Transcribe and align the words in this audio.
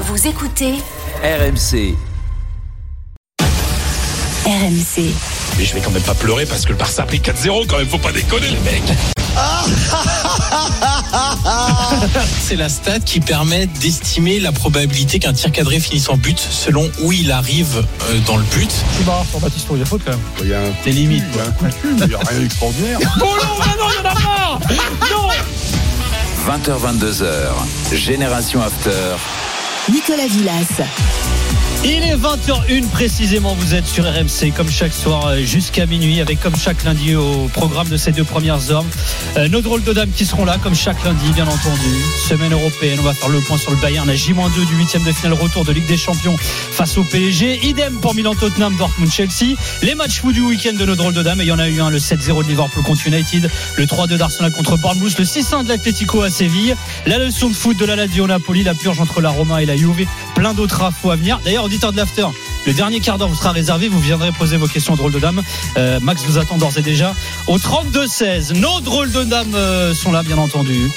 Vous 0.00 0.26
écoutez 0.28 0.74
RMC. 1.22 1.94
RMC. 4.46 5.12
Mais 5.58 5.64
je 5.64 5.74
vais 5.74 5.80
quand 5.80 5.90
même 5.90 6.02
pas 6.02 6.14
pleurer 6.14 6.46
parce 6.46 6.64
que 6.64 6.70
le 6.70 6.76
Barça 6.78 7.02
a 7.02 7.06
pris 7.06 7.18
4-0 7.18 7.66
quand 7.66 7.78
même, 7.78 7.88
faut 7.88 7.98
pas 7.98 8.12
déconner 8.12 8.48
les 8.48 8.60
mecs 8.60 8.82
C'est 12.40 12.56
la 12.56 12.68
stat 12.68 13.00
qui 13.00 13.20
permet 13.20 13.66
d'estimer 13.66 14.38
la 14.40 14.52
probabilité 14.52 15.18
qu'un 15.18 15.32
tir 15.32 15.50
cadré 15.52 15.80
finisse 15.80 16.08
en 16.08 16.16
but 16.16 16.38
selon 16.38 16.88
où 17.02 17.12
il 17.12 17.30
arrive 17.32 17.84
euh, 18.10 18.18
dans 18.26 18.36
le 18.36 18.42
but. 18.44 18.70
C'est 18.96 19.04
marrant 19.06 19.24
sur 19.24 19.40
Baptiste 19.40 19.66
il 19.72 19.78
y 19.78 19.82
a 19.82 19.84
faute 19.84 20.02
quand 20.04 20.12
même. 20.12 20.20
Il 20.42 20.48
y 20.48 20.54
a 20.54 20.60
un, 20.60 20.72
C'est 20.84 20.90
limite. 20.90 21.24
il 21.32 21.36
y 21.36 21.40
a 21.40 21.44
un 21.44 21.50
coup 21.52 21.66
de 21.66 21.72
pub, 21.72 21.98
il 22.00 22.06
n'y 22.08 22.14
a 22.14 22.18
rien 22.18 22.38
d'extraordinaire. 22.40 22.98
Oh 23.20 23.24
non, 23.24 23.26
non, 23.26 23.32
non, 23.78 23.88
il 23.90 23.96
y 23.96 23.98
en 24.06 24.10
a 24.10 24.14
marre 24.14 24.60
Non 25.10 25.28
20h22h. 26.48 27.94
Génération 27.94 28.62
After. 28.62 29.16
Nicolas 29.90 30.34
Villas. 30.36 31.27
Il 31.84 32.02
est 32.02 32.16
20h01 32.16 32.88
précisément, 32.88 33.54
vous 33.54 33.74
êtes 33.74 33.86
sur 33.86 34.04
RMC 34.04 34.52
comme 34.56 34.68
chaque 34.68 34.92
soir 34.92 35.26
euh, 35.26 35.42
jusqu'à 35.42 35.86
minuit 35.86 36.20
avec 36.20 36.40
comme 36.40 36.56
chaque 36.56 36.82
lundi 36.82 37.14
au 37.14 37.48
programme 37.52 37.88
de 37.88 37.96
ces 37.96 38.10
deux 38.10 38.24
premières 38.24 38.72
heures 38.72 38.84
euh, 39.36 39.48
nos 39.48 39.60
drôles 39.60 39.84
de 39.84 39.92
dames 39.92 40.10
qui 40.10 40.24
seront 40.24 40.44
là 40.44 40.58
comme 40.60 40.74
chaque 40.74 41.02
lundi 41.04 41.30
bien 41.32 41.46
entendu. 41.46 42.02
Semaine 42.28 42.52
européenne, 42.52 42.98
on 42.98 43.04
va 43.04 43.14
faire 43.14 43.28
le 43.28 43.40
point 43.40 43.58
sur 43.58 43.70
le 43.70 43.76
Bayern, 43.76 44.06
la 44.08 44.16
J-2 44.16 44.66
du 44.66 44.74
8 44.76 45.04
de 45.06 45.12
finale 45.12 45.34
retour 45.34 45.64
de 45.64 45.72
Ligue 45.72 45.86
des 45.86 45.96
Champions 45.96 46.36
face 46.38 46.98
au 46.98 47.04
PSG. 47.04 47.60
Idem 47.64 48.00
pour 48.00 48.14
Milan 48.14 48.34
Tottenham, 48.34 48.74
Dortmund 48.76 49.10
Chelsea. 49.10 49.54
Les 49.82 49.94
matchs 49.94 50.20
fous 50.20 50.32
du 50.32 50.40
week-end 50.40 50.72
de 50.74 50.84
nos 50.84 50.96
drôles 50.96 51.14
de 51.14 51.22
dames 51.22 51.40
et 51.40 51.44
il 51.44 51.48
y 51.48 51.52
en 51.52 51.58
a 51.58 51.68
eu 51.68 51.80
un 51.80 51.90
le 51.90 51.98
7-0 51.98 52.42
de 52.42 52.48
Liverpool 52.48 52.82
contre 52.82 53.06
United, 53.06 53.48
le 53.76 53.84
3-2 53.84 54.16
d'Arsenal 54.16 54.50
contre 54.50 54.76
Bournemouth, 54.78 55.16
le 55.16 55.24
6-1 55.24 55.64
de 55.64 55.68
l'Atlético 55.68 56.22
à 56.22 56.30
Séville, 56.30 56.74
la 57.06 57.18
leçon 57.18 57.48
de 57.48 57.54
foot 57.54 57.78
de 57.78 57.84
la 57.84 57.94
Lazio 57.94 58.26
Napoli, 58.26 58.64
la 58.64 58.74
purge 58.74 59.00
entre 59.00 59.20
la 59.20 59.30
Roma 59.30 59.62
et 59.62 59.66
la 59.66 59.76
Juve, 59.76 60.06
plein 60.34 60.54
d'autres 60.54 60.82
infos 60.82 61.10
à 61.10 61.16
venir. 61.16 61.40
D'ailleurs, 61.44 61.67
auditeur 61.68 61.92
de 61.92 61.98
l'after, 61.98 62.26
le 62.66 62.72
dernier 62.72 63.00
quart 63.00 63.18
d'heure 63.18 63.28
vous 63.28 63.34
sera 63.36 63.52
réservé. 63.52 63.88
Vous 63.88 64.00
viendrez 64.00 64.32
poser 64.32 64.56
vos 64.56 64.66
questions 64.66 64.94
aux 64.94 64.96
drôles 64.96 65.12
de 65.12 65.18
dames. 65.20 65.42
Euh, 65.76 66.00
Max 66.00 66.22
vous 66.24 66.38
attend 66.38 66.56
d'ores 66.56 66.78
et 66.78 66.82
déjà 66.82 67.14
au 67.46 67.58
32-16. 67.58 68.58
Nos 68.58 68.80
drôles 68.80 69.12
de 69.12 69.22
dames 69.24 69.54
euh, 69.54 69.94
sont 69.94 70.10
là, 70.12 70.22
bien 70.22 70.38
entendu. 70.38 70.90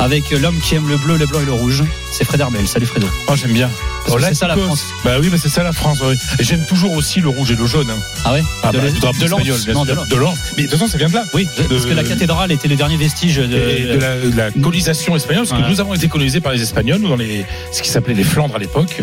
Avec 0.00 0.30
l'homme 0.30 0.58
qui 0.60 0.76
aime 0.76 0.88
le 0.88 0.96
bleu, 0.96 1.16
le 1.16 1.26
blanc 1.26 1.40
et 1.40 1.44
le 1.44 1.52
rouge. 1.52 1.82
C'est 2.12 2.24
Fred 2.24 2.40
Hermel. 2.40 2.66
Salut 2.68 2.86
Fredo. 2.86 3.08
Oh 3.26 3.34
j'aime 3.36 3.52
bien. 3.52 3.68
Que 4.06 4.12
c'est 4.22 4.34
ça 4.34 4.46
la 4.46 4.56
France. 4.56 4.84
Bah 5.04 5.16
oui 5.20 5.28
mais 5.30 5.38
c'est 5.38 5.48
ça 5.48 5.62
la 5.64 5.72
France. 5.72 5.98
oui. 6.02 6.14
J'aime 6.38 6.64
toujours 6.66 6.92
aussi 6.92 7.20
le 7.20 7.28
rouge 7.28 7.50
et 7.50 7.56
le 7.56 7.66
jaune. 7.66 7.90
hein. 7.90 7.98
Ah 8.24 8.32
ouais 8.32 8.42
Ah 8.62 8.70
De 8.70 8.78
bah, 8.78 8.84
de 8.84 8.90
de 8.92 9.00
de. 9.00 10.26
Mais 10.56 10.62
de 10.62 10.68
toute 10.68 10.70
façon 10.70 10.86
ça 10.86 10.96
vient 10.98 11.08
de 11.08 11.14
là. 11.14 11.24
Oui, 11.34 11.48
parce 11.68 11.84
que 11.84 11.92
la 11.94 12.04
cathédrale 12.04 12.52
était 12.52 12.68
les 12.68 12.76
derniers 12.76 12.96
vestiges 12.96 13.36
de, 13.36 13.42
Et 13.44 13.96
de 13.96 14.36
la, 14.36 14.50
colonisation 14.52 15.16
espagnole, 15.16 15.46
parce 15.48 15.60
que 15.62 15.68
nous 15.68 15.80
avons 15.80 15.94
été 15.94 16.08
colonisés 16.08 16.40
par 16.40 16.52
les 16.52 16.62
Espagnols, 16.62 17.02
dans 17.02 17.16
les, 17.16 17.44
ce 17.72 17.82
qui 17.82 17.88
s'appelait 17.90 18.14
les 18.14 18.24
Flandres 18.24 18.54
à 18.54 18.58
l'époque. 18.58 19.02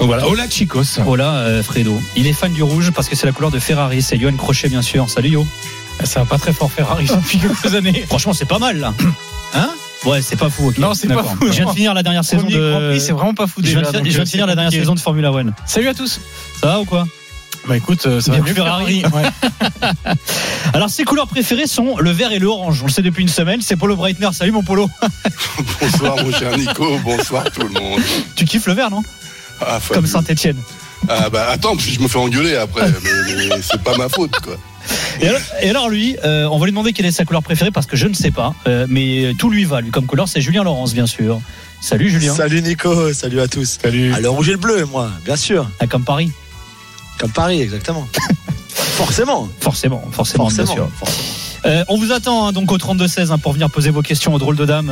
Voilà, 0.00 0.26
hola 0.28 0.48
chicos. 0.48 0.98
Voilà, 1.04 1.34
euh, 1.38 1.62
Fredo. 1.62 2.00
Il 2.16 2.26
est 2.26 2.32
fan 2.32 2.52
du 2.52 2.62
rouge 2.62 2.90
parce 2.92 3.08
que 3.08 3.16
c'est 3.16 3.26
la 3.26 3.32
couleur 3.32 3.50
de 3.50 3.58
Ferrari. 3.58 4.02
C'est 4.02 4.18
Johan 4.18 4.32
Crochet, 4.36 4.68
bien 4.68 4.82
sûr. 4.82 5.08
Salut 5.10 5.30
Yo. 5.30 5.46
Ça 6.04 6.20
va 6.20 6.26
pas 6.26 6.38
très 6.38 6.52
fort 6.52 6.72
Ferrari 6.72 7.06
depuis 7.14 7.38
quelques 7.38 7.74
années. 7.74 8.04
Franchement, 8.08 8.32
c'est 8.32 8.46
pas 8.48 8.58
mal 8.58 8.78
là. 8.78 8.94
Hein? 9.52 9.68
Ouais, 10.06 10.22
c'est 10.22 10.36
pas 10.36 10.48
fou. 10.48 10.68
ok. 10.68 10.78
Non, 10.78 10.94
c'est 10.94 11.08
pas 11.08 11.16
D'accord. 11.16 11.32
fou, 11.32 11.46
Je 11.48 11.52
viens 11.52 11.66
de 11.66 11.72
finir 11.72 11.92
la 11.92 12.04
dernière 12.04 12.24
saison 12.24 12.46
de. 12.46 12.96
C'est 13.00 13.10
vraiment 13.12 13.34
pas 13.34 13.48
fou 13.48 13.54
Je 13.58 13.62
déjà. 13.66 13.80
viens 13.80 13.90
de, 13.90 13.96
donc, 13.98 14.06
je 14.06 14.10
viens 14.12 14.20
euh, 14.20 14.24
de 14.24 14.28
finir 14.28 14.46
la 14.46 14.54
dernière 14.54 14.72
saison 14.72 14.94
de 14.94 15.00
Formula 15.00 15.32
One. 15.32 15.52
Salut 15.66 15.88
à 15.88 15.94
tous. 15.94 16.20
Ça 16.60 16.66
va 16.68 16.80
ou 16.80 16.84
quoi? 16.84 17.06
Bah 17.68 17.76
écoute, 17.76 18.06
euh, 18.06 18.20
ça 18.20 18.30
Bien 18.30 18.40
va 18.40 18.44
que 18.44 18.50
mieux 18.50 18.54
que 18.54 18.62
Ferrari. 18.62 19.02
Ouais. 19.12 19.22
Alors, 20.72 20.88
ses 20.88 21.02
couleurs 21.04 21.26
préférées 21.26 21.66
sont 21.66 21.96
le 21.98 22.10
vert 22.12 22.30
et 22.32 22.38
le 22.38 22.46
orange. 22.46 22.80
On 22.82 22.86
le 22.86 22.92
sait 22.92 23.02
depuis 23.02 23.22
une 23.22 23.28
semaine. 23.28 23.60
C'est 23.60 23.76
Polo 23.76 23.96
Breitner. 23.96 24.28
Salut 24.32 24.52
mon 24.52 24.62
Polo. 24.62 24.88
Bonsoir 25.80 26.16
mon 26.24 26.32
cher 26.32 26.56
Nico, 26.56 26.96
bonsoir 27.04 27.44
tout 27.50 27.62
le 27.62 27.68
monde. 27.80 28.00
Tu 28.36 28.44
kiffes 28.46 28.66
le 28.66 28.74
vert, 28.74 28.90
non? 28.90 29.02
Ah, 29.60 29.78
Comme. 29.92 30.06
Saint-Etienne. 30.06 30.60
Ah 31.08 31.30
bah 31.30 31.46
attends, 31.50 31.78
je 31.78 31.98
me 31.98 32.08
fais 32.08 32.18
engueuler 32.18 32.56
après, 32.56 32.86
mais, 33.02 33.34
mais 33.48 33.62
c'est 33.62 33.82
pas 33.82 33.96
ma 33.96 34.08
faute 34.08 34.38
quoi. 34.40 34.56
Et 35.20 35.28
alors, 35.28 35.40
et 35.60 35.70
alors, 35.70 35.88
lui, 35.88 36.16
euh, 36.24 36.46
on 36.50 36.58
va 36.58 36.66
lui 36.66 36.72
demander 36.72 36.92
quelle 36.92 37.06
est 37.06 37.12
sa 37.12 37.24
couleur 37.24 37.42
préférée 37.42 37.70
parce 37.70 37.86
que 37.86 37.96
je 37.96 38.06
ne 38.06 38.14
sais 38.14 38.30
pas. 38.30 38.54
Euh, 38.66 38.86
mais 38.88 39.34
tout 39.38 39.50
lui 39.50 39.64
va, 39.64 39.80
lui, 39.80 39.90
comme 39.90 40.06
couleur. 40.06 40.28
C'est 40.28 40.40
Julien 40.40 40.64
Laurence, 40.64 40.94
bien 40.94 41.06
sûr. 41.06 41.40
Salut 41.80 42.10
Julien. 42.10 42.34
Salut 42.34 42.62
Nico, 42.62 43.12
salut 43.12 43.40
à 43.40 43.48
tous. 43.48 43.78
Salut. 43.82 44.12
Le 44.20 44.28
rouge 44.28 44.48
et 44.48 44.52
le 44.52 44.58
bleu, 44.58 44.84
moi, 44.86 45.10
bien 45.24 45.36
sûr. 45.36 45.68
Ah, 45.80 45.86
comme 45.86 46.04
Paris. 46.04 46.32
Comme 47.18 47.30
Paris, 47.30 47.60
exactement. 47.60 48.06
Forcément. 48.68 49.48
Forcément, 49.60 50.02
forcément, 50.10 50.48
bien 50.48 50.64
Forcément. 50.66 50.90
Euh, 51.66 51.84
on 51.88 51.98
vous 51.98 52.10
attend 52.12 52.46
hein, 52.46 52.52
donc 52.52 52.72
au 52.72 52.78
32-16 52.78 53.30
hein, 53.30 53.38
pour 53.38 53.52
venir 53.52 53.68
poser 53.70 53.90
vos 53.90 54.00
questions 54.02 54.32
aux 54.34 54.38
drôles 54.38 54.56
de 54.56 54.64
dames. 54.64 54.86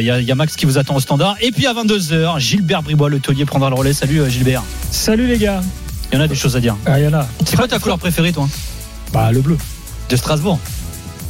Il 0.00 0.04
y, 0.04 0.10
a- 0.10 0.20
y 0.20 0.30
a 0.32 0.34
Max 0.34 0.56
qui 0.56 0.66
vous 0.66 0.78
attend 0.78 0.96
au 0.96 1.00
standard. 1.00 1.36
Et 1.40 1.52
puis 1.52 1.66
à 1.66 1.74
22h, 1.74 2.38
Gilbert 2.40 2.82
Bribois, 2.82 3.08
le 3.08 3.20
taulier, 3.20 3.44
prendra 3.44 3.68
le 3.70 3.76
relais. 3.76 3.92
Salut 3.92 4.20
euh, 4.20 4.28
Gilbert. 4.28 4.62
Salut 4.90 5.26
les 5.26 5.38
gars. 5.38 5.60
Il 6.10 6.16
y 6.16 6.18
en 6.20 6.24
a 6.24 6.28
des 6.28 6.34
choses 6.34 6.56
à 6.56 6.60
dire. 6.60 6.76
Ah, 6.86 6.98
il 6.98 7.04
y 7.04 7.08
en 7.08 7.14
a. 7.14 7.26
C'est 7.44 7.56
quoi 7.56 7.68
ta 7.68 7.78
couleur 7.78 7.98
préférée, 7.98 8.32
toi 8.32 8.48
Bah 9.12 9.30
le 9.30 9.40
bleu. 9.40 9.58
De 10.08 10.16
Strasbourg 10.16 10.58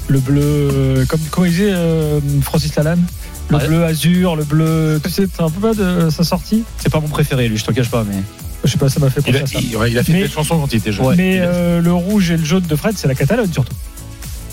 Le 0.07 0.21
bleu, 0.21 0.41
euh, 0.43 1.05
comme, 1.07 1.21
comme 1.31 1.47
il 1.47 1.51
disait 1.51 1.73
euh, 1.73 2.21
Francis 2.43 2.75
Lalanne? 2.77 3.05
Le 3.51 3.57
Ouais. 3.57 3.67
bleu 3.67 3.85
azur, 3.85 4.37
le 4.37 4.45
bleu. 4.45 5.01
Tu 5.03 5.11
sais, 5.11 5.27
t'es 5.27 5.43
un 5.43 5.49
peu 5.51 5.61
pas 5.61 5.75
de 5.75 6.11
sa 6.11 6.23
sortie? 6.23 6.65
C'est 6.79 6.91
pas 6.93 7.01
mon 7.01 7.09
préféré, 7.09 7.49
lui, 7.49 7.57
je 7.57 7.65
te 7.65 7.73
cache 7.73 7.89
pas. 7.91 8.05
Mais 8.09 8.23
Je 8.65 8.71
sais 8.71 8.79
pas, 8.79 8.89
ça 8.91 9.01
m'a 9.01 9.09
fait 9.11 9.21
Il 9.27 9.33
penser 9.33 9.39
a, 9.39 9.43
à 9.45 9.47
ça. 9.47 9.59
il- 9.69 9.77
ouais, 9.77 9.91
il 9.91 9.99
a 9.99 10.03
fait 10.05 10.13
Mais- 10.13 10.23
des 10.23 10.29
chansons 10.29 10.59
quand 10.59 10.73
il 10.73 10.77
était 10.77 10.93
jeune. 10.93 11.15
Mais 11.17 11.39
euh, 11.41 11.81
le 11.81 11.93
rouge 11.93 12.31
et 12.31 12.37
le 12.37 12.45
jaune 12.45 12.63
de 12.69 12.77
Fred, 12.77 12.95
c'est 12.97 13.09
la 13.09 13.15
Catalogne 13.15 13.51
surtout. 13.53 13.75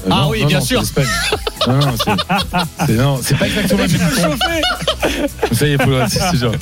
Euh, 0.06 0.10
Ah 0.12 0.22
non, 0.22 0.30
oui, 0.30 0.42
non, 0.42 0.48
bien 0.48 0.60
non, 0.60 0.66
sûr. 0.66 0.84
c'est. 0.86 1.68
Non, 1.68 1.78
non, 1.80 1.94
c'est- 1.98 2.86
c'est 2.86 2.94
non, 2.94 3.20
c'est 3.24 3.38
pas 3.38 3.48
exactement 3.48 3.82
la 3.82 3.88
même 3.88 4.00
chose. 4.00 5.58
Ça 5.58 5.68
y 5.68 5.72
est, 5.74 5.86
le- 5.86 6.04
c'est 6.10 6.20
c'est 6.32 6.38
genre. 6.38 6.54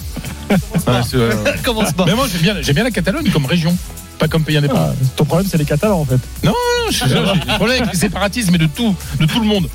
Euh, 1.15 1.33
commence 1.63 1.91
pas. 1.93 2.05
Mais 2.05 2.13
moi 2.15 2.27
j'aime 2.31 2.41
bien, 2.41 2.61
j'aime 2.61 2.75
bien 2.75 2.83
la 2.83 2.91
Catalogne 2.91 3.29
comme 3.31 3.45
région, 3.45 3.75
pas 4.19 4.27
comme 4.27 4.43
pays 4.43 4.57
indépendant. 4.57 4.89
Ah, 4.91 5.05
ton 5.15 5.25
problème, 5.25 5.47
c'est 5.49 5.57
les 5.57 5.65
Catalans 5.65 5.99
en 5.99 6.05
fait. 6.05 6.19
Non, 6.43 6.53
je 6.89 6.93
suis- 6.95 7.09
j'ai 7.09 7.15
des 7.15 7.53
problèmes 7.55 7.81
avec 7.83 7.93
les 7.93 7.99
séparatistes, 7.99 8.49
mais 8.51 8.57
de 8.57 8.67
tout, 8.67 8.95
de 9.19 9.25
tout 9.25 9.39
le 9.39 9.45
monde. 9.47 9.67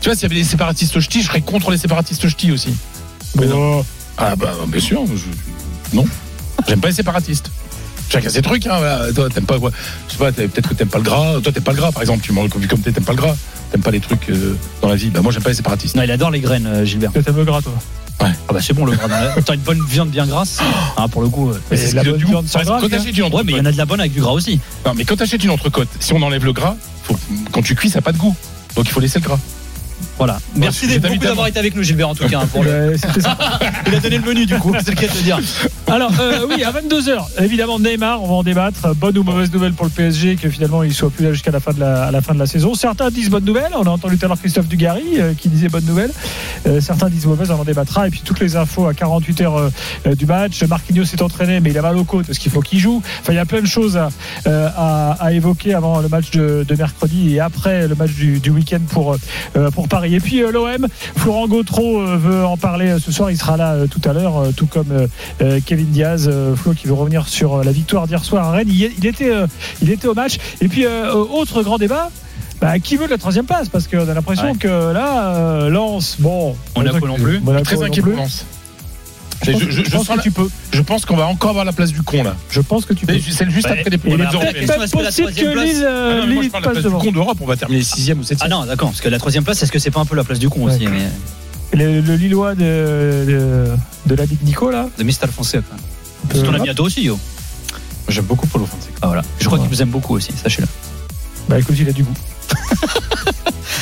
Tu 0.00 0.08
vois, 0.10 0.14
s'il 0.14 0.24
y 0.24 0.26
avait 0.26 0.34
des 0.42 0.44
séparatistes 0.48 1.00
ch'tis, 1.00 1.22
je 1.22 1.28
serais 1.28 1.40
contre 1.40 1.70
les 1.70 1.78
séparatistes 1.78 2.28
ch'tis 2.28 2.52
aussi. 2.52 2.74
Mais 3.36 3.46
non. 3.46 3.84
Ah 4.18 4.36
bah 4.36 4.52
bien 4.68 4.80
sûr, 4.80 5.04
je- 5.06 5.96
non. 5.96 6.04
J'aime 6.68 6.80
pas 6.80 6.88
les 6.88 6.94
séparatistes. 6.94 7.50
Chacun 8.14 8.28
ses 8.30 8.42
trucs, 8.42 8.66
hein. 8.66 8.78
voilà. 8.78 9.12
Toi, 9.12 9.28
t'aimes 9.28 9.44
pas 9.46 9.58
quoi 9.58 9.70
Je 10.08 10.12
sais 10.12 10.18
pas, 10.18 10.32
peut-être 10.32 10.68
que 10.68 10.74
t'aimes 10.74 10.88
pas 10.88 10.98
le 10.98 11.04
gras. 11.04 11.40
Toi, 11.42 11.52
t'aimes 11.52 11.62
pas 11.64 11.72
le 11.72 11.78
gras, 11.78 11.92
par 11.92 12.02
exemple. 12.02 12.20
Tu 12.24 12.32
vu 12.32 12.68
comme 12.68 12.80
t'es, 12.80 12.92
t'aimes 12.92 13.04
pas 13.04 13.12
le 13.12 13.18
gras. 13.18 13.34
T'aimes 13.72 13.82
pas 13.82 13.90
les 13.90 14.00
trucs 14.00 14.30
euh, 14.30 14.56
dans 14.82 14.88
la 14.88 14.94
vie. 14.94 15.10
Bah 15.10 15.20
moi, 15.22 15.32
j'aime 15.32 15.42
pas 15.42 15.48
les 15.50 15.56
séparatistes. 15.56 15.96
Non, 15.96 16.02
il 16.02 16.10
adore 16.10 16.30
les 16.30 16.40
graines, 16.40 16.66
euh, 16.66 16.84
Gilbert. 16.84 17.10
tu 17.12 17.22
t'aimes 17.22 17.36
le 17.36 17.44
gras, 17.44 17.60
toi. 17.60 17.72
Ah 18.20 18.30
bah 18.52 18.60
c'est 18.62 18.72
bon 18.72 18.86
le 18.86 18.92
gras. 18.92 19.08
dans 19.08 19.14
la- 19.20 19.34
T'as 19.44 19.54
une 19.58 19.60
bonne 19.60 19.84
viande 19.86 20.08
bien 20.10 20.26
grasse. 20.26 20.58
Ah, 20.96 21.08
pour 21.08 21.20
le 21.22 21.28
coup. 21.28 21.50
euh. 21.50 21.60
Mais 21.70 21.76
c'est 21.76 21.92
la 21.94 22.04
bonne 22.04 22.16
du 22.16 22.24
viande 22.24 22.46
sans 22.46 22.62
gras, 22.62 22.78
Quand 22.80 22.88
t'achètes 22.88 23.16
une 23.18 23.24
Ouais, 23.24 23.42
mais 23.44 23.52
il 23.52 23.58
y 23.58 23.60
en 23.60 23.64
a 23.66 23.72
de 23.72 23.76
la 23.76 23.84
bonne 23.84 23.98
avec 24.00 24.12
du 24.12 24.20
gras 24.20 24.30
aussi. 24.32 24.60
non, 24.86 24.92
mais 24.96 25.04
quand 25.04 25.16
t'achètes 25.16 25.42
une 25.42 25.50
entrecôte, 25.50 25.88
si 25.98 26.12
on 26.14 26.22
enlève 26.22 26.44
le 26.44 26.52
gras, 26.52 26.76
faut- 27.02 27.18
quand 27.50 27.62
tu 27.62 27.74
cuis, 27.74 27.90
ça 27.90 27.98
n'a 27.98 28.02
pas 28.02 28.12
de 28.12 28.18
goût. 28.18 28.34
Donc 28.76 28.86
il 28.86 28.92
faut 28.92 29.00
laisser 29.00 29.18
le 29.18 29.24
gras. 29.24 29.38
Voilà. 30.18 30.38
Merci 30.56 30.98
beaucoup 30.98 31.16
d'avoir 31.18 31.46
été 31.48 31.58
avec 31.58 31.74
nous, 31.74 31.82
Gilbert, 31.82 32.08
en 32.08 32.14
tout 32.14 32.28
cas. 32.28 32.40
hein, 32.40 32.46
pour 32.52 32.62
le-. 32.64 32.94
Il 33.86 33.94
a 33.94 34.00
donné 34.00 34.18
le 34.18 34.24
menu, 34.24 34.46
du 34.46 34.56
coup. 34.58 34.72
C'est 34.84 34.90
le 34.90 34.96
cas 34.96 35.12
de 35.12 35.20
dire. 35.22 35.38
Alors, 35.86 36.12
euh, 36.20 36.46
oui, 36.48 36.62
à 36.64 36.70
22h, 36.72 37.42
évidemment, 37.42 37.78
Neymar, 37.78 38.22
on 38.22 38.26
va 38.28 38.34
en 38.34 38.42
débattre. 38.42 38.94
Bonne 38.94 39.18
ou 39.18 39.22
mauvaise 39.22 39.52
nouvelle 39.52 39.72
pour 39.72 39.86
le 39.86 39.90
PSG, 39.90 40.36
que 40.36 40.48
finalement, 40.48 40.82
il 40.82 40.94
soit 40.94 41.10
plus 41.10 41.24
là 41.24 41.32
jusqu'à 41.32 41.50
la, 41.50 41.60
fin 41.60 41.72
de 41.72 41.80
la, 41.80 42.04
à 42.04 42.10
la 42.10 42.20
fin 42.20 42.32
de 42.34 42.38
la 42.38 42.46
saison. 42.46 42.74
Certains 42.74 43.10
disent 43.10 43.28
bonne 43.30 43.44
nouvelle. 43.44 43.72
On 43.74 43.82
a 43.82 43.90
entendu 43.90 44.16
tout 44.18 44.24
à 44.24 44.28
l'heure 44.28 44.38
Christophe 44.38 44.68
Dugarry 44.68 45.20
euh, 45.20 45.32
qui 45.34 45.48
disait 45.48 45.68
bonne 45.68 45.84
nouvelle. 45.84 46.10
Euh, 46.66 46.80
certains 46.80 47.08
disent 47.10 47.26
mauvaise, 47.26 47.50
on 47.50 47.60
en 47.60 47.64
débattra. 47.64 48.06
Et 48.06 48.10
puis, 48.10 48.22
toutes 48.24 48.40
les 48.40 48.56
infos 48.56 48.86
à 48.86 48.94
48 48.94 49.40
heures 49.42 49.56
euh, 50.06 50.14
du 50.14 50.26
match. 50.26 50.62
Marquinhos 50.64 51.04
s'est 51.04 51.22
entraîné, 51.22 51.60
mais 51.60 51.70
il 51.70 51.78
a 51.78 51.82
mal 51.82 51.96
aux 51.96 52.04
côtes 52.04 52.26
parce 52.26 52.38
qu'il 52.38 52.50
faut 52.52 52.60
qu'il 52.60 52.78
joue. 52.78 53.02
Enfin, 53.20 53.32
il 53.32 53.36
y 53.36 53.38
a 53.38 53.44
plein 53.46 53.60
de 53.60 53.66
choses 53.66 53.96
à, 53.96 54.08
à, 54.46 55.12
à 55.20 55.32
évoquer 55.32 55.74
avant 55.74 56.00
le 56.00 56.08
match 56.08 56.30
de, 56.30 56.64
de 56.66 56.74
mercredi 56.76 57.34
et 57.34 57.40
après 57.40 57.86
le 57.88 57.94
match 57.94 58.12
du, 58.12 58.38
du 58.40 58.50
week-end 58.50 58.80
pour, 58.88 59.16
pour 59.74 59.88
Paris. 59.88 60.03
Et 60.12 60.20
puis, 60.20 60.42
euh, 60.42 60.50
l'OM, 60.52 60.86
Florent 61.16 61.48
Gautreau 61.48 62.00
euh, 62.00 62.16
veut 62.16 62.44
en 62.44 62.56
parler 62.56 62.88
euh, 62.90 62.98
ce 62.98 63.10
soir. 63.12 63.30
Il 63.30 63.36
sera 63.36 63.56
là 63.56 63.76
tout 63.90 64.00
à 64.08 64.12
l'heure, 64.12 64.48
tout 64.56 64.66
comme 64.66 65.08
Kevin 65.66 65.86
Diaz, 65.86 66.30
Flo 66.56 66.72
qui 66.74 66.86
veut 66.86 66.92
revenir 66.94 67.28
sur 67.28 67.62
la 67.64 67.72
victoire 67.72 68.06
d'hier 68.06 68.24
soir 68.24 68.48
à 68.48 68.52
Rennes. 68.52 68.68
Il, 68.70 69.06
était, 69.06 69.32
il 69.82 69.90
était 69.90 70.08
au 70.08 70.14
match. 70.14 70.38
Et 70.60 70.68
puis, 70.68 70.86
autre 70.86 71.62
grand 71.62 71.78
débat. 71.78 72.10
Bah, 72.60 72.78
qui 72.78 72.96
veut 72.96 73.06
la 73.08 73.18
troisième 73.18 73.44
place? 73.46 73.68
Parce 73.68 73.88
qu'on 73.88 74.08
a 74.08 74.14
l'impression 74.14 74.52
Ouais. 74.52 74.56
que 74.58 74.68
là, 74.92 75.34
euh, 75.34 75.68
Lens, 75.68 76.16
bon. 76.18 76.56
Monaco 76.76 77.06
non 77.06 77.16
plus. 77.16 77.40
Monaco 77.40 77.64
Très 77.64 77.76
non 77.76 77.82
inquiet 77.82 78.00
plus. 78.00 78.12
pour 78.12 78.20
Lens. 78.22 78.46
Je, 79.44 79.52
je- 79.52 79.70
je- 79.70 79.84
Je 79.84 79.90
pense 79.90 80.08
que 80.08 80.16
la- 80.16 80.22
tu 80.22 80.30
peux. 80.30 80.48
je 80.72 80.80
pense 80.82 81.04
qu'on 81.04 81.16
va 81.16 81.26
encore 81.26 81.50
avoir 81.50 81.64
la 81.64 81.72
place 81.72 81.92
du 81.92 82.02
con 82.02 82.22
là. 82.22 82.34
Je 82.50 82.60
pense 82.60 82.84
que 82.86 82.94
tu 82.94 83.06
peux. 83.06 83.12
C'est 83.18 83.50
juste 83.50 83.66
après 83.66 83.84
les, 83.90 83.96
Européennes. 83.96 84.20
après, 84.70 84.86
C'est 84.86 84.96
possible 84.96 85.32
que 85.34 85.52
place- 85.52 85.64
Lille, 85.66 85.84
Ah 85.86 85.90
euh, 85.90 86.20
non, 86.20 86.26
moi, 86.26 86.34
je 86.36 86.40
Lille 86.42 86.50
passe 86.50 86.62
place 86.62 86.76
du 86.76 86.82
devant. 86.82 86.98
con 86.98 87.12
d'Europe, 87.12 87.38
on 87.40 87.46
va 87.46 87.56
terminer 87.56 87.82
6 87.82 88.12
ou 88.18 88.22
7 88.22 88.38
Ah 88.40 88.48
non, 88.48 88.64
d'accord, 88.64 88.88
parce 88.88 89.00
que 89.00 89.08
la 89.08 89.18
troisième 89.18 89.44
place, 89.44 89.62
est-ce 89.62 89.70
que 89.72 89.78
c'est 89.78 89.90
pas 89.90 90.00
un 90.00 90.04
peu 90.06 90.16
la 90.16 90.24
place 90.24 90.38
du 90.38 90.48
con 90.48 90.64
aussi 90.64 90.86
mais, 90.86 91.08
Le, 91.72 92.00
le 92.00 92.16
Lillois 92.16 92.54
de, 92.54 92.60
de, 92.60 93.66
de 94.06 94.14
la 94.14 94.24
Ligue 94.24 94.42
Nico, 94.42 94.70
là. 94.70 94.88
De 94.98 95.04
Fonseca. 95.30 95.62
C'est 96.32 96.42
ton 96.42 96.52
Euh, 96.52 96.56
ami 96.56 96.68
à 96.68 96.74
toi 96.74 96.86
aussi, 96.86 97.02
yo. 97.02 97.18
J'aime 98.08 98.24
beaucoup 98.24 98.46
Paulo 98.46 98.66
Fonseca. 98.66 98.92
Ah, 99.02 99.06
voilà. 99.08 99.22
Je 99.40 99.46
crois 99.46 99.58
qu'il 99.58 99.68
vous 99.68 99.82
aime 99.82 99.88
beaucoup 99.90 100.14
aussi, 100.14 100.30
sachez-le. 100.42 100.68
Bah 101.48 101.58
écoute, 101.58 101.76
il 101.78 101.88
a 101.88 101.92
du 101.92 102.02
goût. 102.04 102.14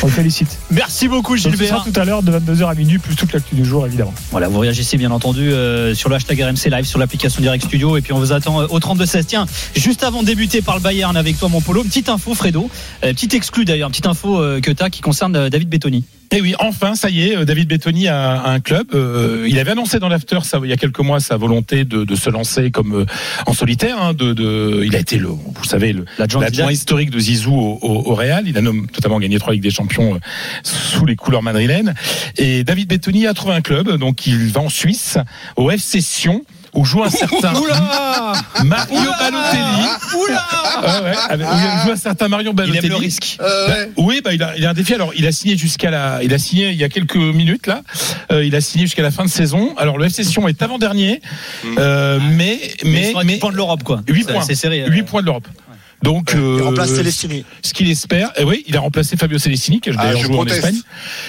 On 0.03 0.07
le 0.07 0.13
félicite. 0.13 0.59
Merci 0.71 1.07
beaucoup, 1.07 1.37
Donc, 1.37 1.39
ce 1.39 1.51
sera 1.51 1.79
Gilbert. 1.79 1.85
tout 1.85 2.01
à 2.01 2.05
l'heure 2.05 2.23
de 2.23 2.33
22h 2.33 2.69
à 2.69 2.75
minuit, 2.75 2.99
plus 2.99 3.15
toute 3.15 3.33
l'actu 3.33 3.55
du 3.55 3.65
jour, 3.65 3.87
évidemment. 3.87 4.13
Voilà, 4.33 4.49
vous 4.49 4.59
réagissez 4.59 4.97
bien 4.97 5.13
entendu 5.13 5.53
euh, 5.53 5.95
sur 5.95 6.09
le 6.09 6.17
hashtag 6.17 6.41
RMC 6.43 6.71
Live, 6.71 6.85
sur 6.87 6.99
l'application 6.99 7.41
Direct 7.41 7.65
Studio, 7.65 7.97
et 7.97 8.01
puis 8.01 8.13
on 8.13 8.19
vous 8.19 8.33
attend 8.33 8.61
euh, 8.61 8.67
au 8.69 8.81
32-16. 8.81 9.25
Tiens, 9.27 9.47
juste 9.77 10.03
avant 10.03 10.23
de 10.23 10.27
débuter 10.27 10.61
par 10.61 10.75
le 10.75 10.81
Bayern 10.81 11.17
avec 11.17 11.39
toi, 11.39 11.49
mon 11.49 11.61
polo, 11.61 11.83
une 11.83 11.89
petite 11.89 12.09
info, 12.09 12.35
Fredo, 12.35 12.69
euh, 13.05 13.13
petite 13.13 13.35
exclue 13.35 13.65
d'ailleurs, 13.65 13.89
une 13.89 13.93
petite 13.93 14.07
info 14.07 14.41
euh, 14.41 14.61
que 14.61 14.73
tu 14.73 14.83
as 14.83 14.91
qui 14.91 15.03
concerne 15.03 15.37
euh, 15.37 15.51
David 15.51 15.69
Bettoni. 15.69 16.05
Et 16.35 16.41
oui, 16.41 16.55
enfin, 16.59 16.95
ça 16.95 17.11
y 17.11 17.29
est, 17.29 17.37
euh, 17.37 17.45
David 17.45 17.69
Bettoni 17.69 18.09
a, 18.09 18.41
a 18.41 18.51
un 18.53 18.61
club. 18.61 18.87
Euh, 18.95 19.47
il 19.49 19.59
avait 19.59 19.73
annoncé 19.73 19.99
dans 19.99 20.09
l'after, 20.09 20.39
ça, 20.45 20.59
il 20.65 20.71
y 20.71 20.73
a 20.73 20.77
quelques 20.79 21.01
mois, 21.01 21.21
sa 21.21 21.37
volonté 21.37 21.85
de, 21.85 22.05
de 22.05 22.15
se 22.15 22.31
lancer 22.31 22.71
comme 22.71 22.95
euh, 23.03 23.07
en 23.47 23.53
solitaire. 23.53 24.01
hein, 24.01 24.15
de, 24.15 24.33
de, 24.33 24.83
il 24.85 24.97
a 24.97 24.99
été, 24.99 25.19
le, 25.19 25.29
vous 25.29 25.65
savez, 25.65 25.95
L'adjoint 26.41 26.73
historique 26.73 27.11
de 27.11 27.19
Zizou 27.19 27.53
au, 27.55 27.79
au- 27.83 28.11
au 28.11 28.15
Real. 28.15 28.45
Il 28.49 28.57
a 28.57 28.63
notamment 28.63 29.19
gagné 29.21 29.39
trois 29.39 29.53
Ligues 29.53 29.63
des 29.63 29.71
Champions 29.71 30.15
euh, 30.15 30.19
sous 30.63 31.05
les 31.05 31.17
couleurs 31.17 31.43
madrilènes. 31.43 31.95
Et 32.39 32.65
David 32.65 32.89
Bettoni 32.89 33.27
a 33.27 33.35
trouvé 33.35 33.55
un 33.55 33.61
club, 33.61 33.99
donc 33.99 34.27
il 34.27 34.49
va 34.49 34.63
en 34.63 34.69
Suisse, 34.71 35.19
au 35.57 35.71
FC 35.71 36.01
Sion, 36.01 36.43
où 36.75 36.85
joue 36.85 37.03
un 37.05 37.11
certain 37.11 37.53
Mario 38.65 39.11
Balotelli. 39.19 39.87
Ah 40.85 41.03
ouais, 41.03 41.13
avec- 41.29 41.47
où 41.47 41.51
il 41.53 41.85
joue 41.87 41.93
un 41.93 41.97
certain 41.97 42.29
Mario 42.29 42.51
Il 42.51 42.57
Balotelli. 42.57 42.87
aime 42.87 42.93
le 42.93 42.97
risque. 42.97 43.37
Euh, 43.41 43.69
Bah, 43.69 43.75
ouais. 43.75 43.91
oui, 43.99 44.21
bah, 44.25 44.33
il, 44.35 44.43
a, 44.43 44.57
il 44.57 44.65
a 44.67 44.71
un 44.71 44.75
défi. 44.75 44.95
Alors, 44.95 45.13
il 45.15 45.27
a 45.27 45.33
signé 45.33 45.57
jusqu'à 45.57 45.91
la, 45.91 46.21
il 46.23 46.33
a 46.33 46.39
signé 46.39 46.71
il 46.71 46.77
y 46.77 46.85
a 46.85 46.89
quelques 46.89 47.17
minutes 47.17 47.67
là. 47.67 47.83
Euh, 48.33 48.45
il 48.45 48.55
a 48.57 48.61
signé 48.61 48.87
jusqu'à 48.87 49.03
la 49.03 49.11
fin 49.11 49.25
de 49.25 49.31
saison. 49.31 49.75
Alors, 49.77 49.99
le 49.99 50.07
FC 50.07 50.25
Sion 50.25 50.49
est 50.49 50.63
avant 50.63 50.79
dernier, 50.79 51.21
euh, 51.79 52.19
mais 52.37 52.59
Mais, 52.85 52.91
mais 52.91 53.09
ils 53.09 53.13
sont 53.13 53.19
à 53.19 53.25
mais 53.25 53.35
10 53.35 53.39
points 53.41 53.53
de 53.53 53.57
l'Europe, 53.57 53.83
quoi. 53.83 54.01
Points. 54.29 54.43
C'est 54.43 54.55
serré. 54.55 54.83
euh. 54.83 54.89
8 54.89 55.03
points 55.05 55.21
de 55.21 55.27
l'Europe. 55.27 55.47
Donc, 56.03 56.33
Il 56.35 56.41
euh, 56.41 56.65
remplace 56.65 56.91
Célestini. 56.95 57.45
ce 57.63 57.73
qu'il 57.73 57.89
espère, 57.91 58.33
et 58.37 58.45
oui, 58.45 58.65
il 58.67 58.77
a 58.77 58.81
remplacé 58.81 59.17
Fabio 59.17 59.39
Celestini 59.39 59.81
qui 59.81 59.91
a 59.91 59.95
Ah, 59.99 60.15
joué 60.17 60.37
en. 60.37 60.45
Espagne. 60.47 60.77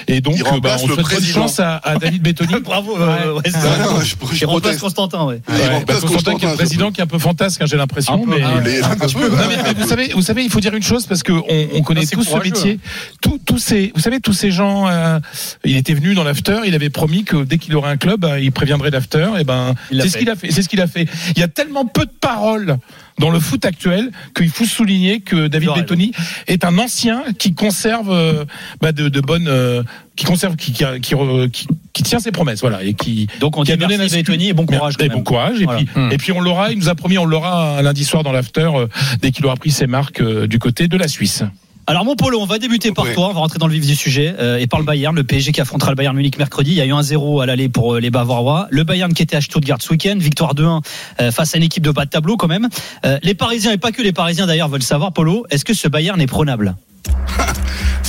Et 0.08 0.20
donc, 0.22 0.36
Il 0.38 0.42
euh, 0.42 0.60
bah, 0.60 0.78
on 0.82 0.88
le 0.88 0.94
souhaite 0.94 0.96
bonne 0.96 1.04
président. 1.06 1.42
chance 1.42 1.60
à, 1.60 1.78
à 1.78 1.96
David 1.98 2.22
Bettoni. 2.24 2.54
Bravo, 2.64 2.98
euh, 3.00 3.34
ouais, 3.36 3.42
c'est 3.46 3.54
Ah, 3.56 3.84
non, 3.86 4.02
je, 4.02 4.16
je 4.34 4.42
Il 4.42 4.46
remplace. 4.46 4.78
Constantin, 4.78 5.26
ouais. 5.26 5.42
Il 5.48 5.54
Ouais, 5.54 5.60
bah, 5.68 5.74
remplace 5.76 6.00
Constantin, 6.02 6.38
qui 6.38 6.46
est 6.46 6.50
le 6.50 6.56
président, 6.56 6.92
qui 6.92 7.02
est 7.02 7.04
un 7.04 7.08
peu 7.08 7.20
fantasque, 7.20 7.62
hein, 7.62 7.66
j'ai 7.68 7.78
l'impression. 7.78 8.14
Un 8.24 8.26
mais 8.26 8.42
ah, 8.82 8.92
un 8.92 8.96
vous 9.74 9.88
savez, 9.88 10.12
vous 10.14 10.22
savez, 10.22 10.44
il 10.44 10.50
faut 10.50 10.60
dire 10.60 10.74
une 10.74 10.84
chose 10.84 11.06
parce 11.06 11.24
que 11.24 11.32
on, 11.34 11.68
on 11.78 11.82
connaît 11.84 12.02
Ah, 12.04 12.08
c'est 12.10 12.16
tous 12.16 12.24
ce 12.24 12.38
métier. 12.38 12.80
Tous, 13.22 13.40
tous 13.46 13.58
ces, 13.60 13.92
vous 13.96 14.02
savez, 14.02 14.20
tous 14.20 14.34
ces 14.34 14.52
gens. 14.52 14.88
euh, 14.88 15.20
il 15.64 15.78
était 15.78 15.94
venu 15.94 16.16
dans 16.16 16.24
l'after. 16.24 16.62
Il 16.66 16.74
avait 16.76 16.90
promis 16.90 17.24
que 17.24 17.44
dès 17.44 17.58
qu'il 17.58 17.76
aurait 17.76 17.92
un 17.92 17.98
club, 17.98 18.26
euh, 18.26 18.40
il 18.40 18.52
préviendrait 18.52 18.90
l'after. 18.92 19.28
Et 19.40 19.44
ben, 19.44 19.76
Il 19.92 20.02
c'est 20.02 20.10
ce 20.10 20.18
qu'il 20.18 20.30
a 20.30 20.36
fait. 20.36 20.52
C'est 20.52 20.62
ce 20.64 20.70
qu'il 20.70 20.82
a 20.82 20.88
fait. 20.88 21.08
Il 21.36 21.40
y 21.40 21.44
a 21.44 21.48
tellement 21.48 21.86
peu 21.86 22.06
de 22.06 22.12
paroles 22.20 22.78
dans 23.20 23.30
le 23.30 23.40
foot 23.40 23.64
actuel 23.66 24.12
qu'il 24.36 24.50
faut 24.50 24.66
souligner 24.66 25.20
que 25.22 25.48
David. 25.48 25.70
Bettoni 25.76 26.12
est 26.48 26.66
un 26.66 26.78
ancien 26.78 27.24
qui 27.38 27.54
conserve 27.54 28.10
euh, 28.12 28.46
bah, 28.82 28.92
de, 28.92 29.10
de 29.10 29.22
bonnes, 29.22 29.48
euh, 29.48 29.84
qui 30.16 30.26
conserve, 30.26 30.56
qui, 30.56 30.74
qui, 30.74 30.84
qui, 31.02 31.16
qui- 31.52 31.68
qui 31.94 32.02
tient 32.04 32.20
ses 32.20 32.32
promesses, 32.32 32.62
voilà, 32.62 32.84
et 32.84 32.96
qui. 32.96 33.28
Donc 33.40 33.56
on 33.58 33.62
qui 33.62 33.68
dit 33.68 33.74
a 33.74 33.78
donné 33.78 33.98
merci 34.00 34.16
Bettoni 34.18 34.50
et 34.50 34.54
bon 34.54 34.66
courage. 34.66 34.96
et 35.00 35.10
bon 35.10 35.22
courage. 35.22 35.62
Et, 35.62 35.66
Voilà. 35.66 35.80
puis, 35.82 35.90
Hmm. 35.96 36.12
et 36.12 36.18
puis 36.18 36.32
on 36.32 36.42
l'aura, 36.42 36.72
il 36.72 36.80
nous 36.80 36.90
a 36.90 36.96
promis, 36.96 37.18
on 37.20 37.26
l'aura 37.26 37.78
un 37.78 37.82
lundi 37.84 38.04
soir 38.04 38.24
dans 38.24 38.32
l'after 38.32 38.70
euh, 38.76 38.88
dès 39.22 39.32
qu'il 39.32 39.46
aura 39.46 39.56
pris 39.58 39.70
ses 39.70 39.86
marques 39.86 40.20
euh, 40.22 40.48
du 40.48 40.58
côté 40.58 40.88
de 40.88 40.98
la 40.98 41.08
Suisse. 41.08 41.44
Alors 41.86 42.06
mon 42.06 42.16
polo, 42.16 42.40
on 42.40 42.46
va 42.46 42.60
débuter 42.60 42.94
par 42.94 43.12
toi, 43.12 43.28
on 43.30 43.34
va 43.34 43.42
rentrer 43.42 43.60
dans 43.60 43.68
le 43.68 43.74
vif 43.74 43.86
du 43.86 43.96
sujet 43.96 44.34
euh, 44.40 44.58
et 44.58 44.68
par 44.68 44.80
le 44.80 44.86
Bayern, 44.86 45.14
le 45.14 45.24
PSG 45.24 45.52
qui 45.52 45.60
affrontera 45.60 45.92
le 45.92 45.96
Bayern 45.96 46.16
Munich 46.16 46.38
mercredi. 46.38 46.72
Il 46.72 46.78
y 46.78 46.82
a 46.82 46.86
eu 46.86 46.94
un 46.94 47.04
0 47.04 47.42
à 47.42 47.46
l'aller 47.46 47.68
pour 47.68 47.96
euh, 47.96 48.00
les 48.00 48.10
Bavarois. 48.10 48.68
Le 48.70 48.86
Bayern 48.86 49.14
qui 49.14 49.22
était 49.22 49.36
à 49.36 49.42
Stuttgart 49.42 49.80
ce 49.82 49.90
week-end, 49.92 50.16
victoire 50.18 50.56
2-1 50.56 50.82
euh, 51.20 51.32
face 51.32 51.56
à 51.56 51.58
une 51.58 51.64
équipe 51.64 51.84
de 51.84 51.92
bas 51.92 52.06
de 52.06 52.10
tableau 52.10 52.38
quand 52.38 52.48
même. 52.48 52.70
Euh, 53.06 53.20
les 53.22 53.34
Parisiens 53.34 53.74
et 53.74 53.78
pas 53.78 53.92
que 53.92 54.02
les 54.02 54.14
Parisiens 54.14 54.48
d'ailleurs 54.48 54.70
veulent 54.70 54.82
savoir, 54.82 55.12
Polo, 55.12 55.46
est-ce 55.50 55.66
que 55.66 55.74
ce 55.74 55.90
Bayern 55.90 56.22
est 56.22 56.28
prenable? 56.28 56.76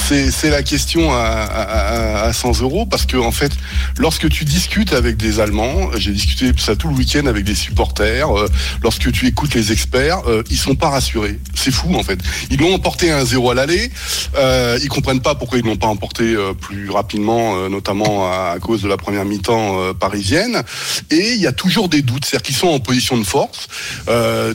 C'est 0.07 0.51
la 0.51 0.63
question 0.63 1.13
à, 1.15 1.17
à, 1.17 1.63
à- 1.63 2.25
à 2.27 2.33
100 2.35 2.61
euros 2.61 2.85
parce 2.85 3.07
que 3.07 3.17
en 3.17 3.33
fait, 3.33 3.53
lorsque 3.97 4.29
tu 4.29 4.45
discutes 4.45 4.93
avec 4.93 5.17
des 5.17 5.41
Allemands, 5.41 5.91
j'ai 5.97 6.11
discuté 6.13 6.53
ça 6.59 6.77
tout 6.77 6.89
le 6.89 6.95
week-end 6.95 7.25
avec 7.27 7.45
des 7.45 7.55
supporters. 7.55 8.29
euh, 8.39 8.47
lorsque 8.83 9.11
tu 9.13 9.27
écoutes 9.27 9.55
les 9.55 9.73
experts, 9.73 10.21
euh, 10.29 10.43
ils 10.51 10.59
sont 10.59 10.75
pas 10.75 10.91
rassurés. 10.91 11.39
C'est 11.55 11.71
fou 11.71 11.95
en 11.95 12.03
fait. 12.03 12.19
Ils 12.51 12.61
l'ont 12.61 12.75
emporté 12.75 13.11
un 13.11 13.25
0 13.25 13.51
à 13.53 13.55
l'aller. 13.55 13.91
Euh, 14.37 14.79
ils 14.83 14.89
comprennent 14.91 15.23
pas 15.23 15.35
pourquoi 15.35 15.59
ils 15.59 15.65
l'ont 15.65 15.77
pas 15.77 15.87
emporté 15.87 16.35
euh, 16.35 16.53
plus 16.53 16.91
rapidement, 16.91 17.57
euh, 17.57 17.69
notamment 17.71 18.31
à, 18.31 18.53
à 18.55 18.59
cause 18.59 18.83
de 18.83 18.89
la 18.89 18.99
première 18.99 19.25
mi-temps 19.25 19.95
parisienne. 19.95 20.63
Et 21.11 21.33
il 21.33 21.41
y 21.41 21.47
a 21.47 21.53
toujours 21.53 21.89
des 21.89 22.03
doutes, 22.03 22.27
c'est-à-dire 22.27 22.43
qu'ils 22.47 22.57
sont 22.57 22.69
en 22.69 22.79
position 22.79 23.17
de 23.17 23.25
force. 23.25 23.69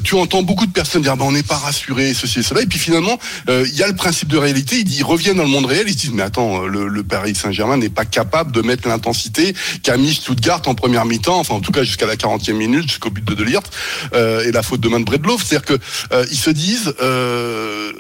Tu 0.04 0.14
entends 0.16 0.44
beaucoup 0.44 0.68
de 0.68 0.72
personnes 0.72 1.02
dire, 1.02 1.18
bah, 1.18 1.26
on 1.28 1.32
n'est 1.32 1.44
pas 1.44 1.58
rassuré, 1.58 2.14
ceci 2.14 2.40
et 2.40 2.44
cela. 2.44 2.62
Et 2.62 2.68
puis 2.68 2.78
finalement, 2.80 3.18
il 3.48 3.76
y 3.76 3.82
a 3.84 3.88
le 3.88 3.96
principe 3.96 4.29
de 4.30 4.38
réalité. 4.38 4.78
Ils, 4.80 4.96
ils 4.98 5.04
reviennent 5.04 5.38
dans 5.38 5.44
le 5.44 5.50
monde 5.50 5.66
réel. 5.66 5.84
Ils 5.88 5.94
se 5.94 5.98
disent, 5.98 6.12
mais 6.14 6.24
attends, 6.24 6.64
euh, 6.64 6.68
le, 6.68 6.88
le 6.88 7.04
Paris 7.04 7.36
Saint-Germain 7.36 7.78
n'est 7.78 7.90
pas 7.90 8.06
capable 8.06 8.52
de 8.52 8.62
mettre 8.62 8.88
l'intensité 8.88 9.54
qu'a 9.84 9.98
mis 9.98 10.14
Stuttgart 10.14 10.62
en 10.68 10.76
première 10.76 11.06
mi-temps, 11.06 11.40
enfin 11.40 11.56
en 11.56 11.60
tout 11.60 11.72
cas 11.72 11.84
jusqu'à 11.84 12.06
la 12.06 12.16
40e 12.16 12.54
minute, 12.54 12.84
jusqu'au 12.88 13.10
but 13.10 13.26
de 13.26 13.34
De 13.34 13.44
Ligt, 13.44 13.70
euh, 14.14 14.46
et 14.48 14.52
la 14.52 14.64
faute 14.64 14.80
de 14.82 14.88
Man 14.90 15.04
Bredlow. 15.04 15.38
C'est-à-dire 15.38 15.66
que 15.66 15.78
euh, 16.14 16.26
ils 16.32 16.38
se 16.38 16.50
disent, 16.50 16.94
euh, 17.02 17.92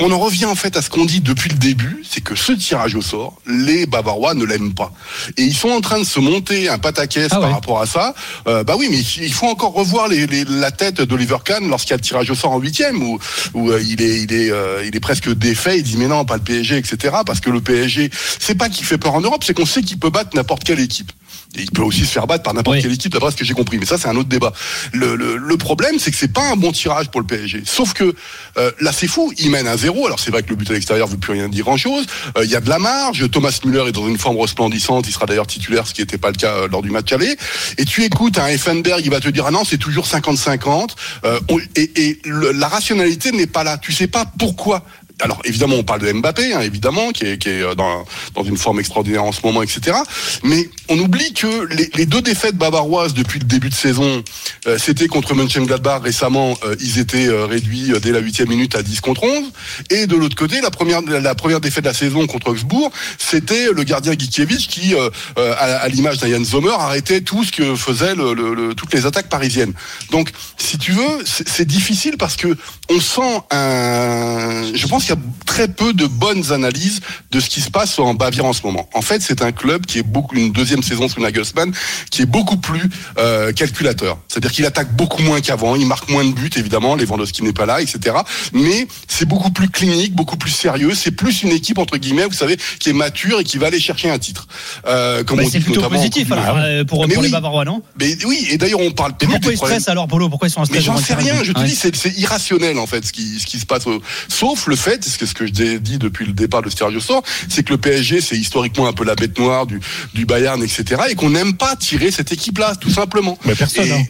on 0.00 0.10
en 0.12 0.18
revient 0.18 0.44
en 0.46 0.54
fait 0.54 0.76
à 0.76 0.82
ce 0.82 0.90
qu'on 0.90 1.04
dit 1.04 1.20
depuis 1.20 1.50
le 1.50 1.56
début, 1.56 2.02
c'est 2.08 2.20
que 2.22 2.34
ce 2.34 2.52
tirage 2.52 2.94
au 2.94 3.02
sort, 3.02 3.34
les 3.46 3.86
Bavarois 3.86 4.34
ne 4.34 4.44
l'aiment 4.44 4.74
pas. 4.74 4.92
Et 5.36 5.42
ils 5.42 5.54
sont 5.54 5.70
en 5.70 5.80
train 5.80 5.98
de 5.98 6.04
se 6.04 6.20
monter 6.20 6.68
un 6.68 6.78
pataquès 6.78 7.28
Ah 7.30 7.40
par 7.40 7.50
rapport 7.52 7.80
à 7.80 7.86
ça. 7.86 8.14
Euh, 8.46 8.64
bah 8.64 8.74
oui, 8.78 8.88
mais 8.90 8.98
il 8.98 9.32
faut 9.32 9.46
encore 9.46 9.72
revoir 9.72 10.08
les, 10.08 10.26
les- 10.26 10.44
la 10.44 10.70
tête 10.70 11.00
d'Oliver 11.00 11.36
Kahn 11.44 11.68
lorsqu'il 11.68 11.90
y 11.90 11.94
a 11.94 11.96
le 11.96 12.02
tirage 12.02 12.30
au 12.30 12.34
sort 12.34 12.52
en 12.52 12.58
huitième, 12.58 13.02
où, 13.02 13.18
où 13.54 13.72
il 13.78 14.02
est, 14.02 14.22
il 14.22 14.32
est, 14.32 14.52
il 14.86 14.94
est 14.96 15.00
presque 15.00 15.32
défait. 15.32 15.77
Il 15.78 15.82
dit 15.84 15.96
mais 15.96 16.06
non, 16.08 16.24
pas 16.24 16.36
le 16.36 16.42
PSG, 16.42 16.76
etc. 16.76 17.16
Parce 17.24 17.40
que 17.40 17.50
le 17.50 17.60
PSG, 17.60 18.10
c'est 18.38 18.54
pas 18.56 18.68
qu'il 18.68 18.84
fait 18.86 18.98
peur 18.98 19.14
en 19.14 19.20
Europe, 19.20 19.42
c'est 19.44 19.54
qu'on 19.54 19.66
sait 19.66 19.82
qu'il 19.82 19.98
peut 19.98 20.10
battre 20.10 20.30
n'importe 20.36 20.64
quelle 20.64 20.80
équipe. 20.80 21.12
Et 21.56 21.62
il 21.62 21.70
peut 21.70 21.82
aussi 21.82 22.00
se 22.00 22.12
faire 22.12 22.26
battre 22.26 22.42
par 22.42 22.52
n'importe 22.52 22.76
Oui. 22.76 22.82
quelle 22.82 22.92
équipe, 22.92 23.10
d'après 23.12 23.30
ce 23.30 23.36
que 23.36 23.44
j'ai 23.44 23.54
compris. 23.54 23.78
Mais 23.78 23.86
ça, 23.86 23.96
c'est 23.96 24.08
un 24.08 24.16
autre 24.16 24.28
débat. 24.28 24.52
Le, 24.92 25.16
le, 25.16 25.36
le 25.38 25.56
problème, 25.56 25.98
c'est 25.98 26.10
que 26.10 26.16
c'est 26.16 26.32
pas 26.32 26.46
un 26.52 26.56
bon 26.56 26.72
tirage 26.72 27.08
pour 27.10 27.20
le 27.22 27.26
PSG. 27.26 27.62
Sauf 27.64 27.94
que 27.94 28.14
euh, 28.58 28.70
là, 28.80 28.92
c'est 28.92 29.06
fou. 29.06 29.32
Il 29.38 29.50
mène 29.50 29.66
à 29.66 29.76
zéro. 29.78 30.06
Alors 30.06 30.20
c'est 30.20 30.30
vrai 30.30 30.42
que 30.42 30.50
le 30.50 30.56
but 30.56 30.68
à 30.70 30.74
l'extérieur 30.74 31.08
veut 31.08 31.16
plus 31.16 31.32
rien 31.32 31.48
dire 31.48 31.64
grand-chose. 31.64 32.04
Euh, 32.36 32.44
Il 32.44 32.50
y 32.50 32.56
a 32.56 32.60
de 32.60 32.68
la 32.68 32.78
marge. 32.78 33.30
Thomas 33.30 33.58
Müller 33.64 33.84
est 33.88 33.92
dans 33.92 34.06
une 34.08 34.18
forme 34.18 34.36
resplendissante. 34.38 35.06
Il 35.08 35.12
sera 35.12 35.24
d'ailleurs 35.24 35.46
titulaire, 35.46 35.86
ce 35.86 35.94
qui 35.94 36.02
n'était 36.02 36.18
pas 36.18 36.28
le 36.30 36.36
cas 36.36 36.52
euh, 36.54 36.68
lors 36.68 36.82
du 36.82 36.90
match 36.90 37.10
aller. 37.12 37.34
Et 37.78 37.84
tu 37.86 38.04
écoutes 38.04 38.38
un 38.38 38.48
Effenberg, 38.48 39.00
il 39.02 39.10
va 39.10 39.20
te 39.20 39.28
dire 39.28 39.44
ah 39.46 39.50
non, 39.50 39.64
c'est 39.64 39.78
toujours 39.78 40.06
50-50. 40.06 40.90
Euh, 41.24 41.40
on- 41.48 41.58
et 41.76 41.90
et 42.08 42.18
le- 42.24 42.52
la 42.52 42.68
rationalité 42.68 43.32
n'est 43.32 43.46
pas 43.46 43.64
là. 43.64 43.78
Tu 43.78 43.92
sais 43.92 44.06
pas 44.06 44.26
pourquoi 44.38 44.84
alors 45.20 45.40
évidemment, 45.44 45.74
on 45.76 45.82
parle 45.82 46.00
de 46.00 46.12
Mbappé, 46.12 46.52
hein, 46.54 46.60
évidemment, 46.60 47.10
qui 47.10 47.24
est, 47.24 47.38
qui 47.38 47.48
est 47.48 47.62
euh, 47.62 47.74
dans, 47.74 48.04
dans 48.34 48.44
une 48.44 48.56
forme 48.56 48.78
extraordinaire 48.80 49.24
en 49.24 49.32
ce 49.32 49.40
moment, 49.44 49.62
etc. 49.62 49.96
Mais 50.44 50.68
on 50.88 50.98
oublie 50.98 51.32
que 51.34 51.66
les, 51.74 51.90
les 51.94 52.06
deux 52.06 52.22
défaites 52.22 52.56
bavaroises 52.56 53.14
depuis 53.14 53.38
le 53.40 53.44
début 53.44 53.68
de 53.68 53.74
saison, 53.74 54.22
euh, 54.66 54.78
c'était 54.78 55.08
contre 55.08 55.34
Mönchengladbach 55.34 56.02
récemment, 56.02 56.56
euh, 56.64 56.76
ils 56.80 56.98
étaient 56.98 57.26
euh, 57.28 57.46
réduits 57.46 57.92
euh, 57.92 57.98
dès 58.00 58.12
la 58.12 58.20
huitième 58.20 58.48
minute 58.48 58.74
à 58.76 58.82
10 58.82 59.00
contre 59.00 59.24
11. 59.24 59.44
Et 59.90 60.06
de 60.06 60.14
l'autre 60.16 60.36
côté, 60.36 60.60
la 60.60 60.70
première, 60.70 61.02
la 61.02 61.34
première 61.34 61.60
défaite 61.60 61.84
de 61.84 61.88
la 61.88 61.94
saison 61.94 62.26
contre 62.26 62.48
Augsbourg, 62.50 62.90
c'était 63.18 63.72
le 63.72 63.82
gardien 63.82 64.12
Gikiewicz 64.12 64.66
qui, 64.68 64.94
à, 65.36 65.52
à 65.78 65.88
l'image 65.88 66.18
d'Ian 66.18 66.44
Sommer, 66.44 66.70
arrêtait 66.78 67.20
tout 67.22 67.42
ce 67.44 67.52
que 67.52 67.74
faisaient 67.74 68.14
le, 68.14 68.34
le- 68.34 68.54
le- 68.54 68.74
toutes 68.74 68.92
les 68.94 69.06
attaques 69.06 69.28
parisiennes. 69.28 69.72
Donc, 70.10 70.30
si 70.56 70.78
tu 70.78 70.92
veux, 70.92 71.24
c'est 71.24 71.66
difficile 71.66 72.16
parce 72.18 72.36
que 72.36 72.56
on 72.90 73.00
sent 73.00 73.40
un. 73.50 74.62
Je 74.74 74.86
pense 74.86 75.04
qu'il 75.08 75.16
y 75.16 75.18
a 75.18 75.22
très 75.46 75.68
peu 75.68 75.92
de 75.92 76.06
bonnes 76.06 76.52
analyses 76.52 77.00
de 77.30 77.40
ce 77.40 77.48
qui 77.48 77.60
se 77.60 77.70
passe 77.70 77.98
en 77.98 78.14
Bavière 78.14 78.44
en 78.44 78.52
ce 78.52 78.62
moment. 78.62 78.88
En 78.94 79.02
fait, 79.02 79.20
c'est 79.22 79.42
un 79.42 79.52
club 79.52 79.86
qui 79.86 79.98
est 79.98 80.02
beaucoup 80.02 80.36
une 80.36 80.52
deuxième 80.52 80.82
saison 80.82 81.08
sous 81.08 81.20
Nagelsmann, 81.20 81.72
qui 82.10 82.22
est 82.22 82.26
beaucoup 82.26 82.56
plus 82.58 82.88
euh, 83.18 83.52
calculateur. 83.52 84.18
C'est-à-dire 84.28 84.52
qu'il 84.52 84.66
attaque 84.66 84.94
beaucoup 84.94 85.22
moins 85.22 85.40
qu'avant, 85.40 85.74
il 85.76 85.86
marque 85.86 86.08
moins 86.10 86.24
de 86.24 86.32
buts 86.32 86.50
évidemment, 86.56 86.94
Lewandowski 86.96 87.42
n'est 87.42 87.52
pas 87.52 87.66
là, 87.66 87.80
etc. 87.80 88.16
Mais 88.52 88.86
c'est 89.08 89.26
beaucoup 89.26 89.50
plus 89.50 89.68
clinique, 89.68 90.14
beaucoup 90.14 90.36
plus 90.36 90.50
sérieux. 90.50 90.92
C'est 90.94 91.10
plus 91.12 91.42
une 91.42 91.50
équipe 91.52 91.78
entre 91.78 91.96
guillemets, 91.96 92.24
vous 92.26 92.32
savez, 92.34 92.56
qui 92.78 92.90
est 92.90 92.92
mature 92.92 93.40
et 93.40 93.44
qui 93.44 93.58
va 93.58 93.66
aller 93.68 93.80
chercher 93.80 94.10
un 94.10 94.18
titre. 94.18 94.46
Euh, 94.86 95.24
comme 95.24 95.38
Bah, 95.38 95.44
on 95.46 95.50
C'est 95.50 95.58
dit 95.58 95.64
plutôt 95.64 95.88
positif 95.88 96.30
alors, 96.32 96.56
euh, 96.58 96.84
pour, 96.84 96.98
pour 97.00 97.06
les 97.08 97.16
oui. 97.16 97.30
Bavarois, 97.30 97.64
non 97.64 97.82
Mais 97.98 98.16
oui, 98.24 98.46
et 98.50 98.58
d'ailleurs 98.58 98.80
on 98.80 98.90
parle 98.90 99.12
pourquoi 99.16 99.38
des 99.38 99.48
ils 99.48 99.56
problèmes. 99.56 99.78
stressent 99.80 99.88
alors, 99.88 100.06
Polo 100.08 100.28
Pourquoi 100.28 100.48
ils 100.48 100.50
sont 100.50 100.60
en 100.60 100.64
stress 100.64 100.78
Mais 100.80 100.84
j'en 100.84 100.98
sais 100.98 101.14
rien, 101.14 101.42
je 101.42 101.52
te 101.52 101.58
Ouais. 101.60 101.66
dis, 101.66 101.74
c'est 101.74 102.16
irrationnel 102.18 102.78
en 102.78 102.86
fait 102.86 103.04
ce 103.04 103.12
qui, 103.12 103.38
ce 103.40 103.46
qui 103.46 103.58
se 103.58 103.66
passe. 103.66 103.84
Sauf 104.28 104.66
le 104.66 104.76
fait 104.76 104.97
fait, 105.02 105.08
c'est 105.18 105.26
ce 105.26 105.34
que 105.34 105.46
je 105.46 105.52
dis 105.52 105.98
depuis 105.98 106.26
le 106.26 106.32
départ 106.32 106.62
de 106.62 106.70
Sergio 106.70 107.00
Sor, 107.00 107.22
c'est 107.48 107.62
que 107.62 107.72
le 107.72 107.78
PSG, 107.78 108.20
c'est 108.20 108.36
historiquement 108.36 108.86
un 108.86 108.92
peu 108.92 109.04
la 109.04 109.14
bête 109.14 109.38
noire 109.38 109.66
du, 109.66 109.80
du 110.14 110.26
Bayern, 110.26 110.62
etc. 110.62 111.02
Et 111.10 111.14
qu'on 111.14 111.30
n'aime 111.30 111.54
pas 111.56 111.76
tirer 111.76 112.10
cette 112.10 112.32
équipe-là, 112.32 112.74
tout 112.76 112.90
simplement. 112.90 113.38
Mais 113.44 113.54
personne, 113.54 113.86
Et- 113.88 113.92
hein. 113.92 114.02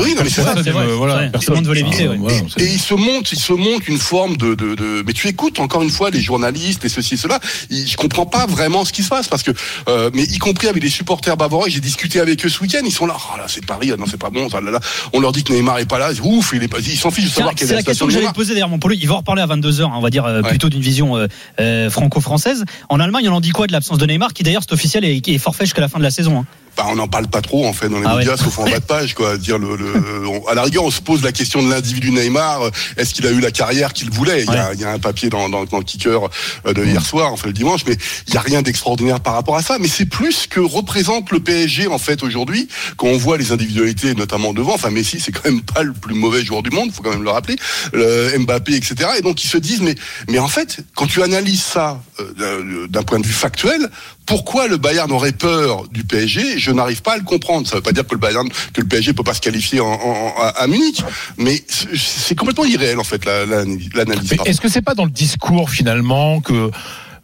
Oui, 0.00 0.14
non, 0.16 0.22
mais 0.24 0.30
c'est 0.30 0.42
ça. 0.42 0.54
c'est 0.62 0.70
vrai. 0.70 0.86
euh, 0.86 0.94
voilà, 0.94 1.16
Ouais, 1.16 1.30
personne. 1.30 1.40
tout 1.46 1.50
le 1.50 1.56
monde 1.56 1.66
veut 1.66 1.74
l'éviter, 1.74 2.08
ouais. 2.08 2.16
voilà, 2.16 2.36
Et 2.58 2.64
il 2.64 2.78
se 2.80 2.94
monte, 2.94 3.30
il 3.32 3.38
se 3.38 3.52
monte 3.52 3.88
une 3.88 3.98
forme 3.98 4.36
de, 4.36 4.54
de, 4.54 4.74
de- 4.74 5.02
mais 5.06 5.12
tu 5.12 5.28
écoutes 5.28 5.60
encore 5.60 5.82
une 5.82 5.90
fois 5.90 6.10
les 6.10 6.20
journalistes, 6.22 6.82
les 6.82 6.88
ceci 6.88 7.14
et 7.14 7.16
cela. 7.16 7.38
ils- 7.70 7.86
Je 7.88 7.96
comprends 7.96 8.26
pas 8.26 8.46
vraiment 8.46 8.84
ce 8.84 8.92
qui 8.92 9.02
se 9.02 9.08
passe 9.08 9.28
parce 9.28 9.42
que, 9.42 9.50
euh, 9.88 10.10
mais 10.14 10.22
y 10.24 10.38
compris 10.38 10.68
avec 10.68 10.82
les 10.82 10.88
supporters 10.90 11.36
bavarois, 11.36 11.68
j'ai 11.68 11.80
discuté 11.80 12.20
avec 12.20 12.44
eux 12.44 12.48
ce 12.48 12.60
week-end, 12.60 12.80
ils 12.84 12.92
sont 12.92 13.06
là, 13.06 13.16
oh 13.18 13.36
là 13.36 13.44
c'est 13.48 13.64
Paris, 13.66 13.90
ah 13.92 13.96
non 13.98 14.06
c'est 14.10 14.16
pas 14.20 14.30
bon, 14.30 14.48
ça, 14.48 14.60
là, 14.60 14.70
là. 14.70 14.80
on 15.12 15.20
leur 15.20 15.32
dit 15.32 15.44
que 15.44 15.52
Neymar 15.52 15.78
est 15.78 15.86
pas 15.86 15.98
là, 15.98 16.10
ouf, 16.22 16.52
il 16.54 16.62
est 16.62 16.68
pas, 16.68 16.78
ils 16.80 16.96
s'en 16.96 17.10
fichent 17.10 17.24
de 17.24 17.28
C'est 17.30 17.36
savoir 17.36 17.54
quelle 17.54 17.68
est 17.70 17.74
la 17.74 17.82
question 17.82 18.06
situation 18.06 18.06
que 18.06 18.12
j'allais 18.12 18.32
poser 18.34 18.54
d'ailleurs, 18.54 18.68
mon 18.68 18.78
polo. 18.78 18.94
Il 18.98 19.06
va 19.08 19.14
en 19.14 19.18
reparler 19.18 19.42
à 19.42 19.46
22h, 19.46 19.90
on 19.94 20.00
va 20.00 20.10
dire 20.10 20.24
euh, 20.24 20.40
Ouais. 20.42 20.48
plutôt 20.48 20.68
d'une 20.70 20.80
vision 20.80 21.16
euh, 21.16 21.26
euh, 21.60 21.90
franco-française. 21.90 22.64
En 22.88 22.98
Allemagne, 23.00 23.28
on 23.28 23.34
en 23.34 23.40
dit 23.40 23.50
quoi 23.50 23.66
de 23.66 23.72
l'absence 23.72 23.98
de 23.98 24.06
Neymar, 24.06 24.32
qui 24.32 24.42
d'ailleurs, 24.42 24.62
c'est 24.66 24.72
officiel 24.72 25.04
et 25.04 25.20
qui 25.20 25.34
est 25.34 25.38
forfait 25.38 25.64
jusqu'à 25.64 25.80
la 25.80 25.88
fin 25.88 25.98
de 25.98 26.04
la 26.04 26.10
saison 26.10 26.40
hein? 26.40 26.46
Bah, 26.74 26.86
on 26.88 26.94
n'en 26.96 27.06
parle 27.06 27.26
pas 27.28 27.42
trop 27.42 27.66
en 27.66 27.74
fait 27.74 27.90
dans 27.90 27.98
les 27.98 28.06
Ah 28.06 28.12
ouais. 28.14 28.20
médias, 28.20 28.38
sauf 28.38 28.58
en 28.58 28.64
bas 28.64 28.78
de 28.78 28.84
page, 28.86 29.12
quoi. 29.14 29.36
Dire 29.36 29.58
le, 29.58 29.76
le- 29.82 30.28
on- 30.28 30.46
à 30.46 30.54
la 30.54 30.62
rigueur, 30.62 30.84
on 30.84 30.90
se 30.90 31.00
pose 31.00 31.22
la 31.22 31.32
question 31.32 31.62
de 31.62 31.70
l'individu 31.70 32.10
Neymar. 32.10 32.70
Est-ce 32.96 33.14
qu'il 33.14 33.26
a 33.26 33.30
eu 33.30 33.40
la 33.40 33.50
carrière 33.50 33.92
qu'il 33.92 34.10
voulait? 34.10 34.42
Il 34.42 34.52
y, 34.52 34.56
a, 34.56 34.72
il 34.74 34.80
y 34.80 34.84
a 34.84 34.90
un 34.90 34.98
papier 34.98 35.28
dans, 35.28 35.48
dans, 35.48 35.64
dans 35.64 35.78
le 35.78 35.84
kicker 35.84 36.28
euh, 36.66 36.72
de 36.72 36.84
hier 36.84 37.04
soir, 37.04 37.32
enfin 37.32 37.46
le 37.48 37.52
dimanche, 37.52 37.82
mais 37.86 37.96
il 38.28 38.34
y 38.34 38.36
a 38.36 38.40
rien 38.40 38.62
d'extraordinaire 38.62 39.20
par 39.20 39.34
rapport 39.34 39.56
à 39.56 39.62
ça. 39.62 39.78
Mais 39.80 39.88
c'est 39.88 40.06
plus 40.06 40.46
que 40.46 40.60
représente 40.60 41.30
le 41.30 41.40
PSG 41.40 41.86
en 41.88 41.98
fait 41.98 42.22
aujourd'hui, 42.22 42.68
quand 42.96 43.08
on 43.08 43.16
voit 43.18 43.36
les 43.38 43.52
individualités, 43.52 44.14
notamment 44.14 44.52
devant. 44.52 44.74
Enfin, 44.74 44.90
Messi, 44.90 45.20
c'est 45.20 45.32
quand 45.32 45.44
même 45.44 45.62
pas 45.62 45.82
le 45.82 45.92
plus 45.92 46.14
mauvais 46.14 46.44
joueur 46.44 46.62
du 46.62 46.70
monde, 46.70 46.92
faut 46.92 47.02
quand 47.02 47.10
même 47.10 47.22
le 47.24 47.30
rappeler. 47.30 47.56
Le 47.92 48.36
Mbappé, 48.38 48.74
etc. 48.74 48.94
Et 49.18 49.22
donc 49.22 49.42
ils 49.44 49.48
se 49.48 49.58
disent, 49.58 49.80
mais 49.80 49.94
mais 50.28 50.38
en 50.38 50.48
fait, 50.48 50.78
quand 50.94 51.06
tu 51.06 51.22
analyses 51.22 51.62
ça 51.62 52.02
euh, 52.20 52.86
d'un 52.88 53.02
point 53.02 53.18
de 53.20 53.26
vue 53.26 53.32
factuel, 53.32 53.88
pourquoi 54.26 54.68
le 54.68 54.76
Bayern 54.76 55.10
aurait 55.12 55.32
peur 55.32 55.88
du 55.88 56.04
PSG 56.04 56.58
Je 56.58 56.70
n'arrive 56.70 57.02
pas 57.02 57.14
à 57.14 57.16
le 57.16 57.24
comprendre. 57.24 57.66
Ça 57.66 57.74
ne 57.74 57.78
veut 57.78 57.82
pas 57.82 57.92
dire 57.92 58.06
que 58.06 58.14
le 58.14 58.20
Bayern, 58.20 58.48
que 58.72 58.80
le 58.80 58.86
PSG 58.86 59.12
peut 59.14 59.22
pas 59.24 59.34
se 59.34 59.40
qualifier 59.40 59.80
en, 59.80 59.86
en- 59.92 60.34
à, 60.38 60.48
à 60.48 60.66
Munich, 60.66 61.02
mais 61.38 61.62
c'est- 61.68 62.34
complètement 62.34 62.64
irréel 62.64 62.98
en 62.98 63.04
fait 63.04 63.24
la- 63.24 63.46
la- 63.46 63.64
l'analyse. 63.94 64.32
Est-ce 64.44 64.60
que 64.60 64.68
c'est 64.68 64.82
pas 64.82 64.94
dans 64.94 65.04
le 65.04 65.10
discours 65.10 65.70
finalement 65.70 66.40
que 66.40 66.70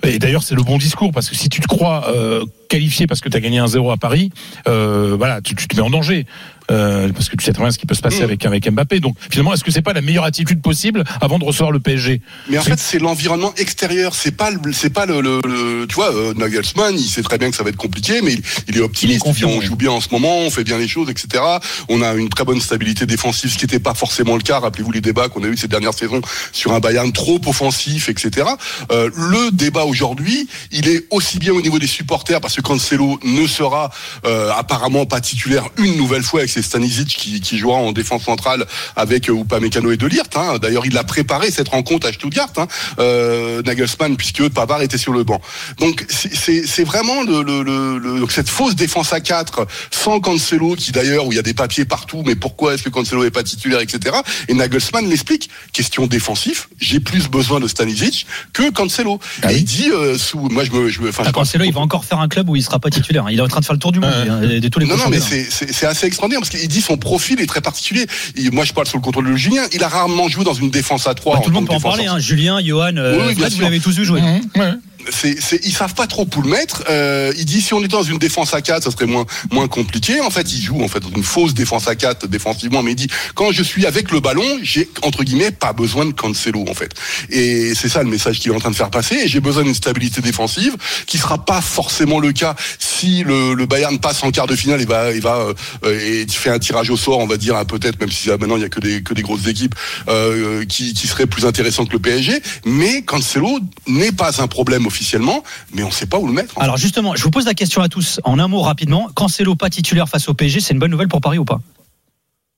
et 0.05 0.19
d'ailleurs 0.21 0.43
c'est 0.45 0.55
le 0.55 0.63
bon 0.63 0.79
discours 0.79 1.11
parce 1.13 1.29
que 1.29 1.35
si 1.35 1.49
tu 1.49 1.61
te 1.61 1.67
crois 1.67 2.09
euh, 2.15 2.45
qualifié 2.69 3.07
parce 3.09 3.21
que 3.21 3.29
tu 3.29 3.37
as 3.37 3.41
gagné 3.41 3.59
un 3.59 3.67
0 3.67 3.91
à 3.91 3.97
Paris, 3.97 4.31
euh, 4.69 5.17
voilà, 5.19 5.41
tu, 5.41 5.55
tu 5.57 5.67
te 5.67 5.75
mets 5.77 5.83
en 5.83 5.91
danger. 5.91 6.25
Euh, 6.71 7.09
parce 7.13 7.29
que 7.31 7.37
tu 7.37 7.45
sais 7.45 7.53
très 7.53 7.63
bien 7.63 7.71
ce 7.71 7.79
qui 7.79 7.87
peut 7.87 7.95
se 7.95 8.03
passer 8.03 8.21
Mm. 8.21 8.25
avec 8.25 8.45
avec 8.47 8.71
Mbappé. 8.71 9.01
Donc 9.01 9.17
finalement, 9.31 9.55
est-ce 9.55 9.65
que 9.65 9.71
c'est 9.71 9.81
pas 9.83 9.93
la 9.95 10.03
meilleure 10.03 10.25
attitude 10.25 10.61
possible 10.61 11.03
avant 11.21 11.39
de 11.39 11.45
recevoir 11.45 11.71
le 11.73 11.81
PSG 11.81 12.21
Mais 12.51 12.59
en 12.59 12.63
fait, 12.63 12.79
c'est 12.79 12.99
l'environnement 12.99 13.55
extérieur. 13.57 14.15
C'est 14.15 14.33
pas, 14.37 14.51
le- 14.51 14.73
c'est 14.73 14.91
pas 14.91 15.07
le, 15.07 15.21
le- 15.21 15.41
le- 15.47 15.87
tu 15.87 15.95
vois, 15.95 16.15
euh, 16.15 16.35
Nagelsmann, 16.35 16.95
il 16.95 17.09
sait 17.09 17.23
très 17.23 17.39
bien 17.39 17.51
que 17.51 17.57
ça 17.57 17.63
va 17.63 17.71
être 17.71 17.77
compliqué, 17.77 18.21
mais 18.23 18.35
il, 18.35 18.43
il 18.69 18.77
est 18.77 18.81
optimiste. 18.81 19.25
Il 19.27 19.43
est 19.43 19.45
on 19.47 19.59
oui. 19.59 19.67
joue 19.67 19.77
bien 19.77 19.91
en 19.93 20.01
ce 20.01 20.09
moment, 20.11 20.39
on 20.41 20.51
fait 20.51 20.65
bien 20.65 20.79
les 20.79 20.89
choses, 20.89 21.09
etc. 21.09 21.43
On 21.89 22.03
a 22.03 22.13
une 22.15 22.29
très 22.29 22.45
bonne 22.45 22.61
stabilité 22.61 23.07
défensive, 23.07 23.51
ce 23.51 23.57
qui 23.59 23.65
n'était 23.65 23.79
pas 23.81 23.95
forcément 23.95 24.35
le 24.37 24.43
cas. 24.43 24.59
Rappelez-vous 24.61 24.93
les 24.93 25.01
débats 25.01 25.29
qu'on 25.29 25.45
a 25.45 25.47
eu 25.47 25.57
ces 25.57 25.69
dernières 25.69 25.95
saisons 25.95 26.21
sur 26.53 26.73
un 26.75 26.81
Bayern 26.81 27.13
trop 27.13 27.41
offensif, 27.47 28.09
etc. 28.11 28.47
Euh, 28.93 29.11
le 29.17 29.51
débat 29.53 29.85
aujourd'hui, 29.85 30.49
il 30.71 30.89
est 30.89 31.07
aussi 31.11 31.39
bien 31.39 31.53
au 31.53 31.63
niveau 31.63 31.79
des 31.79 31.87
supporters, 31.87 32.41
parce 32.41 32.55
que 32.57 32.61
Cancelo 32.61 33.19
ne 33.25 33.47
sera 33.47 33.91
euh, 34.27 34.51
apparemment 34.57 35.07
pas 35.07 35.21
titulaire 35.21 35.65
une 35.79 35.97
nouvelle 35.97 36.23
fois 36.23 36.41
avec 36.41 36.51
ses 36.63 36.69
Stanisic 36.69 37.09
qui, 37.09 37.41
qui 37.41 37.59
jouera 37.59 37.79
en 37.79 37.93
défense 37.93 38.25
centrale 38.25 38.67
avec 38.97 39.29
euh, 39.29 39.41
Upamecano 39.41 39.91
et 39.93 39.97
Delirte. 39.97 40.37
Hein. 40.37 40.59
D'ailleurs, 40.61 40.87
il 40.87 40.97
a 40.99 41.05
préparé 41.05 41.51
cette 41.51 41.69
rencontre 41.69 42.07
à 42.09 42.13
Stuttgart, 42.13 42.51
hein, 42.57 42.67
euh, 42.99 43.63
Nagelsmann, 43.63 44.17
puisque 44.17 44.49
Pavard 44.49 44.83
était 44.83 44.99
sur 44.99 45.13
le 45.13 45.25
banc. 45.25 45.41
Donc 45.79 46.05
c'est- 46.09 46.35
c'est 46.35 46.67
c'est 46.67 46.85
vraiment 46.85 47.23
le, 47.23 47.43
le, 47.43 47.63
le, 47.63 47.99
le- 47.99 48.21
donc 48.21 48.33
cette 48.33 48.49
fausse 48.49 48.75
défense 48.75 49.13
à 49.13 49.21
4 49.21 49.67
sans 49.91 50.21
Cancelo, 50.21 50.75
qui 50.77 50.93
d'ailleurs 50.93 51.27
où 51.27 51.33
il 51.33 51.37
y 51.37 51.39
a 51.39 51.43
des 51.43 51.55
papiers 51.55 51.85
partout, 51.85 52.23
mais 52.27 52.35
pourquoi 52.35 52.75
est-ce 52.75 52.83
que 52.83 52.89
Cancelo 52.91 53.25
est 53.25 53.31
pas 53.31 53.43
titulaire, 53.43 53.81
etc. 53.81 54.17
Et 54.49 54.55
Nagelsmann 54.55 55.09
l'explique. 55.09 55.49
Question 55.73 56.07
défensif, 56.07 56.69
j'ai 56.81 57.01
plus 57.01 57.29
besoin 57.29 57.61
de 57.61 57.69
Stanisic 57.69 58.27
que 58.53 58.71
Cancelo. 58.71 59.19
Ah 59.43 59.53
et 59.53 59.57
il 59.59 59.65
dit 59.65 59.91
euh, 59.91 60.17
sous, 60.19 60.39
moi 60.49 60.65
je 60.65 60.71
me, 60.73 60.89
je 60.89 61.01
me, 61.01 61.09
enfin, 61.11 61.23
Ah, 61.25 61.29
je 61.29 61.33
pense- 61.33 61.49
Cancelo, 61.49 61.65
il 61.65 61.73
va 61.73 61.81
encore 61.81 62.05
faire 62.05 62.21
un 62.21 62.29
club 62.29 62.49
où 62.49 62.57
il 62.57 62.63
sera 62.63 62.79
pas 62.79 62.91
titulaire. 62.91 63.27
Il 63.31 63.39
est 63.39 63.43
en 63.43 63.49
train 63.49 63.61
de 63.61 63.65
faire 63.65 63.75
le 63.75 63.79
tour 63.81 63.93
du 63.93 64.01
monde, 64.01 64.11
hein, 64.13 64.41
de 64.41 64.69
tous 64.69 64.79
les 64.81 64.87
non, 64.87 64.97
non, 64.97 65.09
mais 65.11 65.21
c'est- 65.21 65.47
c'est 65.51 65.73
c'est 65.73 65.87
assez 65.87 66.07
extraordinaire 66.07 66.41
parce 66.49 66.61
qu'il 66.61 66.69
dit 66.69 66.81
son 66.81 66.97
profil 66.97 67.41
est 67.41 67.47
très 67.47 67.61
particulier. 67.61 68.07
Moi, 68.53 68.65
je 68.65 68.73
parle 68.73 68.87
sous 68.87 68.97
le 68.97 69.03
contrôle 69.03 69.31
de 69.31 69.37
Julien. 69.37 69.63
Il 69.73 69.83
a 69.83 69.89
rarement 69.89 70.29
joué 70.29 70.45
dans 70.45 70.55
une 70.55 70.71
défense 70.71 71.07
à 71.07 71.15
3 71.15 71.37
Bah, 71.37 71.41
tout 71.45 71.51
le 71.51 71.55
monde 71.55 71.69
peut 71.69 71.75
en 71.75 71.81
parler, 71.81 72.07
hein. 72.07 72.19
Julien, 72.19 72.61
Johan, 72.63 72.97
euh, 72.97 73.19
Oui, 73.19 73.25
oui, 73.29 73.35
bien 73.35 73.47
Fred, 73.47 73.53
vous 73.55 73.63
l'avez 73.63 73.81
tous 73.81 73.97
vu 73.97 74.05
jouer. 74.05 74.23
Ouais. 74.57 74.73
C'est, 75.11 75.41
c'est, 75.41 75.65
ils 75.65 75.73
savent 75.73 75.95
pas 75.95 76.07
trop 76.07 76.27
où 76.37 76.43
le 76.43 76.49
mettre. 76.49 76.85
Euh, 76.91 77.33
il 77.37 77.45
dit 77.45 77.61
si 77.61 77.75
on 77.75 77.81
était 77.81 77.89
dans 77.89 78.03
une 78.03 78.19
défense 78.19 78.55
à 78.55 78.61
4, 78.61 78.85
ça 78.85 78.91
serait 78.91 79.07
moins 79.07 79.27
moins 79.51 79.69
compliqué. 79.69 80.21
En 80.21 80.31
fait, 80.31 80.53
il 80.53 80.61
joue 80.61 80.83
en 80.83 80.89
fait 80.89 81.03
une 81.15 81.23
fausse 81.23 81.55
défense 81.55 81.89
à 81.89 81.95
4 81.95 82.27
défensivement, 82.27 82.83
mais 82.83 82.93
il 82.93 82.97
dit 82.97 83.09
quand 83.35 83.53
je 83.53 83.63
suis 83.63 83.87
avec 83.87 84.11
le 84.11 84.21
ballon, 84.21 84.45
j'ai 84.63 84.89
entre 85.03 85.25
guillemets 85.25 85.51
pas 85.51 85.73
besoin 85.73 86.07
de 86.07 86.13
Cancelo 86.13 86.65
en 86.69 86.75
fait. 86.75 86.93
Et 87.31 87.75
c'est 87.75 87.89
ça 87.89 88.03
le 88.03 88.09
message 88.09 88.41
qu'il 88.41 88.53
est 88.53 88.55
en 88.55 88.61
train 88.61 88.71
de 88.71 88.77
faire 88.77 88.91
passer. 88.91 89.17
Et 89.17 89.29
j'ai 89.29 89.41
besoin 89.41 89.63
d'une 89.63 89.75
stabilité 89.75 90.21
défensive 90.21 90.77
qui 91.07 91.19
sera 91.19 91.45
pas 91.45 91.61
forcément 91.61 92.19
le 92.19 92.33
cas 92.33 92.55
si 92.79 93.23
le, 93.25 93.55
le 93.55 93.67
Bayern 93.67 93.99
passe 93.99 94.23
en 94.23 94.31
quart 94.31 94.47
de 94.47 94.57
finale 94.57 94.81
et 94.81 94.85
va 94.85 95.13
il 95.13 95.21
va 95.21 95.49
euh, 95.85 96.01
et 96.01 96.27
fait 96.29 96.51
un 96.51 96.59
tirage 96.59 96.91
au 96.91 96.97
sort, 96.97 97.19
on 97.19 97.27
va 97.27 97.37
dire 97.37 97.65
peut-être 97.67 98.01
même 98.01 98.11
si 98.11 98.29
là, 98.29 98.37
maintenant 98.39 98.57
il 98.57 98.63
y 98.63 98.67
a 98.67 98.69
que 98.69 98.81
des 98.81 99.03
que 99.03 99.15
des 99.15 99.23
grosses 99.23 99.47
équipes 99.47 99.75
euh, 100.09 100.65
qui 100.65 100.95
qui 100.95 101.07
seraient 101.07 101.27
plus 101.27 101.47
intéressantes 101.47 101.89
que 101.89 101.95
le 101.95 101.99
PSG. 102.01 102.41
Mais 102.65 103.03
Cancelo 103.03 103.61
n'est 103.87 104.13
pas 104.13 104.43
un 104.43 104.47
problème 104.47 104.87
officiellement, 104.99 105.45
mais 105.73 105.85
on 105.85 105.91
sait 105.93 106.07
pas 106.07 106.19
où 106.19 106.27
le 106.27 106.33
mettre. 106.33 106.59
Alors 106.59 106.77
justement, 106.77 107.15
je 107.15 107.23
vous 107.23 107.31
pose 107.31 107.47
la 107.47 107.55
question 107.55 107.83
à 107.83 107.89
tous 107.89 108.21
en 108.25 108.39
un 108.39 108.49
mot 108.49 108.61
rapidement. 108.61 109.09
Cancelo 109.15 109.55
pas 109.55 109.71
titulaire 109.71 110.09
face 110.09 110.29
au 110.29 110.35
PSG, 110.35 110.61
c'est 110.61 110.75
une 110.75 110.81
bonne 110.81 110.91
nouvelle 110.91 111.09
pour 111.09 111.21
Paris 111.21 111.39
ou 111.39 111.45
pas? 111.45 111.61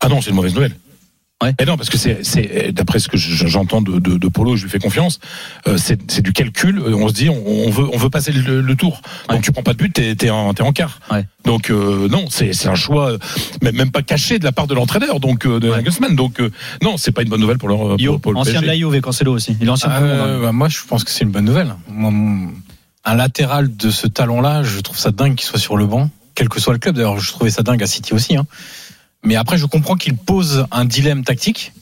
Ah 0.00 0.08
non, 0.08 0.22
c'est 0.22 0.30
une 0.30 0.36
mauvaise 0.36 0.54
nouvelle. 0.54 0.74
Ouais. 1.42 1.54
Et 1.58 1.64
non, 1.64 1.76
parce 1.78 1.88
que 1.88 1.96
c'est, 1.96 2.18
c'est 2.22 2.70
d'après 2.72 2.98
ce 2.98 3.08
que 3.08 3.16
je- 3.16 3.46
j'entends 3.46 3.80
de, 3.80 3.98
de, 3.98 4.18
de 4.18 4.28
Polo, 4.28 4.56
je 4.56 4.64
lui 4.64 4.70
fais 4.70 4.78
confiance. 4.78 5.20
euh, 5.66 5.78
c'est, 5.78 5.98
c'est 6.10 6.20
du 6.20 6.32
calcul. 6.34 6.80
On 6.86 7.08
se 7.08 7.14
dit, 7.14 7.30
on, 7.30 7.42
on 7.46 7.70
veut, 7.70 7.86
on 7.92 7.96
veut 7.96 8.10
passer 8.10 8.30
le, 8.32 8.60
le 8.60 8.74
tour. 8.76 9.00
Ouais. 9.28 9.36
Donc 9.36 9.44
tu 9.44 9.50
prends 9.52 9.62
pas 9.62 9.72
de 9.72 9.78
but, 9.78 9.90
t'es, 9.90 10.14
t'es 10.16 10.28
en, 10.28 10.52
t'es 10.52 10.62
en 10.62 10.72
quart. 10.72 11.00
Ouais. 11.10 11.24
Donc 11.44 11.70
euh, 11.70 12.08
non, 12.08 12.26
c'est, 12.28 12.52
c'est 12.52 12.68
un 12.68 12.74
choix, 12.74 13.12
même, 13.62 13.74
même 13.74 13.90
pas 13.90 14.02
caché 14.02 14.38
de 14.38 14.44
la 14.44 14.52
part 14.52 14.66
de 14.66 14.74
l'entraîneur, 14.74 15.18
donc 15.18 15.46
euh, 15.46 15.60
de 15.60 15.70
Ouais. 15.70 15.76
Nagelsmann. 15.76 16.14
Donc 16.14 16.40
euh, 16.40 16.50
non, 16.82 16.96
c'est 16.98 17.12
pas 17.12 17.22
une 17.22 17.30
bonne 17.30 17.40
nouvelle 17.40 17.56
pour 17.58 17.68
leur 17.70 17.98
Yo, 17.98 18.12
pour, 18.12 18.20
pour 18.20 18.32
le 18.34 18.38
ancien 18.38 18.60
de 18.60 18.66
PSG. 18.66 18.84
la 18.84 18.90
Juve, 18.90 19.00
Cancelo 19.00 19.32
aussi. 19.32 19.56
Il 19.62 19.66
est 19.66 19.70
ancien 19.70 19.88
de 19.88 20.04
le 20.04 20.12
hein. 20.12 20.26
Euh, 20.26 20.40
bah, 20.42 20.52
moi, 20.52 20.68
je 20.68 20.78
pense 20.86 21.04
que 21.04 21.10
c'est 21.10 21.24
une 21.24 21.30
bonne 21.30 21.46
nouvelle. 21.46 21.74
Un 23.04 23.14
latéral 23.14 23.74
de 23.74 23.90
ce 23.90 24.06
talent-là, 24.06 24.62
je 24.62 24.78
trouve 24.80 24.98
ça 24.98 25.10
dingue 25.10 25.34
qu'il 25.34 25.46
soit 25.46 25.58
sur 25.58 25.78
le 25.78 25.86
banc, 25.86 26.10
quel 26.34 26.50
que 26.50 26.60
soit 26.60 26.74
le 26.74 26.78
club. 26.78 26.96
D'ailleurs, 26.96 27.18
je 27.18 27.30
trouvais 27.32 27.50
ça 27.50 27.62
dingue 27.62 27.82
à 27.82 27.86
City 27.86 28.12
aussi. 28.12 28.36
hein. 28.36 28.44
Mais 29.24 29.36
après, 29.36 29.58
je 29.58 29.66
comprends 29.66 29.96
qu'il 29.96 30.16
pose 30.16 30.66
un 30.70 30.84
dilemme 30.84 31.24
tactique. 31.24 31.72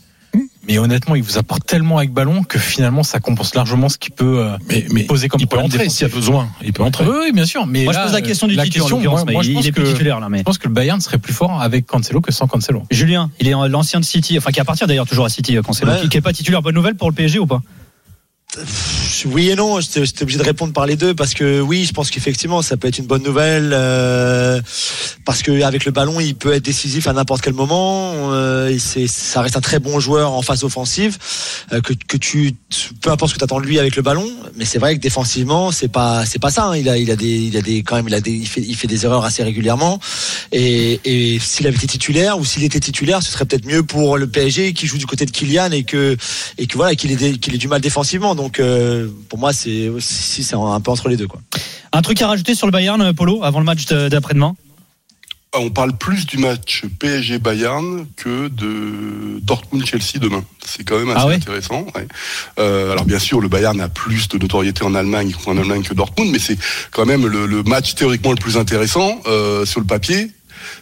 Mais 0.66 0.76
honnêtement, 0.76 1.14
il 1.16 1.22
vous 1.22 1.38
apporte 1.38 1.64
tellement 1.64 1.96
avec 1.96 2.12
ballon 2.12 2.42
que 2.42 2.58
finalement, 2.58 3.02
ça 3.02 3.20
compense 3.20 3.54
largement 3.54 3.88
ce 3.88 3.96
qu'il 3.96 4.12
peut 4.12 4.40
euh, 4.40 4.58
Mais, 4.68 4.84
mais 4.92 5.04
poser 5.04 5.28
comme 5.28 5.40
il 5.40 5.46
peut 5.46 5.56
entrer 5.56 5.88
s'il 5.88 6.06
y 6.06 6.10
a 6.10 6.14
besoin. 6.14 6.50
Il 6.62 6.74
peut 6.74 6.82
entrer. 6.82 7.06
Oui, 7.06 7.14
oui, 7.22 7.32
bien 7.32 7.46
sûr. 7.46 7.66
Mais 7.66 7.84
Moi, 7.84 7.94
là, 7.94 8.00
je 8.00 8.04
pose 8.04 8.12
la 8.12 8.20
question 8.20 8.46
du 8.46 8.54
la 8.54 8.66
question, 8.66 9.00
moi, 9.00 9.24
je 9.42 9.48
il 9.48 9.54
pense 9.54 9.66
est 9.66 9.72
plus 9.72 9.84
que- 9.84 9.88
titulaire 9.92 10.20
là. 10.20 10.28
Mais 10.28 10.38
Je 10.38 10.42
pense 10.42 10.58
que 10.58 10.68
le 10.68 10.74
Bayern 10.74 11.00
serait 11.00 11.16
plus 11.16 11.32
fort 11.32 11.62
avec 11.62 11.86
Cancelo 11.86 12.20
que 12.20 12.32
sans 12.32 12.46
Cancelo. 12.46 12.82
Julien, 12.90 13.30
il 13.40 13.48
est 13.48 13.52
l'ancien 13.52 13.98
de 14.00 14.04
City, 14.04 14.36
enfin 14.36 14.50
qui 14.50 14.60
appartient 14.60 14.84
d'ailleurs 14.86 15.06
toujours 15.06 15.24
à 15.24 15.30
City, 15.30 15.56
Cancelo, 15.64 15.92
Ouais. 15.92 16.06
qui 16.08 16.14
n'est 16.18 16.20
pas 16.20 16.34
titulaire. 16.34 16.60
Bonne 16.60 16.74
nouvelle 16.74 16.96
pour 16.96 17.08
le 17.08 17.14
PSG 17.14 17.38
ou 17.38 17.46
pas? 17.46 17.62
Oui 19.26 19.50
et 19.50 19.54
non, 19.56 19.78
j'étais 19.80 20.22
obligé 20.22 20.38
de 20.38 20.42
répondre 20.42 20.72
par 20.72 20.86
les 20.86 20.96
deux 20.96 21.14
parce 21.14 21.34
que 21.34 21.60
oui, 21.60 21.84
je 21.84 21.92
pense 21.92 22.08
qu'effectivement 22.10 22.62
ça 22.62 22.78
peut 22.78 22.88
être 22.88 22.96
une 22.98 23.04
bonne 23.06 23.22
nouvelle 23.22 23.72
euh, 23.74 24.58
parce 25.26 25.42
que 25.42 25.62
avec 25.62 25.84
le 25.84 25.92
ballon 25.92 26.18
il 26.18 26.34
peut 26.34 26.54
être 26.54 26.64
décisif 26.64 27.06
à 27.08 27.12
n'importe 27.12 27.42
quel 27.42 27.52
moment. 27.52 28.32
Euh, 28.32 28.74
ça 28.78 29.42
reste 29.42 29.58
un 29.58 29.60
très 29.60 29.80
bon 29.80 30.00
joueur 30.00 30.32
en 30.32 30.40
phase 30.40 30.64
offensive 30.64 31.18
euh, 31.72 31.82
que, 31.82 31.92
que 31.92 32.16
tu 32.16 32.54
peu 33.02 33.10
importe 33.10 33.30
ce 33.30 33.34
que 33.34 33.38
tu 33.38 33.44
attends 33.44 33.60
de 33.60 33.66
lui 33.66 33.78
avec 33.78 33.96
le 33.96 34.02
ballon, 34.02 34.26
mais 34.56 34.64
c'est 34.64 34.78
vrai 34.78 34.96
que 34.96 35.00
défensivement 35.02 35.70
c'est 35.70 35.88
pas 35.88 36.24
c'est 36.24 36.38
pas 36.38 36.50
ça. 36.50 36.68
hein. 36.68 36.76
Il 36.76 36.88
a 36.88 36.96
il 36.96 37.10
a 37.10 37.16
des 37.16 37.26
il 37.36 37.56
a 37.56 37.60
des 37.60 37.82
quand 37.82 37.96
même 37.96 38.08
il 38.08 38.14
a 38.14 38.22
des 38.22 38.32
il 38.32 38.48
fait 38.48 38.62
il 38.62 38.74
fait 38.76 38.88
des 38.88 39.04
erreurs 39.04 39.26
assez 39.26 39.42
régulièrement 39.42 40.00
et, 40.52 41.00
et 41.04 41.38
s'il 41.38 41.66
avait 41.66 41.76
été 41.76 41.86
titulaire 41.86 42.38
ou 42.38 42.46
s'il 42.46 42.64
était 42.64 42.80
titulaire, 42.80 43.22
ce 43.22 43.30
serait 43.30 43.44
peut-être 43.44 43.66
mieux 43.66 43.82
pour 43.82 44.16
le 44.16 44.26
PSG 44.26 44.72
qui 44.72 44.86
joue 44.86 44.96
du 44.96 45.06
côté 45.06 45.26
de 45.26 45.30
Kylian 45.32 45.70
et 45.72 45.84
que 45.84 46.16
et 46.56 46.66
que 46.66 46.76
voilà 46.78 46.94
qu'il 46.94 47.12
ait 47.12 47.32
qu'il 47.36 47.54
ait 47.54 47.58
du 47.58 47.68
mal 47.68 47.82
défensivement. 47.82 48.36
Donc 48.38 48.60
euh, 48.60 49.08
pour 49.28 49.38
moi 49.40 49.52
c'est 49.52 49.90
si 49.98 50.44
c'est 50.44 50.54
un 50.54 50.80
peu 50.80 50.90
entre 50.92 51.08
les 51.08 51.16
deux 51.16 51.26
quoi. 51.26 51.40
Un 51.92 52.02
truc 52.02 52.22
à 52.22 52.28
rajouter 52.28 52.54
sur 52.54 52.66
le 52.68 52.70
Bayern, 52.70 53.12
Polo, 53.12 53.42
avant 53.42 53.58
le 53.58 53.64
match 53.64 53.84
de- 53.86 54.08
d'après-demain? 54.08 54.54
Ah, 55.52 55.58
On 55.60 55.70
parle 55.70 55.96
plus 55.96 56.24
du 56.26 56.36
match 56.38 56.84
PSG-Bayern 57.00 58.06
que 58.16 58.48
de 58.48 59.40
Dortmund-Chelsea 59.40 60.18
demain. 60.20 60.44
C'est 60.64 60.84
quand 60.84 60.98
même 60.98 61.08
assez 61.10 61.20
Ah 61.20 61.26
ouais? 61.26 61.34
intéressant. 61.36 61.86
ouais. 61.96 62.06
Euh, 62.60 62.92
alors 62.92 63.06
bien 63.06 63.18
sûr, 63.18 63.40
le 63.40 63.48
Bayern 63.48 63.80
a 63.80 63.88
plus 63.88 64.28
de 64.28 64.38
notoriété 64.38 64.84
en 64.84 64.94
Allemagne, 64.94 65.34
en 65.46 65.56
Allemagne 65.58 65.82
que 65.82 65.94
Dortmund, 65.94 66.30
mais 66.30 66.38
c'est 66.38 66.58
quand 66.92 67.06
même 67.06 67.26
le, 67.26 67.46
le 67.46 67.62
match 67.64 67.94
théoriquement 67.94 68.30
le 68.32 68.36
plus 68.36 68.56
intéressant 68.58 69.20
euh, 69.26 69.64
sur 69.64 69.80
le 69.80 69.86
papier. 69.86 70.30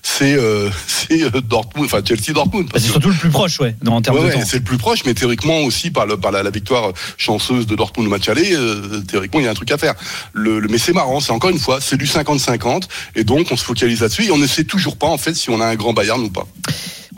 C'est 0.03 0.35
euh, 0.35 0.71
euh, 1.11 1.31
Dortmund, 1.43 1.87
enfin 1.87 2.01
Chelsea 2.07 2.33
Dortmund. 2.33 2.67
Bah, 2.73 2.79
c'est 2.79 2.87
que- 2.87 2.93
surtout 2.93 3.09
le 3.11 3.15
plus 3.15 3.31
proche, 3.31 3.61
ouais, 3.61 3.75
en 3.87 4.01
termes 4.01 4.17
Ouais, 4.19 4.31
de 4.31 4.37
ouais, 4.37 4.45
c'est 4.47 4.59
le 4.59 4.65
plus 4.65 4.79
proche, 4.79 5.01
mais 5.05 5.15
théoriquement 5.15 5.61
aussi 5.61 5.91
par, 5.91 6.07
le, 6.07 6.17
par 6.17 6.33
la, 6.33 6.43
la 6.43 6.51
victoire 6.51 6.93
chanceuse 7.17 7.67
de 7.67 7.75
Dortmund 7.77 8.07
au 8.09 8.11
match 8.11 8.29
aller, 8.29 8.53
euh, 8.55 9.01
théoriquement 9.09 9.41
il 9.41 9.45
y 9.45 9.49
a 9.49 9.51
un 9.51 9.55
truc 9.55 9.71
à 9.73 9.79
faire. 9.79 9.95
Le, 10.33 10.59
le- 10.61 10.69
mais 10.69 10.79
c'est 10.79 10.93
marrant, 10.93 11.21
c'est 11.21 11.33
encore 11.33 11.51
une 11.51 11.59
fois, 11.59 11.81
c'est 11.81 11.97
du 11.97 12.07
50-50, 12.07 12.85
et 13.15 13.25
donc 13.25 13.49
on 13.51 13.57
se 13.57 13.65
focalise 13.65 14.01
là-dessus, 14.01 14.25
et 14.27 14.31
on 14.33 14.39
ne 14.39 14.47
sait 14.47 14.65
toujours 14.65 14.97
pas 14.97 15.07
en 15.07 15.19
fait 15.19 15.35
si 15.35 15.51
on 15.51 15.61
a 15.61 15.67
un 15.67 15.75
grand 15.75 15.93
Bayern 15.93 16.21
ou 16.23 16.31
pas. 16.31 16.47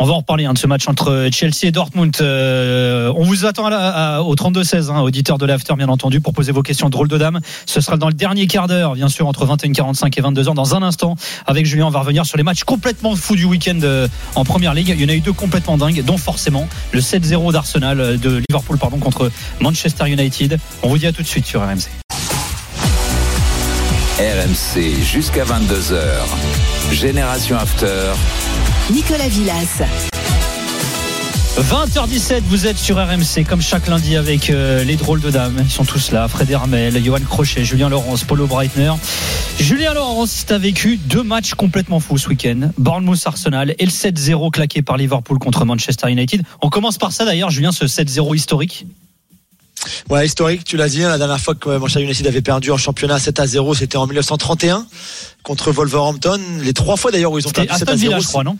On 0.00 0.04
va 0.04 0.12
en 0.12 0.18
reparler 0.18 0.44
hein, 0.44 0.52
de 0.52 0.58
ce 0.58 0.68
match 0.68 0.86
entre 0.86 1.28
Chelsea 1.32 1.64
et 1.64 1.72
Dortmund. 1.72 2.16
Euh, 2.20 3.12
on 3.16 3.24
vous 3.24 3.46
attend 3.46 3.66
au 3.66 4.34
32-16, 4.36 4.90
hein, 4.90 5.00
auditeurs 5.00 5.38
de 5.38 5.46
l'After, 5.46 5.74
bien 5.74 5.88
entendu, 5.88 6.20
pour 6.20 6.32
poser 6.32 6.52
vos 6.52 6.62
questions 6.62 6.88
drôle 6.88 7.08
de 7.08 7.18
dame. 7.18 7.40
Ce 7.66 7.80
sera 7.80 7.96
dans 7.96 8.06
le 8.06 8.14
dernier 8.14 8.46
quart 8.46 8.68
d'heure, 8.68 8.94
bien 8.94 9.08
sûr, 9.08 9.26
entre 9.26 9.44
21h45 9.44 10.06
et 10.16 10.22
22h. 10.22 10.54
Dans 10.54 10.76
un 10.76 10.82
instant, 10.82 11.16
avec 11.46 11.66
Julien, 11.66 11.86
on 11.86 11.90
va 11.90 12.00
revenir 12.00 12.26
sur 12.26 12.36
les 12.36 12.44
matchs 12.44 12.62
complètement 12.62 13.16
fous 13.16 13.34
du 13.34 13.44
week-end 13.44 13.80
euh, 13.82 14.06
en 14.36 14.44
première 14.44 14.72
ligue. 14.72 14.94
Il 14.96 15.02
y 15.02 15.04
en 15.04 15.08
a 15.08 15.14
eu 15.14 15.20
deux 15.20 15.32
complètement 15.32 15.76
dingues, 15.76 16.04
dont 16.04 16.16
forcément 16.16 16.68
le 16.92 17.00
7-0 17.00 17.52
d'Arsenal, 17.52 18.00
euh, 18.00 18.16
de 18.16 18.40
Liverpool, 18.48 18.78
pardon, 18.78 18.98
contre 18.98 19.32
Manchester 19.60 20.08
United. 20.08 20.60
On 20.84 20.88
vous 20.90 20.98
dit 20.98 21.08
à 21.08 21.12
tout 21.12 21.22
de 21.22 21.26
suite 21.26 21.46
sur 21.46 21.60
RMC. 21.60 21.88
RMC 24.20 25.02
jusqu'à 25.02 25.44
22h. 25.44 25.98
Génération 26.92 27.56
After. 27.56 28.12
Nicolas 28.90 29.28
Villas. 29.28 29.82
20h17, 31.60 32.40
vous 32.48 32.66
êtes 32.66 32.78
sur 32.78 32.96
RMC 32.96 33.44
comme 33.46 33.60
chaque 33.60 33.86
lundi 33.86 34.16
avec 34.16 34.48
euh, 34.48 34.82
les 34.82 34.96
drôles 34.96 35.20
de 35.20 35.30
dames. 35.30 35.58
Ils 35.62 35.70
sont 35.70 35.84
tous 35.84 36.10
là. 36.10 36.26
Fred 36.26 36.50
Hermel, 36.50 37.04
Johan 37.04 37.20
Crochet, 37.28 37.64
Julien 37.64 37.90
Laurence, 37.90 38.24
Paulo 38.24 38.46
Breitner. 38.46 38.92
Julien 39.60 39.92
Laurence, 39.92 40.46
tu 40.46 40.54
as 40.54 40.58
vécu 40.58 40.96
deux 40.96 41.22
matchs 41.22 41.52
complètement 41.52 42.00
fous 42.00 42.16
ce 42.16 42.30
week-end. 42.30 42.70
Bournemouth 42.78 43.20
Arsenal 43.26 43.74
et 43.78 43.84
le 43.84 43.90
7-0 43.90 44.50
claqué 44.50 44.80
par 44.80 44.96
Liverpool 44.96 45.38
contre 45.38 45.66
Manchester 45.66 46.10
United. 46.10 46.42
On 46.62 46.70
commence 46.70 46.96
par 46.96 47.12
ça 47.12 47.26
d'ailleurs, 47.26 47.50
Julien, 47.50 47.72
ce 47.72 47.84
7-0 47.84 48.34
historique. 48.34 48.86
Ouais, 50.08 50.24
historique, 50.24 50.64
tu 50.64 50.78
l'as 50.78 50.88
dit, 50.88 51.04
hein, 51.04 51.10
la 51.10 51.18
dernière 51.18 51.40
fois 51.40 51.54
que 51.54 51.68
Manchester 51.76 52.02
United 52.04 52.26
avait 52.26 52.40
perdu 52.40 52.70
en 52.70 52.78
championnat 52.78 53.18
7 53.18 53.38
à 53.38 53.46
0, 53.46 53.74
c'était 53.74 53.98
en 53.98 54.06
1931 54.06 54.86
contre 55.42 55.72
Wolverhampton. 55.72 56.40
Les 56.62 56.72
trois 56.72 56.96
fois 56.96 57.10
d'ailleurs 57.10 57.32
où 57.32 57.38
ils 57.38 57.46
ont 57.46 57.50
perdu 57.50 57.68
7 57.70 57.82
Aston 57.82 57.92
à 57.92 57.96
0. 57.96 58.10
Villa, 58.12 58.20
je 58.20 58.26
crois, 58.26 58.44
non? 58.44 58.56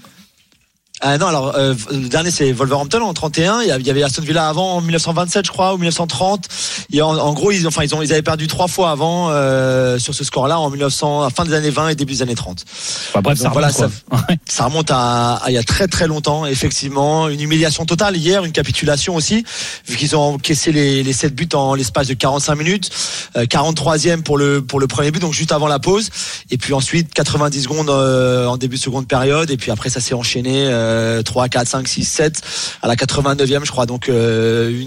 Ah 1.01 1.17
non, 1.17 1.27
alors 1.27 1.55
euh, 1.57 1.75
le 1.93 2.09
dernier 2.09 2.31
c'est 2.31 2.51
Wolverhampton 2.53 3.01
en 3.03 3.15
31. 3.15 3.63
Il 3.63 3.69
y 3.87 3.91
avait- 3.91 4.03
Aston 4.03 4.23
Villa 4.23 4.49
avant 4.49 4.75
en 4.77 4.81
1927, 4.81 5.47
je 5.47 5.51
crois, 5.53 5.73
ou 5.75 5.77
1930. 5.79 6.47
Et 6.93 7.03
en, 7.03 7.17
en 7.17 7.33
gros, 7.35 7.51
ils, 7.53 7.67
enfin, 7.67 7.83
ils 7.85 7.95
ont, 7.95 8.03
ils 8.03 8.13
avaient 8.13 8.23
perdu 8.23 8.47
trois 8.47 8.69
fois 8.69 8.91
avant 8.91 9.29
euh, 9.31 9.99
sur 9.99 10.15
ce 10.15 10.25
score-là 10.25 10.59
en 10.59 10.71
1900, 10.71 11.23
à 11.23 11.31
fin 11.31 11.45
des 11.45 11.53
années 11.55 11.71
20 11.71 11.91
et 11.91 11.95
début 11.95 12.15
des 12.15 12.23
années 12.23 12.35
30. 12.35 12.65
Enfin, 13.11 13.21
Bref, 13.21 13.39
Donc 13.39 13.45
ça 13.45 13.51
voilà, 13.53 13.69
remonte. 13.69 13.93
Ouais. 14.13 14.39
Ça 14.49 14.65
remonte 14.65 14.91
à, 14.91 15.35
à 15.35 15.51
il 15.51 15.55
y 15.55 15.59
a 15.59 15.63
très 15.63 15.87
très 15.89 16.07
longtemps, 16.07 16.47
effectivement. 16.47 17.29
Une 17.29 17.41
humiliation 17.41 17.85
totale 17.87 18.17
hier, 18.17 18.45
une 18.45 18.53
capitulation 18.53 19.15
aussi, 19.15 19.45
vu 19.87 19.97
qu'ils 19.97 20.17
ont 20.17 20.35
encaissé 20.35 20.73
les, 20.73 21.03
les 21.03 21.13
7 21.13 21.35
buts 21.35 21.49
en 21.55 21.75
l'espace 21.75 22.09
de 22.09 22.15
45 22.15 22.55
minutes. 22.57 22.91
Euh, 23.37 23.45
43e 23.45 24.23
pour 24.23 24.39
le, 24.39 24.63
pour 24.63 24.81
le 24.81 24.87
premier 24.87 25.11
but, 25.11 25.21
donc 25.21 25.33
juste 25.35 25.53
avant 25.53 25.69
la 25.69 25.79
pause. 25.79 26.11
Et 26.51 26.59
puis 26.59 26.73
ensuite, 26.75 27.13
90 27.15 27.63
secondes 27.63 27.91
euh, 27.91 28.47
en 28.47 28.57
début 28.57 28.77
de 28.77 28.81
seconde 28.81 29.07
période. 29.07 29.51
Et 29.51 29.57
puis 29.57 29.71
après, 29.71 29.91
ça 29.91 30.01
s'est 30.01 30.15
enchaîné 30.15 30.65
euh, 30.89 31.23
3, 31.23 31.49
4, 31.49 31.69
5, 31.69 31.89
6, 31.89 32.05
7 32.05 32.41
à 32.83 32.89
la 32.89 32.97
89e, 32.97 33.65
je 33.65 33.71
crois. 33.71 33.87
Donc 33.87 34.09
euh, 34.09 34.85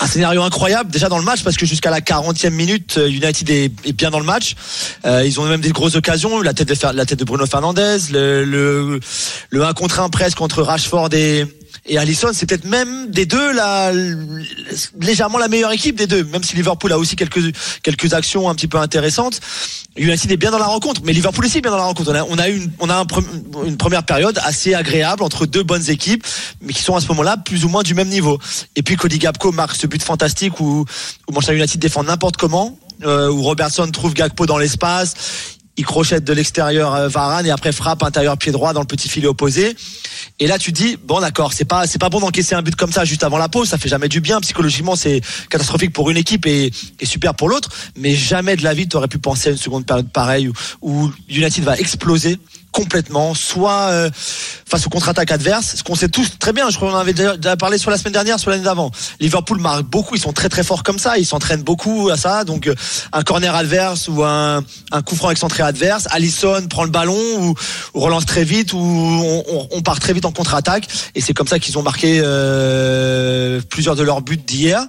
un 0.00 0.06
scénario 0.06 0.42
incroyable 0.42 0.90
déjà 0.90 1.08
dans 1.08 1.18
le 1.18 1.24
match 1.24 1.42
parce 1.42 1.56
que 1.56 1.66
jusqu'à 1.66 1.90
la 1.90 2.00
40e 2.00 2.50
minute 2.50 2.98
euh, 2.98 3.08
United 3.08 3.48
est, 3.50 3.92
bien 3.92 4.10
dans 4.10 4.18
le 4.18 4.24
match 4.24 4.54
Euh, 5.04 5.24
ils 5.24 5.38
ont 5.40 5.44
même 5.44 5.60
des 5.60 5.70
grosses 5.70 5.96
occasions 5.96 6.40
la 6.40 6.52
tête 6.54 6.68
de 6.68 7.24
Bruno 7.24 7.46
Fernandez 7.46 7.98
le 8.10 8.44
le, 8.44 9.00
le 9.50 9.64
1 9.64 9.72
contre 9.74 10.00
1 10.00 10.08
presque 10.10 10.40
entre 10.40 10.62
Rashford 10.62 11.12
et 11.14 11.46
et 11.86 11.98
Allison, 11.98 12.30
c'est 12.32 12.46
peut-être 12.46 12.64
même 12.64 13.10
des 13.10 13.26
deux 13.26 13.52
la, 13.52 13.92
légèrement 15.00 15.38
la 15.38 15.48
meilleure 15.48 15.72
équipe 15.72 15.96
des 15.96 16.06
deux, 16.06 16.24
même 16.24 16.42
si 16.42 16.56
Liverpool 16.56 16.92
a 16.92 16.98
aussi 16.98 17.16
quelques 17.16 17.54
quelques 17.82 18.14
actions 18.14 18.48
un 18.48 18.54
petit 18.54 18.68
peu 18.68 18.78
intéressantes. 18.78 19.40
United 19.96 20.30
est 20.32 20.36
bien 20.36 20.50
dans 20.50 20.58
la 20.58 20.66
rencontre, 20.66 21.02
mais 21.04 21.12
Liverpool 21.12 21.44
aussi 21.44 21.58
est 21.58 21.60
bien 21.60 21.70
dans 21.70 21.76
la 21.76 21.84
rencontre. 21.84 22.10
On 22.10 22.14
a, 22.14 22.24
on 22.24 22.38
a 22.38 22.48
une, 22.48 22.70
on 22.80 22.90
a 22.90 23.04
une 23.64 23.76
première 23.76 24.02
période 24.02 24.40
assez 24.42 24.74
agréable 24.74 25.22
entre 25.22 25.46
deux 25.46 25.62
bonnes 25.62 25.88
équipes, 25.88 26.26
mais 26.60 26.72
qui 26.72 26.82
sont 26.82 26.96
à 26.96 27.00
ce 27.00 27.08
moment-là 27.08 27.36
plus 27.36 27.64
ou 27.64 27.68
moins 27.68 27.82
du 27.82 27.94
même 27.94 28.08
niveau. 28.08 28.38
Et 28.76 28.82
puis 28.82 28.96
Cody 28.96 29.18
Gapco 29.18 29.52
marque 29.52 29.76
ce 29.76 29.86
but 29.86 30.02
fantastique 30.02 30.58
où, 30.60 30.84
où 31.28 31.32
Manchester 31.32 31.56
United 31.56 31.80
défend 31.80 32.02
n'importe 32.02 32.36
comment, 32.36 32.76
euh, 33.04 33.30
où 33.30 33.42
Robertson 33.42 33.88
trouve 33.90 34.14
Gakpo 34.14 34.46
dans 34.46 34.58
l'espace. 34.58 35.14
Il 35.76 35.84
crochette 35.84 36.24
de 36.24 36.32
l'extérieur 36.32 36.94
euh, 36.94 37.08
Varane 37.08 37.46
et 37.46 37.50
après 37.50 37.72
frappe 37.72 38.02
intérieur 38.02 38.38
pied 38.38 38.52
droit 38.52 38.72
dans 38.72 38.80
le 38.80 38.86
petit 38.86 39.08
filet 39.08 39.26
opposé. 39.26 39.76
Et 40.38 40.46
là 40.46 40.58
tu 40.58 40.72
dis 40.72 40.96
bon 41.02 41.20
d'accord 41.20 41.52
c'est 41.52 41.64
pas 41.64 41.86
c'est 41.86 41.98
pas 41.98 42.08
bon 42.08 42.20
d'encaisser 42.20 42.54
un 42.54 42.62
but 42.62 42.76
comme 42.76 42.92
ça 42.92 43.04
juste 43.04 43.24
avant 43.24 43.38
la 43.38 43.48
pause. 43.48 43.68
Ça 43.68 43.78
fait 43.78 43.88
jamais 43.88 44.08
du 44.08 44.20
bien. 44.20 44.40
Psychologiquement 44.40 44.96
c'est 44.96 45.20
catastrophique 45.50 45.92
pour 45.92 46.10
une 46.10 46.16
équipe 46.16 46.46
et, 46.46 46.72
et 47.00 47.06
super 47.06 47.34
pour 47.34 47.48
l'autre. 47.48 47.70
Mais 47.96 48.14
jamais 48.14 48.56
de 48.56 48.62
la 48.62 48.74
vie 48.74 48.88
tu 48.88 48.96
aurais 48.96 49.08
pu 49.08 49.18
penser 49.18 49.48
à 49.48 49.52
une 49.52 49.58
seconde 49.58 49.86
période 49.86 50.08
pareille 50.10 50.48
où, 50.48 50.54
où 50.82 51.12
United 51.28 51.64
va 51.64 51.76
exploser 51.78 52.38
complètement 52.74 53.34
soit 53.34 53.88
euh, 53.90 54.10
face 54.68 54.84
aux 54.84 54.90
contre-attaques 54.90 55.30
adverses 55.30 55.76
ce 55.76 55.84
qu'on 55.84 55.94
sait 55.94 56.08
tous 56.08 56.38
très 56.40 56.52
bien 56.52 56.68
je 56.70 56.76
crois 56.76 56.90
qu'on 56.90 56.96
en 56.96 56.98
avait 56.98 57.12
déjà, 57.12 57.56
parlé 57.56 57.78
sur 57.78 57.90
la 57.90 57.96
semaine 57.96 58.12
dernière 58.12 58.40
sur 58.40 58.50
l'année 58.50 58.64
d'avant. 58.64 58.90
Liverpool 59.20 59.60
marque 59.60 59.84
beaucoup 59.84 60.16
ils 60.16 60.20
sont 60.20 60.32
très 60.32 60.48
très 60.48 60.64
forts 60.64 60.82
comme 60.82 60.98
ça 60.98 61.16
ils 61.16 61.24
s'entraînent 61.24 61.62
beaucoup 61.62 62.10
à 62.10 62.16
ça 62.16 62.42
donc 62.42 62.66
euh, 62.66 62.74
un 63.12 63.22
corner 63.22 63.54
adverse 63.54 64.08
ou 64.08 64.24
un, 64.24 64.64
coup 65.06 65.14
franc 65.14 65.30
excentré 65.30 65.62
adverse 65.62 66.08
Allison 66.10 66.66
prend 66.68 66.82
le 66.82 66.90
ballon 66.90 67.22
ou, 67.38 67.54
relance 67.94 68.26
très 68.26 68.42
vite 68.42 68.72
ou 68.72 68.78
on 69.70 69.82
part 69.82 70.00
très 70.00 70.12
vite 70.12 70.24
en 70.24 70.32
contre-attaque 70.32 70.88
et 71.14 71.20
c'est 71.20 71.32
comme 71.32 71.46
ça 71.46 71.60
qu'ils 71.60 71.78
ont 71.78 71.82
marqué 71.82 72.20
euh, 72.24 73.60
plusieurs 73.70 73.94
de 73.94 74.02
leurs 74.02 74.20
buts 74.20 74.36
d'hier 74.36 74.84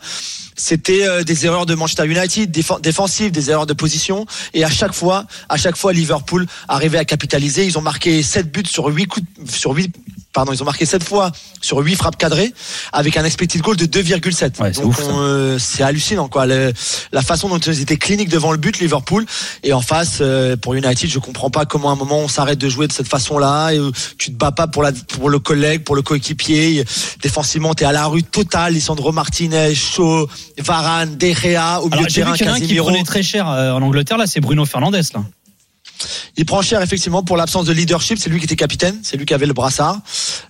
c'était 0.56 1.06
euh, 1.08 1.24
des 1.24 1.46
erreurs 1.46 1.66
de 1.66 1.76
Manchester 1.76 2.06
United 2.06 2.52
défen- 2.52 2.82
défensives, 2.82 3.32
des 3.32 3.50
erreurs 3.52 3.66
de 3.66 3.74
position. 3.74 4.26
Et 4.54 4.64
à 4.64 4.70
chaque 4.70 4.94
fois, 4.94 5.26
à 5.50 5.58
chaque 5.58 5.76
fois 5.76 5.94
Liverpool 5.94 6.46
arrivait 6.68 6.98
à 6.98 7.06
capitaliser, 7.06 7.66
ils 7.66 7.78
ont 7.78 7.82
marqué 7.82 8.24
7 8.24 8.52
buts 8.52 8.64
sur 8.66 8.86
8 8.86 9.06
coups 9.08 9.26
sur 9.50 9.72
8 9.72 9.94
pardon, 10.36 10.52
ils 10.54 10.62
ont 10.62 10.66
marqué 10.66 10.86
7 10.86 11.04
fois 11.04 11.32
sur 11.62 11.78
8 11.80 11.96
frappes 11.96 12.18
cadrées 12.18 12.54
avec 12.94 13.18
un 13.18 13.24
expected 13.26 13.62
goal 13.62 13.76
de 13.78 13.86
2,7. 13.86 14.62
Ouais, 14.62 14.72
c'est 14.74 14.82
Donc 14.82 15.00
euh, 15.00 15.58
c'est 15.58 15.82
hallucinant 15.82 16.28
quoi, 16.28 16.46
Le- 16.46 16.74
la 17.12 17.22
façon 17.24 17.50
dont 17.50 17.58
ils 17.58 17.82
étaient 17.82 17.98
cliniques 17.98 18.30
devant 18.30 18.52
le 18.52 18.58
but 18.60 18.78
Liverpool 18.80 19.26
et 19.64 19.74
en 19.74 19.82
face 19.82 20.18
euh, 20.22 20.56
pour 20.58 20.74
United, 20.76 21.10
je 21.10 21.18
comprends 21.20 21.50
pas 21.50 21.66
comment 21.66 21.90
à 21.90 21.94
un 21.94 21.96
moment 21.96 22.20
on 22.20 22.28
s'arrête 22.28 22.60
de 22.60 22.70
jouer 22.70 22.88
de 22.88 22.92
cette 22.94 23.08
façon-là 23.08 23.72
et 23.72 23.80
euh, 23.80 23.92
tu 24.18 24.32
te 24.32 24.38
bats 24.38 24.52
pas 24.52 24.68
pour 24.68 24.84
la 24.84 24.92
pour 24.92 25.30
le 25.30 25.40
collègue, 25.40 25.84
pour 25.84 25.96
le 25.96 26.02
coéquipier, 26.02 26.84
défensivement 27.24 27.74
tu 27.74 27.84
es 27.84 27.88
à 27.88 27.92
la 27.94 28.06
rue 28.06 28.24
totale, 28.24 28.74
Lisandro 28.74 29.12
Martinez, 29.12 29.74
Shaw, 29.74 30.28
Varane, 30.60 31.16
De 31.18 31.28
Gea 31.28 31.82
au 31.82 31.86
milieu 31.86 31.94
Alors 32.00 32.06
de 32.08 32.12
vu 32.12 32.14
terrain 32.14 32.34
qu'il 32.34 32.46
y 32.46 32.50
en 32.50 32.54
a 32.54 32.56
un 32.56 32.60
qui 32.60 32.76
prenait 32.76 33.04
très 33.04 33.24
cher 33.24 33.50
euh, 33.50 33.72
en 33.72 33.82
Angleterre, 33.82 34.18
là 34.18 34.28
c'est 34.28 34.42
Bruno 34.42 34.66
Fernandez. 34.66 35.02
Là. 35.14 35.22
Il 36.38 36.46
prend 36.46 36.62
cher 36.62 36.82
effectivement 36.82 37.24
pour 37.24 37.38
l'absence 37.38 37.66
de 37.66 37.74
leadership. 37.74 38.18
C'est 38.20 38.30
lui 38.30 38.40
qui 38.40 38.46
était 38.46 38.56
capitaine, 38.56 39.00
c'est 39.04 39.18
lui 39.18 39.26
qui 39.26 39.34
avait 39.34 39.46
le 39.46 39.54
brassard. 39.54 40.00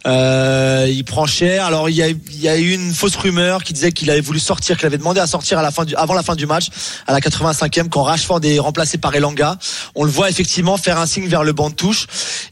Euh, 0.08 0.88
il 0.90 1.04
prend 1.04 1.26
cher. 1.26 1.66
Alors 1.66 1.90
il 1.90 1.96
y 1.96 2.04
a, 2.04 2.08
il 2.10 2.42
y 2.42 2.48
a 2.48 2.58
eu 2.58 2.72
une 2.74 2.94
fausse 2.94 3.16
rumeur 3.16 3.64
qui 3.64 3.74
disait 3.74 3.92
qu'il 3.92 4.10
avait 4.10 4.22
voulu 4.22 4.40
sortir, 4.40 4.78
qu'il 4.78 4.86
avait 4.86 4.98
demandé 4.98 5.20
à 5.20 5.28
sortir 5.28 5.60
à 5.60 5.62
la 5.62 5.72
fin 5.72 5.86
du, 5.86 5.96
avant 5.96 6.14
la 6.14 6.24
fin 6.24 6.36
du 6.36 6.46
match, 6.46 6.68
à 7.08 7.14
la 7.14 7.20
85e, 7.20 7.90
quand 7.90 8.04
Rashford 8.04 8.40
est 8.44 8.60
remplacé 8.60 8.98
par 8.98 9.14
Elanga. 9.16 9.58
On 9.96 10.04
le 10.04 10.12
voit 10.12 10.30
effectivement 10.30 10.78
faire 10.78 11.00
un 11.00 11.06
signe 11.06 11.28
vers 11.28 11.44
le 11.44 11.54
banc 11.54 11.70
de 11.70 11.76
touche, 11.76 12.08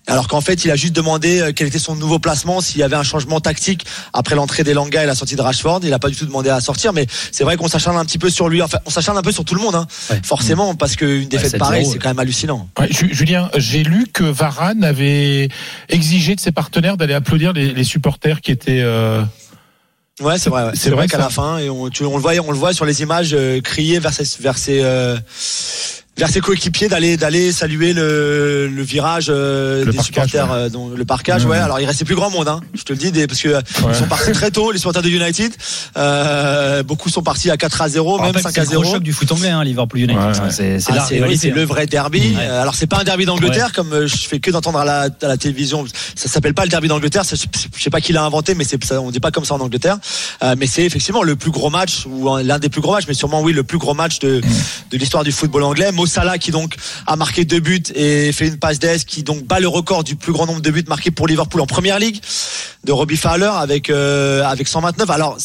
alors 0.07 0.27
qu'en 0.27 0.41
fait 0.41 0.65
il 0.65 0.71
a 0.71 0.75
juste 0.75 0.93
demandé 0.93 1.39
euh, 1.41 1.51
quel 1.55 1.67
était 1.67 1.79
son 1.79 1.95
nouveau 1.95 2.19
placement, 2.19 2.61
s'il 2.61 2.79
y 2.79 2.83
avait 2.83 2.95
un 2.95 3.03
changement 3.03 3.39
tactique 3.39 3.85
après 4.13 4.35
l'entrée 4.35 4.63
d'Elanga 4.63 5.03
et 5.03 5.07
la 5.07 5.15
sortie 5.15 5.35
de 5.35 5.41
Rashford. 5.41 5.81
Il 5.83 5.93
a 5.93 5.99
pas 5.99 6.09
du 6.09 6.15
tout 6.15 6.25
demandé 6.25 6.49
à 6.49 6.59
sortir, 6.61 6.93
mais 6.93 7.07
c'est 7.31 7.43
vrai 7.43 7.57
qu'on 7.57 7.67
s'acharne 7.67 7.97
un 7.97 8.05
petit 8.05 8.17
peu 8.17 8.29
sur 8.29 8.49
lui. 8.49 8.61
Enfin, 8.61 8.79
on 8.85 8.89
s'acharne 8.89 9.17
un 9.17 9.21
peu 9.21 9.31
sur 9.31 9.45
tout 9.45 9.55
le 9.55 9.61
monde, 9.61 9.75
hein, 9.75 9.87
Ouais. 10.09 10.21
forcément, 10.23 10.75
parce 10.75 10.95
qu'une 10.95 11.27
défaite 11.27 11.53
7-0, 11.53 11.57
pareille, 11.57 11.85
c'est 11.85 11.99
quand 11.99 12.09
même 12.09 12.19
hallucinant. 12.19 12.67
Ouais, 12.79 12.82
Ju- 12.89 13.13
Julien, 13.13 13.49
j'ai 13.57 13.83
lu 13.83 14.05
que 14.11 14.23
Varane 14.23 14.83
avait 14.83 15.49
exigé 15.89 16.35
de 16.35 16.39
ses 16.39 16.51
partenaires 16.51 16.97
d'aller 16.97 17.13
applaudir 17.13 17.53
les, 17.53 17.73
les 17.73 17.83
supporters 17.83 18.41
qui 18.41 18.51
étaient. 18.51 18.81
euh, 18.81 19.21
Ouais, 20.21 20.37
c'est 20.37 20.49
vrai. 20.51 20.65
ouais. 20.65 20.71
C'est 20.75 20.89
vrai 20.89 20.97
vrai, 20.99 21.07
qu'à 21.07 21.17
la 21.17 21.29
fin, 21.29 21.57
et 21.57 21.69
on, 21.69 21.89
tu- 21.89 22.03
on 22.05 22.15
le 22.15 22.21
voit, 22.21 22.33
on 22.47 22.51
le 22.51 22.57
voit 22.57 22.73
sur 22.73 22.85
les 22.85 23.01
images 23.01 23.33
euh, 23.33 23.61
crier 23.61 23.97
vers 23.99 24.13
ses, 24.13 24.25
vers 24.41 24.57
ses, 24.59 24.81
euh, 24.83 25.17
vers 26.15 26.29
ses 26.29 26.41
coéquipiers 26.41 26.89
d'aller 26.89 27.17
d'aller 27.17 27.51
saluer 27.51 27.91
le, 27.93 28.67
le 28.67 28.83
virage 28.83 29.27
euh, 29.29 29.83
Le 29.83 29.91
des 29.91 30.01
supporters, 30.01 30.45
ouais. 30.51 30.69
euh, 30.75 30.95
le 30.95 31.05
parquage. 31.05 31.43
Ouais. 31.45 31.51
Ouais. 31.51 31.57
Alors 31.57 31.79
il 31.79 31.85
restait 31.85 32.05
plus 32.05 32.13
grand 32.15 32.29
monde, 32.29 32.47
hein. 32.47 32.59
Je 32.75 32.83
te 32.83 32.93
le 32.93 32.99
dis, 32.99 33.11
des, 33.11 33.25
parce 33.27 33.41
que 33.41 33.49
euh, 33.49 33.61
Ouais. 33.81 33.89
ils 33.91 33.95
sont 33.95 34.05
partis 34.05 34.31
très 34.31 34.51
tôt, 34.51 34.71
les 34.71 34.77
supporters 34.77 35.01
de 35.01 35.09
United. 35.09 35.51
Euh, 35.97 36.83
beaucoup 36.83 37.09
sont 37.09 37.23
partis 37.23 37.49
à 37.49 37.57
4 37.57 37.81
à 37.81 37.89
0, 37.89 38.09
On 38.09 38.17
même 38.17 38.25
rappelle 38.27 38.43
que 38.43 38.49
5 38.49 38.53
c'est 38.53 38.59
à 38.59 38.63
le 38.63 38.69
gros 38.69 38.83
0. 38.83 38.93
choc 38.95 39.03
du 39.03 39.13
foot 39.13 39.31
anglais, 39.31 39.49
hein, 39.49 39.63
Liverpool 39.63 39.99
United. 40.01 40.17
Ouais. 40.23 40.51
C'est 40.51 40.79
c'est 40.79 40.91
Ah, 40.93 41.07
le 41.55 41.63
vrai 41.63 41.85
derby. 41.87 42.35
Euh, 42.39 42.61
Alors 42.61 42.75
c'est 42.75 42.87
pas 42.87 42.99
un 42.99 43.03
derby 43.03 43.25
d'Angleterre 43.25 43.71
comme 43.73 43.91
euh, 43.93 44.07
je 44.07 44.15
fais 44.27 44.39
que 44.39 44.51
d'entendre 44.51 44.79
à 44.79 44.85
la, 44.85 44.99
à 45.21 45.27
la 45.27 45.37
télévision. 45.37 45.85
Ça 46.15 46.29
s'appelle 46.29 46.53
pas 46.53 46.63
le 46.63 46.69
derby 46.69 46.87
d'Angleterre. 46.87 47.23
Je 47.29 47.35
sais 47.81 47.89
pas 47.89 48.01
qui 48.01 48.13
l'a 48.13 48.23
inventé, 48.23 48.53
mais 48.55 48.63
c'est 48.65 48.79
on 48.93 49.11
dit 49.11 49.19
pas 49.19 49.31
comme 49.31 49.45
ça 49.45 49.55
en 49.55 49.59
Angleterre. 49.59 49.97
Euh, 50.43 50.55
mais 50.57 50.67
c'est 50.67 50.83
effectivement 50.83 51.23
le 51.23 51.35
plus 51.35 51.51
gros 51.51 51.69
match 51.69 52.05
ou 52.07 52.29
un- 52.29 52.43
l'un 52.43 52.59
des 52.59 52.69
plus 52.69 52.81
gros 52.81 52.93
matchs, 52.93 53.05
mais 53.07 53.13
sûrement 53.13 53.41
oui 53.41 53.53
le 53.53 53.63
plus 53.63 53.77
gros 53.77 53.93
match 53.93 54.19
de, 54.19 54.41
de 54.91 54.97
l'histoire 54.97 55.23
du 55.23 55.31
football 55.31 55.63
anglais. 55.63 55.91
Mo 56.03 56.07
Salah 56.07 56.37
qui 56.37 56.51
donc 56.51 56.75
a 57.07 57.15
marqué 57.15 57.45
deux 57.45 57.61
buts 57.61 57.81
et 57.95 58.33
fait 58.33 58.47
une 58.47 58.59
passe 58.59 58.77
d'aise 58.77 59.05
qui 59.05 59.23
donc 59.23 59.45
bat 59.45 59.61
le 59.61 59.69
record 59.69 60.03
du 60.03 60.17
plus 60.17 60.33
grand 60.33 60.45
nombre 60.45 60.59
de 60.59 60.69
buts 60.69 60.83
marqués 60.89 61.11
pour 61.11 61.27
Liverpool 61.27 61.61
en 61.61 61.65
première 61.65 61.97
ligue 61.97 62.19
de 62.83 62.91
Robbie 62.91 63.15
Fowler 63.15 63.49
avec 63.55 63.89
euh, 63.89 64.43
avec 64.43 64.67
129. 64.67 65.09
Alors 65.09 65.37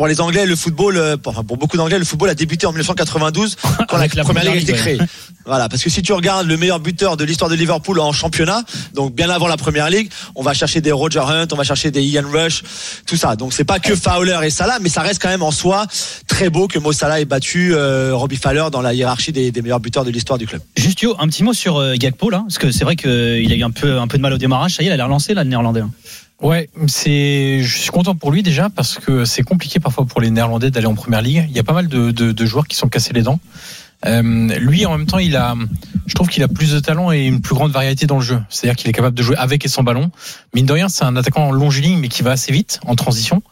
pour 0.00 0.06
les 0.06 0.22
Anglais, 0.22 0.46
le 0.46 0.56
football, 0.56 0.96
euh, 0.96 1.18
enfin 1.26 1.44
pour 1.44 1.58
beaucoup 1.58 1.76
d'Anglais, 1.76 1.98
le 1.98 2.06
football 2.06 2.30
a 2.30 2.34
débuté 2.34 2.66
en 2.66 2.70
1992 2.70 3.56
quand 3.86 3.98
la, 3.98 4.06
la 4.14 4.24
première 4.24 4.44
ligue 4.44 4.54
a 4.54 4.60
été 4.60 4.72
créée. 4.72 4.98
Voilà, 5.44 5.68
parce 5.68 5.82
que 5.82 5.90
si 5.90 6.00
tu 6.00 6.14
regardes 6.14 6.46
le 6.46 6.56
meilleur 6.56 6.80
buteur 6.80 7.18
de 7.18 7.24
l'histoire 7.24 7.50
de 7.50 7.54
Liverpool 7.54 8.00
en 8.00 8.10
championnat, 8.10 8.62
donc 8.94 9.14
bien 9.14 9.28
avant 9.28 9.46
la 9.46 9.58
première 9.58 9.90
ligue, 9.90 10.10
on 10.36 10.42
va 10.42 10.54
chercher 10.54 10.80
des 10.80 10.90
Roger 10.90 11.18
Hunt, 11.20 11.48
on 11.52 11.56
va 11.56 11.64
chercher 11.64 11.90
des 11.90 12.02
Ian 12.02 12.24
Rush, 12.32 12.62
tout 13.04 13.16
ça. 13.16 13.36
Donc 13.36 13.52
c'est 13.52 13.64
pas 13.64 13.78
que 13.78 13.94
Fowler 13.94 14.38
et 14.42 14.48
Salah, 14.48 14.78
mais 14.80 14.88
ça 14.88 15.02
reste 15.02 15.20
quand 15.20 15.28
même 15.28 15.42
en 15.42 15.50
soi 15.50 15.86
très 16.26 16.48
beau 16.48 16.66
que 16.66 16.78
Mo 16.78 16.92
Salah 16.92 17.20
ait 17.20 17.26
battu 17.26 17.74
euh, 17.74 18.12
Robbie 18.14 18.36
Fowler 18.36 18.68
dans 18.72 18.80
la 18.80 18.94
hiérarchie 18.94 19.32
des, 19.32 19.50
des 19.52 19.60
meilleurs 19.60 19.80
buteurs 19.80 20.06
de 20.06 20.10
l'histoire 20.10 20.38
du 20.38 20.46
club. 20.46 20.62
Juste 20.78 21.02
Yo, 21.02 21.14
un 21.18 21.28
petit 21.28 21.42
mot 21.42 21.52
sur 21.52 21.76
euh, 21.76 21.92
Gakpo 21.96 22.30
là, 22.30 22.38
parce 22.40 22.56
que 22.56 22.70
c'est 22.70 22.84
vrai 22.84 22.96
qu'il 22.96 23.10
a 23.52 23.54
eu 23.54 23.62
un 23.64 23.70
peu, 23.70 23.98
un 23.98 24.08
peu 24.08 24.16
de 24.16 24.22
mal 24.22 24.32
au 24.32 24.38
démarrage. 24.38 24.76
Ça 24.76 24.82
y 24.82 24.86
est, 24.86 24.88
il 24.88 24.92
a 24.92 24.96
l'air 24.96 25.08
lancé 25.08 25.34
là, 25.34 25.44
le 25.44 25.50
néerlandais. 25.50 25.80
hein. 25.80 25.90
Ouais, 26.40 26.70
c'est. 26.86 27.62
Je 27.62 27.78
suis 27.78 27.90
content 27.90 28.14
pour 28.14 28.32
lui 28.32 28.42
déjà 28.42 28.70
parce 28.70 28.98
que 28.98 29.24
c'est 29.24 29.42
compliqué 29.42 29.78
parfois 29.78 30.06
pour 30.06 30.20
les 30.20 30.30
Néerlandais 30.30 30.70
d'aller 30.70 30.86
en 30.86 30.94
première 30.94 31.20
ligue. 31.20 31.46
Il 31.50 31.56
y 31.56 31.58
a 31.58 31.64
pas 31.64 31.74
mal 31.74 31.88
de, 31.88 32.10
de, 32.10 32.32
de 32.32 32.46
joueurs 32.46 32.66
qui 32.66 32.76
sont 32.76 32.88
cassés 32.88 33.12
les 33.12 33.22
dents. 33.22 33.40
Euh, 34.06 34.22
lui, 34.58 34.86
en 34.86 34.96
même 34.96 35.06
temps, 35.06 35.18
il 35.18 35.36
a. 35.36 35.54
Je 36.06 36.14
trouve 36.14 36.28
qu'il 36.28 36.42
a 36.42 36.48
plus 36.48 36.72
de 36.72 36.80
talent 36.80 37.12
et 37.12 37.26
une 37.26 37.42
plus 37.42 37.54
grande 37.54 37.72
variété 37.72 38.06
dans 38.06 38.16
le 38.16 38.22
jeu. 38.22 38.40
C'est-à-dire 38.48 38.76
qu'il 38.76 38.88
est 38.88 38.94
capable 38.94 39.16
de 39.16 39.22
jouer 39.22 39.36
avec 39.36 39.64
et 39.64 39.68
sans 39.68 39.82
ballon. 39.82 40.10
Mine 40.54 40.66
de 40.66 40.72
rien, 40.72 40.88
c'est 40.88 41.04
un 41.04 41.14
attaquant 41.16 41.52
longiligne 41.52 41.98
mais 41.98 42.08
qui 42.08 42.22
va 42.22 42.32
assez 42.32 42.52
vite 42.52 42.80
en 42.86 42.94
transition. 42.94 43.42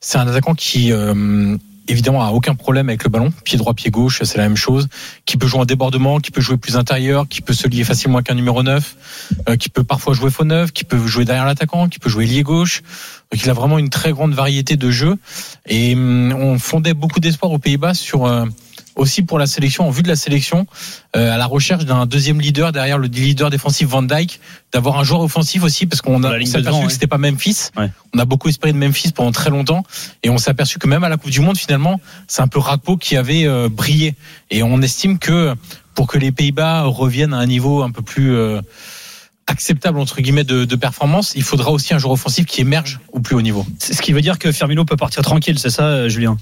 C'est 0.00 0.16
un 0.16 0.26
attaquant 0.26 0.54
qui 0.54 0.90
euh, 0.92 1.56
évidemment 1.88 2.24
a 2.24 2.30
aucun 2.30 2.54
problème 2.54 2.88
avec 2.88 3.02
le 3.04 3.10
ballon, 3.10 3.32
pied 3.44 3.58
droit, 3.58 3.74
pied 3.74 3.90
gauche, 3.90 4.22
c'est 4.22 4.38
la 4.38 4.44
même 4.44 4.56
chose. 4.56 4.88
Qui 5.24 5.36
peut 5.36 5.46
jouer 5.46 5.60
en 5.60 5.64
débordement, 5.64 6.20
qui 6.20 6.30
peut 6.30 6.40
jouer 6.40 6.56
plus 6.56 6.76
intérieur, 6.76 7.26
qui 7.28 7.40
peut 7.40 7.52
se 7.52 7.66
lier 7.66 7.84
facilement 7.84 8.18
avec 8.18 8.30
un 8.30 8.34
numéro 8.34 8.62
9, 8.62 8.96
euh, 9.48 9.56
qui 9.56 9.68
peut 9.68 9.84
parfois 9.84 10.14
jouer 10.14 10.30
faux 10.30 10.44
9, 10.44 10.72
qui 10.72 10.84
peut 10.84 10.98
jouer 11.06 11.24
derrière 11.24 11.46
l'attaquant, 11.46 11.88
qui 11.88 11.98
peut 11.98 12.08
jouer 12.08 12.26
lié 12.26 12.42
gauche. 12.42 12.82
Donc 13.32 13.42
il 13.42 13.50
a 13.50 13.54
vraiment 13.54 13.78
une 13.78 13.90
très 13.90 14.12
grande 14.12 14.34
variété 14.34 14.76
de 14.76 14.90
jeux 14.90 15.16
et 15.66 15.94
hum, 15.94 16.32
on 16.32 16.58
fondait 16.58 16.94
beaucoup 16.94 17.20
d'espoir 17.20 17.52
aux 17.52 17.58
Pays-Bas 17.58 17.94
sur 17.94 18.26
euh, 18.26 18.44
aussi 18.98 19.22
pour 19.22 19.38
la 19.38 19.46
sélection, 19.46 19.86
en 19.86 19.90
vue 19.90 20.02
de 20.02 20.08
la 20.08 20.16
sélection, 20.16 20.66
euh, 21.16 21.32
à 21.32 21.38
la 21.38 21.46
recherche 21.46 21.84
d'un 21.84 22.04
deuxième 22.04 22.40
leader 22.40 22.72
derrière 22.72 22.98
le 22.98 23.06
leader 23.06 23.48
défensif 23.48 23.88
Van 23.88 24.02
Dyke, 24.02 24.40
d'avoir 24.72 24.98
un 24.98 25.04
joueur 25.04 25.22
offensif 25.22 25.62
aussi, 25.62 25.86
parce 25.86 26.02
qu'on 26.02 26.22
a 26.24 26.30
s'est 26.30 26.34
aperçu 26.34 26.56
devant, 26.58 26.80
que 26.80 26.86
ouais. 26.86 26.92
c'était 26.92 27.06
pas 27.06 27.16
Memphis. 27.16 27.70
Ouais. 27.76 27.90
On 28.14 28.18
a 28.18 28.24
beaucoup 28.24 28.48
espéré 28.48 28.72
de 28.72 28.78
Memphis 28.78 29.12
pendant 29.12 29.32
très 29.32 29.50
longtemps, 29.50 29.84
et 30.22 30.30
on 30.30 30.36
s'est 30.36 30.50
aperçu 30.50 30.78
que 30.78 30.88
même 30.88 31.04
à 31.04 31.08
la 31.08 31.16
Coupe 31.16 31.30
du 31.30 31.40
Monde, 31.40 31.56
finalement, 31.56 32.00
c'est 32.26 32.42
un 32.42 32.48
peu 32.48 32.58
Rakpo 32.58 32.96
qui 32.96 33.16
avait 33.16 33.46
euh, 33.46 33.68
brillé. 33.70 34.16
Et 34.50 34.62
on 34.62 34.82
estime 34.82 35.18
que 35.18 35.54
pour 35.94 36.08
que 36.08 36.18
les 36.18 36.32
Pays-Bas 36.32 36.82
reviennent 36.82 37.34
à 37.34 37.38
un 37.38 37.46
niveau 37.46 37.82
un 37.82 37.90
peu 37.90 38.02
plus 38.02 38.34
euh, 38.34 38.60
acceptable 39.46 39.98
entre 40.00 40.20
guillemets 40.20 40.44
de, 40.44 40.64
de 40.64 40.76
performance, 40.76 41.32
il 41.36 41.42
faudra 41.44 41.70
aussi 41.70 41.94
un 41.94 41.98
joueur 41.98 42.12
offensif 42.12 42.46
qui 42.46 42.60
émerge 42.60 42.98
au 43.12 43.20
plus 43.20 43.36
haut 43.36 43.42
niveau. 43.42 43.64
C'est 43.78 43.94
ce 43.94 44.02
qui 44.02 44.12
veut 44.12 44.20
dire 44.20 44.38
que 44.38 44.50
Firmino 44.50 44.84
peut 44.84 44.96
partir 44.96 45.22
tranquille, 45.22 45.58
c'est 45.58 45.70
ça, 45.70 46.08
Julien? 46.08 46.36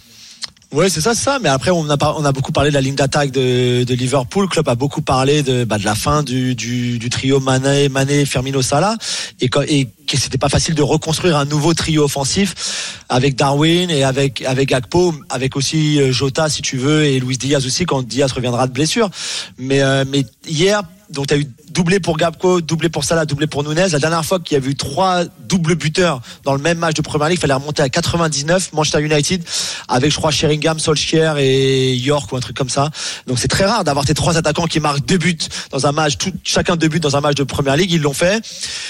Ouais, 0.73 0.91
c'est 0.91 1.01
ça, 1.01 1.15
c'est 1.15 1.23
ça. 1.23 1.39
Mais 1.41 1.49
après, 1.49 1.71
on 1.71 1.89
a, 1.89 1.97
on 2.19 2.25
a 2.25 2.33
beaucoup 2.33 2.51
parlé 2.53 2.71
de 2.71 2.75
la 2.75 2.81
ligne 2.81 2.97
d'attaque 2.97 3.31
de, 3.31 3.85
de 3.85 3.95
Liverpool. 3.95 4.45
Le 4.45 4.49
club 4.49 4.69
a 4.69 4.75
beaucoup 4.75 5.01
parlé 5.01 5.43
de, 5.43 5.65
bah, 5.65 5.79
de 5.79 5.85
la 5.85 5.95
fin 5.95 6.23
du, 6.23 6.55
du, 6.55 6.99
du 6.99 7.09
trio 7.09 7.39
Mané, 7.39 7.89
Mané, 7.89 8.27
Firmino, 8.27 8.63
Salah, 8.63 8.97
et, 9.41 9.49
et 9.69 9.89
que 10.07 10.17
c'était 10.17 10.39
pas 10.39 10.49
facile 10.49 10.75
de 10.75 10.83
reconstruire 10.83 11.37
un 11.37 11.45
nouveau 11.45 11.73
trio 11.73 12.05
offensif 12.05 12.97
avec 13.09 13.37
Darwin 13.37 13.91
et 13.91 14.03
avec 14.03 14.43
avec 14.43 14.69
Gakpo, 14.69 15.15
avec 15.31 15.57
aussi 15.57 16.01
euh, 16.01 16.13
Jota 16.13 16.49
si 16.49 16.63
tu 16.63 16.77
veux 16.77 17.05
et 17.05 17.21
Luis 17.21 17.39
Diaz 17.39 17.65
aussi 17.67 17.87
quand 17.87 18.03
Diaz 18.03 18.33
reviendra 18.33 18.67
de 18.67 18.73
blessure. 18.73 19.11
Mais 19.59 19.83
euh, 19.83 20.05
mais 20.11 20.25
hier, 20.47 20.83
donc 21.11 21.29
tu 21.29 21.35
as 21.35 21.39
eu 21.39 21.47
doublé 21.77 22.01
pour 22.01 22.17
Gakpo, 22.17 22.63
doublé 22.63 22.89
pour 22.89 23.05
Salah, 23.05 23.27
doublé 23.27 23.47
pour 23.47 23.63
Nunez. 23.63 23.89
La 23.91 23.99
dernière 23.99 24.25
fois 24.25 24.41
qu'il 24.41 24.55
y 24.55 24.57
avait 24.57 24.71
eu 24.71 24.77
trois 24.77 25.25
doubles 25.41 25.75
buteurs 25.75 26.23
dans 26.43 26.55
le 26.55 26.59
même 26.59 26.79
match 26.79 26.95
de 26.95 27.03
Première 27.03 27.29
Ligue, 27.29 27.37
il 27.37 27.41
fallait 27.41 27.53
remonter 27.53 27.83
à 27.83 27.91
99, 27.91 28.73
Manchester 28.73 29.03
United, 29.03 29.45
avec 29.87 30.11
je 30.11 30.17
crois 30.17 30.31
Sheringham, 30.31 30.79
Solskjaer 30.79 31.37
et 31.37 31.95
York 31.95 32.33
ou 32.33 32.37
un 32.37 32.41
truc 32.41 32.57
comme 32.57 32.71
ça. 32.71 32.89
Donc 33.27 33.39
c'est 33.39 33.49
très 33.49 33.67
rare 33.67 33.85
d'avoir 33.85 34.07
tes 34.07 34.15
trois 34.15 34.39
attaquants 34.39 34.65
qui 34.65 34.81
marquent 34.81 35.05
deux 35.05 35.19
buts 35.19 35.37
dans 35.71 35.87
un 35.87 35.93
match, 35.93 36.15
chacun 36.43 36.77
deux 36.77 36.89
buts 36.89 36.99
dans 36.99 37.15
un 37.15 37.21
match 37.21 37.35
de 37.35 37.45
Première 37.45 37.77
Ligue. 37.77 37.93
Ils 37.93 38.01
l'ont 38.01 38.15
fait. 38.15 38.43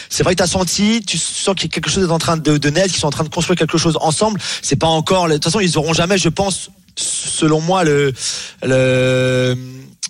C'est 0.08 0.22
vrai 0.22 0.34
que 0.34 0.38
tu 0.38 0.44
as 0.44 0.46
senti, 0.46 1.02
tu 1.04 1.18
sens 1.18 1.56
qu'il 1.56 1.64
y 1.64 1.66
a 1.66 1.74
quelque 1.74 1.90
chose 1.90 2.04
est 2.04 2.12
en 2.12 2.20
train 2.20 2.36
de, 2.36 2.56
de 2.56 2.70
naître, 2.70 2.90
qu'ils 2.90 3.00
sont 3.00 3.08
en 3.08 3.10
train 3.10 3.24
de 3.24 3.30
construire 3.30 3.58
quelque 3.58 3.78
chose 3.78 3.98
ensemble. 4.00 4.40
C'est 4.62 4.76
pas 4.76 4.86
encore, 4.86 5.26
de 5.26 5.32
toute 5.34 5.44
façon 5.44 5.58
ils 5.58 5.76
auront 5.76 5.92
jamais, 5.92 6.18
je 6.18 6.28
pense, 6.28 6.70
selon 6.94 7.60
moi, 7.60 7.82
le, 7.82 8.12
le 8.62 9.56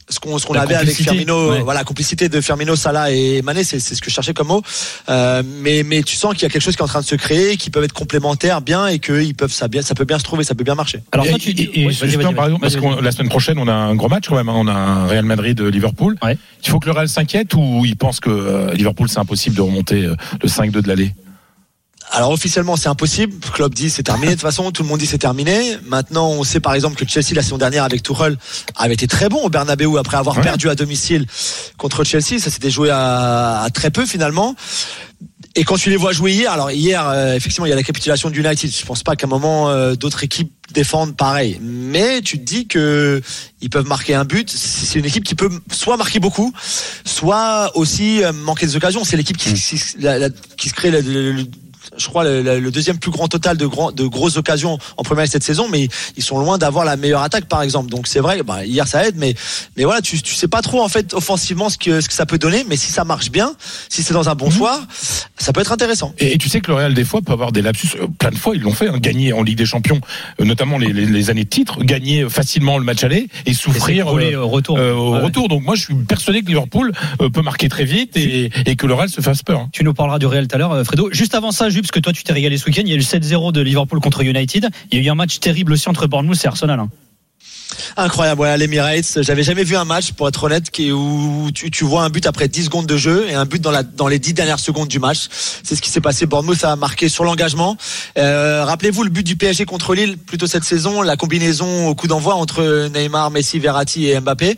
ce 0.09 0.21
qu'on 0.21 0.38
ce 0.38 0.47
qu'on 0.47 0.53
La 0.55 0.62
avait 0.62 0.75
avec 0.77 0.95
Firmino, 0.95 1.51
ouais. 1.51 1.61
voilà, 1.62 1.81
la 1.81 1.85
complicité 1.85 2.29
de 2.29 2.40
Firmino, 2.40 2.77
Salah 2.77 3.11
et 3.11 3.42
Mané, 3.42 3.64
c'est 3.64 3.81
c'est 3.81 3.95
ce 3.95 4.01
que 4.01 4.09
je 4.11 4.14
cherchais 4.14 4.35
comme 4.35 4.47
mot. 4.49 4.62
Euh, 5.09 5.42
mais 5.62 5.83
mais 5.85 6.03
tu 6.03 6.14
sens 6.16 6.33
qu'il 6.35 6.42
y 6.42 6.47
a 6.47 6.49
quelque 6.49 6.62
chose 6.62 6.77
qui 6.77 6.81
est 6.81 6.85
en 6.85 6.88
train 6.88 7.01
de 7.01 7.07
se 7.07 7.16
créer, 7.16 7.57
qui 7.57 7.71
peuvent 7.71 7.83
être 7.85 7.92
complémentaires 7.92 8.61
bien 8.61 8.87
et 8.87 8.99
que 9.01 9.21
ils 9.21 9.35
peuvent 9.35 9.53
ça 9.53 9.66
bien, 9.69 9.83
ça 9.83 9.95
peut 9.95 10.05
bien 10.05 10.19
se 10.19 10.25
trouver, 10.25 10.45
ça 10.45 10.55
peut 10.55 10.64
bien 10.64 10.75
marcher. 10.77 11.01
Alors 11.12 11.27
Et- 11.27 11.31
toi, 11.31 11.38
tu 11.38 11.55
dis. 11.55 11.64
et- 11.64 11.81
et 11.83 11.87
Ouais, 11.87 11.92
vas-y, 11.92 12.11
justement, 12.11 12.23
vas-y, 12.29 12.35
par 12.35 12.45
exemple, 12.47 12.62
vas-y, 12.69 12.81
parce 12.81 12.97
que 12.97 13.03
la 13.05 13.11
semaine 13.12 13.29
prochaine, 13.29 13.59
on 13.59 13.66
a 13.69 13.73
un 13.75 13.95
gros 13.97 14.09
match 14.09 14.29
quand 14.29 14.37
même. 14.37 14.49
hein. 14.49 14.55
On 14.57 14.69
a 14.69 14.73
un 14.73 15.07
Real 15.07 15.25
Madrid 15.25 15.57
de 15.57 15.64
Liverpool. 15.66 16.16
Ouais. 16.23 16.38
Il 16.64 16.71
faut 16.71 16.79
que 16.79 16.87
le 16.87 16.92
Real 16.92 17.09
s'inquiète 17.09 17.55
ou 17.55 17.83
il 17.85 17.97
pense 17.97 18.21
que 18.21 18.31
euh, 18.31 18.73
Liverpool 18.75 19.09
c'est 19.09 19.19
impossible 19.19 19.57
de 19.57 19.62
remonter 19.62 20.05
euh, 20.05 20.14
le 20.42 20.49
5-2 20.49 20.83
de 20.83 20.88
l'aller? 20.88 21.14
Alors 22.12 22.31
officiellement 22.31 22.77
c'est 22.77 22.88
impossible. 22.88 23.35
Le 23.45 23.51
club 23.51 23.75
dit 23.75 23.90
c'est 23.90 24.03
terminé 24.05 24.29
de 24.29 24.33
toute 24.37 24.42
façon, 24.42 24.71
tout 24.71 24.83
le 24.83 24.88
monde 24.88 24.99
dit 25.01 25.07
c'est 25.07 25.19
terminé. 25.19 25.77
Maintenant 25.87 26.29
on 26.31 26.45
sait 26.45 26.61
par 26.61 26.75
exemple 26.75 26.97
que 26.97 27.09
Chelsea 27.11 27.35
la 27.35 27.42
saison 27.42 27.59
dernière 27.59 27.85
avec 27.85 28.03
Tuchel 28.03 28.37
avait 28.77 28.95
été 28.95 29.07
très 29.07 29.29
bon 29.29 29.42
au 29.42 29.49
Bernabeu 29.51 29.99
après 29.99 30.16
avoir 30.16 30.37
Ouais. 30.37 30.42
perdu 30.42 30.69
à 30.69 30.75
domicile 30.75 31.27
contre 31.79 32.05
Chelsea. 32.05 32.38
Ça 32.38 32.51
s'était 32.51 32.71
joué 32.71 32.90
à, 32.90 33.61
à 33.62 33.71
très 33.71 33.90
peu 33.90 34.07
finalement. 34.07 34.55
Et 35.59 35.64
quand 35.64 35.77
tu 35.79 35.88
les 35.88 35.97
vois 35.97 36.12
jouer 36.12 36.33
hier, 36.33 36.53
alors 36.53 36.71
hier 36.71 37.09
euh, 37.09 37.35
effectivement 37.35 37.64
il 37.66 37.71
y 37.71 37.73
a 37.73 37.77
la 37.77 37.83
capitulation 37.83 38.29
de 38.31 38.37
United. 38.37 38.71
Je 38.71 38.85
pense 38.85 39.03
pas 39.03 39.16
qu'à 39.16 39.27
un 39.27 39.31
moment 39.31 39.71
euh, 39.71 39.95
d'autres 39.95 40.23
équipes 40.23 40.53
défendent 40.73 41.16
pareil. 41.16 41.59
Mais 41.62 42.21
tu 42.21 42.38
te 42.38 42.45
dis 42.45 42.66
que 42.66 43.23
ils 43.62 43.71
peuvent 43.71 43.87
marquer 43.87 44.14
un 44.14 44.25
but. 44.27 44.51
C'est 44.51 44.99
une 44.99 45.07
équipe 45.07 45.25
qui 45.25 45.35
peut 45.35 45.49
soit 45.73 45.97
marquer 45.97 46.21
beaucoup, 46.21 46.53
soit 47.05 47.73
aussi 47.75 48.23
euh, 48.23 48.33
manquer 48.33 48.66
des 48.66 48.77
occasions. 48.77 49.03
C'est 49.05 49.16
l'équipe 49.16 49.37
qui, 49.38 49.55
qui, 49.55 49.81
la- 49.99 50.19
la- 50.19 50.29
qui 50.59 50.69
se 50.69 50.75
crée 50.75 50.90
le- 50.90 51.47
je 51.96 52.07
crois 52.09 52.25
le, 52.25 52.42
le- 52.42 52.61
le 52.61 52.70
deuxième 52.70 52.99
plus 52.99 53.11
grand 53.11 53.29
total 53.29 53.57
de, 53.57 53.66
grands, 53.66 53.92
de 53.92 54.07
grosses 54.07 54.37
occasions 54.37 54.79
en 54.96 55.03
première 55.03 55.27
cette 55.29 55.42
saison, 55.42 55.68
mais 55.68 55.88
ils 56.16 56.22
sont 56.22 56.38
loin 56.38 56.59
d'avoir 56.59 56.85
la 56.85 56.96
meilleure 56.96 57.22
attaque 57.22 57.46
par 57.46 57.62
exemple. 57.62 57.90
Donc 57.90 58.07
c'est 58.07 58.20
vrai, 58.20 58.42
bah, 58.42 58.64
hier 58.64 58.87
ça 58.87 59.07
aide, 59.07 59.16
mais 59.16 59.35
mais 59.77 59.85
voilà, 59.85 60.01
tu, 60.01 60.20
tu 60.22 60.35
sais 60.35 60.49
pas 60.49 60.62
trop 60.62 60.83
en 60.83 60.88
fait 60.88 61.14
offensivement 61.14 61.68
ce 61.68 61.79
que 61.79 62.01
ce 62.01 62.09
que 62.09 62.14
ça 62.14 62.27
peut 62.27 62.38
donner, 62.38 62.64
mais 62.68 62.77
si 62.77 62.90
ça 62.92 63.05
marche 63.05 63.31
bien, 63.31 63.55
si 63.88 64.03
c'est 64.03 64.14
dans 64.14 64.29
un 64.29 64.35
bon 64.35 64.51
soir, 64.51 64.81
ça 65.38 65.53
peut 65.53 65.61
être 65.61 65.72
intéressant. 65.72 66.14
Et, 66.18 66.35
et 66.35 66.38
tu 66.38 66.49
sais 66.49 66.61
que 66.61 66.70
le 66.70 66.77
Real 66.77 66.94
des 66.94 67.05
fois 67.05 67.20
peut 67.22 67.33
avoir 67.33 67.53
des 67.53 67.62
lapsus. 67.62 67.88
euh, 68.01 68.07
plein 68.18 68.31
de 68.31 68.37
fois 68.37 68.55
ils 68.57 68.62
l'ont 68.62 68.72
fait, 68.72 68.88
hein, 68.88 68.99
gagner 68.99 69.33
en 69.33 69.42
Ligue 69.42 69.59
des 69.59 69.66
Champions, 69.66 70.01
euh, 70.40 70.44
notamment 70.44 70.79
les, 70.79 70.92
les- 70.92 71.07
les 71.07 71.31
années 71.31 71.44
de 71.44 71.49
titre, 71.49 71.83
gagner 71.83 72.29
facilement 72.29 72.79
le 72.79 72.85
match 72.85 73.05
aller 73.05 73.29
et 73.46 73.51
Et 73.51 73.55
souffrir 73.55 74.09
euh, 74.09 74.37
au 74.37 74.49
retour. 74.49 74.79
euh, 74.79 74.92
au 74.92 75.12
Ouais. 75.14 75.20
retour. 75.22 75.49
Donc 75.49 75.62
moi 75.64 75.75
je 75.75 75.83
suis 75.83 75.94
persuadé 75.94 76.42
que 76.42 76.49
Liverpool 76.49 76.92
euh, 77.20 77.31
peut 77.31 77.42
marquer 77.42 77.68
très 77.68 77.85
vite 77.85 78.16
et, 78.16 78.51
et 78.66 78.77
que 78.77 78.87
le 78.87 78.94
Real 78.94 79.09
se 79.09 79.20
fasse 79.20 79.42
peur. 79.42 79.61
hein. 79.61 79.68
Tu 79.72 79.85
nous 79.85 79.94
parleras 79.94 80.18
du 80.18 80.27
Real 80.27 80.46
tout 80.49 80.55
à 80.57 80.59
l'heure, 80.59 80.85
Fredo. 80.85 81.09
Juste 81.12 81.35
avant 81.35 81.53
ça, 81.53 81.68
Parce 81.83 81.91
que 81.93 82.01
toi, 82.01 82.12
tu 82.12 82.23
t'es 82.25 82.33
régalé 82.33 82.59
ce 82.59 82.67
week-end. 82.67 82.83
Il 82.85 82.89
y 82.89 82.93
a 82.93 82.95
eu 82.95 82.99
le 82.99 83.05
7-0 83.05 83.53
de 83.53 83.61
Liverpool 83.61 84.01
contre 84.01 84.23
United. 84.23 84.69
Il 84.91 84.99
y 84.99 85.03
a 85.03 85.05
eu 85.07 85.11
un 85.11 85.15
match 85.15 85.39
terrible 85.41 85.73
aussi 85.73 85.89
entre 85.89 86.07
Bournemouth 86.07 86.43
et 86.45 86.49
Arsenal. 86.49 86.81
hein. 86.81 86.91
Incroyable, 87.97 88.41
ouais, 88.41 88.49
à 88.49 88.57
l'Emirates. 88.57 89.23
J'avais 89.23 89.43
jamais 89.43 89.65
vu 89.65 89.77
un 89.77 89.85
match, 89.85 90.13
pour 90.13 90.29
être 90.29 90.43
honnête, 90.45 90.71
qui, 90.71 90.93
où 90.93 91.51
tu, 91.55 91.71
tu 91.71 91.85
vois 91.85 92.03
un 92.03 92.11
but 92.11 92.27
après 92.27 92.49
10 92.49 92.65
secondes 92.65 92.87
de 92.87 92.97
jeu 92.97 93.27
et 93.29 93.35
un 93.35 93.45
but 93.45 93.63
dans, 93.63 93.71
la, 93.71 93.83
dans 93.83 94.09
les 94.09 94.19
10 94.19 94.35
dernières 94.35 94.59
secondes 94.59 94.89
du 94.89 94.99
match. 94.99 95.27
C'est 95.63 95.77
ce 95.77 95.83
qui 95.83 95.91
s'est 95.91 96.01
passé. 96.01 96.27
Bournemouth 96.27 96.65
a 96.65 96.77
marqué 96.77 97.09
sur 97.09 97.25
l'engagement. 97.25 97.77
Euh, 98.19 98.65
Rappelez-vous 98.65 99.03
le 99.05 99.11
but 99.11 99.25
du 99.25 99.37
PSG 99.37 99.65
contre 99.65 99.95
Lille, 99.95 100.19
plutôt 100.19 100.47
cette 100.47 100.65
saison, 100.65 101.03
la 101.03 101.17
combinaison 101.17 101.89
au 101.89 101.95
coup 101.95 102.09
d'envoi 102.09 102.35
entre 102.35 102.89
Neymar, 102.89 103.31
Messi, 103.31 103.59
Verratti 103.59 104.09
et 104.09 104.21
Mbappé. 104.21 104.57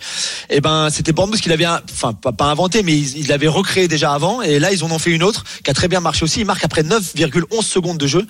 Et 0.51 0.61
ben, 0.61 0.88
c'était 0.90 1.12
Bournemouth 1.12 1.40
qui 1.40 1.49
l'avait, 1.49 1.66
enfin, 1.66 2.12
pas, 2.12 2.33
pas 2.33 2.47
inventé, 2.47 2.83
mais 2.83 2.97
ils 2.97 3.18
ils 3.18 3.29
l'avaient 3.29 3.49
recréé 3.49 3.88
déjà 3.88 4.12
avant. 4.12 4.42
Et 4.42 4.59
là, 4.59 4.73
ils 4.73 4.85
en 4.85 4.90
ont 4.90 4.99
fait 4.99 5.11
une 5.11 5.23
autre 5.23 5.44
qui 5.64 5.71
a 5.71 5.75
très 5.75 5.88
bien 5.88 6.01
marché 6.01 6.25
aussi. 6.25 6.40
Ils 6.40 6.47
marquent 6.47 6.64
après 6.64 6.83
9,11 6.83 7.62
secondes 7.62 7.99
de 7.99 8.07
jeu. 8.07 8.27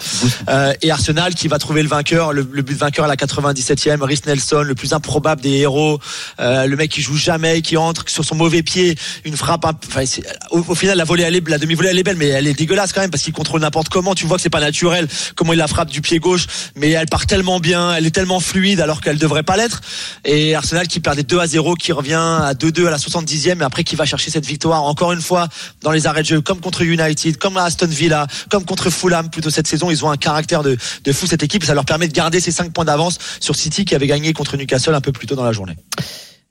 Euh, 0.49 0.73
et 0.83 0.91
Arsenal 0.91 1.35
qui 1.35 1.49
va 1.49 1.59
trouver 1.59 1.83
le 1.83 1.89
vainqueur, 1.89 2.33
le, 2.33 2.47
le 2.51 2.63
but 2.63 2.77
vainqueur 2.77 3.05
à 3.05 3.09
la 3.09 3.17
97e, 3.17 4.03
Rhys 4.03 4.23
Nelson, 4.27 4.65
le 4.69 4.75
plus 4.75 4.93
improbable 4.93 5.41
des 5.41 5.57
héros, 5.59 5.99
euh, 6.41 6.67
le 6.67 6.77
mec 6.77 6.91
qui 6.91 7.03
joue 7.03 7.17
jamais, 7.17 7.63
qui 7.63 7.77
entre 7.77 8.09
sur 8.09 8.25
son 8.25 8.35
mauvais 8.35 8.63
pied, 8.63 8.97
une 9.25 9.37
frappe. 9.37 9.65
Enfin, 9.65 10.05
au, 10.51 10.65
au 10.67 10.75
final, 10.75 10.97
la 10.97 11.05
volée, 11.05 11.25
elle 11.25 11.37
est, 11.37 11.49
la 11.49 11.59
demi-volée, 11.59 11.89
elle 11.91 11.99
est 11.99 12.03
belle, 12.03 12.17
mais 12.17 12.29
elle 12.29 12.47
est 12.47 12.55
dégueulasse 12.55 12.93
quand 12.93 13.01
même 13.01 13.11
parce 13.11 13.23
qu'il 13.23 13.33
contrôle 13.33 13.61
n'importe 13.61 13.89
comment. 13.89 14.15
Tu 14.15 14.27
vois 14.27 14.37
que 14.37 14.43
c'est 14.43 14.51
pas 14.51 14.61
naturel 14.61 15.09
comment 15.35 15.53
il 15.53 15.59
la 15.59 15.69
frappe 15.69 15.91
du 15.91 16.01
pied 16.01 16.19
gauche, 16.19 16.47
mais 16.77 16.91
elle 16.91 17.07
part 17.07 17.27
tellement 17.27 17.61
bien, 17.61 17.95
elle 17.95 18.07
est 18.07 18.11
tellement 18.11 18.41
fluide 18.41 18.81
alors 18.81 19.01
qu'elle 19.01 19.19
devrait 19.19 19.43
pas 19.43 19.57
l'être. 19.57 19.81
Et 20.25 20.55
Arsenal 20.55 20.89
qui 20.89 21.01
perdait 21.01 21.23
2 21.23 21.39
à 21.39 21.47
0, 21.47 21.75
qui 21.75 21.93
revient 21.93 22.15
à 22.15 22.55
2-2 22.55 22.87
à 22.87 22.91
la 22.91 22.99
70e, 22.99 23.61
et 23.61 23.65
après 23.65 23.85
qui 23.85 23.97
va 23.97 24.05
chercher 24.05 24.31
cette 24.31 24.47
victoire 24.47 24.83
encore 24.85 25.13
une 25.13 25.23
fois 25.23 25.49
dans 25.83 25.91
les 25.91 26.07
arrêts 26.07 26.23
de 26.23 26.29
jeu, 26.29 26.41
comme 26.41 26.61
contre 26.61 26.83
United, 26.83 27.39
comme 27.39 27.57
à 27.57 27.65
Aston 27.65 27.87
Villa, 27.87 28.27
comme 28.51 28.65
contre 28.65 28.91
Fulham 28.91 29.31
plutôt 29.31 29.51
cette 29.51 29.67
saison. 29.67 29.91
Ils 29.91 30.05
ont 30.05 30.11
un 30.11 30.17
caractère 30.17 30.63
de, 30.63 30.77
de 31.05 31.13
fou 31.13 31.27
cette 31.27 31.43
équipe. 31.43 31.65
Ça 31.65 31.75
leur 31.75 31.85
permet 31.85 32.09
de 32.09 32.13
garder 32.13 32.41
ces 32.41 32.51
5 32.51 32.73
points 32.73 32.85
d'avance 32.85 33.19
sur 33.41 33.57
City 33.57 33.85
qui 33.85 33.95
avait 33.95 34.07
gagné 34.07 34.33
contre 34.33 34.57
Newcastle 34.59 34.95
un 34.95 35.01
peu 35.01 35.13
plus 35.13 35.27
tôt 35.27 35.35
dans 35.37 35.45
la 35.45 35.53
journée. 35.53 35.77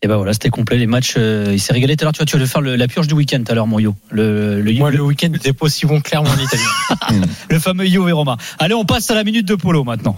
Et 0.04 0.08
ben 0.08 0.16
voilà, 0.18 0.32
c'était 0.34 0.50
complet. 0.50 0.78
Les 0.78 0.86
matchs, 0.86 1.16
euh, 1.18 1.50
il 1.52 1.60
s'est 1.60 1.74
régalé 1.74 1.96
tout 1.96 2.04
à 2.04 2.06
l'heure. 2.06 2.14
Tu 2.14 2.20
vois, 2.20 2.26
tu 2.28 2.38
vas 2.38 2.46
faire 2.46 2.62
le- 2.62 2.76
la 2.76 2.88
purge 2.88 3.08
du 3.08 3.16
week-end 3.16 3.42
tout 3.44 3.52
à 3.52 3.56
l'heure, 3.56 3.66
mon 3.66 3.80
yo. 3.80 3.96
Le, 4.12 4.62
le, 4.62 4.72
Moi, 4.74 4.92
le, 4.92 4.98
le 4.98 5.04
week-end 5.04 5.30
n'était 5.30 5.54
pas 5.54 5.66
aussi 5.66 5.88
bon 5.88 6.02
clairement 6.02 6.30
en 6.30 6.38
Italie. 6.38 7.26
le 7.50 7.58
fameux 7.60 7.88
yo 7.88 8.08
et 8.08 8.12
Roma. 8.12 8.38
Allez, 8.60 8.76
on 8.76 8.86
passe 8.86 9.10
à 9.10 9.16
la 9.16 9.24
minute 9.24 9.48
de 9.48 9.56
polo 9.56 9.84
maintenant. 9.84 10.16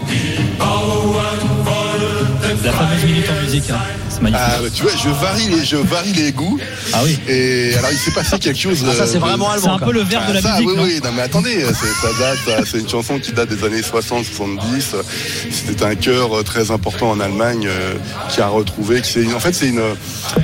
La 2.66 2.72
fameuse 2.74 3.06
minute 3.06 3.29
musique. 3.50 3.70
hein. 3.72 3.80
C'est 4.10 4.22
magnifique. 4.22 4.46
Ah, 4.48 4.60
bah, 4.62 4.68
tu 4.74 4.84
vois, 4.84 4.92
je 4.96 5.10
varie 5.10 5.48
les, 5.48 5.66
je 5.66 5.76
varie 5.78 6.14
les 6.14 6.32
goûts. 6.32 6.58
Ah 6.94 7.00
oui. 7.04 7.18
Et 7.28 7.74
alors, 7.78 7.92
il 7.92 7.98
s'est 7.98 8.12
passé 8.12 8.38
quelque 8.40 8.60
chose. 8.60 8.84
Ah, 8.90 8.94
ça, 8.94 9.06
c'est 9.08 9.18
euh, 9.18 9.20
vraiment 9.20 9.50
C'est 9.56 9.64
allemand. 9.66 9.76
un 9.76 9.80
peu 9.86 9.92
le 9.92 10.02
verre 10.02 10.26
de 10.28 10.34
la 10.34 10.40
Ah, 10.40 10.42
ça, 10.42 10.52
musique. 10.54 10.68
oui, 10.70 10.76
non 10.76 10.84
oui, 10.84 11.00
non 11.04 11.12
mais 11.16 11.22
attendez, 11.22 11.62
c'est- 11.62 12.08
ça 12.08 12.10
date, 12.20 12.66
c'est 12.70 12.80
une 12.80 12.90
chanson 12.90 13.20
qui 13.20 13.32
date 13.32 13.50
des 13.50 13.64
années 13.66 13.82
60-70. 13.82 14.96
C'était 15.52 15.86
un 15.86 15.96
chœur 15.96 16.38
euh, 16.40 16.44
très 16.44 16.72
important 16.72 17.12
en 17.12 17.20
Allemagne 17.20 17.66
euh, 17.68 17.94
qui 18.30 18.42
a 18.42 18.48
retrouvé. 18.48 19.02
c'est 19.04 19.22
une- 19.22 19.34
en 19.34 19.40
fait, 19.40 19.54
c'est 19.54 19.68
une, 19.70 19.82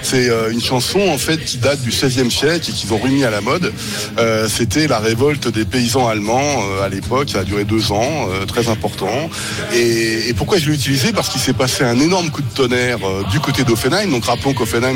c'est 0.03 0.29
euh, 0.29 0.51
une 0.51 0.61
chanson 0.61 0.99
en 1.09 1.17
fait 1.17 1.43
qui 1.43 1.57
date 1.57 1.81
du 1.81 1.91
16e 1.91 2.31
siècle 2.31 2.69
et 2.69 2.73
qu'ils 2.73 2.93
ont 2.93 2.97
remis 2.97 3.23
à 3.23 3.29
la 3.29 3.41
mode. 3.41 3.71
Euh, 4.17 4.47
C'était 4.49 4.87
la 4.87 4.99
révolte 4.99 5.47
des 5.47 5.65
paysans 5.65 6.07
allemands 6.07 6.41
euh, 6.63 6.83
à 6.85 6.89
l'époque. 6.89 7.29
Ça 7.31 7.39
a 7.39 7.43
duré 7.43 7.63
deux 7.65 7.91
ans, 7.91 8.27
euh, 8.29 8.45
très 8.45 8.67
important. 8.69 9.29
Et, 9.73 10.29
et 10.29 10.33
pourquoi 10.33 10.57
je 10.57 10.69
l'ai 10.69 10.75
utilisé? 10.75 11.11
Parce 11.11 11.29
qu'il 11.29 11.41
s'est 11.41 11.53
passé 11.53 11.83
un 11.83 11.99
énorme 11.99 12.29
coup 12.29 12.41
de 12.41 12.53
tonnerre 12.53 12.94
euh, 13.03 13.23
du 13.31 13.39
côté 13.39 13.63
d'Offenheim. 13.63 14.08
Donc 14.12 14.25
rappelons 14.25 14.53
qu'Offenheim, 14.53 14.95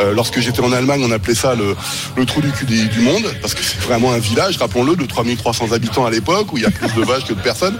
euh, 0.00 0.12
lorsque 0.14 0.40
j'étais 0.40 0.60
en 0.60 0.72
Allemagne, 0.72 1.02
on 1.04 1.10
appelait 1.12 1.34
ça 1.34 1.54
le, 1.54 1.76
le 2.16 2.26
trou 2.26 2.40
du 2.40 2.50
cul 2.52 2.64
du, 2.66 2.88
du 2.88 3.00
monde, 3.00 3.24
parce 3.40 3.54
que 3.54 3.62
c'est 3.62 3.80
vraiment 3.80 4.12
un 4.12 4.18
village, 4.18 4.56
rappelons-le, 4.58 4.96
de 4.96 5.06
3300 5.06 5.72
habitants 5.72 6.04
à 6.06 6.10
l'époque, 6.10 6.52
où 6.52 6.58
il 6.58 6.62
y 6.64 6.66
a 6.66 6.70
plus 6.70 6.92
de 6.94 7.02
vaches 7.02 7.24
que 7.26 7.34
de 7.34 7.40
personnes. 7.40 7.78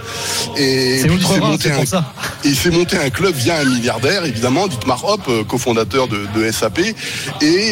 Et 0.57 0.99
C'est 0.99 1.09
s'est 1.09 1.39
monté 1.39 1.71
un- 1.71 1.75
pour 1.75 1.87
ça. 1.87 2.13
et 2.43 2.49
il 2.49 2.55
s'est 2.55 2.69
monté 2.71 2.97
un 2.97 3.09
club 3.09 3.33
via 3.35 3.57
un 3.59 3.65
milliardaire, 3.65 4.25
évidemment, 4.25 4.67
Dietmar 4.67 5.03
Hopp, 5.05 5.21
euh, 5.27 5.43
cofondateur 5.43 6.07
de, 6.07 6.25
de 6.35 6.51
SAP, 6.51 6.79
et 6.79 6.95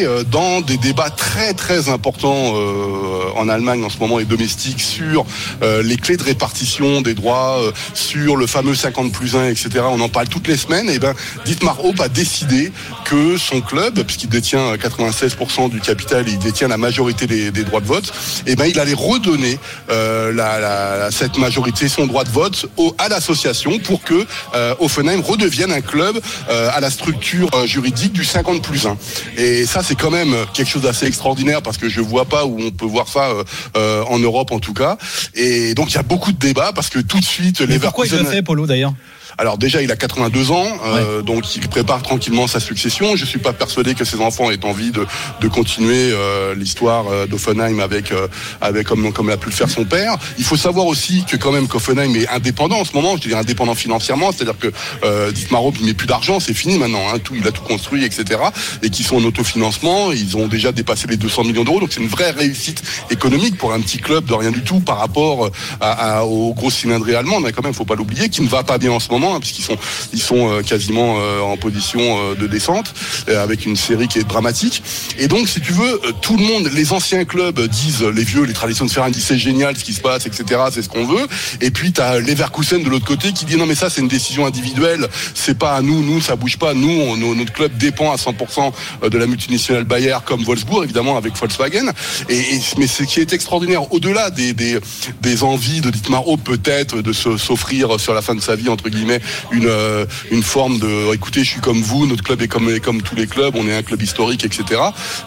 euh, 0.04 0.24
dans 0.24 0.60
des 0.60 0.76
débats 0.76 1.10
très 1.10 1.54
très 1.54 1.88
importants 1.88 2.52
euh, 2.54 3.30
en 3.36 3.48
Allemagne 3.48 3.84
en 3.84 3.88
ce 3.90 3.98
moment 3.98 4.18
et 4.20 4.24
domestiques 4.24 4.80
sur 4.80 5.24
euh, 5.62 5.82
les 5.82 5.96
clés 5.96 6.16
de 6.16 6.22
répartition 6.22 7.00
des 7.00 7.14
droits, 7.14 7.58
euh, 7.62 7.72
sur 7.94 8.36
le 8.36 8.46
fameux 8.46 8.74
50 8.74 9.12
plus 9.12 9.36
1, 9.36 9.46
etc. 9.48 9.68
On 9.90 10.00
en 10.00 10.08
parle 10.08 10.28
toutes 10.28 10.48
les 10.48 10.56
semaines. 10.56 10.88
Et 10.90 10.98
ben, 10.98 11.14
Dietmar 11.44 11.79
A 12.00 12.08
décidé 12.08 12.72
que 13.04 13.36
son 13.36 13.60
club, 13.60 14.02
puisqu'il 14.04 14.28
détient 14.30 14.74
96% 14.76 15.68
du 15.70 15.80
capital, 15.80 16.26
et 16.28 16.32
il 16.32 16.38
détient 16.38 16.68
la 16.68 16.78
majorité 16.78 17.26
des, 17.26 17.50
des 17.50 17.62
droits 17.64 17.80
de 17.80 17.86
vote, 17.86 18.10
et 18.46 18.56
ben 18.56 18.64
il 18.66 18.78
allait 18.80 18.94
redonner 18.94 19.58
euh, 19.90 20.32
la, 20.32 20.58
la- 20.60 21.10
cette 21.10 21.36
majorité, 21.36 21.88
son 21.88 22.06
droit 22.06 22.24
de 22.24 22.30
vote 22.30 22.66
au, 22.78 22.94
à 22.96 23.08
l'association 23.08 23.78
pour 23.80 24.02
que 24.02 24.24
euh, 24.54 24.74
Offenheim 24.78 25.20
redevienne 25.20 25.72
un 25.72 25.80
club 25.82 26.18
euh, 26.48 26.70
à 26.72 26.80
la 26.80 26.90
structure 26.90 27.50
euh, 27.54 27.66
juridique 27.66 28.12
du 28.12 28.24
50 28.24 28.62
plus 28.62 28.86
1. 28.86 28.96
Et 29.36 29.66
ça, 29.66 29.82
c'est 29.82 29.94
quand 29.96 30.10
même 30.10 30.34
quelque 30.54 30.68
chose 30.70 30.82
d'assez 30.82 31.06
extraordinaire 31.06 31.60
parce 31.60 31.76
que 31.76 31.88
je 31.88 32.00
vois 32.00 32.24
pas 32.24 32.46
où 32.46 32.56
on 32.60 32.70
peut 32.70 32.86
voir 32.86 33.08
ça 33.08 33.28
euh, 33.30 33.44
euh, 33.76 34.04
en 34.08 34.18
Europe 34.18 34.52
en 34.52 34.58
tout 34.60 34.74
cas. 34.74 34.96
Et 35.34 35.74
donc 35.74 35.90
il 35.90 35.96
y 35.96 35.98
a 35.98 36.02
beaucoup 36.04 36.32
de 36.32 36.38
débats 36.38 36.72
parce 36.74 36.88
que 36.88 36.98
tout 37.00 37.18
de 37.20 37.24
suite 37.24 37.60
les 37.60 37.66
Mais 37.66 37.78
pourquoi 37.78 38.06
il 38.06 38.12
le 38.12 38.24
fait, 38.24 38.42
Polo, 38.42 38.66
d'ailleurs? 38.66 38.94
Alors 39.40 39.56
déjà, 39.56 39.80
il 39.80 39.90
a 39.90 39.96
82 39.96 40.50
ans, 40.50 40.66
euh, 40.84 41.22
donc 41.22 41.56
il 41.56 41.66
prépare 41.66 42.02
tranquillement 42.02 42.46
sa 42.46 42.60
succession. 42.60 43.16
Je 43.16 43.24
suis 43.24 43.38
pas 43.38 43.54
persuadé 43.54 43.94
que 43.94 44.04
ses 44.04 44.20
enfants 44.20 44.50
aient 44.50 44.62
envie 44.66 44.90
de, 44.90 45.06
de 45.40 45.48
continuer 45.48 46.10
euh, 46.12 46.54
l'histoire 46.54 47.06
euh, 47.08 47.26
d'Offenheim 47.26 47.78
avec, 47.80 48.12
euh, 48.12 48.28
avec 48.60 48.86
comme, 48.86 49.12
comme 49.14 49.28
l'a 49.30 49.38
pu 49.38 49.46
le 49.48 49.54
faire 49.54 49.70
son 49.70 49.84
père. 49.86 50.16
Il 50.36 50.44
faut 50.44 50.58
savoir 50.58 50.84
aussi 50.86 51.24
que 51.24 51.36
quand 51.38 51.52
même 51.52 51.68
qu'Offenheim 51.68 52.14
est 52.16 52.28
indépendant 52.28 52.80
en 52.80 52.84
ce 52.84 52.92
moment, 52.92 53.16
je 53.16 53.22
dirais 53.22 53.40
indépendant 53.40 53.74
financièrement, 53.74 54.30
c'est-à-dire 54.30 54.58
que 54.58 54.68
euh, 55.04 55.32
Dietmar 55.32 55.64
Hopp, 55.64 55.76
il 55.80 55.86
met 55.86 55.94
plus 55.94 56.06
d'argent, 56.06 56.38
c'est 56.38 56.52
fini 56.52 56.76
maintenant, 56.78 57.02
hein, 57.10 57.18
tout, 57.18 57.34
il 57.34 57.46
a 57.48 57.50
tout 57.50 57.62
construit, 57.62 58.04
etc. 58.04 58.40
Et 58.82 58.90
qui 58.90 59.02
sont 59.04 59.16
en 59.16 59.24
autofinancement, 59.24 60.12
ils 60.12 60.36
ont 60.36 60.48
déjà 60.48 60.70
dépassé 60.70 61.06
les 61.08 61.16
200 61.16 61.44
millions 61.44 61.64
d'euros, 61.64 61.80
donc 61.80 61.92
c'est 61.94 62.00
une 62.02 62.08
vraie 62.08 62.30
réussite 62.32 62.82
économique 63.10 63.56
pour 63.56 63.72
un 63.72 63.80
petit 63.80 63.98
club 63.98 64.26
de 64.26 64.34
rien 64.34 64.50
du 64.50 64.62
tout 64.62 64.80
par 64.80 64.98
rapport 64.98 65.50
à, 65.80 66.18
à- 66.18 66.24
aux 66.24 66.52
grosses 66.52 66.74
cylindrées 66.76 67.14
allemandes, 67.14 67.44
mais 67.44 67.52
quand 67.52 67.64
même, 67.64 67.72
faut 67.72 67.84
pas 67.86 67.94
l'oublier, 67.94 68.28
qui 68.28 68.42
ne 68.42 68.48
va 68.48 68.64
pas 68.64 68.76
bien 68.76 68.92
en 68.92 69.00
ce 69.00 69.08
moment, 69.10 69.29
hein, 69.34 69.40
puisqu'ils 69.40 69.62
sont, 69.64 69.76
ils 70.12 70.20
sont 70.20 70.50
euh, 70.50 70.62
quasiment 70.62 71.16
euh, 71.20 71.40
en 71.40 71.56
position 71.56 72.00
euh, 72.00 72.34
de 72.34 72.46
descente, 72.46 72.92
avec 73.28 73.66
une 73.66 73.76
série 73.76 74.08
qui 74.08 74.18
est 74.18 74.24
dramatique. 74.28 74.82
Et 75.18 75.28
donc, 75.28 75.48
si 75.48 75.60
tu 75.60 75.72
veux, 75.72 76.00
tout 76.22 76.36
le 76.36 76.42
monde, 76.44 76.70
les 76.72 76.92
anciens 76.92 77.24
clubs 77.24 77.60
disent, 77.68 78.02
les 78.02 78.24
vieux, 78.24 78.42
les 78.44 78.52
traditions 78.52 78.84
de 78.86 78.90
Ferrand 78.90 79.10
disent 79.10 79.24
c'est 79.24 79.38
génial 79.38 79.76
ce 79.76 79.84
qui 79.84 79.92
se 79.92 80.00
passe, 80.00 80.26
etc. 80.26 80.60
C'est 80.72 80.82
ce 80.82 80.88
qu'on 80.88 81.04
veut. 81.06 81.26
Et 81.60 81.70
puis, 81.70 81.92
tu 81.92 82.00
as 82.00 82.18
Leverkusen 82.20 82.82
de 82.82 82.88
l'autre 82.88 83.06
côté 83.06 83.32
qui 83.32 83.44
dit 83.44 83.56
non, 83.56 83.66
mais 83.66 83.74
ça, 83.74 83.90
c'est 83.90 84.00
une 84.00 84.08
décision 84.08 84.46
individuelle. 84.46 85.06
C'est 85.34 85.58
pas 85.58 85.74
à 85.74 85.82
nous, 85.82 86.02
nous, 86.02 86.20
ça 86.20 86.36
bouge 86.36 86.56
pas. 86.56 86.74
Nous, 86.74 87.16
notre 87.34 87.52
club 87.52 87.76
dépend 87.76 88.12
à 88.12 88.16
100% 88.16 88.72
de 89.08 89.18
la 89.18 89.26
multinationale 89.26 89.84
Bayer 89.84 90.16
comme 90.24 90.42
Wolfsburg, 90.44 90.84
évidemment, 90.84 91.16
avec 91.16 91.36
Volkswagen. 91.36 91.90
Et, 92.28 92.38
et- 92.38 92.60
mais 92.78 92.86
ce 92.86 93.02
qui 93.04 93.20
est 93.20 93.32
extraordinaire, 93.32 93.92
au-delà 93.92 94.30
des, 94.30 94.52
des, 94.52 94.78
des 95.22 95.42
envies 95.42 95.80
de 95.80 95.90
Dietmar 95.90 96.24
peut-être, 96.44 97.00
de 97.02 97.12
s'offrir 97.12 97.98
sur 98.00 98.14
la 98.14 98.22
fin 98.22 98.34
de 98.34 98.40
sa 98.40 98.56
vie, 98.56 98.68
entre 98.68 98.88
guillemets, 98.88 99.19
une, 99.52 99.66
euh, 99.66 100.06
une 100.30 100.42
forme 100.42 100.78
de 100.78 101.12
écoutez, 101.14 101.44
je 101.44 101.50
suis 101.50 101.60
comme 101.60 101.82
vous, 101.82 102.06
notre 102.06 102.22
club 102.22 102.42
est 102.42 102.48
comme, 102.48 102.80
comme 102.80 103.02
tous 103.02 103.14
les 103.14 103.26
clubs, 103.26 103.54
on 103.56 103.66
est 103.66 103.74
un 103.74 103.82
club 103.82 104.02
historique, 104.02 104.44
etc. 104.44 104.80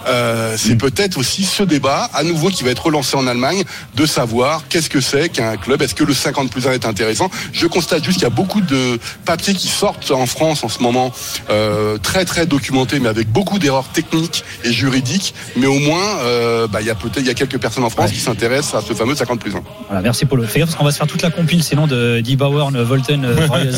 Euh, 0.08 0.56
c'est 0.58 0.76
peut-être 0.76 1.18
aussi 1.18 1.44
ce 1.44 1.64
débat, 1.64 2.10
à 2.14 2.24
nouveau, 2.24 2.50
qui 2.50 2.64
va 2.64 2.72
être 2.72 2.86
relancé 2.86 3.16
en 3.16 3.28
Allemagne, 3.28 3.64
de 3.96 4.06
savoir 4.06 4.64
qu'est-ce 4.70 4.90
que 4.90 5.02
c'est 5.02 5.30
qu'un 5.30 5.58
club, 5.58 5.82
est-ce 5.82 5.96
que 5.96 6.04
le 6.04 6.14
50 6.14 6.50
plus 6.50 6.68
1 6.68 6.74
est 6.74 6.86
intéressant? 6.86 7.30
Je 7.52 7.68
constate 7.68 8.04
juste 8.04 8.18
qu'il 8.18 8.24
y 8.24 8.32
a 8.32 8.36
beaucoup 8.36 8.62
de 8.62 9.00
papiers 9.26 9.54
qui 9.54 9.68
sortent 9.68 10.12
en 10.12 10.26
France 10.26 10.64
en 10.64 10.70
ce 10.70 10.82
moment, 10.82 11.12
euh, 11.50 11.98
très 11.98 12.26
très 12.26 12.46
documentés, 12.46 13.00
mais 13.00 13.10
avec 13.10 13.32
beaucoup 13.32 13.60
d'erreurs 13.60 13.88
techniques 13.90 14.44
et 14.64 14.72
juridiques. 14.72 15.34
Mais 15.56 15.68
au 15.68 15.80
moins, 15.80 16.18
euh, 16.24 16.68
bah, 16.68 16.82
il 16.82 16.88
y 16.88 16.90
a 16.90 16.96
peut-être 16.96 17.22
il 17.22 17.28
y 17.28 17.32
a 17.32 17.34
quelques 17.34 17.60
personnes 17.60 17.84
en 17.84 17.90
France 17.90 18.12
qui 18.12 18.20
s'intéressent 18.20 18.84
à 18.84 18.88
ce 18.88 18.94
fameux 18.94 19.16
50 19.16 19.40
plus 19.40 19.56
1. 19.56 19.62
Voilà, 19.88 20.02
merci. 20.02 20.26
Fais 20.48 20.60
gaffe 20.60 20.70
parce 20.70 20.76
qu'on 20.76 20.86
va 20.86 20.92
se 20.92 20.98
faire 20.98 21.08
toute 21.08 21.22
la 21.22 21.32
compile 21.32 21.64
sinon 21.64 21.88
de 21.88 22.22
Bauer, 22.36 22.72
Volten, 22.72 23.26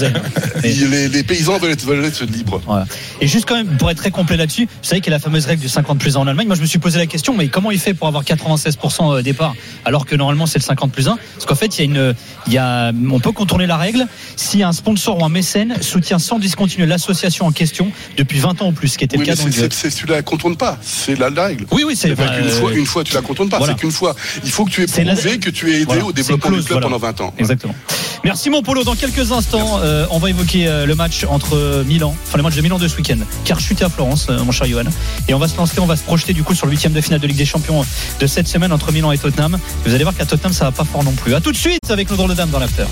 Les, 0.64 1.08
les 1.10 1.24
paysans 1.24 1.58
veulent 1.58 1.72
être, 1.72 1.86
veulent 1.86 2.04
être 2.06 2.24
libres. 2.26 2.62
Voilà. 2.66 2.86
Et 3.22 3.28
juste 3.28 3.46
quand 3.48 3.56
même, 3.56 3.78
pour 3.78 3.90
être 3.92 3.98
très 3.98 4.12
complet 4.12 4.38
là-dessus, 4.38 4.64
vous 4.66 4.70
savez 4.82 5.02
qu'il 5.02 5.12
y 5.12 5.14
a 5.14 5.18
la 5.18 5.22
fameuse 5.24 5.46
règle 5.46 5.62
du 5.62 5.70
50 5.70 6.00
plus 6.00 6.16
1 6.18 6.20
en 6.22 6.28
Allemagne. 6.28 6.48
Moi, 6.48 6.56
je 6.56 6.62
me 6.62 6.66
suis 6.66 6.80
posé 6.80 6.98
la 6.98 7.06
question, 7.06 7.36
mais 7.36 7.48
comment 7.48 7.72
il 7.72 7.80
fait 7.80 7.94
pour 7.94 8.08
avoir 8.08 8.24
96% 8.24 9.22
départ 9.22 9.56
alors 9.86 10.06
que 10.06 10.16
normalement 10.16 10.46
c'est 10.46 10.60
le 10.60 10.64
50 10.64 10.92
plus 10.92 11.08
1 11.08 11.18
Parce 11.36 11.46
qu'en 11.46 11.56
fait, 11.56 11.78
il 11.78 11.80
y 11.80 11.82
a 11.82 11.86
une, 11.86 12.16
il 12.48 12.54
y 12.54 12.58
a, 12.58 12.92
on 13.12 13.20
peut 13.20 13.32
contourner 13.32 13.68
la 13.68 13.78
règle 13.78 14.08
si 14.36 14.64
un 14.64 14.72
sponsor 14.74 15.22
ou 15.22 15.26
un 15.26 15.30
mécène 15.30 15.76
soutient 15.82 16.20
sans 16.20 16.40
discontinuer 16.40 16.88
l'association 16.88 17.46
en 17.46 17.52
question 17.52 17.92
depuis 18.18 18.40
20 18.40 18.62
ans 18.62 18.68
ou 18.70 18.72
plus, 18.72 18.90
ce 18.90 18.98
qui 18.98 19.04
était 19.04 19.18
Oui, 19.18 19.26
le 19.26 19.32
mais 19.32 19.36
cas 19.36 19.44
dans 19.44 19.70
c'est, 19.72 19.90
tu 19.94 20.06
la 20.08 20.22
contournes 20.22 20.58
pas, 20.58 20.78
c'est 20.82 21.18
la, 21.18 21.30
la 21.30 21.46
règle. 21.46 21.66
Oui, 21.72 21.84
oui, 21.86 21.96
c'est 21.96 22.12
enfin, 22.14 22.24
euh, 22.32 22.50
fois, 22.50 22.74
une 22.74 22.86
fois 22.86 23.04
tu 23.04 23.14
la 23.14 23.22
contournes 23.22 23.50
pas, 23.50 23.58
voilà. 23.58 23.74
c'est 23.74 23.80
qu'une 23.80 23.92
fois. 23.92 24.16
Il 24.44 24.52
faut 24.52 24.66
que 24.66 24.72
tu 24.72 24.82
aies 24.84 24.86
prouvé 24.88 25.04
la- 25.06 25.38
que 25.38 25.50
tu 25.50 25.70
aies 25.72 25.76
aidé 25.76 25.86
Voilà, 25.86 26.06
au 26.06 26.12
développement 26.12 26.52
une 26.52 26.60
du 26.62 26.66
club 26.66 26.82
pendant 26.82 26.98
20 26.98 27.22
ans. 27.22 27.34
Exactement. 27.38 27.76
Merci 28.24 28.50
mon 28.50 28.62
Polo. 28.64 28.84
Dans 28.84 28.96
quelques 28.96 29.32
instants, 29.32 29.80
euh, 29.86 30.08
on 30.10 30.18
va 30.18 30.30
évoquer 30.30 30.68
euh, 30.68 30.86
le 30.86 30.96
match 30.96 31.26
entre 31.30 31.84
Milan, 31.86 32.16
enfin 32.24 32.38
le 32.38 32.44
match 32.44 32.56
de 32.56 32.62
Milan 32.62 32.80
de 32.80 32.88
ce 32.88 32.98
week-end, 32.98 33.20
car 33.44 33.60
chuté 33.60 33.86
à 33.86 33.90
Florence, 33.90 34.28
euh, 34.30 34.44
mon 34.44 34.52
cher 34.52 34.68
Johan. 34.68 34.84
Et 35.28 35.34
on 35.34 35.40
va 35.40 35.48
se 35.48 35.56
lancer, 35.58 35.80
on 35.80 35.86
va 35.86 35.96
se 35.96 36.04
projeter 36.04 36.34
du 36.34 36.44
coup 36.44 36.56
sur 36.56 36.66
le 36.66 36.72
huitième 36.72 36.94
de 36.94 37.02
finale 37.02 37.20
de 37.20 37.28
Ligue 37.28 37.38
des 37.38 37.46
Champions 37.46 37.86
de 38.20 38.28
cette 38.28 38.48
semaine 38.48 38.74
entre 38.74 38.92
Milan 38.92 39.12
et 39.12 39.18
Tottenham. 39.18 39.56
Et 39.86 39.90
vous 39.90 39.96
allez 39.96 40.04
voir 40.04 40.16
qu'à 40.16 40.26
Tottenham, 40.26 40.54
ça 40.54 40.66
va 40.66 40.72
pas 40.72 40.86
fort 40.86 41.04
non 41.04 41.12
plus. 41.12 41.36
À 41.36 41.42
tout 41.42 41.52
de 41.52 41.58
suite 41.58 41.90
avec 41.90 42.10
nos 42.10 42.16
drôles 42.16 42.32
de 42.32 42.36
dames 42.36 42.50
dans 42.50 42.60
l'after. 42.60 42.86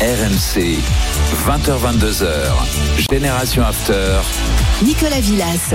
RMC, 0.00 0.78
20h22h, 1.46 2.26
Génération 3.10 3.64
After. 3.64 4.20
Nicolas 4.82 5.20
Villas. 5.20 5.74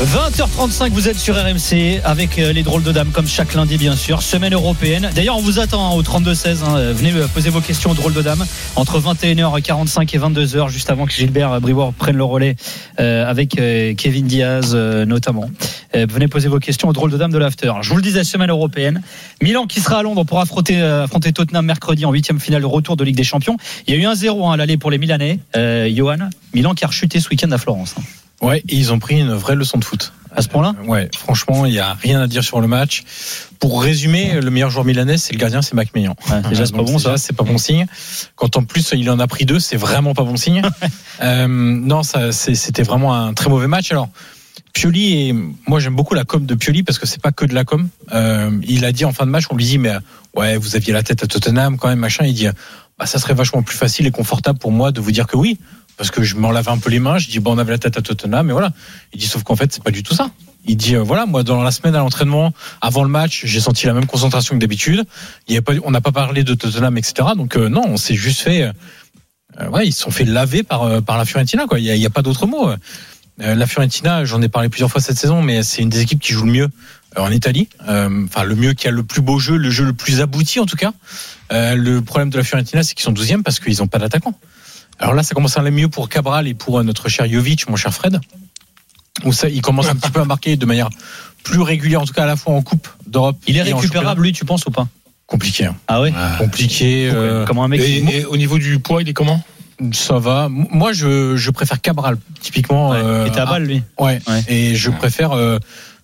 20h35, 0.00 0.90
vous 0.90 1.08
êtes 1.08 1.18
sur 1.18 1.34
RMC 1.34 2.00
avec 2.04 2.38
euh, 2.38 2.52
les 2.52 2.62
drôles 2.62 2.84
de 2.84 2.92
dames 2.92 3.10
comme 3.10 3.26
chaque 3.26 3.54
lundi 3.54 3.76
bien 3.78 3.96
sûr. 3.96 4.22
Semaine 4.22 4.54
européenne. 4.54 5.10
D'ailleurs, 5.12 5.36
on 5.36 5.40
vous 5.40 5.58
attend 5.58 5.90
hein, 5.90 5.96
au 5.96 6.04
32-16. 6.04 6.62
hein. 6.62 6.92
Venez 6.92 7.12
euh, 7.14 7.26
poser 7.26 7.50
vos 7.50 7.60
questions 7.60 7.90
aux 7.90 7.94
drôles 7.94 8.14
de 8.14 8.22
dames 8.22 8.46
entre 8.76 9.00
21h45 9.00 10.02
et 10.14 10.18
22h, 10.20 10.68
juste 10.68 10.90
avant 10.90 11.04
que 11.04 11.12
Gilbert 11.12 11.60
Brivoire 11.60 11.92
prenne 11.92 12.16
le 12.16 12.22
relais 12.22 12.54
euh, 13.00 13.28
avec 13.28 13.58
euh, 13.58 13.92
Kevin 13.96 14.26
Diaz 14.28 14.70
euh, 14.72 15.04
notamment. 15.04 15.50
Euh, 15.96 16.06
venez 16.08 16.28
poser 16.28 16.46
vos 16.46 16.60
questions 16.60 16.88
aux 16.88 16.92
drôles 16.92 17.10
de 17.10 17.16
dames 17.16 17.32
de 17.32 17.38
l'after. 17.38 17.72
Je 17.82 17.90
vous 17.90 17.96
le 17.96 18.02
disais, 18.02 18.22
semaine 18.22 18.50
européenne. 18.50 19.02
Milan 19.42 19.66
qui 19.66 19.80
sera 19.80 19.98
à 19.98 20.02
Londres 20.04 20.22
pour 20.22 20.38
affronter, 20.38 20.80
euh, 20.80 21.04
affronter 21.04 21.32
Tottenham 21.32 21.66
mercredi 21.66 22.06
en 22.06 22.12
huitième 22.12 22.38
finale 22.38 22.60
de 22.62 22.66
retour 22.66 22.96
de 22.96 23.02
Ligue 23.02 23.16
des 23.16 23.24
Champions. 23.24 23.56
Il 23.88 23.94
y 23.94 23.96
a 23.96 24.00
eu 24.00 24.06
un 24.06 24.14
0 24.14 24.46
hein, 24.46 24.52
à 24.52 24.56
l'aller 24.56 24.76
pour 24.76 24.92
les 24.92 24.98
Milanais. 24.98 25.40
Euh, 25.56 25.90
Johan, 25.92 26.30
Milan 26.54 26.74
qui 26.74 26.84
a 26.84 26.86
rechuté 26.86 27.18
ce 27.18 27.28
week-end 27.30 27.50
à 27.50 27.58
Florence. 27.58 27.96
Ouais, 28.40 28.58
et 28.68 28.76
ils 28.76 28.92
ont 28.92 28.98
pris 28.98 29.18
une 29.20 29.32
vraie 29.34 29.56
leçon 29.56 29.78
de 29.78 29.84
foot. 29.84 30.12
À 30.34 30.42
ce 30.42 30.48
point-là 30.48 30.74
Ouais, 30.86 31.08
franchement, 31.16 31.66
il 31.66 31.72
y 31.72 31.78
a 31.80 31.94
rien 31.94 32.20
à 32.20 32.26
dire 32.26 32.44
sur 32.44 32.60
le 32.60 32.68
match. 32.68 33.02
Pour 33.58 33.82
résumer, 33.82 34.40
le 34.40 34.50
meilleur 34.50 34.70
joueur 34.70 34.84
milanais, 34.84 35.16
c'est 35.18 35.32
le 35.32 35.38
gardien, 35.38 35.62
c'est 35.62 35.74
Mac 35.74 35.92
Maignan. 35.94 36.14
Ouais, 36.30 36.42
déjà, 36.48 36.64
c'est 36.66 36.72
pas 36.76 36.82
bon, 36.82 36.98
ça. 36.98 37.16
C'est 37.16 37.32
pas 37.32 37.44
bon 37.44 37.58
signe. 37.58 37.86
Quand 38.36 38.56
en 38.56 38.62
plus 38.62 38.90
il 38.92 39.10
en 39.10 39.18
a 39.18 39.26
pris 39.26 39.46
deux, 39.46 39.58
c'est 39.58 39.76
vraiment 39.76 40.14
pas 40.14 40.22
bon 40.22 40.36
signe. 40.36 40.62
euh, 41.22 41.46
non, 41.48 42.02
ça, 42.04 42.30
c'est- 42.30 42.54
c'était 42.54 42.82
vraiment 42.84 43.14
un 43.14 43.32
très 43.34 43.48
mauvais 43.50 43.66
match. 43.68 43.90
Alors. 43.90 44.08
Pioli 44.74 45.28
et 45.28 45.34
moi 45.66 45.80
j'aime 45.80 45.96
beaucoup 45.96 46.14
la 46.14 46.24
com 46.24 46.44
de 46.44 46.54
Pioli 46.54 46.82
parce 46.82 46.98
que 46.98 47.06
c'est 47.06 47.20
pas 47.22 47.32
que 47.32 47.44
de 47.46 47.54
la 47.54 47.64
com. 47.64 47.88
Euh, 48.12 48.50
il 48.68 48.84
a 48.84 48.92
dit 48.92 49.04
en 49.06 49.12
fin 49.12 49.24
de 49.24 49.30
match, 49.30 49.44
on 49.50 49.56
lui 49.56 49.64
dit 49.64 49.78
mais 49.78 49.92
ouais 50.36 50.56
vous 50.56 50.76
aviez 50.76 50.92
la 50.92 51.02
tête 51.02 51.22
à 51.24 51.26
Tottenham 51.26 51.78
quand 51.78 51.88
même 51.88 51.98
machin. 51.98 52.24
Il 52.26 52.34
dit 52.34 52.46
bah 52.98 53.06
ça 53.06 53.18
serait 53.18 53.34
vachement 53.34 53.62
plus 53.62 53.76
facile 53.76 54.06
et 54.06 54.10
confortable 54.10 54.58
pour 54.58 54.70
moi 54.70 54.92
de 54.92 55.00
vous 55.00 55.10
dire 55.10 55.26
que 55.26 55.36
oui. 55.36 55.58
Parce 55.98 56.10
que 56.10 56.22
je 56.22 56.36
m'en 56.36 56.52
lavais 56.52 56.70
un 56.70 56.78
peu 56.78 56.88
les 56.88 57.00
mains. 57.00 57.18
Je 57.18 57.28
dis 57.28 57.40
bon, 57.40 57.54
on 57.54 57.58
avait 57.58 57.72
la 57.72 57.78
tête 57.78 57.98
à 57.98 58.02
Tottenham, 58.02 58.46
mais 58.46 58.52
voilà. 58.52 58.72
Il 59.12 59.20
dit 59.20 59.26
sauf 59.26 59.42
qu'en 59.42 59.56
fait, 59.56 59.70
c'est 59.72 59.82
pas 59.82 59.90
du 59.90 60.02
tout 60.02 60.14
ça. 60.14 60.30
Il 60.64 60.76
dit 60.76 60.94
euh, 60.94 61.02
voilà, 61.02 61.26
moi 61.26 61.42
dans 61.42 61.62
la 61.62 61.72
semaine 61.72 61.94
à 61.94 61.98
l'entraînement, 61.98 62.54
avant 62.80 63.02
le 63.02 63.10
match, 63.10 63.42
j'ai 63.44 63.60
senti 63.60 63.86
la 63.86 63.92
même 63.92 64.06
concentration 64.06 64.54
que 64.54 64.60
d'habitude. 64.60 65.04
Il 65.48 65.54
y 65.54 65.58
a 65.58 65.62
pas, 65.62 65.72
on 65.84 65.90
n'a 65.90 66.00
pas 66.00 66.12
parlé 66.12 66.44
de 66.44 66.54
Tottenham, 66.54 66.96
etc. 66.96 67.30
Donc 67.36 67.56
euh, 67.56 67.68
non, 67.68 67.82
on 67.86 67.96
s'est 67.96 68.14
juste 68.14 68.40
fait, 68.40 68.62
euh, 68.62 69.68
ouais, 69.70 69.86
ils 69.86 69.92
se 69.92 70.02
sont 70.02 70.10
fait 70.10 70.24
laver 70.24 70.62
par 70.62 71.02
par 71.02 71.18
la 71.18 71.24
Fiorentina, 71.24 71.66
quoi. 71.66 71.80
Il 71.80 71.84
y 71.84 72.04
a, 72.04 72.06
a 72.06 72.10
pas 72.10 72.22
d'autre 72.22 72.46
mot. 72.46 72.70
La 73.40 73.66
Fiorentina, 73.68 74.24
j'en 74.24 74.42
ai 74.42 74.48
parlé 74.48 74.68
plusieurs 74.68 74.90
fois 74.90 75.00
cette 75.00 75.16
saison, 75.16 75.42
mais 75.42 75.62
c'est 75.62 75.80
une 75.80 75.88
des 75.88 76.00
équipes 76.00 76.18
qui 76.18 76.32
joue 76.32 76.44
le 76.44 76.50
mieux 76.50 76.68
en 77.16 77.30
Italie. 77.30 77.68
Enfin, 77.80 78.42
le 78.42 78.56
mieux, 78.56 78.72
qui 78.72 78.88
a 78.88 78.90
le 78.90 79.04
plus 79.04 79.20
beau 79.22 79.38
jeu, 79.38 79.56
le 79.56 79.70
jeu 79.70 79.84
le 79.84 79.92
plus 79.92 80.20
abouti 80.20 80.58
en 80.58 80.66
tout 80.66 80.76
cas. 80.76 80.92
Le 81.52 82.00
problème 82.00 82.30
de 82.30 82.36
la 82.36 82.42
Fiorentina, 82.42 82.82
c'est 82.82 82.94
qu'ils 82.94 83.04
sont 83.04 83.12
12e 83.12 83.44
parce 83.44 83.60
qu'ils 83.60 83.78
n'ont 83.78 83.86
pas 83.86 83.98
d'attaquant. 83.98 84.34
Alors 84.98 85.14
là, 85.14 85.22
ça 85.22 85.34
commence 85.34 85.56
à 85.56 85.60
aller 85.60 85.70
mieux 85.70 85.88
pour 85.88 86.08
Cabral 86.08 86.48
et 86.48 86.54
pour 86.54 86.78
euh, 86.78 86.82
notre 86.82 87.08
cher 87.08 87.28
Jovic, 87.30 87.68
mon 87.68 87.76
cher 87.76 87.92
Fred. 87.94 88.20
Où 89.24 89.32
ça, 89.32 89.48
il 89.48 89.62
commence 89.62 89.88
un 89.88 89.96
petit 89.96 90.10
peu 90.10 90.20
à 90.20 90.24
marquer 90.24 90.56
de 90.56 90.64
manière 90.66 90.88
plus 91.42 91.60
régulière, 91.60 92.00
en 92.02 92.04
tout 92.04 92.12
cas 92.12 92.22
à 92.24 92.26
la 92.26 92.36
fois 92.36 92.54
en 92.54 92.62
Coupe 92.62 92.88
d'Europe. 93.06 93.36
Il 93.46 93.56
est 93.56 93.60
et 93.68 93.72
récupérable, 93.72 94.22
lui, 94.22 94.32
tu 94.32 94.44
penses 94.44 94.64
ou 94.66 94.70
pas? 94.70 94.86
Compliqué. 95.26 95.66
hein. 95.66 95.76
Ah 95.88 96.00
ouais? 96.00 96.12
Compliqué. 96.38 97.10
euh, 97.12 97.44
Comment 97.44 97.64
un 97.64 97.68
mec 97.68 97.80
Et, 97.80 98.18
et 98.18 98.24
au 98.24 98.36
niveau 98.36 98.58
du 98.58 98.78
poids, 98.78 99.02
il 99.02 99.08
est 99.08 99.12
comment? 99.12 99.42
Ça 99.92 100.18
va. 100.18 100.48
Moi, 100.50 100.92
je, 100.92 101.36
je 101.36 101.50
préfère 101.50 101.80
Cabral, 101.80 102.18
typiquement. 102.40 102.92
euh, 102.94 103.26
était 103.26 103.40
à 103.40 103.46
balle, 103.46 103.64
lui? 103.64 103.82
Ouais. 103.98 104.20
Ouais. 104.26 104.44
Et 104.48 104.74
je 104.74 104.90
préfère. 104.90 105.32
euh, 105.32 105.58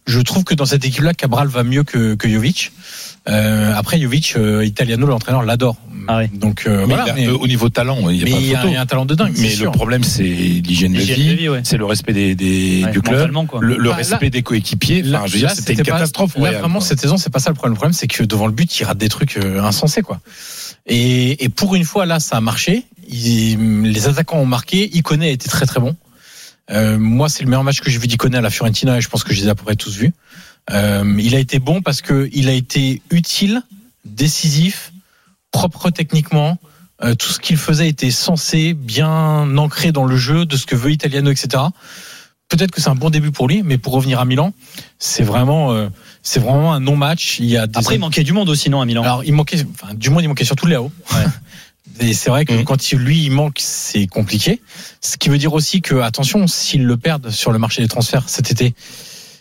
je 0.06 0.20
trouve 0.20 0.44
que 0.44 0.54
dans 0.54 0.66
cette 0.66 0.84
équipe-là, 0.84 1.14
Cabral 1.14 1.48
va 1.48 1.62
mieux 1.64 1.82
que, 1.82 2.14
que 2.14 2.28
Jovic. 2.28 2.72
Euh, 3.28 3.72
après, 3.74 3.98
Jovic, 4.00 4.34
euh, 4.36 4.64
Italiano, 4.64 5.06
l'entraîneur, 5.06 5.42
l'adore. 5.42 5.76
Ah 6.06 6.18
ouais. 6.18 6.30
Donc 6.34 6.64
euh, 6.66 6.80
Mais 6.86 6.94
voilà. 6.94 7.12
a- 7.12 7.14
mais- 7.14 7.26
euh, 7.26 7.36
Au 7.38 7.46
niveau 7.46 7.70
talent, 7.70 8.10
il 8.10 8.16
n'y 8.18 8.22
a 8.22 8.24
mais 8.26 8.30
pas 8.32 8.36
y, 8.38 8.54
a- 8.54 8.66
y 8.66 8.76
a 8.76 8.80
un 8.82 8.86
talent 8.86 9.06
de 9.06 9.14
dingue. 9.14 9.32
Mais 9.38 9.48
le 9.48 9.54
sûr. 9.54 9.72
problème, 9.72 10.04
c'est 10.04 10.22
l'hygiène 10.22 10.92
de 10.92 10.98
L'hygiène 10.98 11.16
vie, 11.20 11.28
de 11.30 11.34
vie, 11.34 11.48
ouais. 11.48 11.60
c'est 11.64 11.78
le 11.78 11.86
respect 11.86 12.12
des, 12.12 12.34
des- 12.34 12.82
Ouais, 12.84 12.90
du 12.92 13.00
club, 13.00 13.32
quoi. 13.46 13.60
le, 13.62 13.78
le 13.78 13.90
respect 13.90 14.26
là- 14.26 14.30
des 14.30 14.42
coéquipiers. 14.42 15.00
Là, 15.02 15.20
Enfin, 15.20 15.26
je 15.28 15.32
veux 15.32 15.38
dire, 15.38 15.48
là, 15.48 15.54
c'était 15.54 15.72
une 15.72 15.78
pas- 15.78 15.84
catastrophe. 15.92 16.34
Là, 16.34 16.40
royale, 16.40 16.60
vraiment, 16.60 16.80
quoi. 16.80 16.86
cette 16.88 17.00
saison, 17.00 17.16
c'est 17.16 17.30
pas 17.32 17.38
ça 17.38 17.48
le 17.48 17.54
problème. 17.54 17.72
Le 17.72 17.76
problème, 17.78 17.94
c'est 17.94 18.06
que 18.08 18.22
devant 18.22 18.46
le 18.46 18.52
but, 18.52 18.78
il 18.78 18.84
rate 18.84 18.98
des 18.98 19.08
trucs 19.08 19.38
euh, 19.38 19.62
insensés, 19.62 20.02
quoi. 20.02 20.20
Et, 20.86 21.42
et 21.44 21.48
pour 21.48 21.74
une 21.74 21.84
fois, 21.84 22.04
là, 22.04 22.20
ça 22.20 22.36
a 22.36 22.40
marché. 22.42 22.84
Il- 23.08 23.82
les 23.84 24.06
attaquants 24.06 24.38
ont 24.40 24.44
marqué. 24.46 24.94
Iconé 24.94 25.28
a 25.28 25.32
été 25.32 25.48
très 25.48 25.64
très 25.64 25.80
bon. 25.80 25.96
Euh, 26.70 26.98
moi, 26.98 27.30
c'est 27.30 27.42
le 27.42 27.48
meilleur 27.48 27.64
match 27.64 27.80
que 27.80 27.90
j'ai 27.90 27.98
vu 27.98 28.06
d'Iconé 28.06 28.36
à 28.36 28.40
la 28.42 28.50
Fiorentina 28.50 28.96
et 28.98 29.00
je 29.00 29.08
pense 29.08 29.24
que 29.24 29.32
je 29.32 29.40
les 29.40 29.46
ai 29.46 29.50
à 29.50 29.54
peu 29.54 29.64
près 29.64 29.76
tous 29.76 29.96
vus. 29.96 30.12
Euh, 30.72 31.18
il 31.18 31.34
a 31.34 31.38
été 31.38 31.58
bon 31.58 31.82
parce 31.82 32.00
que 32.02 32.28
il 32.32 32.48
a 32.48 32.52
été 32.52 33.02
utile, 33.10 33.62
décisif, 34.04 34.92
propre 35.50 35.90
techniquement. 35.90 36.58
Euh, 37.02 37.14
tout 37.14 37.28
ce 37.30 37.40
qu'il 37.40 37.56
faisait 37.56 37.88
était 37.88 38.10
censé, 38.10 38.72
bien 38.72 39.56
ancré 39.58 39.92
dans 39.92 40.04
le 40.04 40.16
jeu 40.16 40.46
de 40.46 40.56
ce 40.56 40.64
que 40.64 40.76
veut 40.76 40.92
Italiano, 40.92 41.30
etc. 41.30 41.64
Peut-être 42.48 42.70
que 42.70 42.80
c'est 42.80 42.88
un 42.88 42.94
bon 42.94 43.10
début 43.10 43.32
pour 43.32 43.48
lui, 43.48 43.62
mais 43.62 43.78
pour 43.78 43.92
revenir 43.94 44.20
à 44.20 44.24
Milan, 44.24 44.52
c'est 44.98 45.22
vraiment, 45.24 45.72
euh, 45.72 45.88
c'est 46.22 46.40
vraiment 46.40 46.72
un 46.72 46.80
non-match. 46.80 47.38
Il 47.40 47.46
y 47.46 47.56
a 47.56 47.66
des 47.66 47.78
Après, 47.78 47.96
il 47.96 48.00
manquait 48.00 48.22
du 48.22 48.32
monde 48.32 48.48
aussi, 48.48 48.70
non, 48.70 48.80
à 48.80 48.86
Milan? 48.86 49.02
Alors, 49.02 49.24
il 49.24 49.32
manquait, 49.32 49.64
enfin, 49.72 49.92
du 49.94 50.10
moins, 50.10 50.22
il 50.22 50.28
manquait 50.28 50.44
surtout 50.44 50.66
Léo. 50.66 50.92
Et 52.00 52.12
c'est 52.12 52.30
vrai 52.30 52.44
que 52.44 52.52
Mhm. 52.54 52.64
quand 52.64 52.90
il, 52.92 52.98
lui, 52.98 53.24
il 53.24 53.30
manque, 53.30 53.58
c'est 53.60 54.06
compliqué. 54.06 54.60
Ce 55.00 55.16
qui 55.16 55.28
veut 55.28 55.38
dire 55.38 55.52
aussi 55.52 55.80
que, 55.80 55.96
attention, 55.96 56.46
s'ils 56.46 56.84
le 56.84 56.96
perdent 56.96 57.30
sur 57.30 57.52
le 57.52 57.58
marché 57.58 57.82
des 57.82 57.88
transferts 57.88 58.28
cet 58.28 58.50
été, 58.50 58.74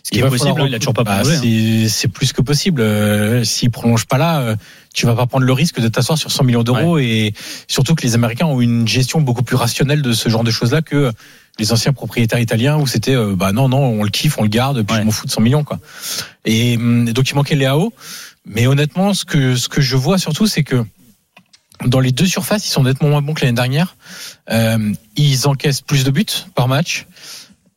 Ce 0.04 0.10
qui 0.10 0.18
est 0.18 0.28
possible, 0.28 0.60
hein, 0.60 0.66
il 0.68 0.74
a 0.74 0.78
toujours 0.78 0.92
pas 0.92 1.02
bah, 1.02 1.22
hein. 1.24 1.88
c'est, 1.88 2.08
plus 2.08 2.34
que 2.34 2.42
possible. 2.42 2.82
Euh, 2.82 3.42
s'il 3.42 3.70
prolonge 3.70 4.04
pas 4.04 4.18
là, 4.18 4.40
euh, 4.40 4.56
tu 4.92 5.06
vas 5.06 5.14
pas 5.14 5.26
prendre 5.26 5.46
le 5.46 5.52
risque 5.54 5.80
de 5.80 5.88
t'asseoir 5.88 6.18
sur 6.18 6.30
100 6.30 6.44
millions 6.44 6.62
d'euros 6.62 6.98
et 6.98 7.32
surtout 7.68 7.94
que 7.94 8.02
les 8.02 8.14
Américains 8.14 8.44
ont 8.44 8.60
une 8.60 8.86
gestion 8.86 9.22
beaucoup 9.22 9.42
plus 9.42 9.56
rationnelle 9.56 10.02
de 10.02 10.12
ce 10.12 10.28
genre 10.28 10.44
de 10.44 10.50
choses-là 10.50 10.82
que 10.82 11.10
les 11.58 11.72
anciens 11.72 11.94
propriétaires 11.94 12.38
italiens 12.38 12.76
où 12.76 12.86
c'était, 12.86 13.14
euh, 13.14 13.34
bah 13.34 13.52
non, 13.52 13.70
non, 13.70 13.78
on 13.78 14.02
le 14.02 14.10
kiffe, 14.10 14.36
on 14.38 14.42
le 14.42 14.48
garde, 14.48 14.82
puis 14.82 14.94
Ouais. 14.94 15.00
je 15.00 15.06
m'en 15.06 15.10
fous 15.10 15.26
de 15.26 15.30
100 15.30 15.40
millions, 15.40 15.64
quoi. 15.64 15.78
Et 16.44 16.76
hum, 16.76 17.10
donc, 17.10 17.30
il 17.30 17.34
manquait 17.34 17.56
Léao. 17.56 17.92
Mais 18.44 18.66
honnêtement, 18.66 19.14
ce 19.14 19.24
que, 19.24 19.56
ce 19.56 19.70
que 19.70 19.80
je 19.80 19.96
vois 19.96 20.18
surtout, 20.18 20.46
c'est 20.46 20.64
que 20.64 20.84
dans 21.86 22.00
les 22.00 22.12
deux 22.12 22.26
surfaces, 22.26 22.66
ils 22.66 22.70
sont 22.70 22.82
nettement 22.82 23.08
moins 23.08 23.22
bons 23.22 23.32
que 23.32 23.40
l'année 23.40 23.56
dernière. 23.56 23.96
Euh, 24.50 24.92
ils 25.16 25.48
encaissent 25.48 25.80
plus 25.80 26.04
de 26.04 26.10
buts 26.10 26.26
par 26.54 26.68
match. 26.68 27.06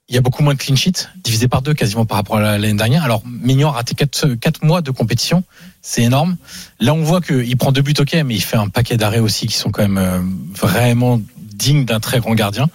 Il 0.09 0.15
y 0.15 0.17
a 0.17 0.21
beaucoup 0.21 0.41
moins 0.41 0.53
de 0.53 0.59
clean 0.59 0.75
sheets, 0.77 1.09
divisé 1.21 1.49
par 1.49 1.61
deux 1.61 1.73
quasiment 1.73 2.05
par 2.05 2.15
rapport 2.17 2.37
à 2.37 2.41
la- 2.41 2.57
l'année 2.57 2.77
dernière. 2.77 3.03
Alors, 3.03 3.23
Mignon 3.25 3.67
a 3.67 3.71
raté 3.73 3.93
quatre, 3.93 4.35
quatre 4.35 4.63
mois 4.63 4.81
de 4.81 4.89
compétition. 4.91 5.43
C'est 5.81 6.03
énorme. 6.03 6.37
Là, 6.79 6.93
on 6.93 7.03
voit 7.03 7.19
qu'il 7.19 7.57
prend 7.57 7.73
deux 7.73 7.81
buts, 7.81 7.93
ok, 7.99 8.13
mais 8.25 8.35
il 8.35 8.41
fait 8.41 8.55
un 8.55 8.69
paquet 8.69 8.95
d'arrêts 8.95 9.19
aussi 9.19 9.47
qui 9.47 9.55
sont 9.55 9.69
quand 9.69 9.81
même 9.81 9.97
euh, 9.97 10.21
vraiment 10.55 11.21
dignes 11.37 11.83
d'un 11.83 11.99
très 11.99 12.19
grand 12.19 12.35
gardien. 12.35 12.69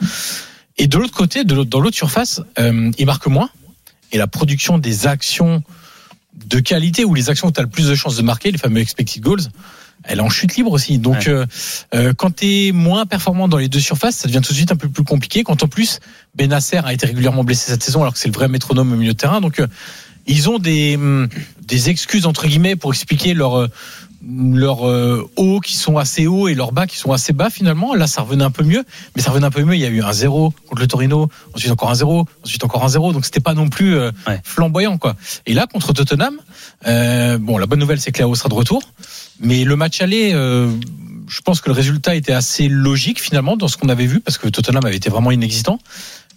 Et 0.76 0.88
de 0.88 0.98
l'autre 0.98 1.14
côté, 1.14 1.44
dans 1.44 1.80
l'autre 1.80 1.96
surface, 1.96 2.42
euh, 2.58 2.90
il 2.98 3.06
marque 3.06 3.26
moins. 3.26 3.48
Et 4.12 4.18
la 4.18 4.26
production 4.26 4.76
des 4.76 5.06
actions 5.06 5.62
de 6.46 6.60
qualité 6.60 7.04
ou 7.06 7.14
les 7.14 7.30
actions 7.30 7.48
où 7.48 7.52
tu 7.52 7.60
as 7.60 7.62
le 7.62 7.68
plus 7.70 7.88
de 7.88 7.94
chances 7.94 8.16
de 8.16 8.22
marquer, 8.22 8.50
les 8.50 8.58
fameux 8.58 8.80
expected 8.80 9.22
goals, 9.22 9.42
elle 10.04 10.18
est 10.18 10.22
en 10.22 10.28
chute 10.30 10.56
libre 10.56 10.72
aussi. 10.72 10.98
Donc, 10.98 11.14
Ouais. 11.14 11.28
euh, 11.28 11.46
euh, 11.94 12.12
quand 12.16 12.36
tu 12.36 12.46
es 12.68 12.72
moins 12.72 13.06
performant 13.06 13.48
dans 13.48 13.58
les 13.58 13.68
deux 13.68 13.80
surfaces, 13.80 14.16
ça 14.16 14.28
devient 14.28 14.40
tout 14.42 14.52
de 14.52 14.56
suite 14.56 14.72
un 14.72 14.76
peu 14.76 14.88
plus 14.88 15.04
compliqué. 15.04 15.44
Quand 15.44 15.62
en 15.62 15.68
plus, 15.68 16.00
Benasser 16.34 16.80
a 16.84 16.92
été 16.92 17.06
régulièrement 17.06 17.44
blessé 17.44 17.70
cette 17.70 17.82
saison, 17.82 18.02
alors 18.02 18.14
que 18.14 18.18
c'est 18.18 18.28
le 18.28 18.34
vrai 18.34 18.48
métronome 18.48 18.92
au 18.92 18.96
milieu 18.96 19.12
de 19.12 19.18
terrain. 19.18 19.40
Donc, 19.40 19.60
euh, 19.60 19.66
ils 20.26 20.48
ont 20.48 20.58
des, 20.58 20.96
hum, 20.96 21.28
des 21.66 21.88
excuses, 21.90 22.26
entre 22.26 22.46
guillemets, 22.46 22.76
pour 22.76 22.92
expliquer 22.92 23.34
leur, 23.34 23.58
euh, 23.58 23.68
leur 24.24 24.88
euh, 24.88 25.28
hauts 25.34 25.58
qui 25.58 25.74
sont 25.74 25.98
assez 25.98 26.28
hauts 26.28 26.46
et 26.46 26.54
leurs 26.54 26.70
bas 26.70 26.86
qui 26.86 26.96
sont 26.96 27.10
assez 27.12 27.32
bas 27.32 27.50
finalement. 27.50 27.92
Là, 27.96 28.06
ça 28.06 28.22
revenait 28.22 28.44
un 28.44 28.52
peu 28.52 28.62
mieux, 28.62 28.84
mais 29.16 29.22
ça 29.22 29.30
revenait 29.30 29.46
un 29.46 29.50
peu 29.50 29.64
mieux. 29.64 29.74
Il 29.74 29.80
y 29.80 29.84
a 29.84 29.88
eu 29.88 30.00
un 30.00 30.12
0 30.12 30.54
contre 30.68 30.80
le 30.80 30.86
Torino, 30.86 31.28
ensuite 31.54 31.72
encore 31.72 31.90
un 31.90 31.96
0, 31.96 32.24
ensuite 32.44 32.62
encore 32.62 32.84
un 32.84 32.88
0. 32.88 33.12
Donc, 33.12 33.24
c'était 33.24 33.40
pas 33.40 33.54
non 33.54 33.68
plus 33.68 33.96
euh, 33.96 34.12
Ouais. 34.28 34.40
flamboyant, 34.44 34.96
quoi. 34.96 35.16
Et 35.46 35.54
là, 35.54 35.66
contre 35.66 35.92
Tottenham, 35.92 36.36
euh, 36.86 37.36
bon, 37.38 37.58
la 37.58 37.66
bonne 37.66 37.80
nouvelle, 37.80 38.00
c'est 38.00 38.12
que 38.12 38.18
Léo 38.18 38.32
sera 38.36 38.48
de 38.48 38.54
retour. 38.54 38.80
Mais 39.40 39.64
le 39.64 39.76
match 39.76 40.00
aller, 40.00 40.32
euh, 40.34 40.70
je 41.28 41.40
pense 41.40 41.60
que 41.60 41.68
le 41.68 41.74
résultat 41.74 42.14
était 42.14 42.32
assez 42.32 42.68
logique 42.68 43.20
finalement 43.20 43.56
dans 43.56 43.68
ce 43.68 43.76
qu'on 43.76 43.88
avait 43.88 44.06
vu 44.06 44.20
parce 44.20 44.38
que 44.38 44.48
Tottenham 44.48 44.84
avait 44.84 44.96
été 44.96 45.10
vraiment 45.10 45.30
inexistant. 45.30 45.78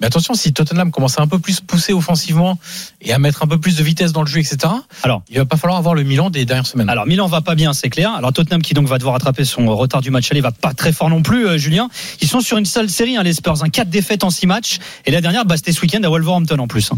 Mais 0.01 0.07
attention, 0.07 0.33
si 0.33 0.51
Tottenham 0.51 0.91
commence 0.91 1.19
à 1.19 1.21
un 1.21 1.27
peu 1.27 1.39
plus 1.39 1.61
pousser 1.61 1.93
offensivement 1.93 2.59
et 3.01 3.13
à 3.13 3.19
mettre 3.19 3.43
un 3.43 3.47
peu 3.47 3.57
plus 3.57 3.77
de 3.77 3.83
vitesse 3.83 4.11
dans 4.11 4.23
le 4.23 4.27
jeu, 4.27 4.39
etc. 4.39 4.57
Alors. 5.03 5.23
il 5.29 5.37
va 5.37 5.45
pas 5.45 5.55
falloir 5.55 5.77
avoir 5.77 5.95
le 5.95 6.03
Milan 6.03 6.29
des 6.29 6.43
dernières 6.43 6.67
semaines. 6.67 6.89
Alors 6.89 7.05
Milan 7.05 7.27
va 7.27 7.39
pas 7.39 7.55
bien, 7.55 7.71
c'est 7.71 7.89
clair. 7.89 8.11
Alors 8.11 8.33
Tottenham 8.33 8.61
qui 8.61 8.73
donc 8.73 8.87
va 8.87 8.97
devoir 8.97 9.13
rattraper 9.13 9.45
son 9.45 9.73
retard 9.73 10.01
du 10.01 10.11
match 10.11 10.29
aller 10.31 10.41
va 10.41 10.51
pas 10.51 10.73
très 10.73 10.91
fort 10.91 11.09
non 11.09 11.21
plus, 11.21 11.47
euh, 11.47 11.57
Julien. 11.57 11.89
Ils 12.21 12.27
sont 12.27 12.41
sur 12.41 12.57
une 12.57 12.65
seule 12.65 12.89
série, 12.89 13.15
hein, 13.15 13.23
les 13.23 13.33
Spurs, 13.33 13.63
un 13.63 13.69
4 13.69 13.89
défaites 13.89 14.25
en 14.25 14.29
6 14.29 14.47
matchs. 14.47 14.79
Et 15.05 15.11
la 15.11 15.21
dernière, 15.21 15.45
bah, 15.45 15.55
c'était 15.55 15.71
ce 15.71 15.81
week-end 15.81 16.03
à 16.03 16.09
Wolverhampton 16.09 16.59
en 16.59 16.67
plus. 16.67 16.91
hein. 16.91 16.97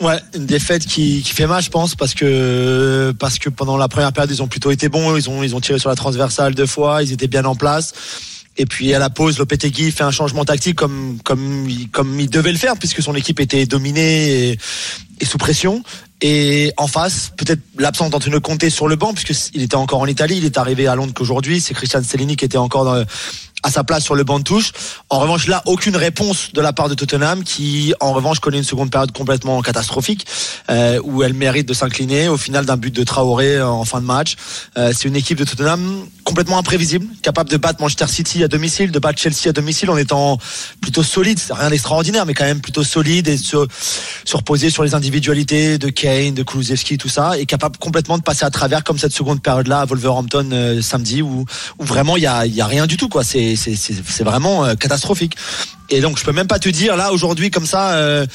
Ouais, 0.00 0.18
une 0.34 0.46
défaite 0.46 0.86
qui, 0.86 1.22
qui 1.22 1.32
fait 1.32 1.46
mal, 1.46 1.62
je 1.62 1.70
pense, 1.70 1.94
parce 1.94 2.14
que 2.14 3.12
parce 3.18 3.38
que 3.38 3.48
pendant 3.48 3.76
la 3.76 3.88
première 3.88 4.12
période, 4.12 4.30
ils 4.30 4.42
ont 4.42 4.48
plutôt 4.48 4.70
été 4.70 4.88
bons. 4.88 5.16
Ils 5.16 5.28
ont 5.28 5.42
ils 5.42 5.54
ont 5.54 5.60
tiré 5.60 5.78
sur 5.78 5.88
la 5.88 5.96
transversale 5.96 6.54
deux 6.54 6.66
fois. 6.66 7.02
Ils 7.02 7.12
étaient 7.12 7.28
bien 7.28 7.44
en 7.44 7.54
place. 7.54 7.92
Et 8.60 8.66
puis 8.66 8.92
à 8.92 8.98
la 8.98 9.08
pause, 9.08 9.38
Lopetegui 9.38 9.92
fait 9.92 10.02
un 10.02 10.10
changement 10.10 10.44
tactique 10.44 10.76
comme 10.76 11.18
comme 11.24 11.68
comme 11.92 12.18
il 12.18 12.28
devait 12.28 12.52
le 12.52 12.58
faire 12.58 12.76
puisque 12.76 13.02
son 13.02 13.14
équipe 13.14 13.38
était 13.38 13.66
dominée 13.66 14.50
et, 14.50 14.58
et 15.20 15.24
sous 15.24 15.38
pression. 15.38 15.82
Et 16.20 16.72
en 16.76 16.88
face, 16.88 17.30
peut-être 17.36 17.60
l'absence 17.78 18.10
d'Antonio 18.10 18.40
Conte 18.40 18.68
sur 18.68 18.88
le 18.88 18.96
banc 18.96 19.14
puisque 19.14 19.52
il 19.54 19.62
était 19.62 19.76
encore 19.76 20.00
en 20.00 20.06
Italie. 20.06 20.38
Il 20.38 20.44
est 20.44 20.58
arrivé 20.58 20.88
à 20.88 20.96
Londres 20.96 21.12
qu'aujourd'hui. 21.14 21.60
C'est 21.60 21.74
Christian 21.74 22.02
Stellini 22.02 22.34
qui 22.34 22.44
était 22.44 22.58
encore 22.58 22.84
dans, 22.84 23.04
à 23.62 23.70
sa 23.70 23.84
place 23.84 24.04
sur 24.04 24.14
le 24.14 24.24
banc 24.24 24.38
de 24.38 24.44
touche. 24.44 24.72
En 25.10 25.18
revanche, 25.18 25.46
là, 25.46 25.62
aucune 25.66 25.96
réponse 25.96 26.52
de 26.52 26.60
la 26.60 26.72
part 26.72 26.88
de 26.88 26.94
Tottenham, 26.94 27.44
qui, 27.44 27.94
en 28.00 28.12
revanche, 28.12 28.40
connaît 28.40 28.58
une 28.58 28.64
seconde 28.64 28.90
période 28.90 29.12
complètement 29.12 29.60
catastrophique, 29.62 30.26
euh, 30.70 31.00
où 31.02 31.22
elle 31.22 31.34
mérite 31.34 31.68
de 31.68 31.74
s'incliner 31.74 32.28
au 32.28 32.36
final 32.36 32.66
d'un 32.66 32.76
but 32.76 32.94
de 32.94 33.04
Traoré 33.04 33.60
en 33.60 33.84
fin 33.84 34.00
de 34.00 34.06
match. 34.06 34.36
Euh, 34.76 34.92
c'est 34.94 35.08
une 35.08 35.16
équipe 35.16 35.38
de 35.38 35.44
Tottenham 35.44 36.06
complètement 36.24 36.58
imprévisible, 36.58 37.06
capable 37.22 37.48
de 37.50 37.56
battre 37.56 37.80
Manchester 37.80 38.06
City 38.06 38.44
à 38.44 38.48
domicile, 38.48 38.90
de 38.90 38.98
battre 38.98 39.18
Chelsea 39.18 39.48
à 39.48 39.52
domicile 39.52 39.90
en 39.90 39.96
étant 39.96 40.38
plutôt 40.80 41.02
solide. 41.02 41.38
C'est 41.38 41.54
rien 41.54 41.70
d'extraordinaire, 41.70 42.26
mais 42.26 42.34
quand 42.34 42.44
même 42.44 42.60
plutôt 42.60 42.84
solide 42.84 43.28
et 43.28 43.38
se, 43.38 43.66
se 44.24 44.36
reposer 44.36 44.68
sur 44.70 44.84
les 44.84 44.94
individualités 44.94 45.78
de 45.78 45.88
Kane, 45.88 46.34
de 46.34 46.42
Kulusevski, 46.42 46.98
tout 46.98 47.08
ça, 47.08 47.38
et 47.38 47.46
capable 47.46 47.78
complètement 47.78 48.18
de 48.18 48.22
passer 48.22 48.44
à 48.44 48.50
travers 48.50 48.84
comme 48.84 48.98
cette 48.98 49.12
seconde 49.12 49.42
période-là 49.42 49.80
à 49.80 49.84
Wolverhampton 49.86 50.50
euh, 50.52 50.82
samedi, 50.82 51.22
où, 51.22 51.44
vraiment 51.78 52.16
il 52.16 52.22
y 52.22 52.26
a, 52.26 52.66
rien 52.66 52.86
du 52.86 52.96
tout, 52.96 53.08
quoi. 53.08 53.24
C'est 53.56 54.24
vraiment 54.24 54.64
euh, 54.64 54.74
catastrophique. 54.74 55.34
Et 55.90 56.00
donc 56.00 56.18
je 56.18 56.24
peux 56.24 56.32
même 56.32 56.46
pas 56.46 56.58
te 56.58 56.68
dire 56.68 56.96
là 56.96 57.12
aujourd'hui 57.12 57.50
comme 57.50 57.66
ça. 57.66 57.92
euh, 57.92 58.26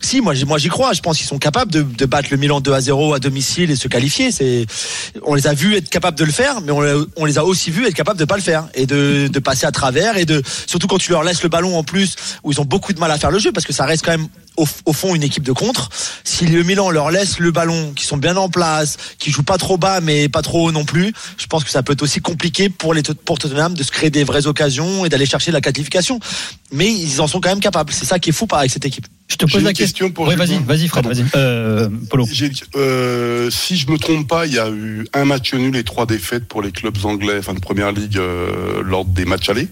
si 0.00 0.20
moi 0.20 0.32
moi 0.46 0.58
j'y 0.58 0.68
crois, 0.68 0.92
je 0.92 1.00
pense 1.00 1.16
qu'ils 1.16 1.26
sont 1.26 1.38
capables 1.38 1.72
de, 1.72 2.06
battre 2.06 2.28
le 2.30 2.36
Milan 2.36 2.60
2 2.60 2.72
à 2.72 2.80
0 2.80 3.14
à 3.14 3.18
domicile 3.18 3.70
et 3.70 3.76
se 3.76 3.88
qualifier. 3.88 4.30
C'est 4.30 4.66
on 5.24 5.34
les 5.34 5.46
a 5.46 5.54
vus 5.54 5.76
être 5.76 5.88
capables 5.88 6.16
de 6.16 6.24
le 6.24 6.30
faire, 6.30 6.60
mais 6.60 6.72
on 7.16 7.24
les 7.24 7.38
a 7.38 7.44
aussi 7.44 7.70
vus 7.70 7.86
être 7.86 7.94
capables 7.94 8.18
de 8.18 8.24
pas 8.24 8.36
le 8.36 8.42
faire 8.42 8.68
et 8.74 8.86
de, 8.86 9.28
de 9.28 9.38
passer 9.40 9.66
à 9.66 9.72
travers 9.72 10.16
et 10.16 10.24
de 10.24 10.42
surtout 10.66 10.86
quand 10.86 10.98
tu 10.98 11.10
leur 11.10 11.24
laisses 11.24 11.42
le 11.42 11.48
ballon 11.48 11.76
en 11.76 11.82
plus 11.82 12.14
où 12.44 12.52
ils 12.52 12.60
ont 12.60 12.64
beaucoup 12.64 12.92
de 12.92 13.00
mal 13.00 13.10
à 13.10 13.18
faire 13.18 13.30
le 13.30 13.38
jeu 13.38 13.50
parce 13.50 13.66
que 13.66 13.72
ça 13.72 13.86
reste 13.86 14.04
quand 14.04 14.12
même 14.12 14.28
au, 14.58 14.68
au 14.84 14.92
fond 14.92 15.14
une 15.14 15.22
équipe 15.22 15.44
de 15.44 15.52
contre. 15.52 15.88
Si 16.24 16.46
le 16.46 16.62
Milan 16.62 16.90
leur 16.90 17.10
laisse 17.10 17.38
le 17.38 17.50
ballon, 17.50 17.92
qui 17.94 18.04
sont 18.04 18.18
bien 18.18 18.36
en 18.36 18.48
place, 18.48 18.96
qui 19.18 19.30
jouent 19.30 19.42
pas 19.42 19.58
trop 19.58 19.78
bas 19.78 20.00
mais 20.00 20.28
pas 20.28 20.42
trop 20.42 20.68
haut 20.68 20.72
non 20.72 20.84
plus, 20.84 21.12
je 21.38 21.46
pense 21.46 21.64
que 21.64 21.70
ça 21.70 21.82
peut 21.82 21.94
être 21.94 22.02
aussi 22.02 22.20
compliqué 22.20 22.68
pour 22.68 22.94
les 22.94 23.02
pour 23.02 23.38
Tottenham 23.38 23.74
de 23.74 23.82
se 23.82 23.90
créer 23.90 24.10
des 24.10 24.24
vraies 24.24 24.46
occasions 24.46 25.04
et 25.04 25.08
d'aller 25.08 25.26
chercher 25.26 25.52
la 25.52 25.60
qualification. 25.60 26.20
Mais 26.72 26.92
ils 26.92 27.20
en 27.20 27.26
sont 27.26 27.40
quand 27.40 27.48
même 27.48 27.60
capables. 27.60 27.92
C'est 27.92 28.04
ça 28.04 28.18
qui 28.18 28.30
est 28.30 28.32
fou 28.32 28.46
par 28.46 28.58
avec 28.58 28.70
cette 28.70 28.84
équipe. 28.84 29.06
Je 29.28 29.36
te 29.36 29.44
pose 29.44 29.62
la 29.62 29.72
question. 29.72 30.06
question 30.06 30.10
pour 30.10 30.26
Oui, 30.26 30.36
vas-y, 30.36 30.58
vas-y, 30.58 30.88
Fred, 30.88 31.06
vas-y. 31.06 31.24
Euh, 31.36 31.88
Polo. 32.10 32.26
Euh, 32.76 33.50
si 33.50 33.76
je 33.76 33.90
me 33.90 33.98
trompe 33.98 34.26
pas, 34.26 34.46
il 34.46 34.54
y 34.54 34.58
a 34.58 34.70
eu 34.70 35.06
un 35.12 35.24
match 35.26 35.52
nul 35.52 35.76
et 35.76 35.84
trois 35.84 36.06
défaites 36.06 36.46
pour 36.46 36.62
les 36.62 36.72
clubs 36.72 36.96
anglais, 37.04 37.36
enfin 37.38 37.52
de 37.52 37.60
première 37.60 37.92
ligue, 37.92 38.16
euh, 38.16 38.82
lors 38.82 39.04
des 39.04 39.26
matchs 39.26 39.50
allés. 39.50 39.68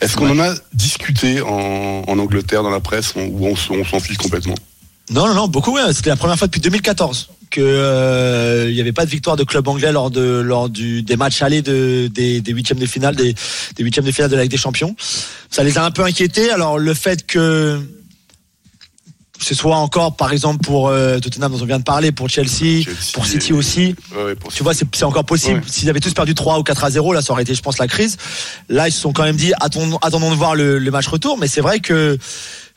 Est-ce 0.00 0.16
qu'on 0.16 0.30
en 0.30 0.38
a 0.40 0.54
discuté 0.74 1.40
en, 1.42 2.02
en 2.06 2.18
Angleterre 2.18 2.62
dans 2.62 2.70
la 2.70 2.80
presse 2.80 3.12
on- 3.16 3.26
ou 3.26 3.46
on, 3.48 3.54
on 3.74 3.84
s'en 3.84 4.00
fiche 4.00 4.16
complètement? 4.18 4.54
Non, 5.10 5.26
non, 5.26 5.34
non, 5.34 5.48
beaucoup. 5.48 5.72
ouais. 5.74 5.92
C'était 5.92 6.10
la 6.10 6.16
première 6.16 6.38
fois 6.38 6.46
depuis 6.46 6.60
2014 6.60 7.30
que 7.50 7.60
euh, 7.60 8.66
il 8.68 8.74
n'y 8.76 8.80
avait 8.80 8.92
pas 8.92 9.04
de 9.04 9.10
victoire 9.10 9.34
de 9.36 9.42
club 9.42 9.66
anglais 9.66 9.90
lors 9.90 10.08
de 10.12 10.20
lors 10.40 10.68
du 10.68 11.02
des 11.02 11.16
matchs 11.16 11.42
allés 11.42 11.62
de 11.62 12.06
des, 12.06 12.40
des 12.40 12.52
huitièmes 12.52 12.78
de 12.78 12.86
finale 12.86 13.16
des 13.16 13.34
des 13.74 13.82
huitièmes 13.82 14.04
de 14.04 14.12
finale 14.12 14.30
de 14.30 14.36
la 14.36 14.42
Ligue 14.42 14.52
des 14.52 14.56
Champions. 14.56 14.94
Ça 15.50 15.64
les 15.64 15.76
a 15.76 15.84
un 15.84 15.90
peu 15.90 16.04
inquiétés. 16.04 16.50
Alors 16.52 16.78
le 16.78 16.94
fait 16.94 17.26
que 17.26 17.80
ce 19.44 19.54
soit 19.54 19.76
encore, 19.76 20.16
par 20.16 20.32
exemple, 20.32 20.64
pour 20.64 20.88
euh, 20.88 21.18
Tottenham 21.18 21.52
dont 21.52 21.62
on 21.62 21.64
vient 21.66 21.78
de 21.78 21.84
parler, 21.84 22.12
pour 22.12 22.28
Chelsea, 22.28 22.82
Chelsea 22.84 23.12
pour 23.14 23.26
City 23.26 23.50
et- 23.50 23.52
aussi. 23.54 23.94
Ouais, 24.14 24.24
ouais, 24.24 24.34
pour 24.34 24.52
Tu 24.52 24.62
vois, 24.62 24.74
c'est 24.74 24.86
c'est 24.94 25.04
encore 25.04 25.24
possible. 25.24 25.60
Ouais. 25.60 25.64
S'ils 25.66 25.88
avaient 25.88 26.00
tous 26.00 26.12
perdu 26.14 26.34
3 26.34 26.58
ou 26.58 26.62
4 26.62 26.84
à 26.84 26.90
0, 26.90 27.12
là, 27.12 27.22
ça 27.22 27.32
aurait 27.32 27.42
été, 27.42 27.54
je 27.54 27.62
pense, 27.62 27.78
la 27.78 27.88
crise. 27.88 28.16
Là, 28.68 28.88
ils 28.88 28.92
se 28.92 29.00
sont 29.00 29.12
quand 29.12 29.22
même 29.24 29.36
dit, 29.36 29.52
attendons, 29.60 29.98
attendons 30.02 30.30
de 30.30 30.36
voir 30.36 30.54
le, 30.54 30.78
le 30.78 30.90
match 30.90 31.06
retour. 31.08 31.38
Mais 31.38 31.48
c'est 31.48 31.60
vrai 31.62 31.80
que 31.80 32.18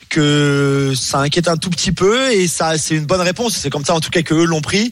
que 0.10 0.94
ça 0.96 1.20
inquiète 1.20 1.48
un 1.48 1.58
tout 1.58 1.70
petit 1.72 1.92
peu 1.92 2.32
et 2.32 2.48
ça, 2.48 2.78
c'est 2.78 2.96
une 2.96 3.06
bonne 3.06 3.22
réponse. 3.22 3.56
C'est 3.56 3.70
comme 3.70 3.86
ça, 3.86 3.96
en 3.96 4.00
tout 4.00 4.12
cas, 4.12 4.22
que 4.22 4.34
eux 4.36 4.46
l'ont 4.46 4.62
pris 4.62 4.92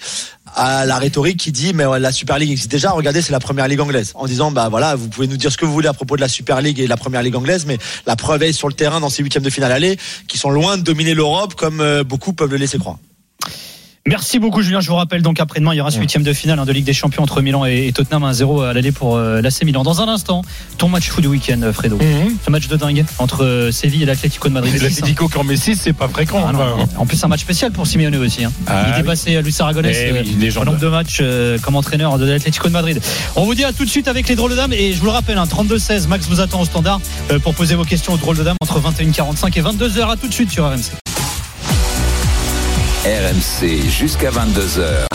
à 0.56 0.86
la 0.86 0.98
rhétorique 0.98 1.38
qui 1.38 1.52
dit, 1.52 1.74
mais 1.74 1.84
la 2.00 2.12
Super 2.12 2.38
League 2.38 2.52
existe 2.52 2.72
déjà. 2.72 2.92
Regardez, 2.92 3.22
c'est 3.22 3.32
la 3.32 3.40
première 3.40 3.68
ligue 3.68 3.82
anglaise. 3.82 4.12
En 4.16 4.26
disant, 4.26 4.52
bah 4.52 4.70
voilà, 4.70 4.96
vous 4.96 5.08
pouvez 5.08 5.28
nous 5.28 5.38
dire 5.38 5.52
ce 5.52 5.58
que 5.58 5.66
vous 5.66 5.74
voulez 5.74 5.88
à 5.88 5.94
propos 5.94 6.16
de 6.16 6.22
la 6.22 6.28
Super 6.28 6.62
League 6.62 6.80
et 6.80 6.84
de 6.84 6.90
la 6.90 6.98
première 6.98 7.22
ligue 7.22 7.36
anglaise, 7.36 7.66
mais 7.66 7.78
la 8.06 8.16
preuve 8.16 8.44
est 8.44 8.54
sur 8.54 8.68
le 8.68 8.74
terrain 8.74 9.00
dans 9.00 9.10
ces 9.10 9.24
huitièmes 9.24 9.44
de 9.44 9.50
finale 9.50 9.72
aller, 9.72 9.98
qui 10.28 10.38
sont 10.38 10.50
loin 10.50 10.78
de 10.78 10.84
dominer 10.84 11.14
l'Europe 11.14 11.56
comme 11.56 11.82
euh, 11.82 12.04
beaucoup 12.04 12.34
peuvent 12.34 12.52
le 12.52 12.58
laisser 12.58 12.78
croire. 12.78 12.98
Merci 14.08 14.40
beaucoup 14.40 14.62
Julien. 14.62 14.82
Je 14.82 14.90
vous 14.90 14.96
rappelle 14.96 15.22
donc 15.22 15.40
après-demain 15.40 15.74
il 15.74 15.78
y 15.78 15.82
aura 15.82 15.92
ce 15.92 16.00
huitième 16.00 16.24
de 16.24 16.34
finale 16.34 16.58
hein, 16.60 16.66
de 16.66 16.72
Ligue 16.72 16.86
des 16.86 16.94
Champions 16.94 17.22
entre 17.22 17.42
Milan 17.42 17.66
et, 17.66 17.92
Tottenham 17.94 18.24
1-0 18.24 18.66
à 18.66 18.74
l'aller 18.74 18.92
pour 18.92 19.16
euh, 19.16 19.42
l'AC 19.42 19.64
Milan. 19.64 19.84
Dans 19.84 20.02
un 20.02 20.08
instant, 20.08 20.42
ton 20.78 20.90
match 20.90 21.10
fou 21.10 21.22
du 21.22 21.28
week-end, 21.28 21.60
Fredo. 21.72 22.00
Ce 22.44 22.50
match 22.50 22.68
de 22.68 22.76
dingue 22.78 23.06
entre 23.20 23.44
euh, 23.44 23.72
Séville 23.72 24.04
et 24.04 24.06
l'Atlético 24.06 24.50
de 24.50 24.54
Madrid. 24.54 24.74
L'Atlético 24.82 25.30
en 25.36 25.44
met 25.44 25.56
6, 25.56 25.76
c'est 25.76 25.94
pas 25.94 26.08
fréquent. 26.08 26.44
Ah 26.44 26.52
en 26.98 27.06
plus 27.06 27.24
un 27.24 27.28
match 27.28 27.42
spécial 27.42 27.72
pour 27.72 27.86
Simeone 27.86 28.16
aussi. 28.16 28.44
Hein. 28.44 28.52
Ah 28.68 28.86
il 28.88 28.92
oui. 28.92 29.02
dépassait 29.02 29.42
Luis 29.42 29.56
Aragonés 29.60 29.92
Eh 29.94 30.12
oui, 30.12 30.50
euh, 30.50 30.62
au 30.62 30.66
nombre 30.66 30.80
de 30.80 30.88
matchs 30.88 31.20
euh, 31.22 31.58
comme 31.60 31.76
entraîneur 31.76 32.18
de 32.18 32.26
l'Atlético 32.26 32.68
de 32.68 32.74
Madrid. 32.74 33.00
On 33.36 33.46
vous 33.46 33.56
dit 33.56 33.64
à 33.64 33.72
tout 33.72 33.86
de 33.86 33.90
suite 33.90 34.08
avec 34.08 34.28
les 34.28 34.36
drôles 34.36 34.52
de 34.52 34.56
dames 34.56 34.74
et 34.74 34.94
je 34.94 35.00
vous 35.00 35.06
le 35.06 35.12
rappelle, 35.12 35.38
hein, 35.38 35.46
32-16, 35.46 36.08
Max 36.08 36.28
vous 36.28 36.42
attend 36.42 36.62
au 36.62 36.66
standard 36.66 37.02
euh, 37.30 37.40
pour 37.40 37.54
poser 37.54 37.76
vos 37.76 37.86
questions 37.86 38.14
aux 38.14 38.18
drôles 38.18 38.38
de 38.38 38.44
dames 38.44 38.58
entre 38.62 38.80
21h45 38.80 39.58
et 39.58 39.62
22h. 39.62 40.12
À 40.12 40.18
tout 40.18 40.28
de 40.28 40.34
suite 40.34 40.50
sur 40.50 40.66
RMC. 40.66 41.11
RMC 43.04 43.90
jusqu'à 43.90 44.30
22h. 44.30 45.08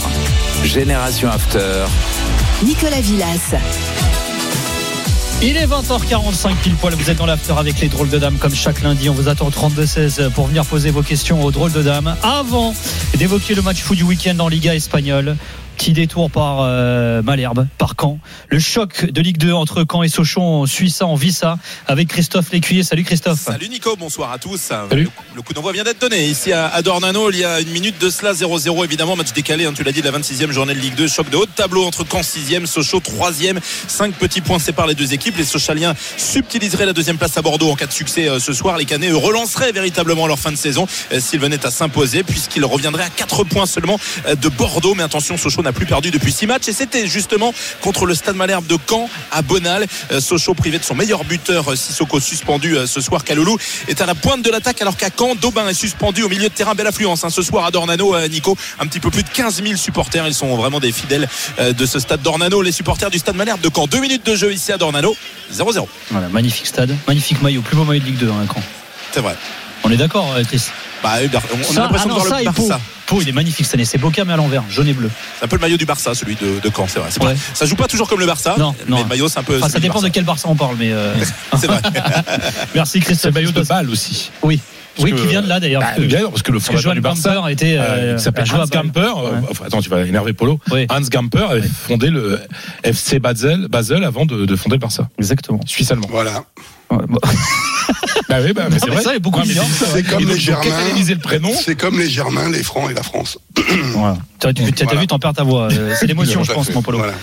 Génération 0.64 1.28
After. 1.30 1.84
Nicolas 2.64 3.01
Villas. 3.01 3.55
Il 5.41 5.57
est 5.57 5.66
20h45 5.66 6.57
pile 6.64 6.74
poil, 6.74 6.95
vous 6.95 7.11
êtes 7.11 7.18
dans 7.18 7.26
l'after 7.26 7.53
avec 7.57 7.78
les 7.78 7.87
drôles 7.87 8.09
de 8.09 8.18
dames 8.18 8.39
comme 8.39 8.55
chaque 8.57 8.82
lundi. 8.82 9.09
On 9.09 9.12
vous 9.12 9.28
attend 9.28 9.47
au 9.47 9.51
32-16 9.51 10.30
pour 10.30 10.49
venir 10.49 10.64
poser 10.64 10.91
vos 10.91 11.03
questions 11.03 11.45
aux 11.45 11.53
drôles 11.53 11.70
de 11.70 11.82
dames. 11.82 12.16
Avant 12.24 12.74
d'évoquer 13.18 13.55
le 13.55 13.62
match 13.62 13.82
fou 13.82 13.95
du 13.95 14.03
week-end 14.03 14.37
en 14.41 14.49
Liga 14.49 14.74
espagnole, 14.74 15.37
petit 15.77 15.93
détour 15.93 16.31
par 16.31 16.61
euh, 16.61 17.22
Malherbe, 17.22 17.66
par 17.79 17.95
Caen. 18.01 18.18
Le 18.49 18.59
choc 18.59 19.11
de 19.11 19.20
Ligue 19.20 19.37
2 19.37 19.53
entre 19.53 19.85
Caen 19.91 20.03
et 20.03 20.09
Sochaux, 20.09 20.41
on 20.41 20.66
suit 20.66 20.91
ça, 20.91 21.07
on 21.07 21.14
vit 21.14 21.33
ça 21.33 21.59
avec 21.87 22.09
Christophe 22.09 22.51
Lécuyer. 22.51 22.83
Salut 22.83 23.05
Christophe. 23.05 23.41
Salut 23.41 23.68
Nico, 23.68 23.95
bonsoir 23.97 24.33
à 24.33 24.39
tous. 24.39 24.57
Salut. 24.57 25.09
Le, 25.35 25.43
coup 25.43 25.53
d'envoi 25.53 25.72
vient 25.72 25.85
d'être 25.85 26.01
donné 26.01 26.27
ici 26.27 26.53
à, 26.53 26.81
Dornano. 26.83 27.31
Il 27.31 27.39
y 27.39 27.45
a 27.45 27.61
une 27.61 27.70
minute 27.70 28.01
de 28.01 28.09
cela, 28.09 28.33
0-0 28.33 28.85
évidemment, 28.85 29.16
match 29.16 29.33
décalé, 29.33 29.66
hein, 29.66 29.72
tu 29.77 29.85
l'as 29.85 29.93
dit, 29.93 30.01
de 30.01 30.11
la 30.11 30.18
26e 30.18 30.51
journée 30.51 30.74
de 30.74 30.81
Ligue 30.81 30.95
2. 30.95 31.09
Choc 31.09 31.29
de 31.31 31.37
haut 31.37 31.47
de 31.47 31.51
tableau 31.51 31.85
entre 31.85 32.05
Caen 32.11 32.22
6e, 32.22 32.66
Sochaux 32.66 33.01
3e. 33.01 33.59
5 33.87 34.14
petits 34.14 34.41
points 34.41 34.59
séparent 34.59 34.87
les 34.87 34.95
deux 34.95 35.12
équipes. 35.12 35.37
Les 35.37 35.45
Sochaliens 35.45 35.95
subtiliseraient 36.16 36.87
la 36.87 36.95
deuxième 36.95 37.18
place 37.18 37.37
à 37.37 37.43
Bordeaux 37.43 37.70
en 37.70 37.77
cas 37.77 37.87
de 37.87 37.93
succès 37.93 38.29
euh, 38.29 38.39
ce 38.39 38.53
soir. 38.55 38.79
Les 38.79 38.87
Canets 38.87 39.12
relanceraient 39.12 39.72
véritablement 39.72 40.27
leur 40.27 40.39
fin 40.39 40.53
de 40.53 40.57
saison 40.57 40.87
euh, 41.12 41.20
s'ils 41.20 41.41
venaient 41.41 41.64
à 41.66 41.70
s'imposer, 41.70 42.22
puisqu'ils 42.22 42.64
reviendraient 42.64 43.05
à 43.05 43.11
4 43.11 43.45
points 43.45 43.66
seulement 43.66 44.01
euh, 44.27 44.35
de 44.37 44.49
Bordeaux. 44.49 44.95
Mais 44.95 45.03
attention, 45.03 45.37
Sochaux 45.37 45.66
n'a 45.67 45.73
plus 45.73 45.87
perdu 45.87 46.12
depuis 46.12 46.33
6 46.33 46.47
matchs 46.47 46.69
et 46.69 46.73
c'était 46.73 47.09
justement 47.09 47.53
contre 47.81 48.07
le 48.07 48.14
Stade 48.14 48.37
Malherbe 48.37 48.67
de 48.67 48.79
Caen 48.89 49.11
à 49.33 49.43
Bonal. 49.43 49.85
Euh, 50.12 50.21
Sochaux 50.21 50.55
privé 50.55 50.79
de 50.79 50.85
son 50.85 50.95
meilleur 50.95 51.25
buteur, 51.25 51.73
euh, 51.73 51.77
Sissoko 51.77 52.21
suspendu 52.21 52.77
euh, 52.77 52.87
ce 52.87 53.01
soir. 53.01 53.25
Kaloulou 53.25 53.59
est 53.89 54.01
à 54.01 54.07
la 54.07 54.14
pointe 54.14 54.43
de 54.43 54.51
l'attaque 54.51 54.81
alors 54.81 54.97
qu'à 54.97 55.09
Caen, 55.17 55.35
Daubin 55.35 55.67
est 55.69 55.75
suspendu 55.75 56.23
au 56.23 56.29
milieu 56.29 56.49
de 56.49 56.55
terrain. 56.55 56.75
Belle 56.77 56.87
affluence 56.87 57.25
hein, 57.25 57.31
ce 57.31 57.43
soir 57.43 57.64
à 57.64 57.73
Dornano, 57.73 58.17
Nico. 58.29 58.57
Un 58.79 58.87
petit 58.87 59.01
peu 59.01 59.11
plus 59.11 59.25
de 59.25 59.29
15 59.29 59.62
000 59.62 59.77
supporters. 59.77 60.27
Ils 60.29 60.35
sont 60.35 60.55
vraiment 60.57 60.79
des 60.79 60.93
fidèles 60.93 61.29
de 61.59 61.87
ce 61.87 61.99
stade 61.99 62.23
Dornano. 62.23 62.62
Les 62.62 62.73
supporters 62.73 63.11
du 63.11 63.19
Stade 63.19 63.35
Malherbe 63.35 63.61
de 63.61 63.71
Caen. 63.75 63.87
Deux 63.89 64.01
minutes 64.01 64.25
de 64.25 64.37
jeu 64.37 64.53
ici 64.53 64.71
à 64.71 64.79
Dornano. 64.79 65.17
0-0. 65.53 65.87
Voilà, 66.11 66.29
magnifique 66.29 66.67
stade, 66.67 66.95
magnifique 67.09 67.43
maillot, 67.43 67.62
plus 67.62 67.77
beau 67.77 67.85
maillot 67.85 68.01
de 68.01 68.07
Ligue 68.07 68.19
2 68.19 68.29
hein, 68.29 68.47
Caen. 68.53 68.62
C'est 69.12 69.21
vrai. 69.21 69.35
On 69.85 69.91
est 69.91 69.97
d'accord 69.97 70.33
euh, 70.37 70.43
Chris 70.45 70.62
Bah, 71.03 71.14
euh, 71.20 71.29
on 71.33 71.77
a 71.77 71.81
l'impression 71.81 72.11
ah 72.11 72.14
de 72.14 72.20
voir 72.20 72.39
le. 72.41 72.45
Barça. 72.45 72.81
Pau, 73.07 73.20
il 73.22 73.29
est 73.29 73.33
magnifique 73.33 73.64
cette 73.66 73.74
année, 73.77 73.85
c'est 73.85 73.99
Boca 73.99 74.24
mais 74.24 74.33
à 74.33 74.37
l'envers, 74.37 74.64
jaune 74.68 74.89
et 74.89 74.93
bleu. 74.93 75.09
C'est 75.39 75.45
un 75.45 75.49
peu 75.49 75.55
le 75.57 75.61
maillot 75.61 75.77
du 75.77 75.87
Barça, 75.87 76.12
celui 76.14 76.35
de, 76.35 76.59
de 76.61 76.70
Caen, 76.74 76.87
c'est 76.89 76.99
vrai. 76.99 77.09
Ouais. 77.24 77.35
pas- 77.35 77.41
ça 77.55 77.64
joue 77.64 77.77
pas 77.77 77.87
toujours 77.87 78.09
comme 78.09 78.18
le 78.18 78.27
Barça, 78.27 78.57
Non, 78.59 78.74
mais 78.89 78.91
non. 78.91 79.03
le 79.03 79.05
maillot 79.09 79.29
c'est 79.29 79.39
un 79.39 79.45
peu. 79.45 79.59
Enfin, 79.59 79.68
ça 79.68 79.79
dépend 79.79 80.03
de 80.03 80.09
quel 80.09 80.24
Barça 80.24 80.49
on 80.49 80.57
parle, 80.57 80.74
mais 80.77 80.91
euh, 80.93 81.14
C'est 81.61 81.68
vrai. 81.68 81.81
merci 82.74 82.93
C'est 82.99 83.01
Christophe. 83.01 83.31
le 83.35 83.41
maillot 83.41 83.53
de 83.53 83.62
balle 83.62 83.89
aussi. 83.91 84.33
Oui, 84.43 84.59
oui, 84.99 85.12
que- 85.12 85.16
qui 85.20 85.27
vient 85.29 85.43
de 85.43 85.49
là 85.49 85.61
d'ailleurs. 85.61 85.83
Bah, 85.83 85.89
parce 85.91 86.01
que- 86.01 86.07
bien 86.09 86.18
sûr, 86.18 86.31
parce 86.31 86.43
que 86.43 86.51
le 86.53 86.59
fondateur 86.59 86.95
du 86.95 87.01
Barça, 87.01 87.35
Gamper 87.35 87.53
était. 87.53 87.77
euh, 87.79 87.83
euh, 87.83 88.16
qui 88.16 88.22
s'appelle 88.24 88.45
Hans. 88.53 88.64
Gamper. 88.66 89.01
euh, 89.01 89.31
Ouais. 89.31 89.47
enfin, 89.51 89.64
attends, 89.66 89.81
tu 89.81 89.89
vas 89.91 90.01
énerver 90.05 90.33
Polo. 90.33 90.59
Oui. 90.72 90.87
Hans 90.91 91.01
Gamper 91.03 91.47
avait 91.49 91.62
fondé 91.68 92.11
le 92.11 92.41
FC 92.83 93.20
Basel, 93.20 93.68
Basel 93.68 94.03
avant 94.03 94.27
de, 94.27 94.47
de 94.47 94.57
fonder 94.57 94.77
le 94.77 94.81
Barça. 94.81 95.09
Exactement. 95.18 95.61
Suisse-allemand. 95.64 96.09
Voilà. 96.11 96.43
Ouais, 96.91 96.99
bon. 97.09 97.18
Bah 98.28 98.37
oui, 98.45 98.53
bah, 98.53 98.66
mais 98.70 98.78
c'est 98.78 98.87
mais 98.89 98.95
vrai. 98.97 99.03
ça, 99.03 99.11
il 99.11 99.14
y 99.14 99.16
a 99.16 99.18
beaucoup 99.20 99.39
Ouais, 99.41 99.47
c'est- 99.47 100.03
comme 100.03 100.24
les 100.24 100.39
Germains. 100.39 100.62
catalysé 100.64 101.14
le 101.14 101.20
prénom. 101.20 101.51
C'est 101.55 101.76
comme 101.76 101.99
les 101.99 102.09
Germains, 102.09 102.51
les 102.51 102.62
Francs 102.62 102.91
et 102.91 102.95
la 102.95 103.03
France. 103.03 103.39
Voilà. 103.95 104.18
T'as 104.39 104.53
tu- 104.53 104.70
t'as 104.72 104.84
Voilà. 104.84 105.01
vu, 105.01 105.07
t'en 105.07 105.18
perds 105.18 105.32
ta 105.34 105.43
voix. 105.45 105.68
Euh, 105.72 105.95
C'est 105.99 106.07
l'émotion, 106.07 106.43
je 106.45 106.51
à 106.51 106.55
pense, 106.55 106.66
fait. 106.66 106.74
mon 106.74 106.82
polo. 106.82 106.99
Voilà. 106.99 107.14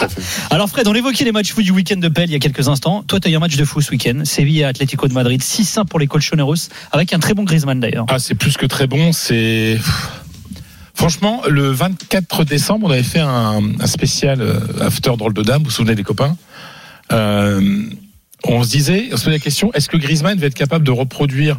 À. 0.00 0.06
Alors 0.54 0.68
Fred, 0.68 0.86
on 0.88 0.94
évoquait 0.94 1.24
les 1.24 1.32
matchs 1.32 1.52
fous 1.52 1.62
du 1.62 1.70
week-end 1.70 1.96
de 1.96 2.08
Pelle 2.08 2.28
il 2.28 2.32
y 2.32 2.36
a 2.36 2.38
quelques 2.40 2.68
instants. 2.68 3.02
Toi, 3.06 3.20
tu 3.20 3.28
as 3.28 3.30
eu 3.30 3.36
un 3.36 3.40
match 3.40 3.56
de 3.56 3.64
fou 3.64 3.80
ce 3.80 3.90
week-end. 3.90 4.22
Séville 4.24 4.60
et 4.60 4.64
Atlético 4.64 5.06
de 5.08 5.14
Madrid, 5.14 5.40
6-1 5.42 5.84
pour 5.86 5.98
les 6.00 6.06
Colchoneros, 6.08 6.54
avec 6.92 7.12
un 7.12 7.18
très 7.20 7.34
bon 7.34 7.44
Griezmann 7.44 7.78
d'ailleurs. 7.80 8.06
Ah, 8.08 8.18
c'est 8.18 8.34
plus 8.34 8.56
que 8.56 8.66
très 8.66 8.86
bon. 8.86 9.12
C'est 9.12 9.78
franchement 10.94 11.42
le 11.48 11.70
24 11.70 12.44
décembre, 12.44 12.88
on 12.88 12.90
avait 12.90 13.02
fait 13.04 13.20
un, 13.20 13.60
un 13.80 13.86
spécial 13.86 14.40
euh, 14.40 14.58
after 14.80 15.12
drôle 15.16 15.32
de 15.34 15.42
dame. 15.42 15.58
Vous 15.62 15.66
vous 15.66 15.70
souvenez 15.70 15.94
des 15.94 16.02
copains? 16.04 16.36
Euh, 17.12 17.82
On 18.44 18.62
se 18.62 18.70
disait, 18.70 19.08
on 19.12 19.16
se 19.16 19.24
posait 19.24 19.36
la 19.36 19.42
question 19.42 19.72
est-ce 19.74 19.88
que 19.88 19.96
Griezmann 19.96 20.38
va 20.38 20.46
être 20.46 20.54
capable 20.54 20.84
de 20.84 20.90
reproduire 20.90 21.58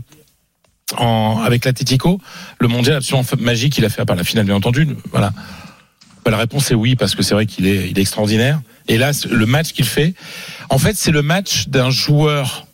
en, 0.97 1.41
avec 1.43 1.65
l'Atletico 1.65 2.19
le 2.59 2.67
mondial 2.67 2.97
absolument 2.97 3.27
magique 3.39 3.73
qu'il 3.73 3.85
a 3.85 3.89
fait 3.89 4.01
à 4.01 4.05
part 4.05 4.15
la 4.15 4.23
finale, 4.23 4.45
bien 4.45 4.55
entendu. 4.55 4.87
Voilà. 5.11 5.33
Bah, 6.25 6.31
la 6.31 6.37
réponse 6.37 6.71
est 6.71 6.75
oui 6.75 6.95
parce 6.95 7.15
que 7.15 7.23
c'est 7.23 7.33
vrai 7.33 7.45
qu'il 7.45 7.67
est, 7.67 7.89
il 7.89 7.97
est 7.97 8.01
extraordinaire. 8.01 8.61
Et 8.87 8.97
là, 8.97 9.11
le 9.29 9.45
match 9.45 9.73
qu'il 9.73 9.85
fait, 9.85 10.15
en 10.69 10.79
fait, 10.79 10.95
c'est 10.97 11.11
le 11.11 11.21
match 11.21 11.67
d'un 11.67 11.89
joueur 11.89 12.65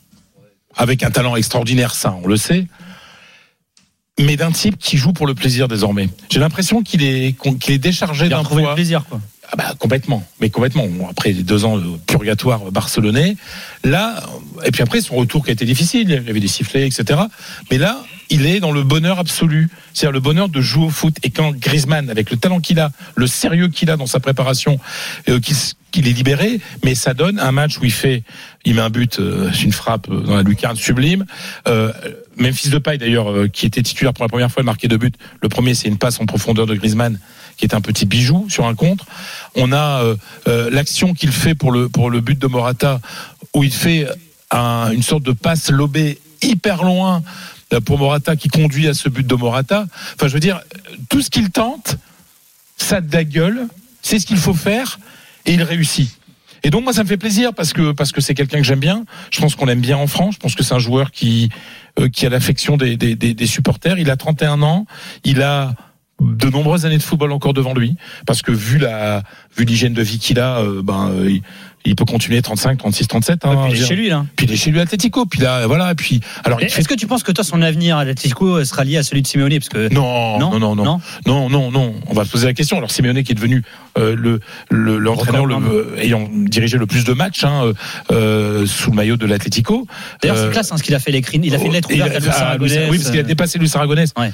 avec 0.75 1.03
un 1.03 1.11
talent 1.11 1.35
extraordinaire, 1.35 1.95
ça, 1.95 2.17
on 2.23 2.27
le 2.27 2.37
sait 2.37 2.67
mais 4.19 4.37
d'un 4.37 4.51
type 4.51 4.77
qui 4.77 4.97
joue 4.97 5.13
pour 5.13 5.27
le 5.27 5.35
plaisir 5.35 5.67
désormais. 5.67 6.09
J'ai 6.29 6.39
l'impression 6.39 6.83
qu'il 6.83 7.03
est 7.03 7.35
qu'il 7.59 7.73
est 7.73 7.79
déchargé 7.79 8.29
d'un 8.29 8.43
poids. 8.43 8.75
plaisir, 8.75 9.03
quoi. 9.05 9.19
Ah 9.51 9.55
bah, 9.57 9.73
complètement, 9.77 10.23
mais 10.41 10.49
complètement. 10.49 10.87
Après 11.09 11.33
deux 11.33 11.65
ans 11.65 11.77
de 11.77 11.97
purgatoire 12.07 12.71
barcelonais, 12.71 13.37
là, 13.83 14.23
et 14.65 14.71
puis 14.71 14.81
après 14.81 15.01
son 15.01 15.15
retour 15.15 15.43
qui 15.43 15.51
a 15.51 15.53
été 15.53 15.65
difficile, 15.65 16.09
il 16.09 16.11
y 16.11 16.29
avait 16.29 16.39
des 16.39 16.47
sifflets, 16.47 16.87
etc. 16.87 17.19
Mais 17.69 17.77
là, 17.77 18.03
il 18.29 18.45
est 18.45 18.59
dans 18.59 18.71
le 18.71 18.83
bonheur 18.83 19.19
absolu, 19.19 19.69
c'est-à-dire 19.93 20.13
le 20.13 20.19
bonheur 20.19 20.49
de 20.49 20.61
jouer 20.61 20.85
au 20.85 20.89
foot. 20.89 21.17
Et 21.23 21.29
quand 21.29 21.55
Griezmann, 21.55 22.09
avec 22.09 22.31
le 22.31 22.37
talent 22.37 22.59
qu'il 22.59 22.79
a, 22.79 22.91
le 23.15 23.27
sérieux 23.27 23.67
qu'il 23.67 23.91
a 23.91 23.97
dans 23.97 24.07
sa 24.07 24.19
préparation, 24.19 24.79
euh, 25.29 25.39
qu'il 25.39 26.07
est 26.07 26.11
libéré, 26.11 26.59
mais 26.83 26.95
ça 26.95 27.13
donne 27.13 27.39
un 27.39 27.51
match 27.51 27.77
où 27.79 27.85
il 27.85 27.91
fait, 27.91 28.23
il 28.65 28.75
met 28.75 28.81
un 28.81 28.89
but, 28.89 29.19
euh, 29.19 29.51
une 29.63 29.71
frappe 29.71 30.09
euh, 30.09 30.21
dans 30.21 30.35
la 30.35 30.43
lucarne 30.43 30.75
sublime. 30.75 31.25
Euh, 31.67 31.93
Memphis 32.37 32.69
Depay 32.69 32.97
d'ailleurs, 32.97 33.31
euh, 33.31 33.47
qui 33.47 33.65
était 33.65 33.81
titulaire 33.81 34.13
pour 34.13 34.25
la 34.25 34.29
première 34.29 34.51
fois, 34.51 34.63
marqué 34.63 34.87
deux 34.87 34.97
buts. 34.97 35.13
Le 35.41 35.49
premier, 35.49 35.73
c'est 35.73 35.87
une 35.87 35.97
passe 35.97 36.19
en 36.19 36.25
profondeur 36.25 36.65
de 36.65 36.75
Griezmann, 36.75 37.19
qui 37.57 37.65
est 37.65 37.73
un 37.73 37.81
petit 37.81 38.05
bijou 38.05 38.47
sur 38.49 38.65
un 38.65 38.75
contre. 38.75 39.05
On 39.55 39.71
a 39.71 40.01
euh, 40.03 40.15
euh, 40.47 40.69
l'action 40.71 41.13
qu'il 41.13 41.31
fait 41.31 41.55
pour 41.55 41.71
le 41.71 41.89
pour 41.89 42.09
le 42.09 42.21
but 42.21 42.37
de 42.39 42.47
Morata, 42.47 42.99
où 43.53 43.63
il 43.63 43.73
fait 43.73 44.07
un- 44.51 44.91
une 44.91 45.03
sorte 45.03 45.23
de 45.23 45.31
passe 45.31 45.69
lobée 45.69 46.19
hyper 46.41 46.83
loin 46.83 47.23
euh, 47.73 47.79
pour 47.79 47.97
Morata 47.97 48.35
qui 48.35 48.47
conduit 48.49 48.87
à 48.87 48.93
ce 48.93 49.09
but 49.09 49.25
de 49.25 49.35
Morata. 49.35 49.85
Enfin, 50.15 50.27
je 50.27 50.33
veux 50.33 50.39
dire, 50.39 50.61
tout 51.09 51.21
ce 51.21 51.29
qu'il 51.29 51.49
tente, 51.49 51.97
ça 52.77 53.01
de 53.01 53.11
la 53.13 53.23
gueule, 53.23 53.67
c'est 54.01 54.19
ce 54.19 54.25
qu'il 54.25 54.37
faut 54.37 54.53
faire 54.53 54.99
et 55.45 55.53
il 55.53 55.63
réussit. 55.63 56.09
Et 56.63 56.71
donc 56.71 56.83
moi 56.83 56.93
ça 56.93 57.03
me 57.03 57.07
fait 57.07 57.17
plaisir 57.17 57.53
parce 57.53 57.73
que 57.73 57.91
parce 57.91 58.11
que 58.11 58.21
c'est 58.21 58.33
quelqu'un 58.33 58.57
que 58.57 58.63
j'aime 58.63 58.79
bien. 58.79 59.05
Je 59.31 59.39
pense 59.39 59.55
qu'on 59.55 59.65
l'aime 59.65 59.81
bien 59.81 59.97
en 59.97 60.07
France. 60.07 60.33
Je 60.35 60.39
pense 60.39 60.55
que 60.55 60.63
c'est 60.63 60.73
un 60.73 60.79
joueur 60.79 61.11
qui 61.11 61.49
qui 62.11 62.25
a 62.25 62.29
l'affection 62.29 62.75
des, 62.75 62.97
des, 62.97 63.15
des, 63.15 63.33
des 63.33 63.47
supporters. 63.47 63.97
Il 63.99 64.09
a 64.09 64.17
31 64.17 64.61
ans. 64.63 64.85
Il 65.23 65.41
a 65.43 65.73
de 66.21 66.49
nombreuses 66.49 66.85
années 66.85 66.97
de 66.97 67.03
football 67.03 67.31
encore 67.33 67.53
devant 67.53 67.73
lui 67.73 67.97
parce 68.25 68.41
que 68.41 68.51
vu 68.51 68.77
la 68.77 69.23
vu 69.57 69.65
l'hygiène 69.65 69.93
de 69.93 70.01
vie 70.01 70.17
qu'il 70.17 70.39
a, 70.39 70.59
euh, 70.59 70.81
ben 70.81 71.09
euh, 71.11 71.29
il, 71.29 71.41
il 71.87 71.95
peut 71.95 72.05
continuer 72.05 72.41
35, 72.41 72.77
36, 72.79 73.07
37. 73.07 73.45
Hein, 73.45 73.49
Ouais, 73.55 73.69
puis 73.69 73.77
il 73.77 73.83
est 73.83 73.85
chez 73.85 73.95
lui 73.95 74.09
là. 74.09 74.25
Puis 74.35 74.45
il 74.47 74.53
est 74.53 74.55
chez 74.55 74.71
lui 74.71 74.79
à 74.79 74.83
Atletico. 74.83 75.25
Puis 75.25 75.41
là 75.41 75.67
voilà. 75.67 75.93
Puis 75.93 76.21
alors 76.45 76.59
fait 76.59 76.65
Est-ce 76.67 76.87
que 76.87 76.93
tu 76.95 77.05
penses 77.05 77.21
que 77.21 77.31
toi 77.33 77.43
son 77.43 77.61
avenir 77.61 77.97
à 77.97 78.05
l'Atlético 78.05 78.63
sera 78.63 78.85
lié 78.85 78.97
à 78.97 79.03
celui 79.03 79.21
de 79.23 79.27
Simeone? 79.27 79.49
Parce 79.59 79.67
que 79.69 79.93
non, 79.93 80.39
non, 80.39 80.57
non, 80.57 80.75
non, 80.75 80.99
non, 81.25 81.49
non, 81.49 81.69
non, 81.71 81.93
On 82.07 82.13
va 82.13 82.23
se 82.23 82.31
poser 82.31 82.47
la 82.47 82.53
question. 82.53 82.77
Alors 82.77 82.91
Simeone 82.91 83.21
qui 83.23 83.33
est 83.33 83.35
devenu 83.35 83.63
euh, 83.97 84.15
le 84.15 84.39
le- 84.69 84.97
l'entraîneur 84.97 85.45
le, 85.45 85.55
euh, 85.55 85.97
ayant 86.01 86.29
dirigé 86.31 86.77
le 86.77 86.87
plus 86.87 87.03
de 87.03 87.11
matchs 87.13 87.43
hein, 87.43 87.65
euh, 87.65 87.73
euh, 88.11 88.65
sous 88.65 88.89
le 88.91 88.95
maillot 88.95 89.17
de 89.17 89.25
l'Atlético. 89.25 89.85
D'ailleurs, 90.21 90.37
Euh, 90.37 90.45
c'est 90.47 90.53
classe 90.53 90.71
hein, 90.71 90.77
ce 90.77 90.83
qu'il 90.83 90.95
a 90.95 90.99
fait 90.99 91.11
l'écrit. 91.11 91.39
Il 91.43 91.53
a 91.53 91.59
fait 91.59 91.65
une 91.65 91.73
lettre 91.73 91.91
ouverte 91.93 92.15
à 92.15 92.19
Luis 92.57 92.71
ah, 92.77 92.87
Oui, 92.89 92.97
parce 92.97 93.11
qu'il 93.11 93.19
a 93.19 93.23
dépassé 93.23 93.59
Luis 93.59 93.69
Aragonés. 93.75 94.05
Ouais. 94.17 94.31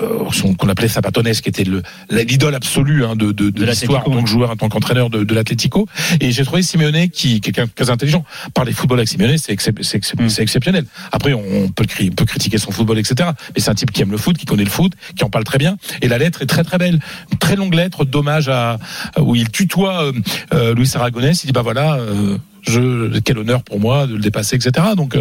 Euh, 0.00 0.24
qu'on 0.58 0.68
appelait 0.70 0.88
Zapatones, 0.88 1.30
qui 1.30 1.48
était 1.50 1.64
l'idole 2.10 2.54
absolue 2.54 3.04
hein, 3.04 3.16
de, 3.16 3.26
de, 3.26 3.50
de, 3.50 3.50
De 3.50 3.64
l'histoire 3.66 4.00
en 4.08 4.10
tant 4.12 4.22
que 4.22 4.28
joueur, 4.28 4.50
en 4.50 4.56
tant 4.56 4.68
qu'entraîneur 4.70 5.10
de, 5.10 5.24
de 5.24 5.34
l'Atlético. 5.34 5.86
Et 6.20 6.32
j'ai 6.32 6.42
trouvé 6.42 6.62
Simeone 6.62 7.10
qui, 7.10 7.10
qui 7.10 7.50
est 7.50 7.52
quelqu'un 7.52 7.66
de 7.66 7.70
très 7.74 7.90
intelligent. 7.90 8.24
Parler 8.54 8.72
football 8.72 8.98
avec 9.00 9.08
Simeone, 9.08 9.36
c'est 9.36 9.52
excep- 9.52 9.74
Mm. 10.18 10.28
exceptionnel. 10.42 10.86
Après, 11.12 11.34
on 11.34 11.68
peut, 11.68 11.84
on 12.18 12.24
critiquer 12.24 12.56
son 12.56 12.70
football, 12.70 12.98
etc. 12.98 13.28
Mais 13.54 13.60
c'est 13.60 13.70
un 13.70 13.74
type 13.74 13.92
qui 13.92 14.00
aime 14.00 14.10
le 14.10 14.16
foot, 14.16 14.38
qui 14.38 14.46
connaît 14.46 14.64
le 14.64 14.70
foot, 14.70 14.92
qui 15.16 15.22
en 15.22 15.28
parle 15.30 15.44
très 15.44 15.58
bien. 15.58 15.76
Et 16.00 16.08
la 16.08 16.16
lettre 16.16 16.40
est 16.40 16.46
très 16.46 16.64
très 16.64 16.78
belle. 16.78 16.98
Une 17.30 17.38
très 17.38 17.54
longue 17.56 17.74
lettre 17.74 18.06
d'hommage 18.06 18.48
à 18.48 18.78
où 19.20 19.34
il 19.36 19.50
tutoie 19.50 20.02
euh, 20.04 20.12
euh, 20.54 20.74
Luis 20.74 20.90
Aragonés. 20.94 21.32
Il 21.42 21.46
dit 21.46 21.52
bah 21.52 21.62
voilà, 21.62 21.96
euh, 21.96 22.38
je, 22.62 23.18
quel 23.20 23.36
honneur 23.38 23.62
pour 23.62 23.78
moi 23.80 24.06
de 24.06 24.14
le 24.14 24.20
dépasser, 24.20 24.56
etc. 24.56 24.86
Donc 24.96 25.16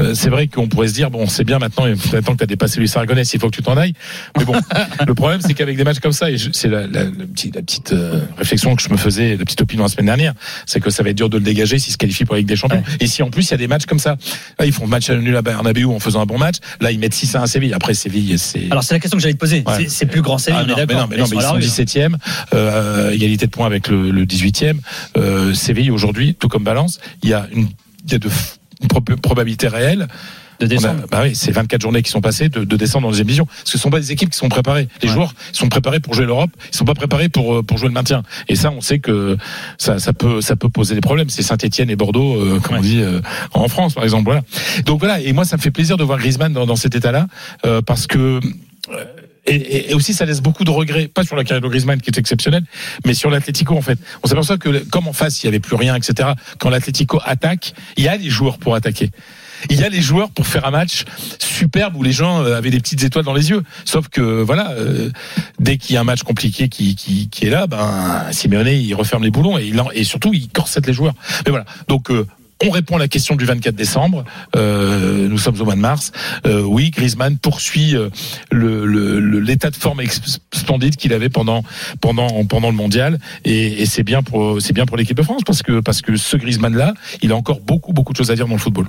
euh, 0.00 0.14
c'est 0.14 0.30
vrai 0.30 0.46
qu'on 0.48 0.66
pourrait 0.68 0.88
se 0.88 0.94
dire 0.94 1.10
bon 1.10 1.26
c'est 1.28 1.44
bien 1.44 1.58
maintenant 1.58 1.84
maintenant 2.12 2.32
que 2.32 2.38
tu 2.38 2.44
as 2.44 2.46
dépassé 2.46 2.80
Luis 2.80 2.90
Aragonés 2.94 3.22
il 3.32 3.38
faut 3.40 3.48
que 3.50 3.56
tu 3.56 3.62
t'en 3.62 3.76
ailles 3.76 3.92
mais 4.38 4.44
bon 4.44 4.54
le 5.06 5.14
problème 5.14 5.40
c'est 5.40 5.54
qu'avec 5.54 5.76
des 5.76 5.84
matchs 5.84 6.00
comme 6.00 6.12
ça 6.12 6.30
et 6.30 6.36
c'est 6.52 6.68
la, 6.68 6.86
la, 6.86 7.04
le 7.04 7.10
petit- 7.26 7.50
la 7.54 7.62
petite 7.62 7.92
euh, 7.92 8.20
réflexion 8.38 8.74
que 8.76 8.82
je 8.82 8.88
me 8.88 8.96
faisais 8.96 9.36
la 9.36 9.44
petite 9.44 9.60
opinion 9.60 9.84
la 9.84 9.88
semaine 9.88 10.06
dernière 10.06 10.34
c'est 10.66 10.80
que 10.80 10.90
ça 10.90 11.02
va 11.02 11.10
être 11.10 11.16
dur 11.16 11.28
de 11.30 11.36
le 11.38 11.44
dégager 11.44 11.78
s'il 11.78 11.92
se 11.92 11.98
qualifie 11.98 12.24
pour 12.24 12.34
la 12.34 12.40
Ligue 12.40 12.48
des 12.48 12.56
Champions 12.56 12.82
et 13.00 13.06
si 13.06 13.22
en 13.22 13.30
plus 13.30 13.46
il 13.48 13.50
y 13.52 13.54
a 13.54 13.58
des 13.58 13.68
matchs 13.68 13.86
comme 13.86 13.98
ça 13.98 14.16
là 14.58 14.66
ils 14.66 14.72
font 14.72 14.86
match 14.86 15.10
nul 15.10 15.36
à 15.36 15.42
Bernabeu 15.42 15.86
en 15.86 16.00
faisant 16.00 16.20
un 16.22 16.26
bon 16.26 16.38
match 16.38 16.56
là 16.80 16.90
ils 16.90 16.98
mettent 16.98 17.14
6 17.14 17.36
à 17.36 17.42
1 17.42 17.46
Séville 17.46 17.74
après 17.74 17.94
Séville 17.94 18.38
c'est 18.38 18.66
Alors 18.70 18.82
c'est 18.84 18.94
la 18.94 19.00
question 19.00 19.16
que 19.18 19.22
j'allais 19.22 19.34
te 19.34 19.38
poser. 19.38 19.62
Ouais. 19.66 19.86
C'est- 19.88 20.06
plus 20.06 20.22
grand 20.22 20.38
Séville, 20.38 20.60
ah 20.62 20.66
on 20.66 20.72
est 20.72 20.80
mais 20.80 20.86
d'accord. 20.86 21.02
non, 21.02 21.08
mais 21.10 21.16
non, 21.18 21.24
mais 21.30 21.36
ils 21.36 21.40
la 21.42 21.48
sont 21.48 21.54
rue, 21.54 21.62
hein. 21.62 21.66
17e, 21.66 22.14
euh, 22.54 23.10
égalité 23.12 23.46
de 23.46 23.50
points 23.50 23.66
avec 23.66 23.86
le, 23.88 24.10
le 24.10 24.24
18e. 24.24 24.78
Euh, 25.16 25.54
Séville 25.54 25.90
aujourd'hui, 25.90 26.34
tout 26.34 26.48
comme 26.48 26.64
Valence, 26.64 26.98
il 27.22 27.28
y 27.30 27.34
a 27.34 27.46
une, 27.52 27.68
il 28.06 28.12
y 28.12 28.14
a 28.16 28.18
de, 28.18 28.28
probabilité 28.88 29.68
réelle. 29.68 30.08
de 30.60 30.66
On 30.66 30.68
a- 30.68 30.68
descendre. 30.68 31.06
bah 31.10 31.20
oui, 31.22 31.34
c'est 31.34 31.52
24 31.52 31.80
journées 31.80 32.02
qui 32.02 32.10
sont 32.10 32.20
passées 32.20 32.50
de, 32.50 32.64
de 32.64 32.76
descendre 32.76 33.04
dans 33.04 33.08
deuxième 33.10 33.26
division. 33.28 33.46
Parce 33.46 33.62
que 33.62 33.70
ce 33.70 33.78
sont 33.78 33.88
pas 33.88 33.98
des 33.98 34.12
équipes 34.12 34.28
qui 34.28 34.36
sont 34.36 34.50
préparées. 34.50 34.88
Les 35.02 35.08
Ouais. 35.08 35.14
joueurs 35.14 35.32
sont 35.52 35.70
préparés 35.70 36.00
pour 36.00 36.12
jouer 36.12 36.26
l'Europe, 36.26 36.50
ils 36.70 36.76
sont 36.76 36.84
pas 36.84 36.92
préparés 36.92 37.30
pour 37.30 37.54
euh, 37.54 37.62
pour 37.62 37.78
jouer 37.78 37.88
le 37.88 37.94
maintien. 37.94 38.22
Et 38.46 38.56
ça, 38.56 38.70
on 38.70 38.82
sait 38.82 38.98
que 38.98 39.38
ça, 39.78 39.98
ça 39.98 40.12
peut 40.12 40.42
ça 40.42 40.56
peut 40.56 40.68
poser 40.68 40.94
des 40.94 41.00
problèmes. 41.00 41.30
C'est 41.30 41.42
Saint-Étienne 41.42 41.88
et 41.88 41.96
Bordeaux, 41.96 42.36
euh, 42.36 42.60
comme 42.60 42.76
on 42.76 42.80
dit 42.82 43.00
euh, 43.00 43.22
en 43.54 43.68
France, 43.68 43.94
par 43.94 44.04
exemple. 44.04 44.24
Voilà. 44.24 44.42
Donc 44.84 44.98
voilà. 45.00 45.18
Et 45.20 45.32
moi, 45.32 45.46
ça 45.46 45.56
me 45.56 45.62
fait 45.62 45.70
plaisir 45.70 45.96
de 45.96 46.04
voir 46.04 46.18
Griezmann 46.18 46.52
dans, 46.52 46.66
dans 46.66 46.76
cet 46.76 46.94
état-là, 46.94 47.26
euh, 47.64 47.80
parce 47.80 48.06
que 48.06 48.18
euh, 48.92 49.04
et, 49.46 49.90
et- 49.90 49.94
aussi 49.94 50.14
ça 50.14 50.24
laisse 50.24 50.40
beaucoup 50.40 50.64
de 50.64 50.70
regrets, 50.70 51.08
pas 51.08 51.24
sur 51.24 51.36
la 51.36 51.44
carrière 51.44 51.62
de 51.62 51.68
Griezmann 51.68 52.00
qui 52.00 52.10
est 52.10 52.18
exceptionnelle, 52.18 52.64
mais 53.06 53.14
sur 53.14 53.30
l'Atlético 53.30 53.76
en 53.76 53.82
fait. 53.82 53.98
On 54.22 54.28
s'aperçoit 54.28 54.58
que 54.58 54.78
comme 54.90 55.08
en 55.08 55.12
face 55.12 55.42
il 55.42 55.46
y 55.46 55.48
avait 55.48 55.60
plus 55.60 55.76
rien, 55.76 55.94
etc. 55.96 56.30
Quand 56.58 56.70
l'Atlético 56.70 57.20
attaque, 57.24 57.72
il 57.96 58.04
y 58.04 58.08
a 58.08 58.16
les 58.16 58.30
joueurs 58.30 58.58
pour 58.58 58.74
attaquer. 58.74 59.10
Il 59.68 59.78
y 59.78 59.84
a 59.84 59.90
les 59.90 60.00
joueurs 60.00 60.30
pour 60.30 60.46
faire 60.46 60.64
un 60.64 60.70
match 60.70 61.04
superbe 61.38 61.94
où 61.96 62.02
les 62.02 62.12
gens 62.12 62.42
euh, 62.42 62.56
avaient 62.56 62.70
des 62.70 62.80
petites 62.80 63.02
étoiles 63.04 63.26
dans 63.26 63.34
les 63.34 63.50
yeux. 63.50 63.62
Sauf 63.84 64.08
que 64.08 64.40
voilà, 64.40 64.70
euh, 64.70 65.10
dès 65.58 65.76
qu'il 65.76 65.94
y 65.94 65.98
a 65.98 66.00
un 66.00 66.04
match 66.04 66.22
compliqué 66.22 66.70
qui, 66.70 66.94
qui, 66.96 67.28
qui 67.28 67.44
est 67.46 67.50
là, 67.50 67.66
ben 67.66 68.24
Simeone 68.32 68.68
il 68.68 68.94
referme 68.94 69.22
les 69.22 69.30
boulons 69.30 69.58
et, 69.58 69.66
il 69.66 69.78
en- 69.78 69.90
et 69.90 70.04
surtout 70.04 70.32
il 70.32 70.48
corsette 70.48 70.86
les 70.86 70.94
joueurs. 70.94 71.14
Mais 71.44 71.50
voilà, 71.50 71.66
donc. 71.88 72.10
euh, 72.10 72.26
on 72.62 72.70
répond 72.70 72.96
à 72.96 72.98
la 72.98 73.08
question 73.08 73.36
du 73.36 73.44
24 73.44 73.74
décembre. 73.74 74.24
Euh, 74.56 75.28
nous 75.28 75.38
sommes 75.38 75.60
au 75.60 75.64
mois 75.64 75.74
de 75.74 75.80
mars. 75.80 76.12
Euh, 76.46 76.62
oui, 76.62 76.90
Griezmann 76.90 77.38
poursuit 77.38 77.96
euh, 77.96 78.08
le- 78.50 78.84
le- 78.86 79.20
le- 79.20 79.40
l'état 79.40 79.70
de 79.70 79.76
forme 79.76 80.02
splendide 80.52 80.96
qu'il 80.96 81.12
avait 81.12 81.28
pendant 81.28 81.62
pendant 82.00 82.44
pendant 82.44 82.68
le 82.70 82.76
mondial, 82.76 83.18
et, 83.44 83.82
et 83.82 83.86
c'est 83.86 84.02
bien 84.02 84.22
pour 84.22 84.60
c'est 84.60 84.72
bien 84.72 84.86
pour 84.86 84.96
l'équipe 84.96 85.16
de 85.16 85.22
France 85.22 85.42
parce 85.46 85.62
que 85.62 85.80
parce 85.80 86.02
que 86.02 86.16
ce 86.16 86.36
Griezmann 86.36 86.76
là, 86.76 86.94
il 87.22 87.32
a 87.32 87.36
encore 87.36 87.60
beaucoup 87.60 87.92
beaucoup 87.92 88.12
de 88.12 88.18
choses 88.18 88.30
à 88.30 88.34
dire 88.36 88.46
dans 88.46 88.54
le 88.54 88.60
football. 88.60 88.86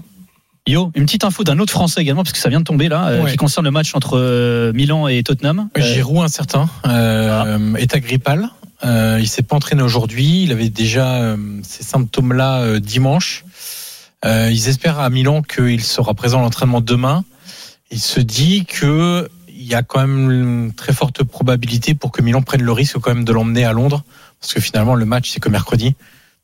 Yo, 0.68 0.92
une 0.94 1.06
petite 1.06 1.24
info 1.24 1.44
d'un 1.44 1.58
autre 1.58 1.72
Français 1.72 2.02
également, 2.02 2.22
parce 2.22 2.34
que 2.34 2.40
ça 2.40 2.50
vient 2.50 2.60
de 2.60 2.64
tomber 2.66 2.88
là, 2.88 3.08
euh, 3.08 3.18
qui 3.32 3.36
concerne 3.36 3.66
le 3.66 3.72
match 3.72 3.96
entre 3.96 4.16
euh, 4.20 4.72
Milan 4.74 5.08
et 5.08 5.24
Tottenham. 5.24 5.70
Giroud 5.76 6.24
incertain, 6.24 6.70
euh, 6.86 7.74
état 7.78 8.00
grippal. 8.00 8.50
Euh, 8.84 9.18
il 9.20 9.28
s'est 9.28 9.44
pas 9.44 9.56
entraîné 9.56 9.84
aujourd'hui. 9.84 10.44
Il 10.44 10.52
avait 10.52 10.70
déjà 10.70 11.22
euh, 11.22 11.38
ces 11.64 11.84
symptômes-là 11.84 12.62
euh, 12.62 12.80
dimanche. 12.80 13.46
Euh, 14.26 14.50
ils 14.52 14.68
espèrent 14.70 15.00
à 15.00 15.10
Milan 15.10 15.42
qu'il 15.42 15.84
sera 15.84 16.14
présent 16.14 16.40
à 16.40 16.42
l'entraînement 16.42 16.82
demain. 16.82 17.24
Il 17.92 18.00
se 18.00 18.20
dit 18.20 18.66
que 18.66 19.30
il 19.48 19.68
y 19.68 19.76
a 19.76 19.84
quand 19.84 20.00
même 20.00 20.32
une 20.32 20.74
très 20.74 20.94
forte 20.94 21.24
probabilité 21.24 21.94
pour 21.94 22.12
que 22.12 22.22
Milan 22.24 22.42
prenne 22.42 22.64
le 22.64 22.72
risque 22.72 22.98
quand 22.98 23.14
même 23.14 23.26
de 23.26 23.32
l'emmener 23.32 23.64
à 23.64 23.74
Londres, 23.74 24.04
parce 24.40 24.54
que 24.54 24.60
finalement 24.60 24.96
le 24.96 25.06
match 25.06 25.30
c'est 25.30 25.40
que 25.40 25.50
mercredi. 25.50 25.96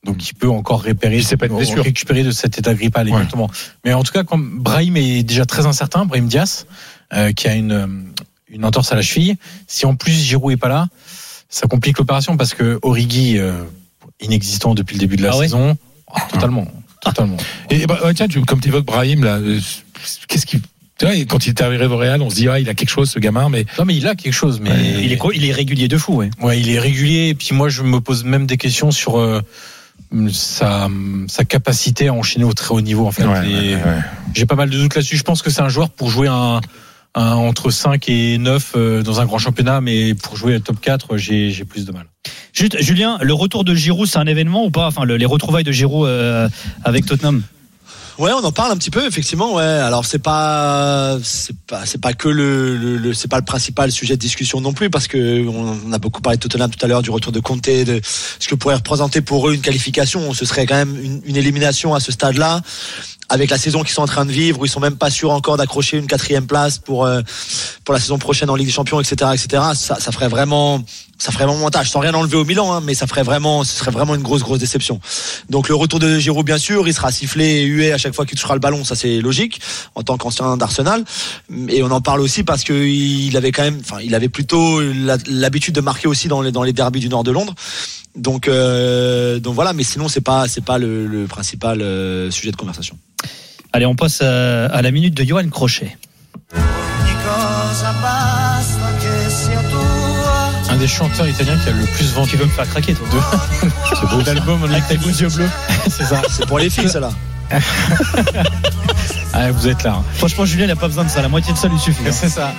Donc 0.04 0.30
il 0.30 0.36
peut 0.36 0.50
encore 0.50 0.84
repérer, 0.84 1.18
Il 1.18 1.24
sait 1.24 1.38
pas 1.38 1.48
récupérer 1.50 2.24
de 2.24 2.32
cet 2.32 2.60
état 2.60 2.74
grippal 2.76 3.08
Ouais. 3.08 3.14
exactement. 3.14 3.50
Mais 3.84 3.94
en 3.94 4.04
tout 4.04 4.14
cas, 4.14 4.24
comme 4.24 4.60
Brahim 4.60 4.96
est 4.98 5.24
déjà 5.24 5.46
très 5.46 5.66
incertain, 5.66 6.06
Brahim 6.06 6.28
Diaz, 6.28 6.68
euh, 7.14 7.32
qui 7.32 7.48
a 7.48 7.56
une 7.56 8.14
une 8.50 8.64
entorse 8.64 8.92
à 8.92 8.96
la 8.96 9.02
cheville. 9.02 9.36
Si 9.68 9.86
en 9.86 9.96
plus 9.96 10.14
Giroud 10.14 10.54
est 10.54 10.58
pas 10.58 10.70
là, 10.70 10.88
ça 11.50 11.68
complique 11.68 11.98
l'opération 11.98 12.38
parce 12.38 12.54
que 12.54 12.80
Origi 12.82 13.38
euh, 13.38 13.64
inexistant 14.20 14.74
depuis 14.76 14.96
le 14.96 15.00
début 15.00 15.16
de 15.16 15.24
la 15.24 15.32
Ah 15.34 15.38
ouais 15.38 15.46
saison, 15.46 15.78
ah, 16.14 16.22
totalement, 16.32 16.68
totalement. 17.02 17.38
Et 17.70 17.86
bah, 17.86 18.00
tiens, 18.16 18.28
tu, 18.28 18.42
comme 18.42 18.60
tu 18.60 18.70
évoques 18.70 18.86
Brahim 18.86 19.24
là, 19.24 19.38
euh, 19.38 19.60
qu'est-ce 20.28 20.46
qui 20.46 20.62
quand 21.00 21.46
il 21.46 21.50
est 21.50 21.62
arrivé 21.62 21.86
au 21.86 21.96
Real, 21.98 22.24
on 22.24 22.30
se 22.32 22.36
dit 22.36 22.48
ah 22.50 22.60
il 22.60 22.68
a 22.70 22.74
quelque 22.74 22.90
chose 22.90 23.12
ce 23.12 23.20
gamin, 23.20 23.50
mais 23.50 23.66
Non 23.78 23.86
mais 23.86 23.96
il 23.96 24.08
a 24.08 24.16
quelque 24.16 24.34
chose, 24.34 24.60
mais 24.60 24.72
Ouais, 24.72 25.04
il, 25.04 25.14
est, 25.14 25.20
il 25.36 25.46
est 25.46 25.52
régulier 25.52 25.88
de 25.88 25.98
fou, 25.98 26.16
ouais. 26.16 26.32
ouais, 26.42 26.60
il 26.60 26.72
est 26.72 26.80
régulier. 26.80 27.28
Et 27.28 27.36
puis 27.36 27.54
moi, 27.54 27.70
je 27.70 27.84
me 27.84 28.02
pose 28.02 28.24
même 28.24 28.48
des 28.48 28.58
questions 28.58 28.90
sur 28.90 29.20
euh, 29.20 29.42
sa 30.32 30.90
sa 31.28 31.44
capacité 31.46 32.08
à 32.08 32.14
enchaîner 32.14 32.46
au 32.46 32.54
très 32.54 32.74
haut 32.74 32.82
niveau 32.82 33.06
en 33.06 33.12
fait. 33.12 33.26
Ouais, 33.26 33.76
ouais. 33.76 33.80
J'ai 34.34 34.48
pas 34.48 34.56
mal 34.56 34.72
de 34.72 34.78
doutes 34.80 34.96
là-dessus. 34.96 35.18
Je 35.18 35.24
pense 35.24 35.44
que 35.44 35.52
c'est 35.52 35.62
un 35.62 35.70
joueur 35.70 35.90
pour 35.92 36.10
jouer 36.10 36.28
un, 36.30 36.62
un 37.16 37.34
entre 37.34 37.72
5 37.72 38.08
et 38.10 38.38
9 38.38 38.74
euh, 38.76 39.04
dans 39.04 39.20
un 39.22 39.26
grand 39.26 39.40
championnat, 39.40 39.82
mais 39.82 40.14
pour 40.14 40.36
jouer 40.36 40.56
à 40.56 40.60
top 40.60 40.80
4, 40.80 41.18
j'ai 41.18 41.52
j'ai 41.52 41.66
plus 41.66 41.86
de 41.86 41.92
mal. 41.92 42.06
Juste, 42.54 42.82
Julien, 42.82 43.18
le 43.22 43.34
retour 43.34 43.64
de 43.64 43.74
Giroud, 43.76 44.08
c'est 44.08 44.18
un 44.20 44.28
événement 44.28 44.66
ou 44.66 44.72
pas? 44.72 44.88
Enfin, 44.88 45.06
le- 45.06 45.18
les 45.18 45.26
retrouvailles 45.26 45.64
de 45.64 45.72
Giroud 45.72 46.08
euh, 46.08 46.48
avec 46.84 47.06
Tottenham. 47.06 47.44
Ouais, 48.20 48.32
on 48.34 48.44
en 48.44 48.52
parle 48.52 48.72
un 48.72 48.78
petit 48.78 48.90
peu 48.90 49.06
effectivement. 49.06 49.54
Ouais, 49.54 49.64
alors 49.64 50.04
c'est 50.04 50.18
pas 50.18 51.18
c'est 51.22 51.56
pas 51.68 51.86
c'est 51.86 52.02
pas 52.02 52.14
que 52.14 52.28
le, 52.28 52.76
le, 52.76 52.98
le- 52.98 53.14
c'est 53.14 53.28
pas 53.28 53.38
le 53.38 53.46
principal 53.46 53.92
sujet 53.92 54.16
de 54.16 54.20
discussion 54.22 54.60
non 54.60 54.74
plus 54.74 54.90
parce 54.90 55.08
que 55.08 55.48
on, 55.48 55.78
on 55.86 55.94
a 55.94 56.00
beaucoup 56.00 56.20
parlé 56.22 56.38
de 56.38 56.42
Tottenham 56.42 56.72
tout 56.72 56.84
à 56.84 56.88
l'heure 56.88 57.04
du 57.04 57.12
retour 57.12 57.32
de 57.32 57.40
Conte, 57.40 57.66
de 57.70 58.02
ce 58.04 58.48
que 58.48 58.56
pourrait 58.56 58.74
représenter 58.74 59.22
pour 59.22 59.48
eux 59.48 59.54
une 59.54 59.62
qualification. 59.62 60.34
Ce 60.34 60.46
serait 60.46 60.66
quand 60.66 60.74
même 60.76 60.98
une, 61.00 61.22
une 61.26 61.36
élimination 61.36 61.94
à 61.94 62.00
ce 62.00 62.12
stade-là. 62.12 62.62
Avec 63.30 63.50
la 63.50 63.58
saison 63.58 63.84
qu'ils 63.84 63.94
sont 63.94 64.02
en 64.02 64.08
train 64.08 64.26
de 64.26 64.32
vivre, 64.32 64.62
où 64.62 64.66
ils 64.66 64.70
sont 64.70 64.80
même 64.80 64.96
pas 64.96 65.10
sûrs 65.10 65.32
encore 65.32 65.58
d'accrocher 65.58 65.98
une 65.98 66.08
quatrième 66.08 66.48
place 66.48 66.78
pour 66.80 67.06
euh, 67.06 67.22
pour 67.84 67.94
la 67.94 68.00
saison 68.00 68.18
prochaine 68.18 68.50
en 68.50 68.56
Ligue 68.56 68.68
des 68.68 68.74
Champions, 68.74 69.00
etc., 69.00 69.32
etc. 69.34 69.64
Ça, 69.76 70.00
ça 70.00 70.12
ferait 70.12 70.28
vraiment, 70.28 70.84
ça 71.18 71.32
ferait 71.32 71.46
vraiment 71.46 71.60
montage, 71.60 71.90
sans 71.90 72.00
rien 72.00 72.14
enlever 72.14 72.38
au 72.38 72.46
Milan, 72.46 72.74
hein, 72.74 72.82
mais 72.84 72.94
ça 72.94 73.08
ferait 73.08 73.24
vraiment, 73.24 73.64
ce 73.64 73.74
serait 73.74 73.92
vraiment 73.92 74.16
une 74.16 74.22
grosse 74.22 74.42
grosse 74.42 74.60
déception. 74.60 75.00
Donc 75.50 75.70
le 75.70 75.76
retour 75.76 76.00
de 76.00 76.20
Giroud, 76.20 76.46
bien 76.46 76.58
sûr, 76.58 76.88
il 76.88 76.94
sera 76.94 77.12
sifflé 77.12 77.46
et 77.46 77.64
hué 77.64 77.92
à 77.92 77.98
chaque 77.98 78.14
fois 78.14 78.26
qu'il 78.26 78.38
touchera 78.38 78.54
le 78.54 78.60
ballon, 78.60 78.84
ça 78.84 78.96
c'est 78.96 79.20
logique 79.20 79.60
en 79.96 80.04
tant 80.04 80.18
qu'ancien 80.18 80.58
d'Arsenal. 80.58 81.04
Et 81.70 81.84
on 81.84 81.92
en 81.92 82.02
parle 82.02 82.22
aussi 82.22 82.44
parce 82.44 82.64
que 82.64 82.74
il 82.74 83.36
avait 83.36 83.52
quand 83.52 83.64
même, 83.64 83.80
enfin, 83.82 83.98
il 84.02 84.16
avait 84.16 84.30
plutôt 84.30 84.82
l'habitude 85.28 85.76
de 85.76 85.82
marquer 85.82 86.08
aussi 86.08 86.28
dans 86.28 86.42
les 86.42 86.52
dans 86.52 86.64
les 86.64 86.74
derbies 86.74 87.00
du 87.00 87.10
nord 87.10 87.24
de 87.24 87.32
Londres. 87.32 87.56
Donc 88.18 88.48
euh, 88.48 89.40
donc 89.40 89.56
voilà, 89.56 89.74
mais 89.74 89.84
sinon 89.84 90.08
c'est 90.08 90.22
pas 90.22 90.48
c'est 90.48 90.64
pas 90.64 90.78
le, 90.78 91.06
le 91.06 91.26
principal 91.26 91.82
euh, 91.82 92.32
sujet 92.32 92.52
de 92.52 92.56
conversation. 92.58 92.98
Allez, 93.74 93.86
on 93.86 93.96
passe 93.96 94.22
à, 94.22 94.66
à 94.66 94.82
la 94.82 94.92
minute 94.92 95.14
de 95.14 95.24
Johan 95.24 95.48
Crochet. 95.50 95.98
Un 100.70 100.78
des 100.78 100.88
chanteurs 100.88 101.28
italiens 101.28 101.58
qui 101.58 101.70
a 101.70 101.72
le 101.72 101.86
plus 101.86 102.12
vendu. 102.14 102.32
Tu 102.32 102.38
veux 102.38 102.46
me 102.46 102.50
faire 102.50 102.68
craquer, 102.68 102.94
toi 102.94 103.08
C'est 103.90 104.10
beau. 104.10 104.22
L'album 104.26 104.64
Avec 104.64 105.02
yeux 105.02 105.30
bleus. 105.30 105.50
C'est 105.90 106.04
ça. 106.04 106.22
C'est 106.30 106.46
pour 106.46 106.60
les 106.60 106.70
filles, 106.70 106.90
ça 106.90 107.00
là. 107.00 107.12
Ah, 109.34 109.52
vous 109.52 109.68
êtes 109.68 109.84
là. 109.84 109.96
hein. 110.00 110.04
Franchement, 110.16 110.46
Julien, 110.46 110.64
il 110.66 110.70
n'a 110.70 110.76
pas 110.76 110.88
besoin 110.88 111.04
de 111.04 111.10
ça. 111.10 111.22
La 111.22 111.28
moitié 111.30 111.54
de 111.54 111.58
ça 111.58 111.68
lui 111.68 111.78
suffit. 111.78 112.08
hein. 112.08 112.12
C'est 112.12 112.30
ça. 112.30 112.54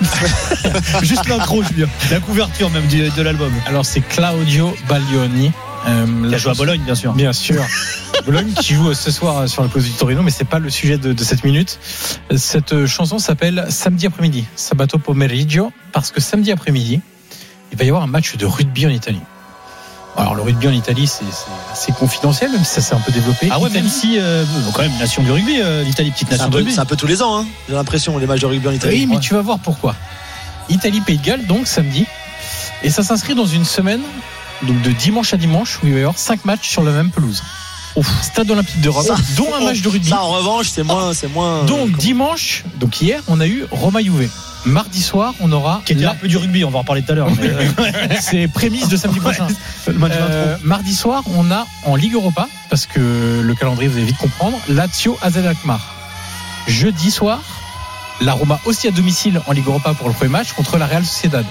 Juste 1.01 1.27
l'intro, 1.27 1.61
Julien. 1.63 1.87
La 2.09 2.19
couverture 2.19 2.69
même 2.69 2.87
du- 2.87 3.09
de 3.09 3.21
l'album. 3.21 3.51
Alors 3.65 3.85
c'est 3.85 3.99
Claudio 4.01 4.73
Baglioni. 4.87 5.51
Euh, 5.87 6.31
a 6.31 6.37
joué 6.37 6.51
à 6.51 6.53
Bologne, 6.53 6.81
bien 6.85 6.95
sûr. 6.95 7.13
Bien 7.13 7.33
sûr. 7.33 7.61
Bologne 8.25 8.53
qui 8.53 8.75
joue 8.75 8.93
ce 8.93 9.11
soir 9.11 9.49
sur 9.49 9.61
la 9.63 9.67
pause 9.69 9.83
du 9.85 9.91
Torino, 9.91 10.21
mais 10.21 10.31
c'est 10.31 10.45
pas 10.47 10.59
le 10.59 10.69
sujet 10.69 10.97
de, 10.97 11.11
de 11.11 11.23
cette 11.23 11.43
minute. 11.43 11.79
Cette 12.35 12.85
chanson 12.85 13.17
s'appelle 13.19 13.65
Samedi 13.69 14.05
après-midi, 14.07 14.45
Sabato 14.55 14.99
pomeriggio, 14.99 15.73
parce 15.91 16.11
que 16.11 16.21
samedi 16.21 16.51
après-midi, 16.51 17.01
il 17.71 17.77
va 17.77 17.83
y 17.83 17.87
avoir 17.89 18.03
un 18.03 18.07
match 18.07 18.35
de 18.37 18.45
rugby 18.45 18.85
en 18.85 18.89
Italie. 18.89 19.21
Alors 20.19 20.35
le 20.35 20.41
rugby 20.41 20.67
en 20.67 20.71
Italie, 20.73 21.07
c'est 21.07 21.23
assez 21.71 21.91
confidentiel, 21.93 22.51
même 22.51 22.63
si 22.65 22.73
ça 22.75 22.81
s'est 22.81 22.93
un 22.95 22.99
peu 22.99 23.11
développé. 23.11 23.47
Ah 23.51 23.59
ouais, 23.59 23.69
même 23.69 23.87
si, 23.87 24.17
euh, 24.19 24.43
bon, 24.45 24.71
quand 24.73 24.81
même, 24.81 24.97
nation 24.99 25.23
du 25.23 25.31
rugby, 25.31 25.59
euh, 25.61 25.83
l'Italie, 25.83 26.11
petite 26.11 26.27
C'est 26.27 26.33
nation 26.35 26.45
un, 26.45 26.49
de 26.49 26.51
peu, 26.53 26.57
rugby. 26.59 26.73
c'est 26.73 26.79
un 26.81 26.85
peu 26.85 26.95
tous 26.97 27.07
les 27.07 27.21
ans, 27.21 27.39
hein. 27.39 27.45
J'ai 27.69 27.75
l'impression 27.75 28.17
les 28.17 28.27
matchs 28.27 28.41
de 28.41 28.45
rugby 28.47 28.67
en 28.67 28.71
Italie. 28.71 28.97
Oui, 28.99 29.05
mais 29.07 29.15
Ouais. 29.15 29.21
tu 29.21 29.33
vas 29.33 29.41
voir 29.41 29.59
pourquoi. 29.59 29.95
Italie 30.69 31.01
Pays 31.01 31.17
de 31.17 31.23
Galles, 31.25 31.45
donc 31.47 31.67
samedi, 31.67 32.05
et 32.83 32.89
ça 32.89 33.01
s'inscrit 33.03 33.33
dans 33.33 33.45
une 33.45 33.65
semaine, 33.65 34.01
donc 34.63 34.81
de 34.81 34.91
dimanche 34.91 35.33
à 35.33 35.37
dimanche, 35.37 35.79
où 35.83 35.87
il 35.87 35.93
va 35.93 35.99
y 35.99 36.01
avoir 36.01 36.17
cinq 36.17 36.43
matchs 36.45 36.69
sur 36.69 36.83
la 36.83 36.91
même 36.91 37.11
pelouse. 37.11 37.41
Stade 38.21 38.49
Olympique 38.51 38.79
de 38.81 38.89
Rome, 38.89 39.03
Ça, 39.05 39.15
dont 39.35 39.53
un 39.53 39.61
match 39.65 39.81
de 39.81 39.89
rugby. 39.89 40.09
Ça, 40.09 40.21
en 40.21 40.29
revanche, 40.31 40.67
c'est 40.69 40.83
moins, 40.83 41.13
c'est 41.13 41.27
moins. 41.27 41.63
Donc 41.65 41.91
dimanche, 41.97 42.63
donc 42.79 43.01
hier, 43.01 43.21
on 43.27 43.39
a 43.41 43.47
eu 43.47 43.65
Roma 43.71 44.01
Juve. 44.01 44.29
Mardi 44.65 45.01
soir, 45.01 45.33
on 45.39 45.51
aura 45.51 45.81
Qui 45.85 45.93
était 45.93 46.03
la- 46.03 46.11
un 46.11 46.15
peu 46.15 46.27
du 46.27 46.37
rugby, 46.37 46.63
on 46.65 46.69
va 46.69 46.77
en 46.77 46.81
reparler 46.81 47.01
tout 47.01 47.11
à 47.13 47.15
l'heure. 47.15 47.29
euh, 47.41 47.67
c'est 48.21 48.47
prémisse 48.47 48.89
de 48.89 48.97
samedi 48.97 49.19
prochain. 49.19 49.47
le 49.87 49.93
match 49.93 50.11
Euh, 50.15 50.57
mardi 50.63 50.93
soir, 50.93 51.23
on 51.35 51.49
a 51.51 51.65
en 51.85 51.95
Ligue 51.95 52.13
Europa, 52.13 52.47
parce 52.69 52.85
que 52.85 53.41
le 53.41 53.55
calendrier 53.55 53.89
vous 53.89 53.97
allez 53.97 54.05
vite 54.07 54.17
comprendre, 54.17 54.57
Lazio 54.67 55.17
AZ 55.21 55.37
Alkmaar. 55.37 55.79
Jeudi 56.67 57.09
soir, 57.09 57.39
la 58.21 58.33
Roma 58.33 58.59
aussi 58.65 58.87
à 58.87 58.91
domicile 58.91 59.41
en 59.47 59.53
Ligue 59.53 59.67
Europa 59.67 59.93
pour 59.93 60.07
le 60.09 60.13
premier 60.13 60.31
match 60.31 60.51
contre 60.51 60.77
la 60.77 60.85
Real 60.87 61.05
Sociedad. 61.05 61.45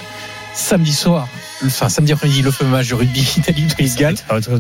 Samedi 0.55 0.93
soir, 0.93 1.29
enfin 1.65 1.89
samedi 1.89 2.13
après-midi, 2.13 2.43
le 2.43 2.51
fameux 2.51 2.71
match 2.73 2.89
de 2.89 2.95
rugby 2.95 3.21
Italie 3.39 3.67
Pays 3.77 3.91
de 3.91 3.97
Galles. 3.99 4.17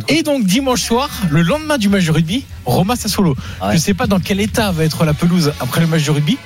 Et 0.09 0.22
donc 0.22 0.44
dimanche 0.44 0.82
soir, 0.82 1.11
le 1.28 1.42
lendemain 1.42 1.76
du 1.76 1.88
match 1.90 2.05
de 2.05 2.12
rugby, 2.12 2.44
Roma 2.64 2.96
Sassuolo. 2.96 3.36
Ouais. 3.62 3.72
Je 3.74 3.78
sais 3.78 3.94
pas 3.94 4.07
dans 4.07 4.20
quel 4.20 4.40
état 4.40 4.70
va 4.72 4.84
être 4.84 5.05
la 5.05 5.12
pelouse 5.12 5.53
après 5.61 5.80
le 5.82 5.86
match 5.86 6.05
de 6.05 6.11
rugby, 6.12 6.38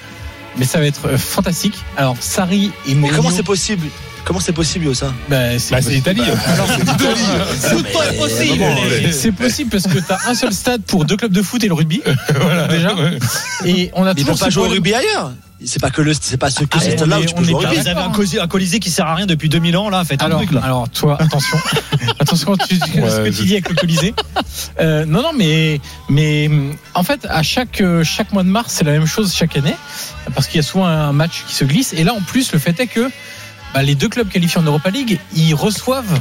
mais 0.57 0.64
ça 0.64 0.78
va 0.78 0.86
être 0.86 1.07
euh, 1.07 1.18
fantastique. 1.18 1.78
Alors 1.96 2.16
Sarri 2.20 2.66
et 2.86 2.90
Mais 2.90 2.94
Mourinho. 2.94 3.16
comment 3.22 3.30
c'est 3.34 3.42
possible? 3.42 3.86
Comment 4.24 4.38
c'est 4.40 4.52
possible, 4.52 4.94
ça 4.94 5.12
Ben, 5.28 5.58
c'est 5.58 5.74
Bah, 5.74 5.82
c'est 5.82 5.90
l'Italie. 5.90 6.22
Alors, 6.46 6.66
Tout 6.66 7.86
est 7.86 8.16
possible. 8.18 8.64
c'est- 8.88 9.12
C'est 9.12 9.32
possible 9.32 9.70
parce 9.70 9.84
que 9.84 9.98
tu 9.98 10.12
as 10.12 10.18
un 10.30 10.34
seul 10.34 10.52
stade 10.52 10.82
pour 10.82 11.04
deux 11.04 11.16
clubs 11.16 11.32
de 11.32 11.42
foot 11.42 11.62
et 11.64 11.68
le 11.68 11.74
rugby. 11.74 12.02
déjà. 12.70 12.94
Et 13.64 13.90
on 13.94 14.04
a 14.06 14.14
Mais 14.14 14.20
ils 14.20 14.24
toujours 14.24 14.38
peuvent 14.38 14.38
pas 14.46 14.50
jouer 14.50 14.66
au 14.66 14.70
rugby 14.70 14.94
ailleurs. 14.94 15.32
C'est 15.64 15.80
pas 15.80 15.90
que 15.90 16.02
le, 16.02 16.12
c'est 16.20 16.38
pas 16.38 16.50
ce 16.50 16.64
que 16.64 16.76
Ah, 16.76 16.80
ces 16.80 16.94
on 16.94 16.96
stades-là 16.96 17.20
où 17.20 17.24
tu 17.24 17.34
peux 17.34 17.44
jouer 17.44 17.54
au 17.54 17.58
rugby. 17.58 17.76
Vous 17.76 17.86
avez 17.88 18.00
un, 18.00 18.10
Colisée- 18.10 18.40
un 18.40 18.48
Colisée 18.48 18.80
qui 18.80 18.90
sert 18.90 19.06
à 19.06 19.14
rien 19.14 19.26
depuis 19.26 19.48
2000 19.48 19.76
ans, 19.76 19.90
là. 19.90 20.04
Faites 20.04 20.20
un 20.22 20.26
Alors, 20.26 20.38
truc, 20.40 20.52
là. 20.52 20.60
alors, 20.64 20.88
toi, 20.88 21.16
attention, 21.20 21.58
attention 22.18 22.56
tu, 22.56 22.78
tu- 22.80 23.00
Ouais, 23.00 23.08
ce 23.10 23.16
que 23.18 23.30
je- 23.30 23.38
tu 23.38 23.44
dis 23.44 23.52
avec 23.52 23.68
le 23.68 23.76
Colisée. 23.76 24.12
Euh, 24.80 25.04
non, 25.04 25.22
non, 25.22 25.30
mais, 25.36 25.80
mais 26.08 26.50
en 26.94 27.04
fait, 27.04 27.26
à 27.28 27.42
chaque, 27.44 27.80
euh, 27.80 28.02
chaque 28.02 28.32
mois 28.32 28.42
de 28.42 28.48
mars, 28.48 28.72
c'est 28.76 28.84
la 28.84 28.90
même 28.92 29.06
chose 29.06 29.32
chaque 29.34 29.56
année, 29.56 29.74
parce 30.34 30.48
qu'il 30.48 30.56
y 30.56 30.60
a 30.60 30.66
souvent 30.66 30.86
un 30.86 31.12
match 31.12 31.44
qui 31.46 31.54
se 31.54 31.64
glisse. 31.64 31.92
Et 31.92 32.02
là, 32.02 32.12
en 32.14 32.20
plus, 32.22 32.52
le 32.52 32.58
fait 32.58 32.78
est 32.80 32.86
que 32.88 33.08
bah, 33.74 33.82
les 33.82 33.94
deux 33.94 34.08
clubs 34.08 34.28
qualifiés 34.28 34.60
en 34.60 34.64
Europa 34.64 34.90
League, 34.90 35.18
ils 35.34 35.54
reçoivent 35.54 36.20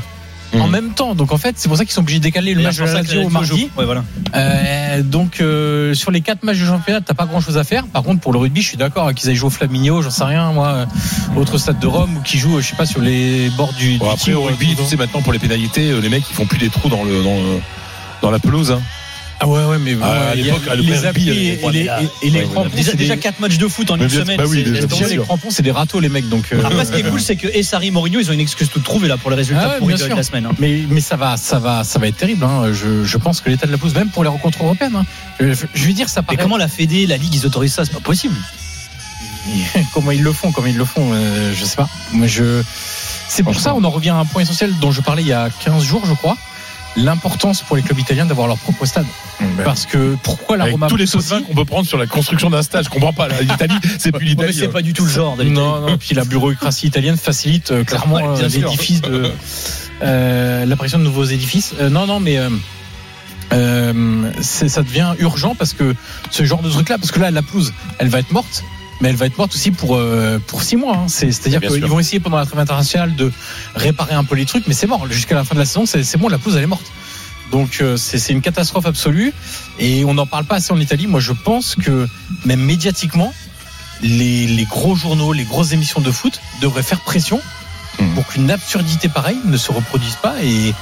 en 0.53 0.65
Mhm. 0.65 0.71
même 0.71 0.89
temps. 0.93 1.15
Donc 1.15 1.31
en 1.31 1.37
fait, 1.37 1.55
c'est 1.57 1.69
pour 1.69 1.77
ça 1.77 1.85
qu'ils 1.85 1.93
sont 1.93 2.01
obligés 2.01 2.19
de 2.19 2.23
décaler 2.23 2.53
le 2.53 2.61
match 2.63 2.77
de 2.77 2.83
la 2.83 2.93
Lazio 2.95 3.23
au 3.23 3.29
mardi. 3.29 3.69
Ouais, 3.77 3.85
voilà. 3.85 4.03
Euh, 4.35 5.01
donc 5.01 5.39
euh, 5.39 5.93
sur 5.93 6.11
les 6.11 6.19
quatre 6.21 6.43
matchs 6.43 6.57
de 6.59 6.65
championnat, 6.65 6.99
t'as 7.01 7.13
pas 7.13 7.25
grand 7.25 7.39
chose 7.39 7.57
à 7.57 7.63
faire. 7.63 7.85
Par 7.87 8.03
contre, 8.03 8.19
pour 8.19 8.33
le 8.33 8.39
rugby, 8.39 8.61
je 8.61 8.67
suis 8.67 8.77
d'accord 8.77 9.13
qu'ils 9.13 9.29
aillent 9.29 9.35
jouer 9.35 9.47
au 9.47 9.49
Flaminio, 9.51 10.01
j'en 10.01 10.09
sais 10.09 10.23
rien, 10.25 10.51
moi, 10.51 10.67
euh, 10.69 10.85
autre 11.39 11.57
stade 11.57 11.79
de 11.79 11.87
Rome 11.87 12.17
ou 12.17 12.21
qui 12.21 12.37
jouent, 12.37 12.59
je 12.59 12.67
sais 12.67 12.75
pas, 12.75 12.85
sur 12.85 12.99
les 13.01 13.49
bords 13.55 13.73
du. 13.73 13.97
Bon, 13.97 14.07
du 14.07 14.11
après, 14.13 14.33
au 14.33 14.43
rugby, 14.43 14.75
tu 14.75 14.83
sais, 14.83 14.97
maintenant, 14.97 15.21
pour 15.21 15.31
les 15.31 15.39
pénalités, 15.39 15.93
les 16.01 16.09
mecs, 16.09 16.23
ils 16.29 16.35
font 16.35 16.45
plus 16.45 16.59
des 16.59 16.69
trous 16.69 16.89
dans, 16.89 17.03
le, 17.05 17.23
dans, 17.23 17.35
le- 17.37 17.59
dans 18.21 18.31
la 18.31 18.39
pelouse. 18.39 18.71
Hein. 18.71 18.81
Ah 19.43 19.47
ouais, 19.47 19.65
ouais, 19.65 19.79
mais 19.79 19.97
Ah, 20.03 20.29
à 20.29 20.35
l'époque, 20.35 20.61
les 20.77 20.97
rugby, 20.97 21.29
et, 21.29 21.59
euh, 21.63 21.71
les, 22.21 22.43
crampons. 22.43 22.69
Déjà, 22.75 22.91
c'est 22.91 22.97
déjà 22.97 23.15
des- 23.15 23.21
4 23.21 23.39
matchs 23.39 23.57
de 23.57 23.67
foot 23.67 23.89
en 23.89 23.97
Mais 23.97 24.03
une 24.03 24.09
semaine. 24.09 24.37
bah 24.37 24.43
les 25.09 25.17
crampons, 25.17 25.49
c'est 25.49 25.63
des 25.63 25.71
râteaux, 25.71 25.99
les 25.99 26.09
mecs. 26.09 26.29
Donc, 26.29 26.45
euh, 26.53 26.61
Après, 26.63 26.85
ce 26.85 26.91
qui 26.91 26.99
est 26.99 27.09
cool, 27.09 27.19
c'est 27.19 27.35
que 27.35 27.47
Essari 27.47 27.87
et 27.87 27.91
Mourinho, 27.91 28.19
ils 28.19 28.29
ont 28.29 28.33
une 28.33 28.39
excuse 28.39 28.69
toute 28.69 28.83
trouvée 28.83 29.07
là 29.07 29.17
pour 29.17 29.31
les 29.31 29.37
résultats 29.37 29.71
Ah 29.75 29.79
pourris 29.79 29.95
de 29.95 30.05
la 30.15 30.21
semaine. 30.21 30.45
hein. 30.45 30.51
mais, 30.59 30.83
mais 30.87 31.01
ça 31.01 31.15
va, 31.15 31.37
ça 31.37 31.57
va, 31.57 31.83
ça 31.83 31.97
va 31.97 32.07
être 32.07 32.17
terrible. 32.17 32.43
Hein. 32.43 32.71
Je, 32.71 33.17
pense 33.17 33.41
que 33.41 33.49
l'état 33.49 33.65
de 33.65 33.71
la 33.71 33.79
pelouse, 33.79 33.95
même 33.95 34.09
pour 34.09 34.23
les 34.23 34.29
rencontres 34.29 34.63
européennes, 34.63 34.95
hein. 34.95 35.05
je, 35.39 35.53
je 35.73 35.85
vais 35.87 35.93
dire, 35.93 36.07
ça 36.07 36.21
Mais 36.21 36.35
paraît. 36.35 36.43
comment 36.43 36.57
la 36.57 36.67
Fédé, 36.67 37.07
la 37.07 37.17
Ligue, 37.17 37.33
ils 37.33 37.45
autorisent 37.47 37.73
ça? 37.73 37.83
C'est 37.83 37.93
pas 37.93 37.99
possible. 37.99 38.35
comment 39.93 40.11
ils 40.11 40.21
le 40.21 40.33
font, 40.33 40.51
comment 40.51 40.67
ils 40.67 40.77
le 40.77 40.85
font, 40.85 41.11
euh, 41.13 41.51
je 41.55 41.65
sais 41.65 41.75
pas. 41.75 41.89
Je. 42.25 42.61
C'est 43.27 43.43
pour 43.43 43.59
ça, 43.59 43.73
on 43.73 43.83
en 43.83 43.89
revient 43.89 44.09
à 44.09 44.17
un 44.17 44.25
point 44.25 44.41
essentiel 44.43 44.71
dont 44.79 44.91
je 44.91 45.01
parlais 45.01 45.23
il 45.23 45.27
y 45.27 45.33
a 45.33 45.49
15 45.63 45.83
jours, 45.83 46.03
je 46.05 46.13
crois. 46.13 46.37
L'importance 46.97 47.61
pour 47.61 47.75
les 47.75 47.81
clubs 47.81 47.99
italiens 47.99 48.25
d'avoir 48.25 48.47
leur 48.47 48.57
propre 48.57 48.85
stade. 48.85 49.05
Parce 49.63 49.85
que 49.85 50.17
pourquoi 50.23 50.57
la 50.57 50.63
Avec 50.65 50.73
Roma 50.73 50.87
tous 50.87 50.97
les 50.97 51.15
aussi 51.15 51.43
qu'on 51.43 51.55
peut 51.55 51.65
prendre 51.65 51.87
sur 51.87 51.97
la 51.97 52.05
construction 52.05 52.49
d'un 52.49 52.61
stade, 52.61 52.83
je 52.83 52.89
comprends 52.89 53.13
pas. 53.13 53.27
là. 53.27 53.41
L'Italie, 53.41 53.75
c'est 53.97 54.11
plus 54.11 54.25
l'Italie. 54.25 54.53
c'est 54.53 54.65
hein. 54.65 54.71
pas 54.71 54.81
du 54.81 54.93
tout 54.93 55.05
le 55.05 55.09
genre. 55.09 55.37
Non, 55.37 55.81
non, 55.81 55.97
puis 55.97 56.15
la 56.15 56.25
bureaucratie 56.25 56.87
italienne 56.87 57.17
facilite 57.17 57.71
euh, 57.71 57.83
clairement 57.83 58.15
Ouais, 58.15 58.43
euh, 58.43 58.47
l'édifice 58.49 59.01
de 59.01 59.31
euh, 60.01 60.65
l'apparition 60.65 60.99
de 60.99 61.03
nouveaux 61.03 61.23
édifices. 61.23 61.73
Euh, 61.79 61.89
non, 61.89 62.05
non, 62.07 62.19
mais 62.19 62.37
euh, 62.37 62.49
euh, 63.53 64.31
ça 64.41 64.81
devient 64.83 65.13
urgent 65.19 65.55
parce 65.55 65.73
que 65.73 65.95
ce 66.29 66.43
genre 66.43 66.61
de 66.61 66.69
truc-là, 66.69 66.97
parce 66.97 67.11
que 67.11 67.19
là, 67.19 67.31
la 67.31 67.41
pelouse, 67.41 67.73
elle 67.99 68.09
va 68.09 68.19
être 68.19 68.31
morte. 68.31 68.63
Mais 69.01 69.09
elle 69.09 69.15
va 69.15 69.25
être 69.25 69.37
morte 69.37 69.53
aussi 69.55 69.71
pour 69.71 69.95
euh, 69.97 70.39
pour 70.47 70.61
six 70.63 70.75
mois. 70.77 70.95
hein. 70.95 71.07
C'est- 71.07 71.31
C'est-à-dire 71.31 71.59
qu'ils 71.59 71.85
vont 71.89 71.99
essayer 71.99 72.19
pendant 72.19 72.37
la 72.37 72.45
trêve 72.45 72.59
internationale 72.59 73.15
de 73.15 73.31
réparer 73.75 74.13
un 74.13 74.23
peu 74.23 74.35
les 74.35 74.45
trucs, 74.45 74.67
mais 74.67 74.73
c'est 74.75 74.87
mort. 74.87 75.07
Jusqu'à 75.11 75.35
la 75.35 75.43
fin 75.43 75.55
de 75.55 75.59
la 75.59 75.65
saison, 75.65 75.85
c'est 75.85 76.03
c'est 76.03 76.17
bon, 76.17 76.27
la 76.29 76.37
pelouse 76.37 76.55
elle 76.57 76.63
est 76.63 76.67
morte. 76.67 76.85
Donc 77.51 77.79
euh, 77.81 77.97
c'est 77.97 78.19
c'est 78.19 78.31
une 78.31 78.41
catastrophe 78.41 78.85
absolue 78.85 79.33
et 79.79 80.05
on 80.05 80.13
n'en 80.13 80.25
parle 80.27 80.45
pas 80.45 80.55
assez 80.57 80.71
en 80.71 80.79
Italie. 80.79 81.07
Moi, 81.07 81.19
je 81.19 81.33
pense 81.33 81.75
que 81.75 82.07
même 82.45 82.61
médiatiquement, 82.61 83.33
les, 84.01 84.47
les 84.47 84.65
gros 84.65 84.95
journaux, 84.95 85.33
les 85.33 85.43
grosses 85.43 85.73
émissions 85.73 85.99
de 86.01 86.11
foot 86.11 86.39
devraient 86.61 86.83
faire 86.83 87.01
pression 87.01 87.41
Mhm. 87.99 88.13
pour 88.15 88.25
qu'une 88.27 88.49
absurdité 88.49 89.09
pareille 89.09 89.37
ne 89.43 89.57
se 89.57 89.69
reproduise 89.71 90.15
pas 90.15 90.35
et, 90.41 90.73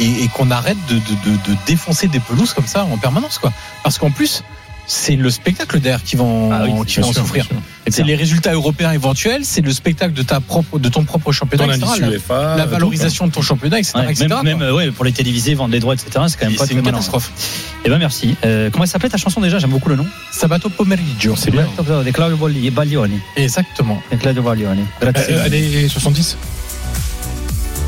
et, 0.00 0.24
et 0.24 0.28
qu'on 0.28 0.50
arrête 0.50 0.76
de, 0.88 0.94
de, 0.96 1.00
de, 1.00 1.36
de 1.52 1.56
défoncer 1.66 2.08
des 2.08 2.18
pelouses 2.18 2.52
comme 2.52 2.66
ça 2.66 2.84
en 2.84 2.98
permanence. 2.98 3.38
quoi. 3.38 3.52
Parce 3.84 3.96
qu'en 3.98 4.10
plus, 4.10 4.42
c'est 4.88 5.16
le 5.16 5.28
spectacle 5.28 5.78
derrière 5.80 6.02
qui 6.02 6.16
va 6.16 6.24
en, 6.24 6.50
Ah 6.50 6.64
oui, 6.64 6.86
qui 6.86 6.94
sûr, 6.94 7.04
souffrir. 7.14 7.46
C'est 7.88 8.02
les 8.02 8.16
résultats 8.16 8.52
européens 8.52 8.90
éventuels, 8.92 9.44
c'est 9.44 9.60
le 9.60 9.70
spectacle 9.70 10.14
de, 10.14 10.22
ta 10.22 10.40
propre, 10.40 10.78
de 10.78 10.88
ton 10.88 11.04
propre 11.04 11.30
championnat, 11.30 11.66
Ton 11.66 11.72
etc. 11.72 11.86
La, 12.00 12.08
UEFA, 12.08 12.56
la 12.56 12.64
tout, 12.64 12.70
valorisation 12.70 13.26
de 13.26 13.32
ton 13.32 13.42
championnat, 13.42 13.78
etc. 13.78 13.98
Ouais, 13.98 14.10
etc., 14.10 14.26
même, 14.42 14.58
quoi. 14.58 14.66
même, 14.66 14.74
ouais, 14.74 14.90
pour 14.90 15.04
les 15.04 15.12
télévisés, 15.12 15.54
vendre 15.54 15.72
des 15.72 15.80
droits, 15.80 15.94
etc. 15.94 16.10
C'est 16.28 16.38
quand 16.38 16.46
même 16.46 16.54
Et 16.54 16.56
pas 16.56 16.66
une 16.66 16.78
malin. 16.78 16.90
catastrophe. 16.90 17.30
Eh 17.84 17.90
ben 17.90 17.98
merci. 17.98 18.34
Euh, 18.44 18.70
comment 18.70 18.86
s'appelle 18.86 19.10
ta 19.10 19.18
chanson 19.18 19.40
déjà? 19.40 19.58
J'aime 19.58 19.70
beaucoup 19.70 19.90
le 19.90 19.96
nom. 19.96 20.06
Sabato 20.32 20.70
Pomeriggio. 20.70 21.36
C'est 21.36 21.50
bien. 21.50 21.68
De 21.78 22.10
Claudio 22.10 22.36
Baglioni. 22.72 23.20
Exactement. 23.36 24.02
De 24.10 24.16
Claudio 24.16 24.42
Baglioni. 24.42 24.84
Grazie. 25.00 25.32
Euh, 25.32 25.44
Années 25.44 25.88
70 25.88 26.36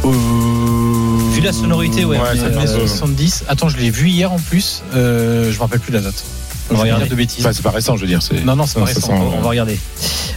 Vu 0.03 1.41
la 1.43 1.53
sonorité, 1.53 2.05
ouais. 2.05 2.19
Ouais, 2.19 2.29
mais, 2.35 2.67
ça 2.67 2.75
euh, 2.75 2.87
70. 2.87 3.45
Attends, 3.49 3.69
je 3.69 3.77
l'ai 3.77 3.91
vu 3.91 4.09
hier 4.09 4.33
en 4.33 4.39
plus. 4.39 4.83
Euh, 4.95 5.51
je 5.51 5.57
me 5.57 5.61
rappelle 5.61 5.81
plus 5.81 5.93
de 5.93 5.99
la 5.99 6.03
date. 6.03 6.25
On 6.71 6.75
va 6.75 6.83
regarder. 6.83 7.07
de 7.09 7.15
bêtises. 7.15 7.41
Enfin, 7.45 7.53
c'est 7.55 7.63
pas 7.63 7.71
récent, 7.71 7.97
je 7.97 8.03
veux 8.03 8.07
dire. 8.07 8.23
c'est- 8.23 8.45
Non, 8.45 8.57
non, 8.57 8.67
c'est 8.67 8.79
pas 8.79 8.85
récent. 8.87 9.01
sent- 9.01 9.13
On 9.13 9.41
va 9.41 9.49
regarder. 9.49 9.79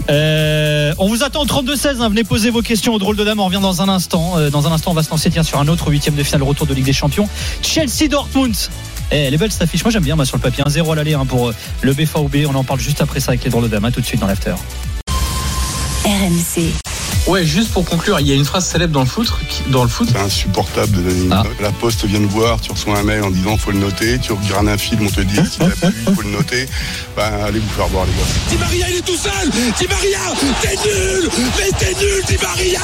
Euh, 0.10 0.94
on 0.98 1.08
vous 1.08 1.24
attend 1.24 1.42
au 1.42 1.46
32-16. 1.46 2.02
hein. 2.02 2.10
Venez 2.10 2.24
poser 2.24 2.50
vos 2.50 2.62
questions 2.62 2.94
au 2.94 3.00
drôle 3.00 3.16
de 3.16 3.24
dame. 3.24 3.40
On 3.40 3.46
revient 3.46 3.60
dans 3.62 3.82
un 3.82 3.90
instant. 3.90 4.34
Euh, 4.38 4.50
dans 4.50 4.68
un 4.68 4.72
instant, 4.72 4.92
on 4.92 4.94
va 4.96 5.04
se 5.04 5.10
lancer 5.10 5.30
tiens, 5.30 5.44
sur 5.44 5.60
un 5.60 5.68
autre 5.68 5.90
huitième 5.90 6.16
de 6.16 6.24
finale 6.24 6.44
retour 6.44 6.68
de 6.68 6.74
Ligue 6.74 6.86
des 6.86 6.94
Champions. 6.94 7.28
Chelsea 7.62 8.08
Dortmund. 8.10 8.56
Eh, 9.12 9.16
elle 9.18 9.34
est 9.34 9.38
belle 9.38 9.52
cette 9.52 9.62
affiche. 9.62 9.84
Moi 9.84 9.92
j'aime 9.92 10.04
bien 10.04 10.16
moi, 10.16 10.26
sur 10.26 10.38
le 10.38 10.42
papier. 10.42 10.64
1-0 10.66 10.92
à 10.92 10.96
l'aller 10.96 11.14
hein, 11.14 11.26
pour 11.26 11.50
euh, 11.50 11.56
le 11.82 11.94
BVB. 11.94 12.46
On 12.50 12.56
en 12.56 12.64
parle 12.64 12.80
juste 12.80 13.02
après 13.02 13.20
ça 13.20 13.32
avec 13.32 13.44
les 13.44 13.50
drôles 13.52 13.64
de 13.64 13.68
dames. 13.70 13.86
À 13.86 13.92
tout 13.92 14.02
de 14.02 14.06
suite 14.06 14.20
dans 14.20 14.28
l'after. 14.28 14.56
RMC. 16.06 16.74
Ouais, 17.26 17.46
juste 17.46 17.72
pour 17.72 17.86
conclure, 17.86 18.20
il 18.20 18.28
y 18.28 18.34
a 18.34 18.36
une 18.36 18.44
phrase 18.44 18.66
célèbre 18.66 18.92
dans 18.94 19.00
le 19.02 19.06
foot. 19.06 19.32
qui- 19.50 19.72
Dans 19.72 19.84
le 19.84 19.90
foot. 19.90 20.10
C'est 20.12 20.20
insupportable 20.20 20.92
de 21.04 21.30
Ah. 21.32 21.44
La 21.62 21.72
poste 21.72 22.04
vient 22.06 22.20
de 22.20 22.26
voir, 22.26 22.60
tu 22.60 22.72
reçois 22.72 22.98
un 23.00 23.04
mail 23.04 23.24
en 23.24 23.32
disant 23.32 23.56
faut 23.58 23.72
le 23.72 23.80
noter, 23.80 24.20
tu 24.20 24.34
regardes 24.34 24.68
un 24.68 24.78
film, 24.78 25.08
on 25.08 25.10
te 25.10 25.22
dit 25.22 25.36
s'il 25.50 25.64
a 25.64 25.68
plu, 25.82 25.94
il 26.08 26.14
faut 26.16 26.22
le 26.22 26.30
noter. 26.32 26.68
Ben 27.16 27.32
allez 27.46 27.60
vous 27.60 27.70
faire 27.70 27.88
voir 27.88 28.06
les 28.06 28.12
gars. 28.12 28.50
Di 28.50 28.58
Maria, 28.58 28.90
il 28.90 28.98
est 28.98 29.02
tout 29.06 29.16
seul 29.16 29.50
Di 29.50 29.88
Maria, 29.88 30.20
t'es 30.62 30.76
nul 30.86 31.30
Mais 31.58 31.72
t'es 31.80 31.94
nul, 32.04 32.24
Di 32.28 32.38
Maria 32.44 32.82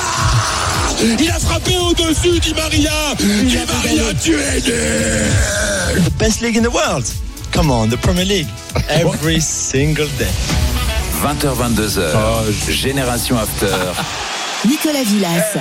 Il 1.22 1.30
a 1.30 1.40
frappé 1.40 1.76
au-dessus, 1.78 2.40
Di 2.40 2.54
Maria 2.54 2.92
Di 3.20 3.58
Maria, 3.58 4.14
tu 4.24 4.36
es 4.36 4.62
nul 4.66 6.04
The 6.06 6.14
best 6.18 6.40
league 6.42 6.56
in 6.58 6.62
the 6.64 6.74
world. 6.74 7.06
Come 7.52 7.72
on, 7.72 7.90
the 7.90 7.98
Premier 7.98 8.26
League. 8.26 8.48
Every 8.90 9.42
single 9.42 10.08
day. 10.18 10.28
20h, 11.22 11.53
22h. 11.53 12.72
Génération 12.72 13.38
After. 13.38 13.67
Nicolas 14.68 15.03
Villas. 15.03 15.57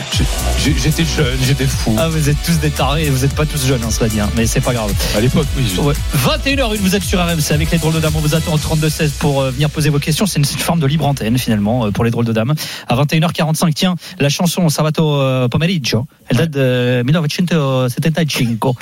J'étais 0.59 1.05
jeune, 1.05 1.38
j'étais 1.46 1.66
fou. 1.66 1.94
Ah, 1.99 2.09
vous 2.09 2.28
êtes 2.28 2.36
tous 2.44 2.59
des 2.59 2.70
tarés 2.70 3.05
et 3.07 3.11
vous 3.11 3.20
n'êtes 3.22 3.34
pas 3.34 3.46
tous 3.46 3.64
jeunes, 3.64 3.80
hein, 3.84 3.90
cela 3.92 4.09
dit, 4.09 4.18
hein, 4.18 4.28
mais 4.36 4.44
c'est 4.46 4.61
pas 4.61 4.72
grave. 4.74 4.92
À 5.16 5.20
l'époque, 5.20 5.46
oui. 5.57 5.72
je- 5.72 5.80
Ouais. 5.80 5.94
21h, 6.14 6.74
vous 6.80 6.96
êtes 6.96 7.05
sur 7.05 7.20
RMC 7.20 7.53
avec 7.53 7.70
les 7.70 7.78
drôles 7.78 7.94
de 7.94 8.01
dames. 8.01 8.12
On 8.16 8.20
vous 8.20 8.34
attend 8.34 8.53
au 8.55 8.59
32-16 8.59 9.12
pour 9.20 9.40
euh, 9.42 9.51
venir 9.53 9.70
poser 9.70 9.88
vos 9.90 10.01
questions. 10.01 10.26
C'est 10.26 10.40
une, 10.40 10.44
une 10.51 10.59
forme 10.59 10.80
de 10.80 10.86
libre 10.86 11.07
antenne 11.07 11.38
finalement 11.38 11.86
euh, 11.86 11.90
pour 11.92 12.03
les 12.05 12.11
drôles 12.11 12.24
de 12.24 12.32
dames. 12.32 12.55
À 12.88 12.96
21h45, 12.96 13.72
tiens, 13.72 13.94
la 14.18 14.28
chanson 14.28 14.68
Sabato 14.68 15.14
euh, 15.14 15.46
Pomeriggio, 15.49 16.07
elle 16.28 16.38
date 16.38 16.51
de 16.51 17.03
1975. 17.05 18.26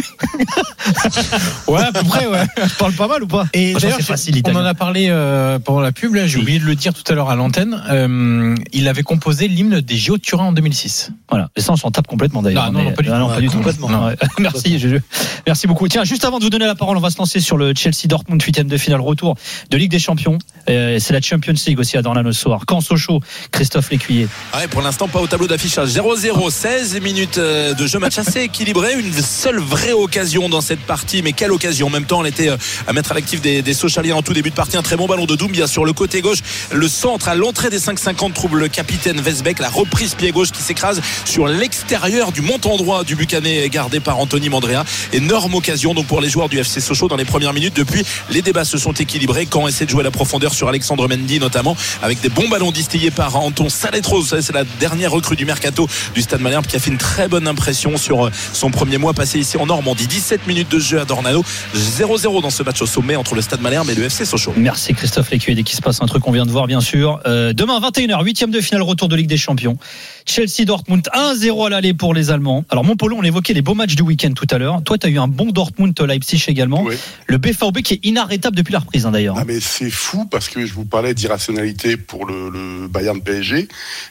Ouais, 1.69 1.81
à 1.83 1.93
peu 1.93 2.05
près, 2.05 2.27
ouais. 2.27 2.45
Je 2.69 2.75
parle 2.77 2.93
pas 2.93 3.09
mal 3.09 3.23
ou 3.23 3.27
pas? 3.27 3.47
Et 3.53 3.75
d'ailleurs, 3.75 3.97
c'est 3.99 4.03
facile, 4.07 4.41
on 4.47 4.55
en 4.55 4.65
a 4.65 4.75
parlé 4.75 5.09
euh, 5.11 5.59
pendant 5.59 5.81
la 5.81 5.93
pub. 5.93 6.15
Là, 6.15 6.27
j'ai 6.27 6.37
Oui. 6.37 6.43
oublié 6.43 6.59
de 6.61 6.65
le 6.65 6.75
dire 6.75 6.95
tout 6.95 7.03
à 7.11 7.15
l'heure 7.15 7.29
à 7.29 7.35
l'antenne. 7.35 7.83
Euh, 7.91 8.55
il 8.73 8.89
avait 8.89 9.03
composé 9.03 9.49
l'hymne 9.49 9.81
des 9.81 9.97
JO 10.07 10.17
de 10.17 10.23
Turin 10.23 10.45
en 10.47 10.53
2006. 10.53 11.11
Voilà, 11.31 11.49
et 11.57 11.61
ça 11.61 11.73
on 11.73 11.77
s'en 11.77 11.91
tape 11.91 12.07
complètement 12.07 12.43
d'ailleurs. 12.43 12.67
Non, 12.71 12.73
non, 12.73 12.79
mais- 12.79 12.91
non, 12.91 12.93
pas 12.95 13.03
du 13.03 13.09
tout. 13.09 13.15
non, 13.17 13.29
pas 13.29 13.41
du 13.41 13.49
tout. 13.49 13.57
Complètement. 13.57 13.89
Non, 13.91 14.07
ouais. 14.07 14.17
Merci, 14.39 14.79
je- 14.79 14.99
merci 15.47 15.67
beaucoup. 15.67 15.89
Tiens, 15.89 16.05
juste 16.05 16.25
avant 16.25 16.39
de 16.39 16.45
vous 16.45 16.51
donner 16.51 16.67
la 16.67 16.75
parole, 16.75 16.97
on 16.97 17.01
va 17.01 17.11
se 17.11 17.19
lancer 17.19 17.41
sur 17.41 17.57
le 17.57 17.73
Chelsea 17.75 18.07
Dortmund 18.07 18.41
huitième 18.43 18.69
de 18.69 18.77
finale 18.77 19.01
retour 19.01 19.35
de 19.71 19.77
Ligue 19.77 19.91
des 19.91 19.99
Champions. 19.99 20.39
Euh, 20.69 20.99
c'est 21.01 21.13
la 21.13 21.21
Champions 21.21 21.55
League 21.67 21.79
aussi 21.79 21.97
à 21.97 22.03
Dornano 22.03 22.33
ce 22.33 22.41
soir. 22.41 22.63
Quand 22.67 22.81
Sochaux, 22.81 23.21
Christophe 23.51 23.91
Lécuyer. 23.91 24.29
Ah 24.53 24.59
Ouais, 24.59 24.69
pour 24.69 24.83
l'instant, 24.83 25.09
pas 25.09 25.21
au 25.21 25.27
tableau 25.27 25.47
d'affichage. 25.47 25.89
0-0, 25.91 26.51
16 26.51 27.01
minutes 27.01 27.39
euh, 27.39 27.75
de 27.75 27.87
jeu 27.87 27.99
match 27.99 28.19
assez 28.19 28.41
équilibré. 28.43 28.95
Une 28.99 29.13
seule 29.13 29.59
vraie 29.59 29.93
occasion 29.93 30.49
dans 30.49 30.61
cette 30.61 30.81
partie, 30.81 31.23
mais 31.23 31.33
quelle 31.33 31.53
occasion 31.53 31.87
En 31.89 31.91
même 31.91 32.05
temps, 32.05 32.23
elle 32.25 32.31
était 32.31 32.49
euh, 32.51 32.57
à 32.87 32.93
mettre 32.93 33.13
à 33.13 33.15
l'actif 33.15 33.41
des, 33.41 33.63
des 33.63 33.75
Sochaliens 33.75 34.17
en 34.17 34.23
tout 34.23 34.33
début 34.35 34.51
de 34.51 34.55
partie. 34.55 34.77
Un 34.77 34.83
très 34.83 34.97
bon 34.97 35.07
ballon 35.07 35.27
de 35.27 35.35
Doumbia 35.37 35.67
sur 35.67 35.85
le 35.85 35.93
côté 35.93 36.21
gauche. 36.21 36.39
Le 36.73 36.89
centre 36.89 37.29
à 37.29 37.35
l'entrée 37.35 37.71
des 37.71 37.79
5,50 37.81 38.33
trouve 38.33 38.57
le 38.59 38.69
capitaine 38.69 39.21
Vesbeck. 39.21 39.59
La 39.59 39.69
reprise 39.71 39.96
pied 39.97 40.31
gauche 40.31 40.51
qui 40.51 40.63
s'écrase 40.63 41.01
sur 41.25 41.47
l'extérieur 41.47 42.31
du 42.31 42.43
montant 42.43 42.77
droit 42.77 43.03
du 43.03 43.17
Bucanet 43.17 43.69
gardé 43.71 43.99
par 43.99 44.19
Anthony 44.19 44.49
Mandrea. 44.49 44.85
Énorme 45.13 45.55
occasion 45.55 45.95
donc 45.95 46.07
pour 46.07 46.21
les 46.21 46.29
joueurs 46.29 46.49
du 46.49 46.59
FC 46.59 46.81
Sochaux 46.81 47.09
dans 47.09 47.17
les 47.17 47.25
premières 47.25 47.53
minutes. 47.53 47.75
Depuis, 47.75 48.05
les 48.31 48.43
débats 48.43 48.65
se 48.65 48.79
sont 48.79 48.93
équilibrés. 48.93 49.47
Quand 49.47 49.67
essaie 49.67 49.87
de 49.87 49.91
jouer 49.91 50.05
la 50.05 50.11
profondeur 50.11 50.53
sur 50.55 50.69
Alexandre 50.69 51.09
Mendy 51.09 51.41
notamment, 51.41 51.77
avec 52.03 52.21
des 52.21 52.29
bons 52.29 52.49
ballons 52.49 52.73
distillés 52.73 53.11
par 53.11 53.37
Anton 53.37 53.69
Saletros. 53.69 54.25
C'est 54.41 54.53
la 54.53 54.65
dernière 54.79 55.13
recrue 55.13 55.37
du 55.37 55.45
mercato 55.45 55.89
du 56.15 56.23
Stade 56.23 56.41
Malherbe 56.41 56.67
qui 56.67 56.77
a 56.77 56.79
fait 56.79 56.91
une 56.91 56.99
très 56.99 57.29
bonne 57.29 57.49
impression 57.49 57.97
sur 57.97 58.27
euh, 58.27 58.31
son 58.53 58.71
premier 58.71 58.99
mois 58.99 59.15
passé 59.15 59.39
ici 59.39 59.57
en 59.57 59.67
Normandie. 59.67 60.07
17 60.07 60.47
minutes 60.47 60.71
de 60.71 60.79
jeu 60.79 61.01
à 61.01 61.05
Dornano. 61.05 61.43
0-0 61.75 62.43
dans 62.43 62.51
ce 62.51 62.63
match 62.63 62.83
au 62.83 62.87
sommet 62.87 63.17
entre 63.17 63.35
le 63.35 63.43
Stade 63.43 63.61
Malherbe 63.61 63.89
et 63.91 63.95
le 63.95 64.05
FC 64.05 64.25
Sochaux. 64.25 64.53
Merci 64.57 64.95
Christophe 64.95 65.31
Lécuyer. 65.31 65.55
Dès 65.55 65.63
qu'il 65.63 65.77
se 65.77 65.83
passe 65.83 66.03
un 66.03 66.07
truc, 66.07 66.27
on 66.27 66.33
vient 66.33 66.47
de 66.47 66.51
voir 66.51 66.67
bien 66.67 66.81
sûr. 66.81 67.21
Euh, 67.27 67.53
demain 67.53 67.81
21h, 67.81 68.23
huitième 68.25 68.51
de 68.51 68.61
finale 68.61 68.83
retour 68.83 69.09
de 69.09 69.17
Ligue 69.17 69.29
des 69.29 69.37
Champions. 69.37 69.79
Chelsea 70.27 70.65
Dortmund 70.67 71.09
1-0 71.15 71.67
à 71.67 71.71
l'aller 71.71 71.95
pour 71.95 72.13
les 72.13 72.31
Allemands. 72.31 72.65
Alors 72.69 72.85
mon 72.85 72.97
polo, 72.97 73.17
on 73.19 73.23
évoquait 73.23 73.55
les 73.55 73.63
beaux 73.63 73.75
matchs 73.75 73.95
du 73.95 74.03
week-end 74.03 74.33
tout 74.33 74.47
à 74.51 74.59
l'heure. 74.59 74.83
Toi, 74.83 74.99
tu 74.99 75.07
as 75.07 75.11
eu 75.11 75.19
un 75.19 75.29
bon 75.29 75.47
Dortmund 75.47 75.99
Leipzig 76.01 76.45
également. 76.49 76.83
Oui. 76.83 76.97
Le 77.27 77.39
BVB 77.39 77.83
qui 77.83 77.95
est 77.95 78.05
inarrêtable 78.05 78.57
depuis 78.57 78.73
la 78.73 78.81
reprise 78.81 79.07
hein, 79.07 79.13
d'ailleurs. 79.13 79.37
Ah 79.39 79.45
mais 79.47 79.61
c'est 79.61 79.91
fou 79.91 80.27
parce 80.27 80.49
que 80.49 80.67
je 80.67 80.73
vous 80.75 80.85
parlais 80.85 81.15
d'irrationalité 81.15 81.97
pour 81.97 82.27
le, 82.27 82.51
le 82.51 82.89
Bayern 82.89 83.21
PSG, 83.21 83.69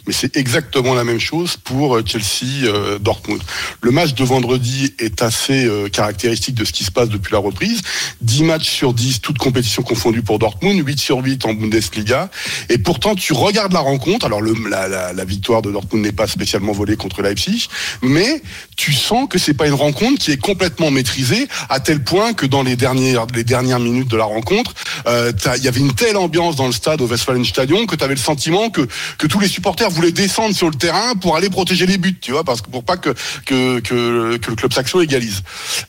mais 0.08 0.14
c'est 0.14 0.38
exactement 0.38 0.94
la 0.94 1.04
même 1.04 1.20
chose 1.20 1.58
pour 1.58 1.98
euh, 1.98 2.04
Chelsea 2.06 2.64
euh, 2.64 2.98
Dortmund. 2.98 3.42
Le 3.82 3.92
match 3.92 4.14
de 4.14 4.24
vendredi 4.24 4.94
est 5.00 5.22
assez 5.22 5.66
euh, 5.66 5.90
caractéristique 5.90 6.56
de 6.56 6.64
ce 6.64 6.72
qui 6.72 6.86
se 6.86 6.92
passe 6.92 7.10
depuis 7.10 7.34
la 7.34 7.40
reprise. 7.40 7.82
10 8.22 8.44
matchs 8.44 8.70
sur 8.70 8.94
10, 8.94 9.20
toutes 9.22 9.38
compétitions 9.38 9.84
confondues 9.84 10.22
pour 10.22 10.40
Dortmund, 10.40 10.82
8 10.86 11.00
sur 11.00 11.18
8 11.18 11.46
en 11.46 11.54
Bundesliga. 11.54 12.30
Et 12.70 12.78
pourtant, 12.78 13.16
tu 13.16 13.34
regardes 13.34 13.74
la 13.74 13.80
rencontre. 13.80 14.26
Alors 14.26 14.42
le, 14.42 14.54
la, 14.70 14.88
la, 14.88 15.14
la 15.14 15.26
victoire 15.26 15.62
de 15.66 15.72
Dortmund 15.72 16.06
n'est 16.06 16.12
pas 16.12 16.28
spécialement 16.28 16.72
volée 16.72 16.96
contre 16.96 17.22
Leipzig, 17.22 17.68
mais 18.02 18.42
tu 18.76 18.94
sens 18.94 19.28
que 19.30 19.38
c'est 19.38 19.54
pas 19.54 19.68
une 19.68 19.74
rencontre 19.74 20.20
qui 20.20 20.32
est 20.32 20.38
complètement 20.38 20.92
maîtrisée 20.92 21.48
à 21.70 21.80
tel 21.80 22.04
point 22.04 22.34
que 22.34 22.46
dans 22.46 22.64
les 22.64 22.76
dernières 22.76 23.28
les 23.34 23.44
dernières 23.44 23.80
minutes 23.80 24.10
de 24.10 24.18
la 24.18 24.26
rencontre, 24.26 24.74
euh, 25.08 25.32
il 25.58 25.64
y 25.64 25.68
avait 25.68 25.80
une 25.80 25.94
telle 25.94 26.18
ambiance 26.18 26.56
dans 26.56 26.68
le 26.68 26.74
stade 26.74 27.02
au 27.02 27.08
Westfalenstadion 27.08 27.86
que 27.86 27.96
tu 27.96 28.04
avais 28.04 28.16
le 28.16 28.20
sentiment 28.20 28.70
que 28.70 28.88
que 29.18 29.28
tous 29.28 29.40
les 29.40 29.48
supporters 29.48 29.90
voulaient 29.90 30.12
descendre 30.12 30.56
sur 30.56 30.70
le 30.70 30.76
terrain 30.76 31.16
pour 31.16 31.36
aller 31.36 31.50
protéger 31.50 31.86
les 31.86 31.98
buts, 31.98 32.18
tu 32.20 32.32
vois, 32.32 32.44
parce 32.44 32.62
que 32.62 32.70
pour 32.70 32.84
pas 32.84 32.98
que 32.98 33.14
que 33.46 33.80
que, 33.80 34.38
que 34.38 34.50
le 34.50 34.56
club 34.56 34.74
saxon 34.74 35.02
égalise. 35.02 35.42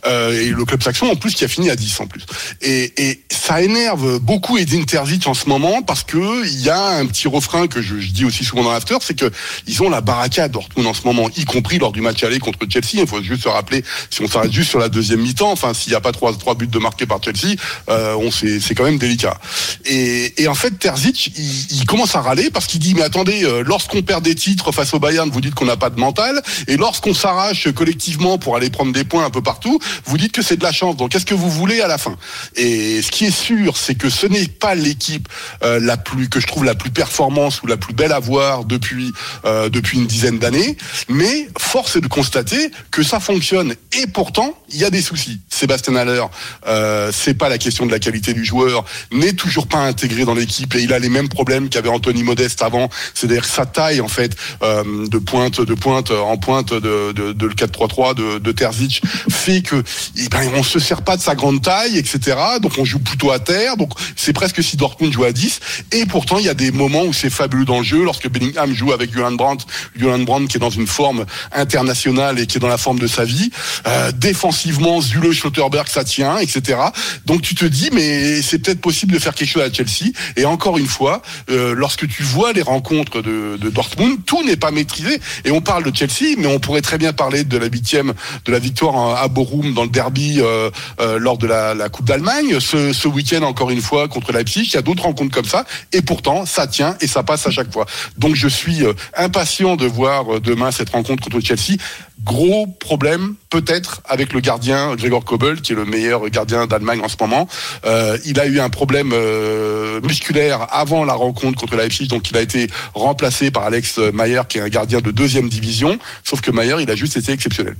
Euh, 0.07 0.41
et 0.41 0.49
le 0.49 0.65
club 0.65 0.83
saxon 0.83 1.07
en 1.07 1.17
plus 1.17 1.35
qui 1.35 1.45
a 1.45 1.49
fini 1.49 1.71
à 1.71 1.77
10 1.77 2.01
en 2.01 2.07
plus. 2.07 2.25
Et, 2.63 3.09
et 3.09 3.23
ça 3.31 3.63
énerve 3.63 4.19
beaucoup 4.21 4.59
Edin 4.59 4.83
Terzic 4.83 5.27
en 5.27 5.35
ce 5.35 5.49
moment 5.49 5.83
parce 5.83 6.03
que 6.03 6.47
il 6.47 6.61
y 6.61 6.71
a 6.71 6.97
un 6.97 7.07
petit 7.07 7.29
refrain 7.29 7.67
que 7.67 7.83
je, 7.83 7.99
je 7.99 8.11
dis 8.11 8.25
aussi 8.25 8.45
souvent 8.45 8.65
dans 8.65 8.73
l'after, 8.73 8.97
c'est 9.01 9.19
que 9.19 9.31
ils 9.67 9.83
ont 9.83 9.91
la 9.91 10.01
Dortmund 10.01 10.87
en 10.87 10.95
ce 10.95 11.03
moment, 11.05 11.29
y 11.37 11.45
compris 11.45 11.79
lors 11.79 11.93
du 11.93 12.01
match 12.01 12.23
aller 12.25 12.39
contre 12.39 12.59
Chelsea. 12.69 12.95
Il 12.95 13.07
faut 13.07 13.23
juste 13.23 13.43
se 13.45 13.49
rappeler, 13.49 13.85
si 14.11 14.23
on 14.23 14.29
s'arrête 14.29 14.53
juste 14.53 14.71
sur 14.71 14.79
la 14.79 14.89
deuxième 14.89 15.21
mi-temps, 15.21 15.51
enfin 15.51 15.75
s'il 15.75 15.91
n'y 15.91 15.97
a 15.97 16.01
pas 16.01 16.13
trois, 16.13 16.33
trois 16.37 16.55
buts 16.55 16.67
de 16.67 16.79
marqués 16.79 17.07
par 17.07 17.23
Chelsea, 17.23 17.57
euh, 17.89 18.15
on 18.15 18.31
c'est 18.31 18.61
c'est 18.61 18.75
quand 18.75 18.85
même 18.85 18.99
délicat. 18.99 19.39
Et, 19.85 20.43
et 20.43 20.49
en 20.49 20.55
fait 20.55 20.73
Terzic, 20.79 21.33
il, 21.37 21.81
il 21.81 21.87
commence 21.87 22.15
à 22.15 22.21
râler 22.21 22.51
parce 22.51 22.67
qu'il 22.67 22.81
dit 22.81 22.95
mais 22.95 23.03
attendez, 23.03 23.45
euh, 23.45 23.63
lorsqu'on 23.65 24.03
perd 24.03 24.23
des 24.25 24.35
titres 24.35 24.73
face 24.73 24.95
au 24.95 24.99
Bayern, 24.99 25.31
vous 25.31 25.41
dites 25.41 25.55
qu'on 25.55 25.65
n'a 25.67 25.77
pas 25.77 25.91
de 25.91 25.99
mental, 25.99 26.43
et 26.69 26.77
lorsqu'on 26.77 27.15
s'arrache 27.15 27.71
collectivement 27.73 28.39
pour 28.39 28.57
aller 28.57 28.71
prendre 28.71 28.93
des 28.93 29.05
points 29.05 29.25
un 29.25 29.31
peu 29.31 29.43
partout, 29.43 29.79
vous 30.05 30.19
dites 30.19 30.33
que 30.33 30.43
c'est 30.43 30.57
de 30.57 30.65
la 30.65 30.73
chance. 30.73 30.97
Donc 30.97 31.11
qu'est-ce 31.11 31.27
que 31.27 31.35
vous 31.35 31.51
voulez 31.51 31.81
à 31.81 31.89
la 31.89 31.99
fin? 31.99 32.17
Et 32.55 33.03
ce 33.03 33.11
qui 33.11 33.25
est 33.27 33.37
sûr, 33.37 33.77
c'est 33.77 33.95
que 33.95 34.11
ce 34.11 34.27
n'est 34.27 34.49
pas 34.49 34.75
l'équipe 34.75 35.29
euh, 35.63 35.81
la 35.81 35.97
plus 35.97 36.29
que 36.29 36.41
je 36.41 36.47
trouve 36.47 36.65
la 36.65 36.75
plus 36.75 36.91
performance 36.91 37.63
ou 37.63 37.67
la 37.67 37.77
plus 37.77 37.95
belle 37.95 38.13
à 38.13 38.21
voir 38.21 38.65
depuis 38.65 39.13
euh, 39.45 39.56
depuis 39.71 39.99
une 39.99 40.07
dizaine 40.07 40.39
d'années, 40.39 40.77
mais 41.09 41.49
force 41.59 41.97
est 41.97 42.01
de 42.01 42.09
constater 42.09 42.71
que 42.91 43.03
ça 43.03 43.21
fonctionne. 43.21 43.75
Et 43.93 44.07
pourtant, 44.07 44.55
il 44.71 44.79
y 44.79 44.85
a 44.85 44.91
des 44.91 45.03
soucis. 45.03 45.41
Sébastien 45.49 45.97
Haller, 45.97 46.23
euh, 46.67 47.11
c'est 47.13 47.35
pas 47.35 47.49
la 47.49 47.59
question 47.59 47.87
de 47.87 47.93
la 47.93 47.99
qualité 47.99 48.35
du 48.35 48.45
joueur, 48.45 48.85
n'est 49.13 49.33
toujours 49.33 49.67
pas 49.67 49.79
intégré 49.79 50.25
dans 50.25 50.35
l'équipe 50.35 50.75
et 50.75 50.83
il 50.83 50.93
a 50.93 50.99
les 50.99 51.09
mêmes 51.09 51.29
problèmes 51.29 51.69
qu'avait 51.69 51.89
Anthony 51.89 52.23
Modeste 52.23 52.63
avant. 52.63 52.89
C'est-à-dire 53.15 53.45
sa 53.45 53.67
taille 53.67 54.01
en 54.01 54.09
fait 54.09 54.37
euh, 54.63 55.07
de 55.07 55.19
pointe 55.19 55.61
de 55.61 55.75
pointe 55.75 56.11
en 56.11 56.37
pointe 56.37 56.73
de, 56.75 57.13
le 57.17 57.55
4-3-3 57.55 58.15
de, 58.41 58.53
Terzic 58.53 59.03
fait 59.31 59.63
que 59.63 59.83
eh 60.17 60.29
ben, 60.29 60.51
on 60.55 60.63
se 60.63 60.79
sert 60.79 61.03
pas 61.03 61.17
de 61.17 61.23
sa 61.23 61.35
grande 61.35 61.63
taille, 61.63 61.99
etc. 61.99 62.37
Donc 62.61 62.73
on 62.79 62.85
joue 62.85 62.99
plutôt 62.99 63.31
à 63.31 63.39
terre. 63.39 63.77
Donc 63.77 63.93
c'est 64.17 64.33
presque 64.33 64.63
si 64.63 64.77
Dortmund 64.77 65.13
joue 65.13 65.25
à 65.25 65.33
10. 65.33 65.61
Et 65.93 66.07
pourtant 66.07 66.39
il 66.39 66.47
y 66.47 66.49
a 66.49 66.55
des 66.55 66.71
moments 66.71 67.05
où 67.05 67.13
c'est 67.13 67.31
fabuleux 67.31 67.65
dans 67.65 67.79
le 67.79 67.85
jeu. 67.85 68.03
Lorsque 68.05 68.29
Bellingham 68.29 68.75
joue 68.75 68.93
avec 68.93 69.13
Julian 69.13 69.33
Brandt, 69.37 69.67
Julian 69.95 70.19
Brandt 70.21 70.49
qui 70.49 70.57
est 70.57 70.61
dans 70.61 70.71
une 70.71 70.87
forme 70.87 71.25
internationale 71.53 72.39
et 72.39 72.47
qui 72.47 72.57
est 72.57 72.61
dans 72.61 72.69
la 72.69 72.79
forme 72.79 72.99
de 72.99 73.07
sa 73.07 73.25
vie. 73.25 73.51
Euh, 73.87 74.13
défensivement, 74.13 75.01
Zule, 75.01 75.33
Schlotterberg, 75.33 75.89
ça 75.89 76.05
tient, 76.05 76.39
etc. 76.39 76.79
Donc 77.25 77.43
tu 77.43 77.55
te 77.55 77.65
dis 77.65 77.91
mais 77.93 78.43
c'est 78.43 78.59
peut-être 78.59 78.81
possible 78.81 79.13
de 79.13 79.19
faire 79.19 79.35
quelque 79.35 79.49
chose 79.49 79.63
à 79.63 79.73
Chelsea. 79.73 80.13
Et 80.37 80.45
encore 80.45 80.79
une 80.79 80.87
fois, 80.87 81.23
euh, 81.51 81.75
lorsque 81.75 82.09
tu 82.09 82.23
vois 82.23 82.53
les 82.53 82.63
rencontres 82.63 83.23
de, 83.23 83.57
Dortmund, 83.71 84.25
tout 84.25 84.43
n'est 84.45 84.57
pas 84.57 84.71
maîtrisé. 84.71 85.21
Et 85.45 85.51
on 85.51 85.61
parle 85.61 85.85
de 85.91 85.97
Chelsea, 85.97 86.37
mais 86.39 86.47
on 86.47 86.59
pourrait 86.59 86.83
très 86.83 86.99
bien 86.99 87.13
parler 87.13 87.45
de 87.45 87.57
la 87.59 87.67
huitième, 87.67 88.15
de 88.45 88.53
la 88.53 88.59
victoire 88.59 89.17
à 89.17 89.29
Bochum 89.29 89.75
dans 89.75 89.83
le 89.83 89.89
derby 89.89 90.41
euh, 90.41 90.71
lors 91.19 91.39
de 91.39 91.47
la, 91.47 91.89
Coupe 91.89 92.07
d'Allemagne. 92.07 92.59
Ce, 92.61 93.09
week-end, 93.09 93.43
encore 93.43 93.71
une 93.71 93.81
fois, 93.81 94.09
contre 94.09 94.33
Leipzig, 94.33 94.63
il 94.65 94.75
y 94.75 94.77
a 94.77 94.83
d'autres 94.83 95.05
rencontres 95.05 95.35
comme 95.35 95.45
ça. 95.45 95.65
Et 95.93 96.03
pourtant, 96.03 96.47
ça 96.47 96.67
tient 96.67 96.97
et 97.01 97.07
ça 97.07 97.23
passe 97.23 97.47
à 97.47 97.51
chaque 97.51 97.73
fois. 97.73 97.87
Donc 98.19 98.35
je 98.35 98.49
suis 98.49 98.85
impatient 99.27 99.77
de 99.77 99.87
voir 99.87 100.37
euh, 100.37 100.41
demain 100.41 100.71
cette 100.71 100.91
rencontre 100.91 101.23
contre 101.23 101.41
Chelsea. 101.41 101.77
Gros 102.25 102.67
problème, 102.67 103.35
peut-être, 103.51 104.01
avec 104.05 104.33
le 104.33 104.41
gardien 104.41 104.95
Gregor 104.97 105.25
Kobel, 105.25 105.61
qui 105.61 105.73
est 105.73 105.77
le 105.77 105.85
meilleur 105.85 106.29
gardien 106.31 106.67
d'Allemagne 106.67 107.01
en 107.03 107.09
ce 107.09 107.17
moment. 107.21 107.49
Euh, 107.85 108.19
il 108.25 108.41
a 108.41 108.47
eu 108.47 108.61
un 108.61 108.71
problème 108.71 109.11
euh, 109.13 110.01
musculaire 110.01 110.67
avant 110.71 111.05
la 111.05 111.15
rencontre 111.15 111.59
contre 111.59 111.77
Leipzig, 111.77 112.09
donc 112.09 112.31
il 112.31 112.37
a 112.37 112.41
été 112.41 112.69
remplacé 112.95 113.51
par 113.51 113.65
Alex 113.65 113.99
Mayer, 113.99 114.43
qui 114.49 114.59
est 114.59 114.63
un 114.63 114.69
gardien 114.69 115.01
de 115.01 115.11
deuxième 115.11 115.49
division. 115.49 115.99
Sauf 116.25 116.41
que 116.41 116.51
Mayer, 116.51 116.77
il 116.81 116.91
a 116.91 116.97
juste 116.97 117.17
été 117.17 117.33
exceptionnel. 117.33 117.77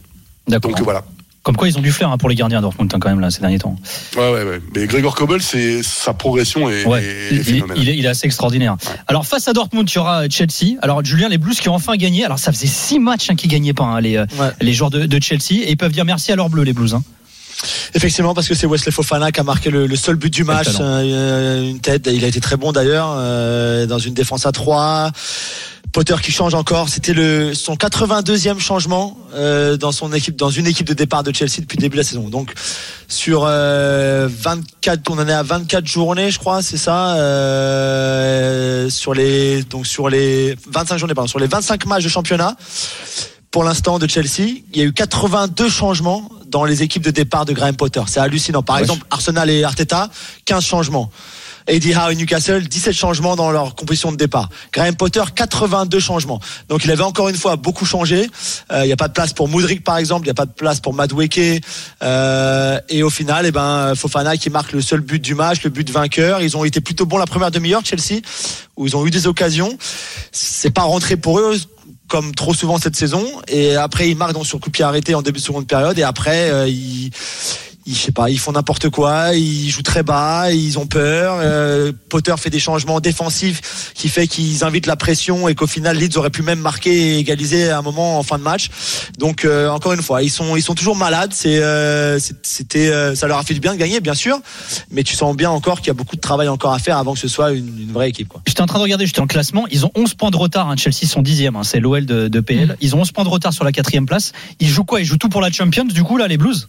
D'accord. 0.47 0.73
Donc 0.73 0.81
voilà. 0.83 1.05
Comme 1.47 1.55
quoi, 1.57 1.69
ils 1.69 1.79
ont 1.79 1.81
du 1.81 1.93
flair 1.93 2.11
hein, 2.11 2.19
pour 2.19 2.29
les 2.29 2.35
gardiens 2.35 2.61
Dortmund 2.61 2.91
hein, 2.93 2.99
quand 2.99 3.09
même 3.09 3.21
là 3.21 3.31
ces 3.31 3.39
derniers 3.41 3.61
temps. 3.61 3.77
Ouais, 4.17 4.33
ouais, 4.33 4.43
ouais. 4.43 4.61
Mais 4.75 4.89
Gregor 4.89 5.15
Kobel, 5.15 5.41
c'est 5.41 5.81
sa 5.85 6.13
progression 6.13 6.69
est, 6.69 6.85
Ouais, 6.85 7.05
est- 7.05 7.29
il, 7.31 7.39
est 7.39 7.43
phénoménale. 7.45 7.79
il 7.79 7.89
est, 7.89 7.97
il 7.99 8.05
est 8.05 8.09
assez 8.09 8.27
extraordinaire. 8.27 8.77
Alors 9.07 9.25
face 9.25 9.47
à 9.47 9.53
Dortmund, 9.53 9.87
tu 9.87 10.01
auras 10.01 10.29
Chelsea. 10.29 10.75
Alors 10.83 11.05
Julien, 11.05 11.29
les 11.29 11.39
Blues 11.39 11.61
qui 11.61 11.69
ont 11.69 11.75
enfin 11.77 11.95
gagné. 11.97 12.25
Alors 12.25 12.41
ça 12.41 12.51
faisait 12.51 12.67
six 12.67 12.99
matchs 12.99 13.31
hein, 13.31 13.37
qu'ils 13.37 13.49
gagnaient 13.51 13.75
pas 13.75 13.85
hein, 13.85 14.01
les, 14.01 14.17
euh, 14.17 14.27
Ouais. 14.41 14.49
les 14.61 14.73
joueurs 14.73 14.91
de, 14.91 15.07
de 15.07 15.23
Chelsea 15.23 15.53
et 15.63 15.71
ils 15.71 15.77
peuvent 15.77 15.93
dire 15.93 16.05
merci 16.05 16.33
à 16.33 16.37
leurs 16.37 16.51
Bleus 16.51 16.65
les 16.65 16.73
Blues. 16.73 16.97
Hein. 17.63 17.67
Effectivement, 17.95 18.35
parce 18.35 18.49
que 18.49 18.55
c'est 18.55 18.67
Wesley 18.67 18.93
Fofana 18.93 19.33
qui 19.33 19.41
a 19.41 19.43
marqué 19.45 19.71
le, 19.71 19.87
le 19.87 19.97
seul 19.97 20.17
but 20.17 20.33
du 20.33 20.45
match, 20.45 20.67
talent. 20.67 20.79
euh, 20.83 21.71
une 21.71 21.81
tête. 21.81 22.09
Il 22.13 22.25
a 22.25 22.29
été 22.29 22.41
très 22.41 22.57
bon 22.57 22.73
d'ailleurs 22.73 23.15
euh, 23.17 23.87
dans 23.87 23.99
une 23.99 24.15
défense 24.15 24.47
à 24.47 24.53
3 24.53 25.11
Potter 25.93 26.17
qui 26.23 26.31
change 26.31 26.53
encore, 26.53 26.91
c'était 26.91 27.15
le 27.15 27.55
son 27.55 27.75
82e 27.75 28.59
changement 28.59 29.17
euh, 29.35 29.79
dans 29.79 29.93
son 29.93 30.13
équipe, 30.13 30.37
dans 30.37 30.51
une 30.51 30.67
équipe 30.67 30.87
de 30.87 30.93
départ 30.93 31.23
de 31.23 31.35
Chelsea 31.35 31.61
depuis 31.61 31.79
le 31.79 31.81
début 31.83 31.95
de 31.97 32.01
la 32.03 32.07
saison. 32.07 32.29
Donc 32.29 32.53
sur 33.09 33.45
euh, 33.47 34.29
24, 34.31 35.09
on 35.11 35.19
en 35.19 35.27
est 35.27 35.33
à 35.33 35.43
24 35.43 35.87
journées, 35.87 36.31
je 36.31 36.39
crois, 36.39 36.61
c'est 36.61 36.77
ça. 36.77 37.17
euh, 37.17 38.91
sur 38.91 39.15
les 39.15 39.63
donc 39.65 39.87
sur 39.87 40.11
les 40.11 40.57
25 40.71 40.99
journées, 40.99 41.15
pardon, 41.15 41.29
sur 41.29 41.39
les 41.39 41.47
25 41.47 41.87
matchs 41.87 42.05
de 42.05 42.09
championnat 42.11 42.57
pour 43.57 43.65
l'instant 43.65 43.99
de 43.99 44.07
Chelsea. 44.07 44.61
Il 44.75 44.79
y 44.79 44.83
a 44.83 44.85
eu 44.85 44.93
82 44.93 45.71
changements 45.71 46.29
dans 46.47 46.67
les 46.67 46.83
équipes 46.83 47.03
de 47.03 47.11
départ 47.11 47.47
de 47.47 47.55
Graham 47.55 47.75
Potter. 47.75 48.03
C'est 48.07 48.21
hallucinant. 48.21 48.63
Par 48.63 48.77
exemple, 48.77 49.07
Arsenal 49.09 49.49
et 49.49 49.65
Arteta, 49.65 50.11
15 50.45 50.63
changements. 50.63 51.11
Eddie 51.67 51.95
Howe 51.95 52.11
et 52.11 52.17
Newcastle, 52.17 52.69
17 52.69 52.93
changements 52.95 53.35
dans 53.35 53.51
leur 53.51 53.75
composition 53.75 54.13
de 54.13 54.19
départ. 54.19 54.51
Graham 54.75 54.95
Potter, 54.95 55.23
82 55.35 55.99
changements. 56.01 56.39
Donc 56.69 56.85
il 56.85 56.91
avait 56.91 57.03
encore 57.03 57.31
une 57.31 57.37
fois 57.37 57.57
beaucoup 57.57 57.87
changé. 57.87 58.29
Euh, 58.73 58.85
Il 58.85 58.89
n'y 58.89 58.93
a 58.93 58.97
pas 58.97 59.09
de 59.09 59.15
place 59.15 59.33
pour 59.33 59.49
Moudric 59.49 59.83
par 59.83 59.97
exemple, 59.97 60.27
il 60.27 60.29
n'y 60.29 60.33
a 60.33 60.35
pas 60.35 60.45
de 60.45 60.53
place 60.53 60.81
pour 60.81 60.93
Madueke. 60.93 61.65
Euh, 62.03 62.79
et 62.91 63.03
au 63.03 63.09
final, 63.09 63.47
eh 63.47 63.53
ben, 63.53 63.95
Fofana 63.95 64.37
qui 64.37 64.51
marque 64.51 64.73
le 64.73 64.83
seul 64.83 65.01
but 65.01 65.23
du 65.23 65.35
match, 65.35 65.63
le 65.65 65.71
but 65.71 65.89
vainqueur. 65.89 66.43
Ils 66.43 66.59
ont 66.59 66.65
été 66.67 66.83
plutôt 66.83 67.07
bons 67.07 67.17
la 67.17 67.25
première 67.25 67.51
demi-heure, 67.51 67.81
Chelsea, 67.83 68.21
où 68.77 68.87
ils 68.87 68.95
ont 68.99 69.07
eu 69.07 69.11
des 69.11 69.27
occasions. 69.27 69.79
C'est 70.31 70.75
pas 70.75 70.83
rentré 70.83 71.17
pour 71.17 71.39
eux 71.39 71.57
comme 72.09 72.35
trop 72.35 72.55
souvent 72.55 72.79
cette 72.79 72.97
saison. 72.97 73.25
Et 73.49 73.77
après, 73.77 74.09
ils 74.09 74.17
marquent 74.17 74.35
donc 74.35 74.47
sur 74.47 74.61
coup 74.61 74.71
arrêté 74.81 75.15
en 75.15 75.23
début 75.23 75.41
de 75.41 75.45
seconde 75.45 75.67
période. 75.67 75.99
Et 75.99 76.03
après, 76.03 76.51
euh, 76.51 76.69
ils, 76.69 77.11
ils, 77.87 77.95
je 77.95 78.01
sais 78.01 78.13
pas, 78.13 78.31
ils 78.31 78.39
font 78.39 78.53
n'importe 78.53 78.91
quoi. 78.91 79.35
Ils 79.35 79.71
jouent 79.71 79.83
très 79.83 80.03
bas. 80.03 80.53
Ils 80.53 80.79
ont 80.79 80.87
peur. 80.87 81.39
Euh, 81.41 81.93
Potter 82.09 82.35
fait 82.39 82.51
des 82.51 82.59
changements 82.59 83.01
défensifs 83.01 83.93
qui 83.95 84.09
fait 84.09 84.27
qu'ils 84.27 84.65
invitent 84.65 84.87
la 84.87 84.97
pression 84.97 85.49
et 85.49 85.55
qu'au 85.55 85.67
final, 85.67 85.97
Leeds 85.97 86.17
aurait 86.17 86.31
pu 86.31 86.43
même 86.43 86.59
marquer 86.59 87.15
et 87.15 87.19
égaliser 87.19 87.71
à 87.71 87.79
un 87.79 87.83
moment 87.83 88.19
en 88.19 88.23
fin 88.23 88.39
de 88.39 88.43
match. 88.43 88.69
Donc, 89.19 89.45
euh, 89.45 89.69
encore 89.69 89.93
une 89.93 90.03
fois, 90.03 90.23
ils 90.23 90.31
sont, 90.31 90.57
ils 90.57 90.63
sont 90.63 90.75
toujours 90.75 90.97
malades. 90.97 91.33
C'est, 91.33 91.63
euh, 91.63 92.19
c'était, 92.43 93.15
ça 93.15 93.27
leur 93.27 93.39
a 93.39 93.43
fait 93.45 93.55
du 93.55 93.61
bien 93.61 93.73
de 93.73 93.79
gagner, 93.79 94.01
bien 94.01 94.15
sûr. 94.15 94.39
Mais 94.91 95.03
tu 95.03 95.15
sens 95.15 95.37
bien 95.37 95.51
encore 95.51 95.79
qu'il 95.79 95.89
y 95.89 95.91
a 95.91 95.95
beaucoup 95.95 96.17
de 96.17 96.21
travail 96.21 96.49
encore 96.49 96.73
à 96.73 96.79
faire 96.79 96.99
avant 96.99 97.15
que 97.15 97.21
ce 97.21 97.29
soit 97.29 97.53
une, 97.53 97.83
une 97.83 97.93
vraie 97.93 98.09
équipe. 98.09 98.29
Quoi. 98.29 98.43
J'étais 98.47 98.63
en 98.63 98.67
train 98.67 98.79
de 98.79 98.85
regarder, 98.85 99.07
j'étais 99.07 99.21
en 99.21 99.27
classement. 99.27 99.65
Ils 99.71 99.87
ont 99.87 99.93
11 99.95 100.15
points 100.15 100.31
de 100.31 100.37
retard. 100.37 100.69
Hein. 100.69 100.77
Chelsea 100.77 101.07
sont 101.07 101.23
dixième. 101.23 101.57
Hein. 101.57 101.63
C'est 101.65 101.81
l'OL 101.81 102.05
de, 102.05 102.29
de 102.29 102.41
PL. 102.41 102.77
Ils 102.81 102.97
ont 102.97 103.01
11 103.01 103.13
points 103.13 103.25
de 103.25 103.29
retard 103.29 103.53
sur 103.53 103.65
la 103.65 103.73
quatrième 103.73 104.07
place. 104.07 104.33
Ils 104.59 104.69
jouent 104.69 104.85
quoi? 104.85 105.01
Ils 105.01 105.05
jouent 105.05 105.19
tout 105.19 105.29
pour 105.29 105.41
la 105.41 105.53
Champions. 105.53 105.85
Du 105.85 106.03
coup, 106.03 106.17
là, 106.17 106.27
les 106.27 106.37
Blues? 106.37 106.69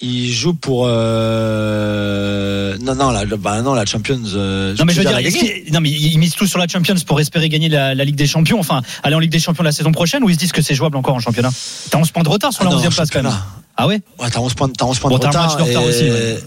Ils 0.00 0.30
jouent 0.30 0.52
pour 0.54 0.84
euh... 0.86 2.76
non 2.82 2.94
non 2.94 3.10
la 3.12 3.24
bah 3.24 3.62
non 3.62 3.72
la 3.72 3.86
Champions 3.86 4.20
euh, 4.34 4.74
Non 4.78 4.84
mais 4.84 4.92
je 4.92 5.00
veux 5.00 5.06
dire, 5.06 5.18
qu'ils- 5.32 5.72
non 5.72 5.80
mais 5.80 5.88
ils 5.90 6.18
misent 6.18 6.34
tout 6.34 6.46
sur 6.46 6.58
la 6.58 6.68
Champions 6.68 6.94
pour 7.06 7.18
espérer 7.18 7.48
gagner 7.48 7.70
la, 7.70 7.94
la 7.94 8.04
Ligue 8.04 8.14
des 8.16 8.26
Champions. 8.26 8.58
Enfin, 8.60 8.82
aller 9.02 9.14
en 9.14 9.18
Ligue 9.20 9.30
des 9.32 9.38
Champions 9.38 9.64
la 9.64 9.72
saison 9.72 9.92
prochaine 9.92 10.22
ou 10.22 10.28
ils 10.28 10.34
se 10.34 10.38
disent 10.38 10.52
que 10.52 10.60
c'est 10.60 10.74
jouable 10.74 10.98
encore 10.98 11.14
en 11.14 11.20
championnat? 11.20 11.50
T'as 11.90 11.98
11 11.98 12.10
points 12.10 12.22
de 12.24 12.28
retard 12.28 12.52
sur 12.52 12.62
Ah 12.62 12.64
la 12.66 12.70
non, 12.72 12.78
11e 12.82 12.94
place 12.94 13.10
quand 13.10 13.22
même. 13.22 13.32
Ah 13.78 13.86
ouais? 13.86 14.00
Ouais, 14.18 14.28
t'as 14.30 14.40
11 14.40 14.52
points, 14.54 14.68
t'as 14.68 14.84
11 14.84 14.98
points 14.98 15.10
Bon, 15.10 15.18
de 15.18 15.24
un 15.24 15.28
retard. 15.28 15.46
match 15.46 15.56
de 15.56 15.62
retard 15.62 15.82
et- 15.82 15.88
aussi. 15.88 16.04
ouais. 16.04 16.10
Ouais. 16.10 16.40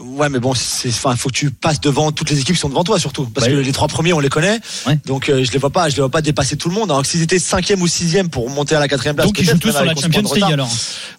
Ouais, 0.00 0.28
mais 0.28 0.38
bon, 0.38 0.54
c'est, 0.54 0.88
enfin, 0.90 1.16
faut 1.16 1.28
que 1.28 1.34
tu 1.34 1.50
passes 1.50 1.80
devant 1.80 2.12
toutes 2.12 2.30
les 2.30 2.38
équipes 2.38 2.54
qui 2.54 2.60
sont 2.60 2.68
devant 2.68 2.84
toi 2.84 3.00
surtout, 3.00 3.24
parce 3.26 3.48
Ouais. 3.48 3.52
que 3.54 3.58
les 3.58 3.72
trois 3.72 3.88
premiers 3.88 4.12
on 4.12 4.20
les 4.20 4.28
connaît, 4.28 4.60
Ouais. 4.86 4.96
donc 5.06 5.28
euh, 5.28 5.42
je 5.44 5.50
les 5.50 5.58
vois 5.58 5.70
pas, 5.70 5.88
je 5.88 5.96
les 5.96 6.00
vois 6.02 6.08
pas 6.10 6.22
dépasser 6.22 6.56
tout 6.56 6.68
le 6.68 6.74
monde. 6.76 6.88
Alors 6.90 7.02
que 7.02 7.08
s'ils 7.08 7.20
étaient 7.22 7.40
cinquième 7.40 7.82
ou 7.82 7.88
sixième 7.88 8.28
pour 8.28 8.48
monter 8.48 8.76
à 8.76 8.78
la 8.80 8.86
quatrième 8.86 9.16
place, 9.16 9.26
Donc 9.26 9.38
ils 9.40 9.44
jouent 9.44 9.58
tous 9.58 9.70
sur 9.72 9.84
la 9.84 9.90
avec 9.90 9.96
11 9.98 10.02
points 10.04 10.12
Champions 10.22 10.34
League 10.34 10.52
alors. 10.52 10.70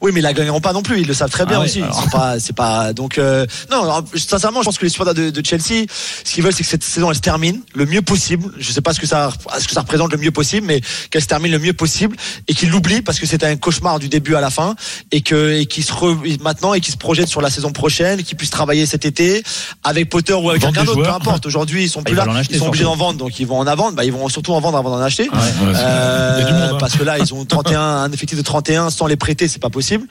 Oui, 0.02 0.12
mais 0.14 0.22
ils 0.22 0.24
la 0.24 0.32
gagneront 0.32 0.62
pas 0.62 0.72
non 0.72 0.82
plus. 0.82 1.02
Ils 1.02 1.08
le 1.08 1.14
savent 1.14 1.30
très 1.30 1.46
bien 1.46 1.60
Ah 1.60 1.66
aussi. 1.66 1.82
sont 1.82 2.10
pas, 2.10 2.40
c'est 2.40 2.56
pas. 2.56 2.94
Donc 2.94 3.18
euh, 3.18 3.46
non, 3.70 3.82
alors, 3.84 4.06
sincèrement, 4.16 4.62
je 4.62 4.66
pense 4.66 4.78
que 4.78 4.86
les 4.86 4.90
supporters 4.90 5.14
de, 5.14 5.30
de 5.30 5.46
Chelsea, 5.46 5.86
ce 6.24 6.34
qu'ils 6.34 6.44
veulent, 6.46 6.54
c'est 6.54 6.64
que 6.64 6.70
cette 6.70 6.84
saison 6.86 7.10
elle 7.10 7.18
se 7.18 7.22
termine 7.22 7.60
le 7.76 7.86
mieux 7.86 8.02
possible. 8.02 8.54
Je 8.58 8.72
sais 8.72 8.80
pas 8.82 8.94
ce 8.94 9.02
que 9.02 9.08
ça, 9.08 9.34
ce 9.60 9.68
que 9.68 9.74
ça 9.74 9.82
représente 9.82 10.14
le 10.14 10.18
mieux 10.18 10.32
possible, 10.32 10.66
mais 10.66 10.80
qu'elle 11.10 11.22
se 11.22 11.28
termine 11.28 11.52
le 11.52 11.60
mieux 11.60 11.74
possible 11.74 12.16
et 12.48 12.54
qu'ils 12.54 12.70
l'oublient 12.70 13.02
parce 13.02 13.20
que 13.20 13.26
c'était 13.26 13.46
un 13.48 13.58
cauchemar 13.58 14.00
du 14.00 14.08
début 14.08 14.36
à 14.36 14.42
la 14.42 14.50
fin 14.50 14.76
et 15.12 15.20
que 15.20 15.52
et 15.60 15.66
qu'ils 15.66 15.84
se 15.84 15.92
re- 15.92 16.42
maintenant 16.42 16.74
et 16.74 16.80
qu'ils 16.80 16.94
se 16.94 16.98
projettent 16.98 17.28
sur 17.28 17.42
la 17.42 17.50
saison 17.50 17.74
prochaine, 17.74 18.24
qu'ils 18.24 18.38
puissent 18.38 18.50
travailler 18.52 18.69
cet 18.86 19.06
été 19.06 19.44
avec 19.84 20.10
Potter 20.10 20.34
ou 20.34 20.50
avec 20.50 20.62
quelqu'un 20.62 20.84
d'autre, 20.84 21.04
peu 21.04 21.10
importe. 21.10 21.46
Aujourd'hui, 21.46 21.84
ils 21.84 21.90
sont 21.90 22.04
plus 22.04 22.14
ils 22.14 22.18
là, 22.18 22.26
ils 22.50 22.58
sont 22.58 22.68
obligés 22.68 22.84
d'en 22.84 22.96
vendre, 22.96 23.18
donc 23.18 23.40
ils 23.40 23.48
vont 23.48 23.60
en 23.60 23.64
vendre. 23.76 23.94
Bah, 23.94 24.06
ils 24.06 24.12
vont 24.12 24.30
surtout 24.30 24.54
en 24.54 24.60
vendre 24.60 24.78
avant 24.78 24.90
d'en 24.90 25.02
acheter. 25.02 25.30
Euh, 25.34 26.72
hein. 26.72 26.78
parce 26.80 26.96
que 26.96 27.04
là, 27.04 27.18
ils 27.20 27.34
ont 27.34 27.46
31, 27.46 27.80
un 27.82 28.12
effectif 28.12 28.38
de 28.38 28.44
31 28.44 28.90
sans 28.90 29.08
les 29.08 29.16
prêter, 29.16 29.48
c'est 29.48 29.62
pas 29.62 29.70
possible, 29.70 30.06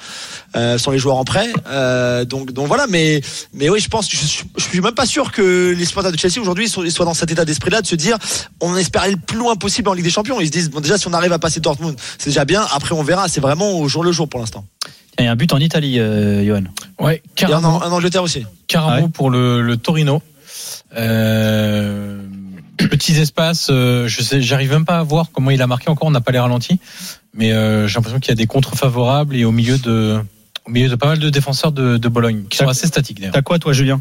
euh, 0.56 0.78
sans 0.78 0.90
les 0.90 0.98
joueurs 0.98 1.16
en 1.16 1.24
prêt. 1.24 1.48
Euh, 1.68 2.24
donc, 2.24 2.52
donc 2.52 2.66
voilà. 2.66 2.86
Mais, 2.88 3.20
mais 3.52 3.68
oui, 3.68 3.80
je 3.80 3.88
pense, 3.88 4.10
je, 4.10 4.16
suis- 4.16 4.44
je 4.56 4.64
suis 4.64 4.80
même 4.80 4.94
pas 4.94 5.06
sûr 5.06 5.32
que 5.32 5.74
les 5.76 5.84
supporters 5.84 6.12
de 6.12 6.18
Chelsea 6.18 6.40
aujourd'hui 6.40 6.68
soient, 6.68 6.88
soient 6.90 7.04
dans 7.04 7.14
cet 7.14 7.30
état 7.30 7.44
d'esprit-là 7.44 7.82
de 7.82 7.86
se 7.86 7.94
dire, 7.94 8.16
on 8.60 8.76
espère 8.76 9.02
aller 9.02 9.14
le 9.14 9.20
plus 9.20 9.38
loin 9.38 9.56
possible 9.56 9.88
en 9.88 9.94
Ligue 9.94 10.04
des 10.04 10.10
Champions. 10.10 10.40
Ils 10.40 10.46
se 10.46 10.52
disent, 10.52 10.70
bon, 10.70 10.80
déjà, 10.80 10.98
si 10.98 11.08
on 11.08 11.12
arrive 11.12 11.32
à 11.32 11.38
passer 11.38 11.60
Dortmund, 11.60 11.96
c'est 12.18 12.30
déjà 12.30 12.44
bien. 12.44 12.66
Après, 12.72 12.94
on 12.94 13.02
verra. 13.02 13.28
C'est 13.28 13.40
vraiment 13.40 13.78
au 13.78 13.88
jour 13.88 14.04
le 14.04 14.12
jour 14.12 14.28
pour 14.28 14.40
l'instant. 14.40 14.64
Il 15.18 15.24
y 15.24 15.28
a 15.28 15.32
un 15.32 15.36
but 15.36 15.52
en 15.52 15.58
Italie, 15.58 15.98
euh, 15.98 16.44
Johan. 16.44 16.64
Ouais, 17.00 17.22
Et 17.38 17.52
en, 17.52 17.64
Angleterre 17.64 18.22
aussi. 18.22 18.44
Caramo 18.66 18.96
Ah 18.96 19.02
ouais. 19.02 19.08
pour 19.08 19.30
le, 19.30 19.62
le 19.62 19.76
Torino. 19.76 20.22
Euh, 20.96 22.22
petits 22.76 23.16
espaces, 23.16 23.68
euh, 23.70 24.06
je 24.08 24.22
sais, 24.22 24.40
j'arrive 24.40 24.70
même 24.72 24.84
pas 24.84 24.98
à 24.98 25.02
voir 25.02 25.26
comment 25.32 25.50
il 25.50 25.60
a 25.60 25.66
marqué 25.66 25.90
encore. 25.90 26.08
On 26.08 26.12
n'a 26.12 26.20
pas 26.20 26.32
les 26.32 26.38
ralentis, 26.38 26.78
mais 27.34 27.52
euh, 27.52 27.86
j'ai 27.86 27.94
l'impression 27.96 28.20
qu'il 28.20 28.30
y 28.30 28.32
a 28.32 28.36
des 28.36 28.46
contres 28.46 28.74
favorables 28.76 29.36
et 29.36 29.44
au 29.44 29.52
milieu 29.52 29.78
de, 29.78 30.20
au 30.66 30.70
milieu 30.70 30.88
de 30.88 30.94
pas 30.94 31.08
mal 31.08 31.18
de 31.18 31.30
défenseurs 31.30 31.72
de, 31.72 31.96
de 31.96 32.08
Bologne 32.08 32.44
qui 32.48 32.56
sont 32.58 32.68
assez 32.68 32.86
statiques 32.86 33.18
d'ailleurs. 33.18 33.34
T'as 33.34 33.42
quoi 33.42 33.58
toi, 33.58 33.72
Julien? 33.72 34.00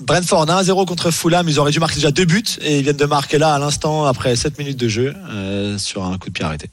Brentford 0.00 0.46
1-0 0.46 0.86
contre 0.86 1.10
Fulham. 1.10 1.48
Ils 1.48 1.58
auraient 1.58 1.72
dû 1.72 1.80
marquer 1.80 1.96
déjà 1.96 2.12
deux 2.12 2.24
buts 2.24 2.44
et 2.60 2.78
ils 2.78 2.82
viennent 2.84 2.96
de 2.96 3.04
marquer 3.04 3.38
là 3.38 3.54
à 3.54 3.58
l'instant 3.58 4.04
après 4.04 4.36
7 4.36 4.56
minutes 4.58 4.78
de 4.78 4.88
jeu 4.88 5.14
euh, 5.30 5.76
sur 5.76 6.04
un 6.04 6.16
coup 6.18 6.28
de 6.28 6.34
pied 6.34 6.44
arrêté. 6.44 6.70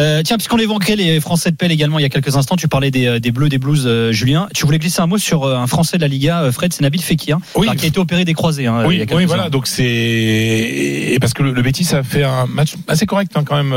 Euh, 0.00 0.22
tiens, 0.24 0.36
puisqu'on 0.36 0.56
évoquait 0.58 0.96
les 0.96 1.20
Français 1.20 1.50
de 1.50 1.56
Pelle 1.56 1.70
également 1.72 1.98
il 1.98 2.02
y 2.02 2.06
a 2.06 2.08
quelques 2.08 2.34
instants, 2.36 2.56
tu 2.56 2.68
parlais 2.68 2.90
des, 2.90 3.06
euh, 3.06 3.20
des 3.20 3.30
Bleus, 3.32 3.48
des 3.50 3.58
Blues, 3.58 3.84
euh, 3.86 4.12
Julien. 4.12 4.48
Tu 4.54 4.64
voulais 4.64 4.78
glisser 4.78 5.00
un 5.02 5.06
mot 5.06 5.18
sur 5.18 5.46
un 5.46 5.66
Français 5.66 5.96
de 5.98 6.02
la 6.02 6.08
Liga, 6.08 6.50
Fred, 6.52 6.72
c'est 6.72 6.80
Nabil 6.80 7.02
Fekir, 7.02 7.38
Oui. 7.54 7.66
alors, 7.68 7.76
qui 7.76 7.84
a 7.84 7.88
été 7.88 7.98
opéré 8.00 8.24
des 8.24 8.32
croisés. 8.34 8.66
Hein, 8.66 8.82
il 8.90 9.00
y 9.02 9.14
Oui, 9.14 9.24
voilà. 9.26 9.50
Donc 9.50 9.66
c'est 9.66 9.84
et 9.84 11.18
parce 11.20 11.34
que 11.34 11.42
le, 11.42 11.52
le 11.52 11.62
Betis 11.62 11.94
a 11.94 12.02
fait 12.02 12.24
un 12.24 12.46
match 12.46 12.74
assez 12.88 13.04
correct 13.06 13.32
hein, 13.34 13.44
quand 13.44 13.56
même 13.62 13.74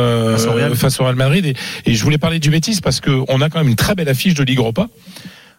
Face 0.76 1.00
au 1.00 1.04
Real. 1.04 1.16
Madrid. 1.16 1.46
Et, 1.46 1.56
et 1.86 1.94
je 1.94 2.04
voulais 2.04 2.18
parler 2.18 2.40
du 2.40 2.50
Betis 2.50 2.80
parce 2.82 3.00
que 3.02 3.24
on 3.28 3.42
a 3.42 3.50
quand 3.50 3.60
même 3.60 3.68
une 3.70 3.76
très 3.76 3.96
belle 3.96 4.10
affiche 4.10 4.34
de 4.34 4.44
Ligue 4.44 4.60
Europa 4.60 4.88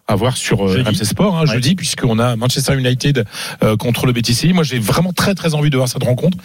à 0.06 0.16
voir 0.16 0.36
sur 0.36 0.68
euh. 0.68 0.82
RMC 0.82 1.04
Sport 1.04 1.36
hein, 1.36 1.46
Ouais. 1.46 1.54
jeudi 1.54 1.74
puisqu'on 1.74 2.18
a 2.18 2.36
Manchester 2.36 2.76
United 2.76 3.24
euh, 3.62 3.76
contre 3.76 4.06
le 4.06 4.12
Betis. 4.12 4.52
Moi 4.52 4.62
j'ai 4.62 4.78
vraiment 4.78 5.12
très 5.12 5.34
très 5.34 5.54
envie 5.54 5.70
de 5.70 5.76
voir 5.76 5.88
cette 5.88 6.02
rencontre. 6.04 6.36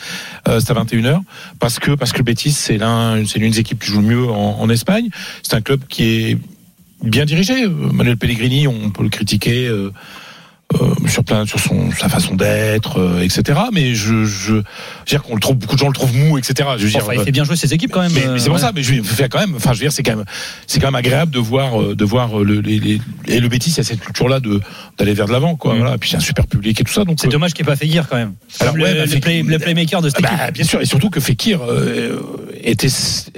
Euh, 0.47 0.59
c'est 0.59 0.71
à 0.71 0.75
21h 0.81 1.19
parce 1.59 1.79
que 1.79 1.91
parce 1.91 2.11
que 2.13 2.19
le 2.19 2.23
Betis 2.23 2.51
c'est 2.51 2.77
l'un 2.77 3.23
c'est 3.25 3.39
l'une 3.39 3.51
des 3.51 3.59
équipes 3.59 3.79
qui 3.83 3.87
joue 3.91 4.01
le 4.01 4.07
mieux 4.07 4.29
en, 4.29 4.59
en 4.59 4.69
Espagne. 4.69 5.09
C'est 5.43 5.55
un 5.55 5.61
club 5.61 5.81
qui 5.89 6.03
est 6.03 6.37
bien 7.03 7.25
dirigé. 7.25 7.63
Euh, 7.65 7.69
Manuel 7.69 8.17
Pellegrini, 8.17 8.67
on 8.67 8.89
peut 8.91 9.03
le 9.03 9.09
critiquer 9.09 9.69
euh, 10.75 10.77
euh, 11.03 11.07
sur 11.07 11.23
plein, 11.23 11.45
sur 11.47 11.59
son 11.59 11.89
sa 11.91 12.09
façon 12.09 12.35
d'être, 12.35 12.99
euh, 12.99 13.21
etc. 13.21 13.59
Mais 13.73 13.95
je, 13.95 14.25
je, 14.25 14.25
je 14.25 14.53
veux 14.53 14.63
dire 15.07 15.23
qu'on 15.23 15.33
le 15.33 15.39
trouve, 15.41 15.55
beaucoup 15.57 15.73
de 15.75 15.79
gens 15.79 15.87
le 15.87 15.93
trouvent 15.93 16.15
mou, 16.15 16.37
etc. 16.37 16.69
Je 16.77 16.83
veux 16.83 16.89
dire, 16.91 17.01
Enfin, 17.03 17.13
il 17.13 17.19
euh, 17.19 17.23
fait 17.25 17.31
bien 17.31 17.43
jouer 17.43 17.55
ses 17.55 17.73
équipes 17.73 17.91
quand 17.91 18.01
même. 18.01 18.11
mais, 18.13 18.25
euh, 18.27 18.33
mais 18.33 18.39
c'est 18.39 18.45
pour 18.45 18.55
ouais. 18.55 18.61
ça. 18.61 18.71
Mais 18.73 18.83
je 18.83 18.93
vais 18.93 19.01
faire 19.03 19.29
quand 19.29 19.39
même. 19.39 19.55
Enfin, 19.55 19.73
je 19.73 19.79
veux 19.79 19.85
dire, 19.85 19.91
c'est 19.91 20.03
quand 20.03 20.15
même, 20.15 20.25
c'est 20.67 20.79
quand 20.79 20.87
même 20.87 20.95
agréable 20.95 21.31
de 21.31 21.39
voir, 21.39 21.81
euh, 21.81 21.95
de 21.95 22.05
voir 22.05 22.39
euh, 22.39 22.43
le, 22.43 22.59
les, 22.61 22.79
les- 22.79 23.01
et 23.27 23.39
le 23.39 23.47
Betis, 23.47 23.71
il 23.71 23.77
y 23.77 23.79
a 23.79 23.83
cette 23.83 23.99
culture-là 23.99 24.39
de 24.39 24.61
d'aller 24.97 25.13
vers 25.13 25.25
de 25.27 25.31
l'avant, 25.31 25.55
quoi. 25.55 25.73
Mhm. 25.73 25.79
Voilà. 25.79 25.95
Et 25.95 25.97
puis 25.97 26.09
c'est 26.11 26.17
un 26.17 26.21
super 26.21 26.45
public 26.45 26.79
et 26.79 26.83
tout 26.83 26.93
ça. 26.93 27.03
Donc 27.03 27.17
C'est 27.19 27.27
euh, 27.27 27.31
dommage 27.31 27.53
qu'il 27.53 27.65
n'ait 27.65 27.71
pas 27.71 27.75
Fekir 27.75 28.07
quand 28.07 28.17
même. 28.17 28.33
Alors, 28.59 28.75
le, 28.75 28.83
ouais, 28.83 28.93
bah, 28.93 29.05
le 29.05 29.11
Fekir- 29.11 29.21
play- 29.21 29.41
le 29.43 29.59
playmaker 29.59 30.01
de 30.01 30.09
cette 30.09 30.19
équipe. 30.19 30.37
bah, 30.37 30.51
bien 30.51 30.63
sûr, 30.63 30.81
et 30.81 30.85
surtout 30.85 31.09
que 31.09 31.19
Fekir 31.19 31.61
euh, 31.67 32.19
était, 32.63 32.87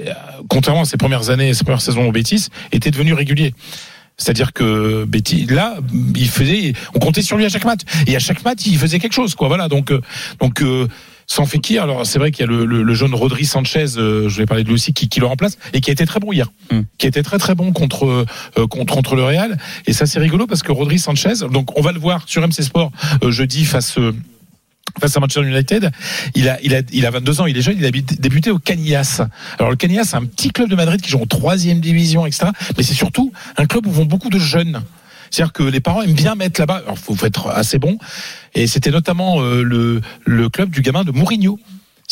euh, 0.00 0.12
contrairement 0.48 0.82
à 0.82 0.84
ses 0.84 0.96
premières 0.98 1.30
années, 1.30 1.54
ses 1.54 1.64
premières 1.64 1.80
saisons 1.80 2.06
au 2.06 2.12
Betis, 2.12 2.48
était 2.72 2.90
devenu 2.90 3.14
régulier. 3.14 3.54
C'est-à-dire 4.18 4.52
que 4.52 5.04
Betty, 5.04 5.46
là, 5.46 5.76
il 6.16 6.28
faisait, 6.28 6.74
on 6.94 6.98
comptait 6.98 7.22
sur 7.22 7.36
lui 7.36 7.44
à 7.44 7.48
chaque 7.48 7.64
match, 7.64 7.80
et 8.06 8.14
à 8.14 8.18
chaque 8.20 8.44
match, 8.44 8.60
il 8.66 8.76
faisait 8.78 8.98
quelque 8.98 9.14
chose, 9.14 9.34
quoi. 9.34 9.48
Voilà, 9.48 9.68
donc, 9.68 9.90
euh, 9.90 10.00
donc. 10.40 10.62
euh, 10.62 10.86
sans 11.28 11.46
Fekir, 11.46 11.84
alors 11.84 12.04
c'est 12.04 12.18
vrai 12.18 12.30
qu'il 12.32 12.44
y 12.44 12.48
a 12.48 12.50
le, 12.50 12.66
le, 12.66 12.82
le 12.82 12.94
jeune 12.94 13.14
Rodri 13.14 13.46
Sanchez, 13.46 13.86
euh, 13.96 14.28
je 14.28 14.36
vais 14.36 14.44
parler 14.44 14.64
de 14.64 14.68
lui 14.68 14.74
aussi, 14.74 14.92
qui, 14.92 15.08
qui 15.08 15.18
le 15.20 15.24
remplace 15.24 15.56
et 15.72 15.80
qui 15.80 15.88
a 15.90 15.92
été 15.92 16.04
très 16.04 16.20
bon 16.20 16.32
hier, 16.32 16.48
Mm. 16.70 16.80
qui 16.98 17.06
a 17.06 17.08
été 17.08 17.22
très 17.22 17.38
très 17.38 17.54
bon 17.54 17.72
contre 17.72 18.04
euh, 18.58 18.66
contre 18.66 18.92
contre 18.92 19.14
le 19.14 19.22
Real. 19.24 19.56
Et 19.86 19.92
ça 19.94 20.04
c'est 20.04 20.18
rigolo 20.18 20.46
parce 20.46 20.62
que 20.62 20.72
Rodri 20.72 20.98
Sanchez, 20.98 21.34
donc 21.50 21.78
on 21.78 21.80
va 21.80 21.92
le 21.92 22.00
voir 22.00 22.24
sur 22.26 22.42
MC 22.46 22.62
Sport 22.62 22.90
jeudi 23.28 23.64
face 23.64 23.98
face 25.00 25.16
à 25.16 25.20
Manchester 25.20 25.48
United. 25.48 25.90
Il 26.34 26.48
a, 26.48 26.60
il 26.62 26.74
a, 26.74 26.82
il 26.92 27.06
a 27.06 27.10
22 27.10 27.40
ans, 27.40 27.46
il 27.46 27.56
est 27.56 27.62
jeune, 27.62 27.76
il 27.78 27.84
a 27.84 27.90
débuté 27.90 28.50
au 28.50 28.58
Canillas. 28.58 29.22
Alors 29.58 29.70
le 29.70 29.76
Canillas, 29.76 30.04
c'est 30.04 30.16
un 30.16 30.24
petit 30.24 30.50
club 30.50 30.68
de 30.68 30.76
Madrid 30.76 31.00
qui 31.00 31.10
joue 31.10 31.20
en 31.20 31.26
troisième 31.26 31.80
division, 31.80 32.26
etc. 32.26 32.48
Mais 32.76 32.82
c'est 32.82 32.94
surtout 32.94 33.32
un 33.56 33.66
club 33.66 33.86
où 33.86 33.90
vont 33.90 34.04
beaucoup 34.04 34.30
de 34.30 34.38
jeunes. 34.38 34.82
C'est-à-dire 35.30 35.52
que 35.54 35.62
les 35.62 35.80
parents 35.80 36.02
aiment 36.02 36.12
bien 36.12 36.34
mettre 36.34 36.60
là-bas. 36.60 36.82
Alors, 36.84 36.98
faut, 36.98 37.16
être 37.24 37.48
assez 37.48 37.78
bon. 37.78 37.96
Et 38.54 38.66
c'était 38.66 38.90
notamment 38.90 39.40
euh, 39.40 39.62
le, 39.62 40.02
le 40.26 40.48
club 40.50 40.70
du 40.70 40.82
gamin 40.82 41.04
de 41.04 41.10
Mourinho. 41.10 41.58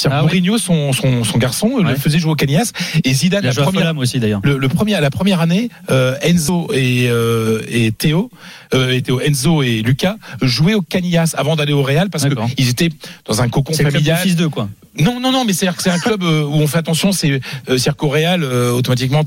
C'est-à-dire 0.01 0.19
Ah 0.21 0.25
oui. 0.25 0.41
Mourinho, 0.41 0.59
son, 0.59 0.93
son, 0.93 1.25
son 1.25 1.39
garçon, 1.39 1.79
le 1.79 1.85
Ouais. 1.91 1.97
faisait 1.97 2.19
jouer 2.19 2.33
au 2.33 2.35
Canillas. 2.37 2.73
Et 3.05 3.13
Zidane, 3.15 3.45
la 3.45 3.53
première, 3.53 3.97
aussi 3.97 4.19
le, 4.21 4.59
le 4.59 4.69
premier, 4.69 4.99
la 5.01 5.11
première 5.11 5.41
année, 5.41 5.69
euh, 5.91 6.15
Enzo 6.23 6.69
et, 6.73 7.07
euh, 7.09 7.63
et 7.69 7.93
Théo, 7.93 8.31
euh, 8.75 8.91
et 8.93 9.03
Théo, 9.03 9.21
Enzo 9.21 9.63
et 9.63 9.83
Lucas 9.83 10.17
jouaient 10.43 10.75
au 10.75 10.83
Canillas 10.83 11.35
avant 11.37 11.57
d'aller 11.57 11.73
au 11.73 11.83
Real 11.83 12.11
parce 12.11 12.25
qu'ils 12.57 12.69
étaient 12.69 12.91
dans 13.27 13.43
un 13.43 13.49
cocon 13.49 13.73
C'est 13.75 13.83
le 13.83 13.91
familial. 13.91 14.19
fils 14.19 14.37
d'eux 14.37 14.49
quoi. 14.49 14.69
Non, 14.99 15.21
non, 15.21 15.31
non, 15.31 15.45
mais 15.45 15.53
c'est-à-dire 15.53 15.77
que 15.77 15.83
c'est 15.85 15.91
un 15.91 16.01
club 16.01 16.23
euh, 16.25 16.43
où 16.43 16.55
on 16.55 16.67
fait 16.67 16.79
attention. 16.79 17.13
C'est 17.13 17.41
euh, 17.71 17.79
qu'au 17.97 18.09
Real, 18.09 18.43
euh, 18.43 18.73
automatiquement, 18.73 19.25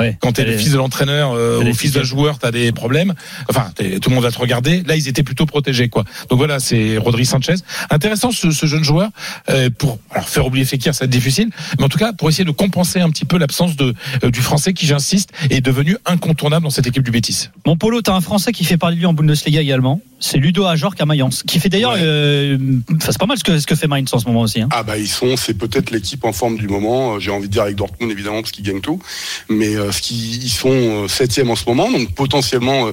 Ouais. 0.00 0.16
quand 0.20 0.32
t'es 0.32 0.44
le 0.44 0.58
fils 0.58 0.72
de 0.72 0.76
l'entraîneur 0.76 1.32
euh, 1.32 1.62
ou 1.62 1.72
fils 1.74 1.92
d'un 1.92 2.02
joueur, 2.02 2.38
t'as 2.40 2.50
des 2.50 2.72
problèmes. 2.72 3.14
Enfin, 3.48 3.70
tout 4.02 4.10
le 4.10 4.14
monde 4.14 4.24
va 4.24 4.32
te 4.32 4.38
regarder. 4.38 4.82
Là, 4.82 4.96
ils 4.96 5.06
étaient 5.08 5.22
plutôt 5.22 5.46
protégés, 5.46 5.88
quoi. 5.88 6.04
Donc 6.28 6.38
voilà, 6.38 6.58
c'est 6.58 6.98
Rodri 6.98 7.24
Sanchez. 7.24 7.54
Intéressant 7.90 8.32
ce, 8.32 8.50
ce 8.50 8.66
jeune 8.66 8.82
joueur 8.82 9.10
euh, 9.48 9.70
pour 9.78 9.98
alors 10.10 10.28
faire 10.28 10.46
oublier 10.46 10.64
Fekir, 10.64 10.94
ça 10.94 11.00
va 11.00 11.04
être 11.06 11.10
difficile, 11.10 11.50
mais 11.78 11.84
en 11.84 11.88
tout 11.88 11.98
cas 11.98 12.12
pour 12.12 12.28
essayer 12.28 12.44
de 12.44 12.50
compenser 12.50 13.00
un 13.00 13.10
petit 13.10 13.24
peu 13.24 13.38
l'absence 13.38 13.76
de 13.76 13.94
euh, 14.24 14.30
du 14.30 14.40
Français 14.40 14.72
qui, 14.72 14.86
j'insiste, 14.86 15.30
est 15.50 15.60
devenu 15.60 15.96
incontournable 16.06 16.64
dans 16.64 16.70
cette 16.70 16.86
équipe 16.86 17.02
du 17.02 17.10
Bétis. 17.10 17.48
Mon 17.66 17.76
Polo, 17.76 18.02
t'as 18.02 18.14
un 18.14 18.20
Français 18.20 18.52
qui 18.52 18.64
fait 18.64 18.76
parler 18.76 18.96
de 18.96 19.00
lui 19.00 19.06
en 19.06 19.12
Bundesliga 19.14 19.60
également. 19.60 20.00
C'est 20.18 20.38
Ludo 20.38 20.64
Ajorc 20.64 20.94
à 20.98 21.04
Mayence, 21.04 21.42
qui 21.42 21.60
fait 21.60 21.68
d'ailleurs, 21.68 21.92
Ouais. 21.92 22.00
euh, 22.02 22.56
c'est 23.00 23.18
pas 23.18 23.26
mal 23.26 23.36
ce 23.36 23.44
que, 23.44 23.58
ce 23.58 23.66
que 23.66 23.74
fait 23.74 23.86
Mainz 23.86 24.12
en 24.14 24.18
ce 24.18 24.26
moment 24.26 24.40
aussi. 24.40 24.62
Hein. 24.62 24.68
Ah 24.72 24.82
bah 24.82 24.96
ils 24.96 25.08
sont, 25.08 25.36
c'est 25.36 25.52
peut-être 25.54 25.90
l'équipe 25.90 26.24
en 26.24 26.32
forme 26.32 26.56
du 26.56 26.68
moment. 26.68 27.16
Euh, 27.16 27.20
J'ai 27.20 27.30
envie 27.30 27.48
de 27.48 27.52
dire 27.52 27.62
avec 27.62 27.76
Dortmund 27.76 28.10
évidemment 28.10 28.40
parce 28.40 28.50
qu'ils 28.52 28.64
gagnent 28.64 28.80
tout, 28.80 29.00
mais 29.50 29.74
euh, 29.76 29.92
ce 29.92 30.00
qui, 30.00 30.14
ils 30.42 30.48
sont 30.48 31.06
septième 31.08 31.50
en 31.50 31.56
ce 31.56 31.64
moment, 31.66 31.90
donc 31.90 32.12
potentiellement 32.14 32.90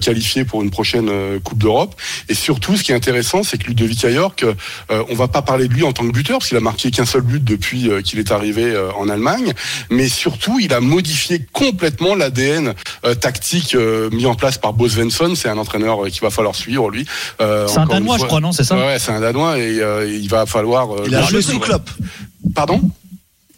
qualifiés 0.00 0.44
pour 0.44 0.62
une 0.62 0.70
prochaine 0.70 1.08
euh, 1.10 1.38
Coupe 1.40 1.58
d'Europe. 1.58 1.94
Et 2.28 2.34
surtout, 2.34 2.76
ce 2.76 2.82
qui 2.82 2.92
est 2.92 2.94
intéressant, 2.94 3.42
c'est 3.42 3.58
que 3.58 3.66
Ludovic 3.66 4.04
Ajorc, 4.04 4.36
euh, 4.42 5.04
on 5.10 5.14
va 5.14 5.28
pas 5.28 5.42
parler 5.42 5.68
de 5.68 5.74
lui 5.74 5.82
en 5.82 5.92
tant 5.92 6.06
que 6.06 6.12
buteur 6.12 6.38
parce 6.38 6.48
qu'il 6.52 6.58
a 6.58 6.60
marqué 6.60 6.90
qu'un 6.90 7.06
seul 7.06 7.22
but 7.22 7.42
depuis 7.42 7.88
euh, 7.88 8.02
qu'il 8.02 8.18
est 8.18 8.30
arrivé 8.30 8.64
euh, 8.64 8.92
en 8.92 9.08
Allemagne, 9.08 9.54
mais 9.88 10.06
surtout 10.06 10.58
il 10.60 10.74
a 10.74 10.80
modifié 10.80 11.40
complètement 11.50 12.14
l'ADN 12.14 12.74
euh, 13.06 13.14
tactique 13.14 13.74
mis 14.12 14.26
en 14.26 14.34
place 14.34 14.58
par 14.58 14.74
Bo 14.74 14.86
Svensson. 14.86 15.32
C'est 15.34 15.48
un 15.48 15.56
entraîneur 15.56 16.04
qu'il 16.08 16.20
va 16.20 16.28
falloir 16.28 16.54
suivre 16.54 16.90
lui. 16.90 17.06
C'est 17.38 17.78
un 17.78 17.86
Danois, 17.86 18.18
je 18.18 18.24
crois, 18.24 18.40
non 18.40 18.52
C'est 18.52 18.64
ça? 18.64 18.76
Ouais, 18.76 18.98
c'est 18.98 19.12
un 19.12 19.20
Danois 19.20 19.58
et 19.58 19.80
il 20.06 20.28
va 20.28 20.44
falloir. 20.44 20.88
Il 21.06 21.14
a 21.14 21.22
le 21.22 21.26
joué 21.26 21.40
sous 21.40 21.58
Klopp. 21.58 21.88
Pardon? 22.54 22.82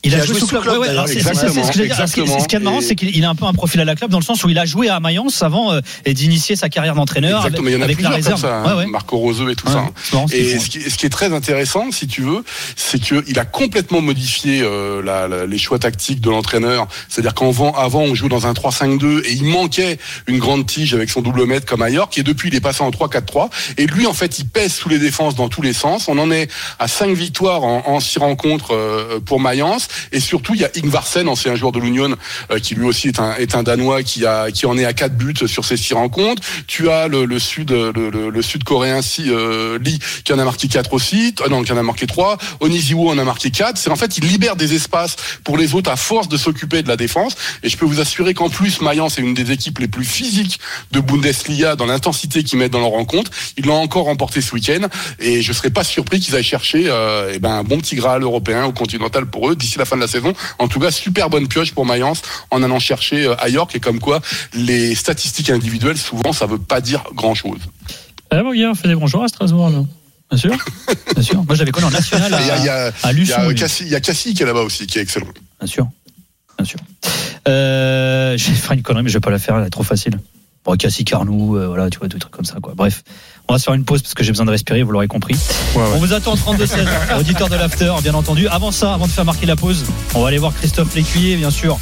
Il 0.04 0.14
a, 0.14 0.24
joué 0.24 0.38
sous 0.38 0.46
club. 0.46 0.64
C'est- 1.06 1.20
ce 1.22 2.46
qui- 2.48 2.56
est 2.56 2.58
marrant, 2.60 2.78
Et- 2.80 2.82
c'est 2.82 2.94
qu'il 2.94 3.16
il 3.16 3.24
a 3.24 3.30
un 3.30 3.34
peu 3.34 3.46
un 3.46 3.52
profil 3.52 3.80
à 3.80 3.84
la 3.84 3.94
club 3.94 4.10
dans 4.10 4.18
le 4.18 4.24
sens 4.24 4.44
où 4.44 4.48
il 4.48 4.58
a 4.58 4.64
joué 4.64 4.88
à 4.88 5.00
Mayence 5.00 5.42
avant 5.42 5.72
euh, 5.72 5.80
et 6.04 6.14
d'initier 6.14 6.56
sa 6.56 6.68
carrière 6.68 6.94
d'entraîneur 6.94 7.40
avec, 7.40 7.52
Exactement, 7.54 7.68
il 7.68 7.72
y 7.72 7.76
en 7.76 7.80
a 7.80 7.84
avec 7.84 8.00
la 8.00 8.10
réserve. 8.10 8.44
hein. 8.44 8.86
Marco 8.86 9.16
Roseux 9.16 9.50
et 9.50 9.54
tout 9.56 9.68
ça. 9.68 9.84
Et 10.32 10.58
ce 10.58 10.68
qui, 10.96 11.06
est 11.06 11.10
très 11.10 11.32
intéressant, 11.32 11.90
si 11.90 12.06
tu 12.06 12.22
veux, 12.22 12.44
c'est 12.76 13.00
qu'il 13.00 13.38
a 13.38 13.44
complètement 13.44 14.00
modifié 14.00 14.60
euh, 14.62 15.46
les 15.46 15.58
choix 15.58 15.78
tactiques 15.78 16.20
de 16.20 16.30
l'entraîneur. 16.30 16.86
C'est-à-dire 17.08 17.34
qu'avant, 17.34 17.72
avant, 17.72 18.00
on 18.02 18.14
jouait 18.14 18.28
dans 18.28 18.46
un 18.46 18.52
3-5-2 18.52 19.22
et 19.24 19.32
il 19.32 19.44
manquait 19.44 19.98
une 20.26 20.38
grande 20.38 20.66
tige 20.66 20.94
avec 20.94 21.10
son 21.10 21.20
double 21.22 21.46
mètre 21.46 21.66
comme 21.66 21.82
ailleurs, 21.82 22.08
qui 22.10 22.20
est 22.20 22.24
depuis 22.24 22.48
il 22.48 22.54
est 22.54 22.60
passé 22.60 22.82
en 22.82 22.90
3-4-3. 22.90 23.48
Et 23.78 23.86
lui, 23.86 24.06
en 24.06 24.12
fait, 24.12 24.38
il 24.38 24.46
pèse 24.46 24.74
sous 24.74 24.88
les 24.88 24.98
défenses 24.98 25.34
dans 25.34 25.48
tous 25.48 25.62
les 25.62 25.72
sens. 25.72 26.08
On 26.08 26.18
en 26.18 26.30
est 26.30 26.50
à 26.78 26.88
5 26.88 27.10
victoires 27.14 27.62
en, 27.64 27.82
en 27.86 28.00
6 28.00 28.18
rencontres 28.18 28.74
euh, 28.74 29.20
pour 29.24 29.40
Mayence. 29.40 29.88
Et 30.12 30.20
surtout, 30.20 30.54
il 30.54 30.60
y 30.60 30.64
a 30.64 30.70
Ingvarsen, 30.76 31.28
ancien 31.28 31.54
joueur 31.56 31.72
de 31.72 31.80
l'Union, 31.80 32.16
euh, 32.50 32.58
qui 32.58 32.74
lui 32.74 32.84
aussi 32.84 33.08
est 33.08 33.20
un, 33.20 33.34
est 33.36 33.54
un 33.54 33.62
Danois 33.62 34.02
qui, 34.02 34.26
a, 34.26 34.50
qui 34.50 34.66
en 34.66 34.76
est 34.78 34.84
à 34.84 34.92
4 34.92 35.16
buts 35.16 35.34
sur 35.46 35.64
ces 35.64 35.76
6 35.76 35.94
rencontres. 35.94 36.42
Tu 36.66 36.90
as 36.90 37.08
le, 37.08 37.38
sud 37.38 37.70
le, 37.70 38.10
le 38.10 38.42
sud-coréen 38.42 39.02
si, 39.02 39.30
euh, 39.30 39.78
Lee 39.78 39.98
qui 40.24 40.32
en 40.32 40.38
a 40.38 40.44
marqué 40.44 40.68
4 40.68 40.92
aussi. 40.92 41.34
Euh, 41.40 41.48
non, 41.48 41.62
qui 41.62 41.72
en 41.72 41.76
a 41.76 41.82
marqué 41.82 42.06
3. 42.06 42.38
Oniziwo 42.60 43.10
en 43.10 43.18
a 43.18 43.24
marqué 43.24 43.50
4. 43.50 43.76
C'est 43.76 43.90
en 43.90 43.96
fait, 43.96 44.18
il 44.18 44.26
libère 44.26 44.56
des 44.56 44.74
espaces 44.74 45.16
pour 45.44 45.56
les 45.56 45.74
autres 45.74 45.90
à 45.90 45.96
force 45.96 46.28
de 46.28 46.36
s'occuper 46.36 46.82
de 46.82 46.88
la 46.88 46.96
défense. 46.96 47.34
Et 47.62 47.68
je 47.68 47.76
peux 47.76 47.86
vous 47.86 48.00
assurer 48.00 48.34
qu'en 48.34 48.48
plus, 48.48 48.80
Mayence 48.80 49.18
est 49.18 49.22
une 49.22 49.34
des 49.34 49.50
équipes 49.52 49.78
les 49.78 49.88
plus 49.88 50.04
physiques 50.04 50.58
de 50.92 51.00
Bundesliga 51.00 51.76
dans 51.76 51.86
l'intensité 51.86 52.42
qu'ils 52.44 52.58
mettent 52.58 52.72
dans 52.72 52.80
leurs 52.80 52.90
rencontres. 52.90 53.30
Ils 53.56 53.66
l'ont 53.66 53.80
encore 53.80 54.04
remporté 54.04 54.40
ce 54.40 54.54
week-end. 54.54 54.88
Et 55.18 55.42
je 55.42 55.52
serais 55.52 55.70
pas 55.70 55.84
surpris 55.84 56.20
qu'ils 56.20 56.36
aillent 56.36 56.42
chercher 56.42 56.84
euh, 56.88 57.32
eh 57.34 57.38
ben, 57.38 57.50
un 57.50 57.64
bon 57.64 57.78
petit 57.78 57.96
Graal 57.96 58.22
européen 58.22 58.66
ou 58.66 58.72
continental 58.72 59.26
pour 59.26 59.50
eux 59.50 59.56
d'ici 59.56 59.78
la 59.78 59.83
fin 59.84 59.96
de 59.96 60.00
la 60.00 60.08
saison. 60.08 60.32
En 60.58 60.68
tout 60.68 60.80
cas, 60.80 60.90
super 60.90 61.30
bonne 61.30 61.48
pioche 61.48 61.72
pour 61.72 61.86
Mayence 61.86 62.22
en 62.50 62.62
allant 62.62 62.78
chercher 62.78 63.26
euh, 63.26 63.34
à 63.40 63.48
York. 63.48 63.74
Et 63.74 63.80
comme 63.80 64.00
quoi, 64.00 64.20
les 64.54 64.94
statistiques 64.94 65.50
individuelles, 65.50 65.98
souvent, 65.98 66.32
ça 66.32 66.46
veut 66.46 66.58
pas 66.58 66.80
dire 66.80 67.02
grand-chose. 67.14 67.58
Ah, 68.30 68.42
gars, 68.42 68.70
on 68.70 68.74
fait 68.74 68.88
des 68.88 68.94
bonjours 68.96 69.22
à 69.24 69.28
Strasbourg, 69.28 69.70
là. 69.70 69.84
Bien 70.30 70.38
sûr. 70.38 70.56
Bien 71.14 71.22
sûr. 71.22 71.44
Moi, 71.44 71.54
j'avais 71.54 71.70
connu 71.70 71.86
en 71.86 71.90
national 71.90 72.32
Et 72.40 72.42
Il 72.42 72.64
y 72.64 72.68
a, 72.68 72.74
à, 72.74 72.86
a, 72.88 72.92
à 73.02 73.12
il 73.12 73.18
y 73.18 73.20
Luçon. 73.20 73.34
a 73.40 73.48
lui. 73.48 73.54
Cassie, 73.54 73.94
a 73.94 74.00
qui 74.00 74.42
est 74.42 74.46
là-bas 74.46 74.62
aussi, 74.62 74.86
qui 74.86 74.98
est 74.98 75.02
excellent. 75.02 75.26
Bien 75.60 75.66
sûr. 75.68 75.86
Bien 76.58 76.64
sûr. 76.64 76.78
Euh, 77.48 78.36
j'ai 78.36 78.52
fait 78.52 78.74
une 78.74 78.82
connerie, 78.82 79.02
mais 79.04 79.10
je 79.10 79.14
vais 79.14 79.20
pas 79.20 79.30
la 79.30 79.38
faire, 79.38 79.56
elle 79.58 79.66
est 79.66 79.70
trop 79.70 79.82
facile. 79.82 80.18
Bon, 80.64 80.74
Cassie 80.76 81.04
Carnou, 81.04 81.56
euh, 81.56 81.66
voilà, 81.68 81.90
tu 81.90 81.98
vois, 81.98 82.08
des 82.08 82.18
trucs 82.18 82.32
comme 82.32 82.44
ça, 82.44 82.56
quoi. 82.62 82.72
Bref. 82.74 83.02
On 83.46 83.52
va 83.52 83.58
se 83.58 83.64
faire 83.64 83.74
une 83.74 83.84
pause 83.84 84.00
parce 84.00 84.14
que 84.14 84.24
j'ai 84.24 84.30
besoin 84.32 84.46
de 84.46 84.50
respirer, 84.50 84.82
vous 84.82 84.90
l'aurez 84.92 85.06
compris. 85.06 85.36
On 85.76 85.98
vous 85.98 86.14
attend 86.14 86.34
32-16, 86.34 86.86
auditeur 87.18 87.50
de 87.50 87.56
l'after, 87.56 87.92
bien 88.02 88.14
entendu. 88.14 88.48
Avant 88.48 88.70
ça, 88.70 88.94
avant 88.94 89.06
de 89.06 89.10
faire 89.12 89.26
marquer 89.26 89.44
la 89.44 89.54
pause, 89.54 89.84
on 90.14 90.22
va 90.22 90.28
aller 90.28 90.38
voir 90.38 90.54
Christophe 90.54 90.94
Lécuyer, 90.94 91.36
bien 91.36 91.50
sûr. 91.50 91.78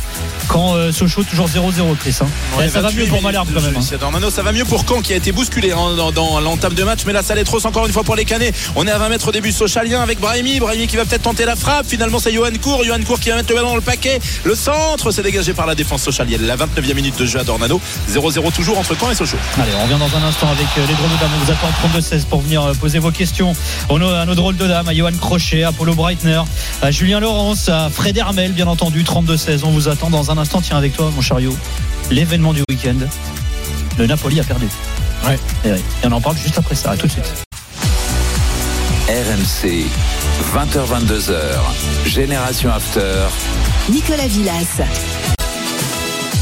Quand 0.49 0.75
euh, 0.75 0.91
Sochaux, 0.91 1.23
toujours 1.23 1.47
0-0, 1.47 1.97
Chris. 2.01 2.17
Hein. 2.21 2.27
Ouais, 2.59 2.65
Eh, 2.67 2.69
ça 2.69 2.81
va 2.81 2.89
28 2.89 3.03
mieux 3.05 3.07
pour 3.07 3.23
Malherbe 3.23 3.47
quand 3.55 3.61
même. 3.61 3.77
hein. 3.77 4.31
ça 4.31 4.43
va 4.43 4.51
mieux 4.51 4.65
pour 4.65 4.85
Caen 4.89 5.01
qui 5.03 5.13
a 5.13 5.17
été 5.17 5.31
bousculé 5.31 5.71
hein, 5.71 5.95
dans, 5.97 6.11
dans 6.11 6.41
l'entame 6.41 6.75
de 6.75 6.83
match, 6.83 7.03
mais 7.07 7.13
là 7.13 7.23
ça 7.23 7.35
allait 7.35 7.45
trop 7.45 7.65
encore 7.65 7.87
une 7.87 7.93
fois 7.93 8.03
pour 8.03 8.17
les 8.17 8.25
Canets. 8.25 8.53
On 8.75 8.85
est 8.85 8.91
à 8.91 8.99
20 8.99 9.09
mètres 9.11 9.29
au 9.29 9.33
début 9.33 9.53
Sochalien 9.53 10.03
avec 10.03 10.19
Brahimi, 10.19 10.59
Brahimi 10.59 10.89
qui 10.89 10.97
va 10.97 11.05
peut-être 11.05 11.23
tenter 11.23 11.45
la 11.45 11.55
frappe. 11.55 11.87
Finalement 11.87 12.19
c'est 12.19 12.33
Johan 12.33 12.51
Cour, 12.61 12.83
Johan 12.85 12.99
Cour 13.07 13.21
qui 13.21 13.29
va 13.31 13.37
mettre 13.37 13.51
le 13.51 13.55
ballon 13.55 13.69
dans 13.69 13.77
le 13.77 13.81
paquet. 13.83 14.19
Le 14.43 14.57
centre 14.57 15.13
c'est 15.13 15.23
dégagé 15.23 15.55
par 15.55 15.67
la 15.67 15.77
défense 15.77 16.03
sochalienne. 16.03 16.43
La 16.45 16.57
29e 16.57 16.95
minute 16.95 17.17
de 17.21 17.25
jeu 17.25 17.39
à 17.39 17.45
Dornano, 17.45 17.81
0-0 18.11 18.53
toujours 18.53 18.72
entre 18.79 18.97
Caen 18.99 19.11
et 19.11 19.15
Sochaux. 19.15 19.37
Allez, 19.61 19.73
on 19.79 19.83
revient 19.85 19.99
dans 19.99 20.17
un 20.19 20.23
instant 20.23 20.49
avec 20.49 20.67
euh, 20.79 20.87
les 20.87 20.95
drôles 20.95 21.11
de 21.11 21.17
dames. 21.21 21.31
On 21.35 21.45
vous 21.45 21.51
attend 21.51 21.69
32-16 21.99 22.25
pour 22.27 22.41
venir 22.41 22.63
euh, 22.63 22.75
poser 22.75 22.99
vos 22.99 23.11
questions 23.11 23.55
à 23.89 23.95
nos, 23.95 24.09
à 24.09 24.25
nos 24.25 24.35
drôles 24.35 24.57
de 24.57 24.67
dames, 24.67 24.89
à 24.89 24.95
Johan 24.95 25.13
Crochet, 25.21 25.63
à 25.63 25.73
Paulo 25.73 25.95
Breitner, 25.95 26.43
à 26.81 26.91
Julien 26.91 27.21
Laurence, 27.21 27.69
à 27.69 27.91
Fred 27.91 28.17
Hermel, 28.17 28.53
bien 28.53 28.67
entendu, 28.67 29.03
32-16. 29.03 29.61
On 29.65 29.71
vous 29.71 29.89
attend 29.89 30.11
dans 30.11 30.31
un 30.31 30.39
instant. 30.39 30.61
Tiens, 30.61 30.77
avec 30.79 30.95
toi, 30.95 31.11
mon 31.15 31.21
chariot, 31.21 31.57
l'événement 32.11 32.53
du 32.53 32.63
week-end. 32.69 32.97
Le 33.99 34.07
Napoli 34.07 34.41
a 34.41 34.45
perdu. 34.45 34.69
Ouais. 35.27 35.39
Et, 35.65 35.73
oui. 35.73 35.79
Et 36.03 36.07
on 36.07 36.13
en 36.13 36.21
parle 36.21 36.37
juste 36.37 36.59
après 36.59 36.75
ça. 36.75 36.93
À 36.93 36.97
tout 36.97 37.07
de 37.07 37.13
suite. 37.13 37.33
RMC, 39.09 39.85
20h22h, 40.55 41.35
Génération 42.07 42.73
After. 42.73 43.27
Nicolas 43.91 44.29
Villas. 44.29 44.81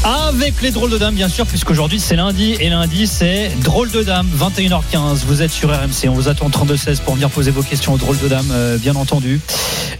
Avec 0.03 0.63
les 0.63 0.71
drôles 0.71 0.89
de 0.89 0.97
dames, 0.97 1.13
bien 1.13 1.29
sûr, 1.29 1.45
puisqu'aujourd'hui 1.45 1.99
c'est 1.99 2.15
lundi. 2.15 2.55
Et 2.59 2.69
lundi, 2.69 3.05
c'est 3.05 3.51
drôle 3.61 3.91
de 3.91 4.01
dames, 4.01 4.27
21h15. 4.35 5.25
Vous 5.27 5.43
êtes 5.43 5.51
sur 5.51 5.69
RMC. 5.69 6.09
On 6.09 6.13
vous 6.13 6.27
attend 6.27 6.49
32-16 6.49 7.01
pour 7.01 7.13
venir 7.13 7.29
poser 7.29 7.51
vos 7.51 7.61
questions 7.61 7.93
aux 7.93 7.99
drôles 7.99 8.17
de 8.17 8.27
dames, 8.27 8.49
euh, 8.51 8.79
bien 8.79 8.95
entendu. 8.95 9.39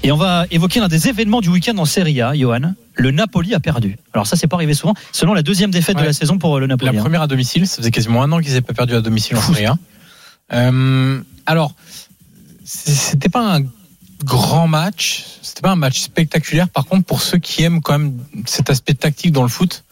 Et 0.02 0.12
on 0.12 0.18
va 0.18 0.46
évoquer 0.50 0.80
l'un 0.80 0.88
des 0.88 1.08
événements 1.08 1.40
du 1.40 1.50
week-end 1.50 1.78
en 1.78 1.86
Serie 1.86 2.20
A, 2.20 2.34
Johan. 2.36 2.74
Le 2.96 3.12
Napoli 3.12 3.54
a 3.54 3.60
perdu. 3.60 3.98
Alors 4.14 4.26
ça, 4.26 4.36
c'est 4.36 4.48
pas 4.48 4.56
arrivé 4.56 4.74
souvent. 4.74 4.96
Selon 5.12 5.36
la 5.36 5.44
deuxième 5.44 5.70
défaite 5.70 5.98
de 5.98 6.04
la 6.04 6.14
saison 6.14 6.40
pour 6.40 6.58
euh, 6.58 6.60
le 6.60 6.68
Napoli. 6.68 6.92
La 6.92 6.98
hein. 6.98 7.04
première 7.04 7.22
à 7.22 7.28
domicile, 7.28 7.68
ça 7.68 7.78
faisait 7.78 7.92
quasiment 7.92 8.24
un 8.24 8.32
an 8.32 8.40
qu'ils 8.40 8.50
n'avaient 8.50 8.62
pas 8.62 8.74
perdu 8.74 8.96
à 8.96 9.02
domicile 9.02 9.38
en 9.38 9.42
Serie 9.42 9.68
A. 9.68 9.78
Euh, 10.54 11.22
alors, 11.46 11.76
c'était 12.66 13.30
pas 13.30 13.58
un 13.58 13.62
grand 14.24 14.68
match, 14.68 15.26
c'était 15.44 15.62
pas 15.62 15.72
un 15.72 15.76
match 15.76 16.00
spectaculaire. 16.00 16.70
Par 16.70 16.86
contre, 16.86 17.06
pour 17.06 17.22
ceux 17.22 17.38
qui 17.38 17.62
aiment 17.64 17.82
quand 17.82 18.00
même 18.00 18.18
cet 18.46 18.72
aspect 18.72 18.96
tactique 18.96 19.32
dans 19.32 19.44
le 19.44 19.50
foot, 19.50 19.84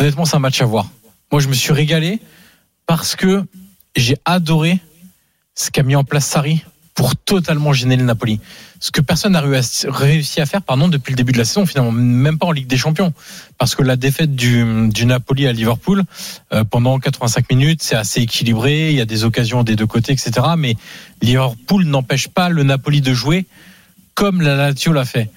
honnêtement, 0.00 0.24
c'est 0.24 0.36
un 0.36 0.40
match 0.40 0.60
à 0.62 0.64
voir. 0.64 0.90
Moi, 1.30 1.40
je 1.40 1.48
me 1.48 1.52
suis 1.52 1.72
régalé 1.72 2.20
parce 2.86 3.14
que 3.14 3.44
j'ai 3.94 4.16
adoré 4.24 4.78
ce 5.54 5.70
qu'a 5.70 5.82
mis 5.82 5.94
en 5.94 6.04
place 6.04 6.26
Sarri 6.26 6.64
pour 6.94 7.16
totalement 7.16 7.72
gêner 7.72 7.96
le 7.96 8.04
Napoli. 8.04 8.40
Ce 8.80 8.90
que 8.90 9.00
personne 9.00 9.32
n'a 9.32 9.40
réussi- 9.42 10.40
à 10.40 10.46
faire, 10.46 10.62
pardon, 10.62 10.88
depuis 10.88 11.12
le 11.12 11.16
début 11.16 11.32
de 11.32 11.38
la 11.38 11.44
saison, 11.44 11.64
finalement, 11.66 11.92
même 11.92 12.38
pas 12.38 12.46
en 12.46 12.52
Ligue 12.52 12.66
des 12.66 12.76
Champions. 12.76 13.12
Parce 13.58 13.74
que 13.74 13.82
la 13.82 13.96
défaite 13.96 14.34
du, 14.34 14.88
du 14.88 15.06
Napoli 15.06 15.46
à 15.46 15.52
Liverpool, 15.52 16.02
euh, 16.52 16.64
pendant 16.64 16.98
85 16.98 17.48
minutes, 17.50 17.82
c'est 17.82 17.94
assez 17.94 18.20
équilibré, 18.22 18.90
il 18.90 18.96
y 18.96 19.00
a 19.00 19.04
des 19.06 19.24
occasions 19.24 19.62
des 19.62 19.76
deux 19.76 19.86
côtés, 19.86 20.12
etc. 20.12 20.32
Mais 20.58 20.76
Liverpool 21.22 21.84
n'empêche 21.84 22.28
pas 22.28 22.48
le 22.48 22.62
Napoli 22.64 23.00
de 23.02 23.12
jouer 23.12 23.46
comme 24.14 24.40
la 24.40 24.56
Lazio 24.56 24.92
l'a 24.92 25.04
fait. 25.04 25.30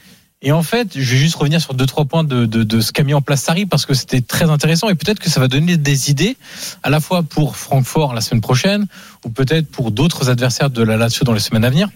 Et 0.46 0.52
en 0.52 0.62
fait, 0.62 0.89
je 0.94 1.00
vais 1.00 1.18
juste 1.18 1.36
revenir 1.36 1.62
sur 1.62 1.74
deux 1.74 1.86
trois 1.86 2.04
points 2.04 2.26
de, 2.26 2.46
de, 2.46 2.64
de 2.64 2.82
ce 2.82 2.91
qu'a 2.91 3.04
mis 3.04 3.14
en 3.14 3.22
place 3.22 3.41
Sarri 3.41 3.66
parce 3.66 3.86
que 3.86 3.94
c'était 3.94 4.20
très 4.20 4.50
intéressant 4.50 4.89
et 4.89 4.96
peut-être 4.96 5.20
que 5.20 5.30
ça 5.30 5.39
va 5.39 5.48
donner 5.48 5.78
des 5.78 6.12
idées 6.12 6.36
à 6.84 6.89
la 6.89 7.00
fois 7.00 7.24
pour 7.24 7.56
Francfort 7.56 8.14
la 8.14 8.20
semaine 8.20 8.41
prochaine 8.41 8.86
ou 9.24 9.30
peut-être 9.30 9.70
pour 9.70 9.91
d'autres 9.91 10.30
adversaires 10.30 10.70
de 10.70 10.84
la 10.84 10.98
Lazio 10.98 11.24
dans 11.24 11.32
les 11.32 11.39
semaines 11.39 11.64
à 11.64 11.70
venir. 11.70 11.89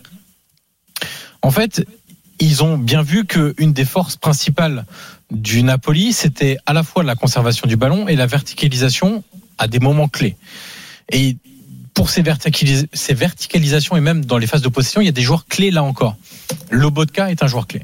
En 1.42 1.52
fait, 1.52 1.86
ils 2.40 2.64
ont 2.64 2.78
bien 2.78 3.02
vu 3.02 3.26
qu'une 3.26 3.74
des 3.74 3.84
forces 3.84 4.16
principales 4.16 4.86
du 5.30 5.62
Napoli, 5.62 6.14
c'était 6.14 6.58
à 6.66 6.72
la 6.72 6.84
fois 6.84 7.04
la 7.04 7.16
conservation 7.16 7.68
du 7.68 7.76
ballon 7.76 8.08
et 8.08 8.16
la 8.16 8.28
verticalisation 8.28 9.26
à 9.58 9.68
des 9.68 9.80
moments 9.80 10.08
clés. 10.08 10.38
Et 11.12 11.36
pour 11.94 12.10
ces 12.10 12.22
verticalisations 12.22 13.98
et 13.98 14.02
même 14.02 14.24
dans 14.24 14.38
les 14.38 14.48
phases 14.48 14.62
de 14.62 14.70
possession, 14.70 15.02
il 15.02 15.06
y 15.06 15.10
a 15.10 15.14
des 15.14 15.22
joueurs 15.22 15.48
clés 15.48 15.72
là 15.72 15.84
encore. 15.84 16.16
Lobotka 16.72 17.30
est 17.30 17.44
un 17.44 17.48
joueur 17.48 17.68
clé. 17.68 17.82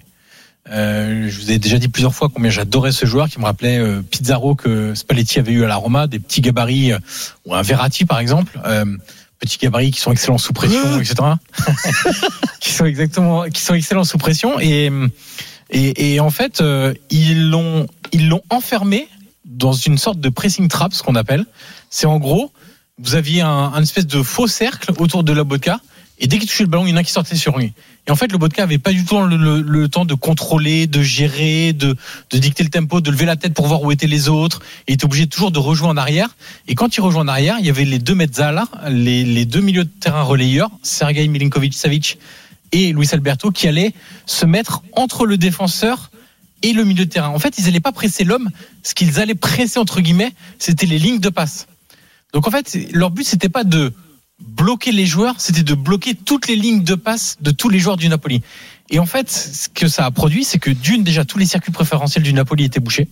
Euh, 0.72 1.28
je 1.28 1.42
vous 1.42 1.52
ai 1.52 1.60
déjà 1.60 1.78
dit 1.78 1.90
plusieurs 1.90 2.16
fois 2.16 2.30
combien 2.34 2.50
j'adorais 2.50 2.94
ce 2.94 3.06
joueur 3.06 3.28
qui 3.28 3.40
me 3.40 3.46
rappelait 3.46 3.80
euh, 3.80 4.02
Pizarro 4.02 4.56
que 4.56 4.96
Spalletti 4.96 5.40
avait 5.40 5.52
eu 5.52 5.64
à 5.64 5.68
la 5.68 5.76
Roma, 5.76 6.08
des 6.08 6.20
petits 6.20 6.40
gabarits 6.40 6.94
euh, 6.94 7.00
ou 7.46 7.54
un 7.54 7.62
Verratti 7.62 8.06
par 8.06 8.20
exemple, 8.20 8.58
euh, 8.66 8.86
petits 9.40 9.58
gabarits 9.58 9.92
qui 9.92 10.00
sont 10.00 10.12
excellents 10.12 10.38
sous 10.38 10.54
pression, 10.54 11.00
etc. 11.00 11.16
qui 12.62 12.72
sont 12.72 12.86
exactement, 12.86 13.44
qui 13.50 13.62
sont 13.62 13.74
excellents 13.74 14.06
sous 14.06 14.18
pression 14.18 14.60
et 14.60 14.90
et, 15.70 16.14
et 16.14 16.20
en 16.20 16.30
fait 16.30 16.62
euh, 16.62 16.94
ils 17.10 17.50
l'ont 17.50 17.88
ils 18.14 18.30
l'ont 18.30 18.44
enfermé 18.50 19.10
dans 19.44 19.74
une 19.74 19.98
sorte 19.98 20.20
de 20.20 20.30
pressing 20.30 20.70
trap, 20.70 20.94
ce 20.94 21.04
qu'on 21.04 21.16
appelle. 21.16 21.46
C'est 21.90 22.06
en 22.06 22.20
gros 22.20 22.54
vous 23.00 23.16
aviez 23.16 23.42
un, 23.42 23.50
un 23.50 23.82
espèce 23.82 24.08
de 24.08 24.24
faux 24.24 24.48
cercle 24.48 24.94
autour 24.98 25.26
de 25.26 25.34
Lobotka 25.34 25.82
et 26.20 26.28
dès 26.28 26.38
qu'il 26.38 26.48
touchait 26.48 26.64
le 26.64 26.70
ballon, 26.70 26.86
il 26.86 26.92
y 26.92 26.94
en 26.94 26.98
a 26.98 27.04
qui 27.04 27.12
sortait 27.12 27.36
sur 27.36 27.58
lui. 27.58 27.74
Et 28.08 28.12
en 28.12 28.16
fait, 28.16 28.32
le 28.32 28.38
Bodka 28.38 28.64
avait 28.64 28.78
pas 28.78 28.92
du 28.92 29.04
tout 29.04 29.20
le, 29.20 29.88
temps 29.88 30.06
de 30.06 30.14
contrôler, 30.14 30.88
de 30.88 31.02
gérer, 31.02 31.74
de, 31.74 31.96
dicter 32.32 32.64
le 32.64 32.70
tempo, 32.70 33.02
de 33.02 33.10
lever 33.10 33.26
la 33.26 33.36
tête 33.36 33.54
pour 33.54 33.68
voir 33.68 33.82
où 33.82 33.92
étaient 33.92 34.08
les 34.08 34.30
autres. 34.30 34.62
Il 34.88 34.94
était 34.94 35.06
obligé 35.06 35.26
toujours 35.28 35.52
de 35.52 35.60
rejouer 35.60 35.88
en 35.88 35.98
arrière. 35.98 36.36
Et 36.68 36.76
quand 36.76 36.96
il 36.96 37.02
rejoint 37.02 37.24
en 37.24 37.28
arrière, 37.28 37.56
il 37.60 37.66
y 37.66 37.70
avait 37.70 37.86
les 37.86 38.00
deux 38.00 38.14
mezzala, 38.14 38.68
les, 38.90 39.24
les 39.24 39.46
deux 39.46 39.62
milieux 39.62 39.86
de 39.86 39.90
terrain 39.90 40.22
relayeurs, 40.22 40.70
Sergei 40.84 41.28
Milinkovic-Savic 41.28 42.18
et 42.74 42.92
Luis 42.92 43.10
Alberto, 43.12 43.52
qui 43.52 43.68
allaient 43.68 43.94
se 44.26 44.46
mettre 44.46 44.84
entre 44.94 45.26
le 45.26 45.38
défenseur 45.38 46.12
et 46.62 46.74
le 46.74 46.84
milieu 46.84 47.06
de 47.06 47.10
terrain. 47.10 47.30
En 47.30 47.40
fait, 47.40 47.58
ils 47.58 47.66
n'allaient 47.66 47.80
pas 47.80 47.92
presser 47.92 48.24
l'homme. 48.24 48.50
Ce 48.84 48.94
qu'ils 48.94 49.20
allaient 49.20 49.36
presser, 49.36 49.80
entre 49.80 50.02
guillemets, 50.02 50.34
c'était 50.60 50.86
les 50.86 51.00
lignes 51.00 51.20
de 51.20 51.30
passe. 51.30 51.68
Donc 52.34 52.48
en 52.48 52.52
fait, 52.52 52.78
leur 52.92 53.12
but, 53.12 53.24
c'était 53.24 53.50
pas 53.50 53.64
de 53.64 53.94
bloquer 54.46 54.92
les 54.92 55.06
joueurs, 55.06 55.36
c'était 55.40 55.64
de 55.64 55.74
bloquer 55.74 56.14
toutes 56.16 56.48
les 56.48 56.56
lignes 56.56 56.84
de 56.84 56.96
passe 56.96 57.38
de 57.42 57.52
tous 57.52 57.70
les 57.70 57.80
joueurs 57.80 57.98
du 57.98 58.10
Napoli. 58.10 58.42
Et 58.90 59.00
en 59.00 59.06
fait, 59.06 59.30
ce 59.30 59.70
que 59.70 59.88
ça 59.88 60.06
a 60.06 60.12
produit, 60.12 60.44
c'est 60.44 60.60
que 60.60 60.70
d'une, 60.70 61.04
déjà, 61.04 61.26
tous 61.26 61.38
les 61.38 61.46
circuits 61.46 61.72
préférentiels 61.72 62.24
du 62.24 62.34
Napoli 62.34 62.66
étaient 62.66 62.80
bouchés. 62.80 63.08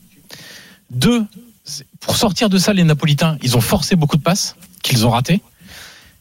Deux, 0.89 1.25
pour 1.99 2.17
sortir 2.17 2.49
de 2.49 2.57
ça, 2.57 2.73
les 2.73 2.84
Napolitains, 2.84 3.38
ils 3.41 3.55
ont 3.55 3.61
forcé 3.61 3.95
beaucoup 3.95 4.17
de 4.17 4.21
passes 4.21 4.55
qu'ils 4.84 5.05
ont 5.05 5.09
ratées. 5.09 5.41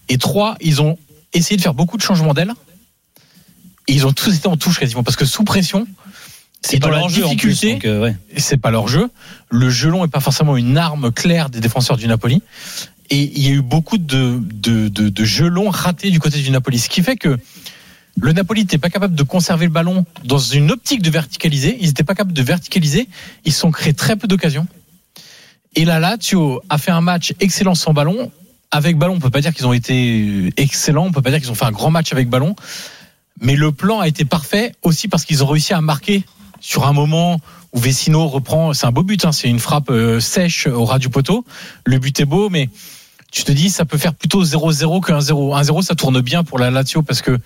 Et 0.08 0.18
trois, 0.18 0.56
ils 0.60 0.80
ont 0.80 0.98
essayé 1.32 1.56
de 1.56 1.62
faire 1.62 1.74
beaucoup 1.74 1.96
de 1.96 2.02
changements 2.02 2.34
d'aile. 2.34 2.52
Et 3.88 3.94
ils 3.94 4.06
ont 4.06 4.12
tous 4.12 4.34
été 4.34 4.46
en 4.48 4.56
touche 4.56 4.78
quasiment, 4.78 5.02
parce 5.02 5.16
que 5.16 5.24
sous 5.24 5.44
pression, 5.44 5.86
C'est 6.62 6.78
pas 6.78 6.90
leur 6.90 7.08
jeu 7.08 7.24
en 7.24 7.34
plus. 7.34 7.54
difficulté, 7.54 7.72
donc, 7.74 7.84
euh, 7.86 8.02
ouais. 8.02 8.16
c'est 8.36 8.58
pas 8.58 8.70
leur 8.70 8.86
jeu. 8.86 9.10
Le 9.50 9.70
jeu 9.70 9.90
long 9.90 10.04
est 10.04 10.08
pas 10.08 10.20
forcément 10.20 10.56
une 10.56 10.76
arme 10.78 11.10
claire 11.10 11.50
des 11.50 11.60
défenseurs 11.60 11.96
du 11.96 12.06
Napoli. 12.06 12.42
Et 13.10 13.22
il 13.22 13.44
y 13.44 13.48
a 13.48 13.52
eu 13.52 13.60
beaucoup 13.60 13.98
de, 13.98 14.40
de, 14.40 15.24
jeux 15.24 15.48
longs 15.48 15.70
ratés 15.70 16.10
du 16.10 16.20
côté 16.20 16.40
du 16.40 16.50
Napoli. 16.50 16.78
Ce 16.78 16.88
qui 16.88 17.02
fait 17.02 17.16
que 17.16 17.38
le 18.20 18.32
Napoli 18.32 18.62
n'était 18.62 18.78
pas 18.78 18.88
capable 18.88 19.16
de 19.16 19.22
conserver 19.24 19.66
le 19.66 19.72
ballon 19.72 20.04
dans 20.24 20.38
une 20.38 20.70
optique 20.70 21.02
de 21.02 21.10
verticaliser. 21.10 21.76
Ils 21.80 21.88
n'étaient 21.88 22.04
pas 22.04 22.14
capables 22.14 22.32
de 22.32 22.42
verticaliser. 22.42 23.08
Ils 23.44 23.52
se 23.52 23.60
sont 23.60 23.72
créés 23.72 23.94
très 23.94 24.14
peu 24.14 24.28
d'occasions. 24.28 24.66
Et 25.74 25.84
là, 25.84 25.98
Lazio 25.98 26.62
a 26.68 26.78
fait 26.78 26.92
un 26.92 27.00
match 27.00 27.34
excellent 27.40 27.74
sans 27.74 27.92
ballon. 27.92 28.30
Avec 28.70 28.96
ballon, 28.96 29.14
on 29.14 29.18
peut 29.18 29.30
pas 29.30 29.40
dire 29.40 29.52
qu'ils 29.52 29.66
ont 29.66 29.72
été 29.72 30.52
excellents. 30.56 31.06
On 31.06 31.12
peut 31.12 31.22
pas 31.22 31.30
dire 31.30 31.40
qu'ils 31.40 31.50
ont 31.50 31.56
fait 31.56 31.64
un 31.64 31.72
grand 31.72 31.90
match 31.90 32.12
avec 32.12 32.28
ballon. 32.28 32.54
Mais 33.40 33.56
le 33.56 33.72
plan 33.72 33.98
a 33.98 34.06
été 34.06 34.24
parfait 34.24 34.72
aussi 34.82 35.08
parce 35.08 35.24
qu'ils 35.24 35.42
ont 35.42 35.46
réussi 35.46 35.72
à 35.72 35.80
marquer 35.80 36.24
sur 36.60 36.86
un 36.86 36.92
moment 36.92 37.40
où 37.72 37.80
Vecino 37.80 38.28
reprend. 38.28 38.72
C'est 38.74 38.86
un 38.86 38.92
beau 38.92 39.02
but, 39.02 39.24
hein, 39.24 39.32
c'est 39.32 39.48
une 39.48 39.58
frappe 39.58 39.90
euh, 39.90 40.20
sèche 40.20 40.66
au 40.66 40.84
ras 40.84 40.98
du 40.98 41.08
poteau. 41.08 41.44
Le 41.84 41.98
but 41.98 42.20
est 42.20 42.24
beau, 42.24 42.50
mais 42.50 42.68
tu 43.30 43.44
te 43.44 43.52
dis 43.52 43.70
ça 43.70 43.84
peut 43.84 43.98
faire 43.98 44.14
plutôt 44.14 44.42
0-0 44.42 45.00
que 45.00 45.12
1-0. 45.12 45.62
1-0, 45.62 45.82
ça 45.82 45.94
tourne 45.94 46.20
bien 46.20 46.44
pour 46.44 46.58
la 46.58 46.70
Lazio 46.70 47.02
parce 47.02 47.22
que 47.22 47.38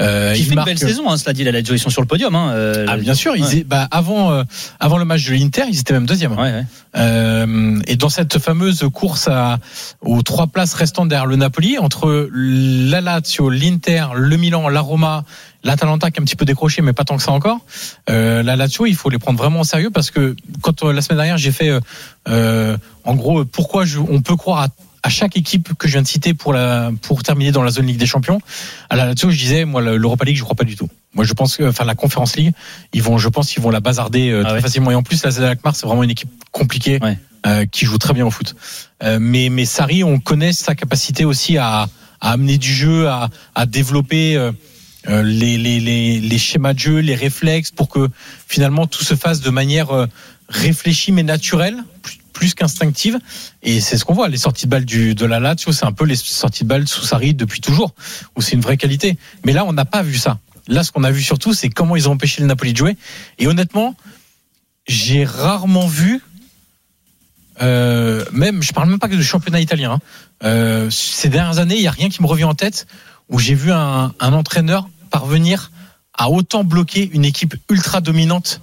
euh, 0.00 0.34
Qui 0.34 0.40
ils 0.40 0.46
fait 0.46 0.54
une 0.54 0.64
belle 0.64 0.78
saison, 0.78 1.10
hein, 1.10 1.16
cela 1.16 1.32
dit, 1.32 1.44
la 1.44 1.52
Lazio, 1.52 1.74
ils 1.74 1.78
sont 1.78 1.90
sur 1.90 2.00
le 2.00 2.06
podium. 2.06 2.34
Hein, 2.34 2.50
euh, 2.52 2.86
Ah, 2.88 2.96
bien 2.96 3.14
sûr, 3.14 3.36
ils 3.36 3.64
bah, 3.64 3.88
avant 3.90 4.32
euh, 4.32 4.44
avant 4.80 4.98
le 4.98 5.04
match 5.04 5.24
de 5.26 5.34
l'Inter, 5.34 5.62
ils 5.68 5.80
étaient 5.80 5.94
même 5.94 6.06
deuxième. 6.06 6.32
Ouais, 6.32 6.52
ouais. 6.52 6.64
Euh, 6.96 7.80
et 7.86 7.96
dans 7.96 8.08
cette 8.08 8.38
fameuse 8.38 8.84
course 8.92 9.28
à, 9.28 9.58
aux 10.00 10.22
trois 10.22 10.46
places 10.46 10.74
restantes 10.74 11.08
derrière 11.08 11.26
le 11.26 11.36
Napoli, 11.36 11.78
entre 11.78 12.28
la 12.32 13.00
Lazio, 13.00 13.50
l'Inter, 13.50 14.06
le 14.14 14.36
Milan, 14.36 14.68
la 14.68 14.80
Roma, 14.80 15.24
l'Atalanta 15.64 16.10
qui 16.10 16.18
est 16.18 16.22
un 16.22 16.24
petit 16.24 16.36
peu 16.36 16.44
décroché, 16.44 16.82
mais 16.82 16.92
pas 16.92 17.04
tant 17.04 17.16
que 17.16 17.22
ça 17.22 17.32
encore, 17.32 17.60
euh, 18.10 18.42
la 18.42 18.56
Lazio, 18.56 18.86
il 18.86 18.96
faut 18.96 19.10
les 19.10 19.18
prendre 19.18 19.38
vraiment 19.38 19.60
au 19.60 19.64
sérieux 19.64 19.90
parce 19.90 20.10
que 20.10 20.36
quand 20.60 20.82
euh, 20.82 20.92
la 20.92 21.02
semaine 21.02 21.18
dernière 21.18 21.38
j'ai 21.38 21.52
fait, 21.52 21.70
euh, 21.70 21.80
euh, 22.28 22.76
en 23.04 23.14
gros, 23.14 23.44
pourquoi 23.44 23.84
je, 23.84 23.98
on 23.98 24.20
peut 24.20 24.36
croire 24.36 24.62
à 24.62 24.68
à 25.02 25.08
chaque 25.08 25.36
équipe 25.36 25.74
que 25.78 25.88
je 25.88 25.92
viens 25.94 26.02
de 26.02 26.06
citer 26.06 26.32
pour 26.34 26.52
la 26.52 26.92
pour 27.02 27.22
terminer 27.22 27.50
dans 27.52 27.62
la 27.62 27.70
zone 27.70 27.86
Ligue 27.86 27.96
des 27.98 28.06
Champions, 28.06 28.40
à 28.90 28.96
la 28.96 29.06
Lazio, 29.06 29.30
je 29.30 29.36
disais 29.38 29.64
moi 29.64 29.80
le- 29.82 29.96
l'Europa 29.96 30.24
League, 30.24 30.36
je 30.36 30.42
crois 30.42 30.54
pas 30.54 30.64
du 30.64 30.76
tout. 30.76 30.88
Moi, 31.14 31.24
je 31.24 31.32
pense 31.34 31.56
que, 31.58 31.64
enfin, 31.64 31.84
la 31.84 31.94
Conférence 31.94 32.36
League, 32.36 32.52
ils 32.94 33.02
vont, 33.02 33.18
je 33.18 33.28
pense, 33.28 33.50
qu'ils 33.52 33.62
vont 33.62 33.68
la 33.70 33.80
bazarder 33.80 34.30
euh, 34.30 34.40
Ah 34.40 34.44
très 34.48 34.54
ouais. 34.54 34.60
facilement. 34.62 34.90
Et 34.90 34.94
en 34.94 35.02
plus, 35.02 35.22
la 35.24 35.30
ZL 35.30 35.44
Alkmaar, 35.44 35.76
c'est 35.76 35.86
vraiment 35.86 36.02
une 36.04 36.10
équipe 36.10 36.30
compliquée 36.52 36.98
Ouais. 37.02 37.18
euh, 37.46 37.66
qui 37.66 37.84
joue 37.84 37.98
très 37.98 38.14
bien 38.14 38.24
au 38.24 38.30
foot. 38.30 38.54
Euh, 39.02 39.18
mais 39.20 39.48
mais 39.50 39.64
Sarri, 39.66 40.04
on 40.04 40.18
connaît 40.20 40.52
sa 40.54 40.74
capacité 40.74 41.24
aussi 41.26 41.58
à, 41.58 41.88
à 42.20 42.30
amener 42.32 42.56
du 42.56 42.72
jeu, 42.72 43.08
à, 43.08 43.28
à 43.54 43.66
développer 43.66 44.36
euh, 44.36 44.52
euh, 45.08 45.22
les, 45.22 45.58
les, 45.58 45.80
les, 45.80 46.20
les 46.20 46.38
schémas 46.38 46.72
de 46.72 46.78
jeu, 46.78 46.98
les 47.00 47.14
réflexes, 47.16 47.72
pour 47.72 47.88
que 47.88 48.08
finalement 48.48 48.86
tout 48.86 49.02
se 49.04 49.14
fasse 49.16 49.40
de 49.40 49.50
manière 49.50 49.90
euh, 49.90 50.06
réfléchie 50.48 51.12
mais 51.12 51.24
naturelle, 51.24 51.76
plus, 52.32 52.54
qu'instinctive. 52.54 53.18
Et 53.62 53.80
c'est 53.80 53.96
ce 53.96 54.04
qu'on 54.04 54.14
voit. 54.14 54.28
Les 54.28 54.38
sorties 54.38 54.66
de 54.66 54.70
balles 54.70 54.84
du, 54.84 55.14
de 55.14 55.26
la 55.26 55.40
Lazio, 55.40 55.72
c'est 55.72 55.86
un 55.86 55.92
peu 55.92 56.04
les 56.04 56.16
sorties 56.16 56.64
de 56.64 56.68
balles 56.68 56.88
sous 56.88 57.04
Sarri 57.04 57.34
depuis 57.34 57.60
toujours, 57.60 57.94
où 58.36 58.42
c'est 58.42 58.52
une 58.52 58.60
vraie 58.60 58.76
qualité. 58.76 59.18
Mais 59.44 59.52
là, 59.52 59.64
on 59.64 59.72
n'a 59.72 59.84
pas 59.84 60.02
vu 60.02 60.16
ça. 60.16 60.38
Là, 60.68 60.84
ce 60.84 60.92
qu'on 60.92 61.04
a 61.04 61.10
vu 61.10 61.22
surtout, 61.22 61.54
c'est 61.54 61.68
comment 61.68 61.96
ils 61.96 62.08
ont 62.08 62.12
empêché 62.12 62.40
le 62.40 62.46
Napoli 62.46 62.72
de 62.72 62.78
jouer. 62.78 62.96
Et 63.38 63.46
honnêtement, 63.46 63.96
j'ai 64.86 65.24
rarement 65.24 65.86
vu 65.86 66.20
euh, 67.60 68.24
même, 68.32 68.62
je 68.62 68.72
parle 68.72 68.88
même 68.88 68.98
pas 68.98 69.08
que 69.08 69.14
de 69.14 69.22
championnat 69.22 69.60
italien. 69.60 69.92
hein. 69.92 69.98
Euh, 70.44 70.90
ces 70.90 71.28
dernières 71.28 71.58
années, 71.58 71.76
il 71.76 71.82
y 71.82 71.86
a 71.86 71.92
rien 71.92 72.08
qui 72.08 72.22
me 72.22 72.26
revient 72.26 72.44
en 72.44 72.54
tête 72.54 72.86
où 73.28 73.38
j'ai 73.38 73.54
vu 73.54 73.72
un, 73.72 74.12
entraîneur 74.20 74.88
parvenir 75.10 75.70
à 76.14 76.30
autant 76.30 76.64
bloquer 76.64 77.08
une 77.12 77.24
équipe 77.24 77.54
ultra 77.70 78.00
dominante. 78.00 78.60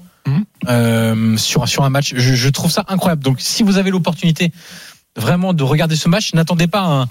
Euh, 0.67 1.37
sur 1.37 1.67
sur 1.67 1.83
un 1.83 1.89
match. 1.89 2.13
Je, 2.15 2.35
je 2.35 2.49
trouve 2.49 2.71
ça 2.71 2.83
incroyable. 2.87 3.23
Donc, 3.23 3.37
si 3.39 3.63
vous 3.63 3.77
avez 3.77 3.91
l'opportunité 3.91 4.51
vraiment 5.17 5.53
de 5.53 5.63
regarder 5.63 5.95
ce 5.95 6.07
match, 6.09 6.33
n'attendez 6.33 6.67
pas 6.67 6.81
un, 6.83 7.07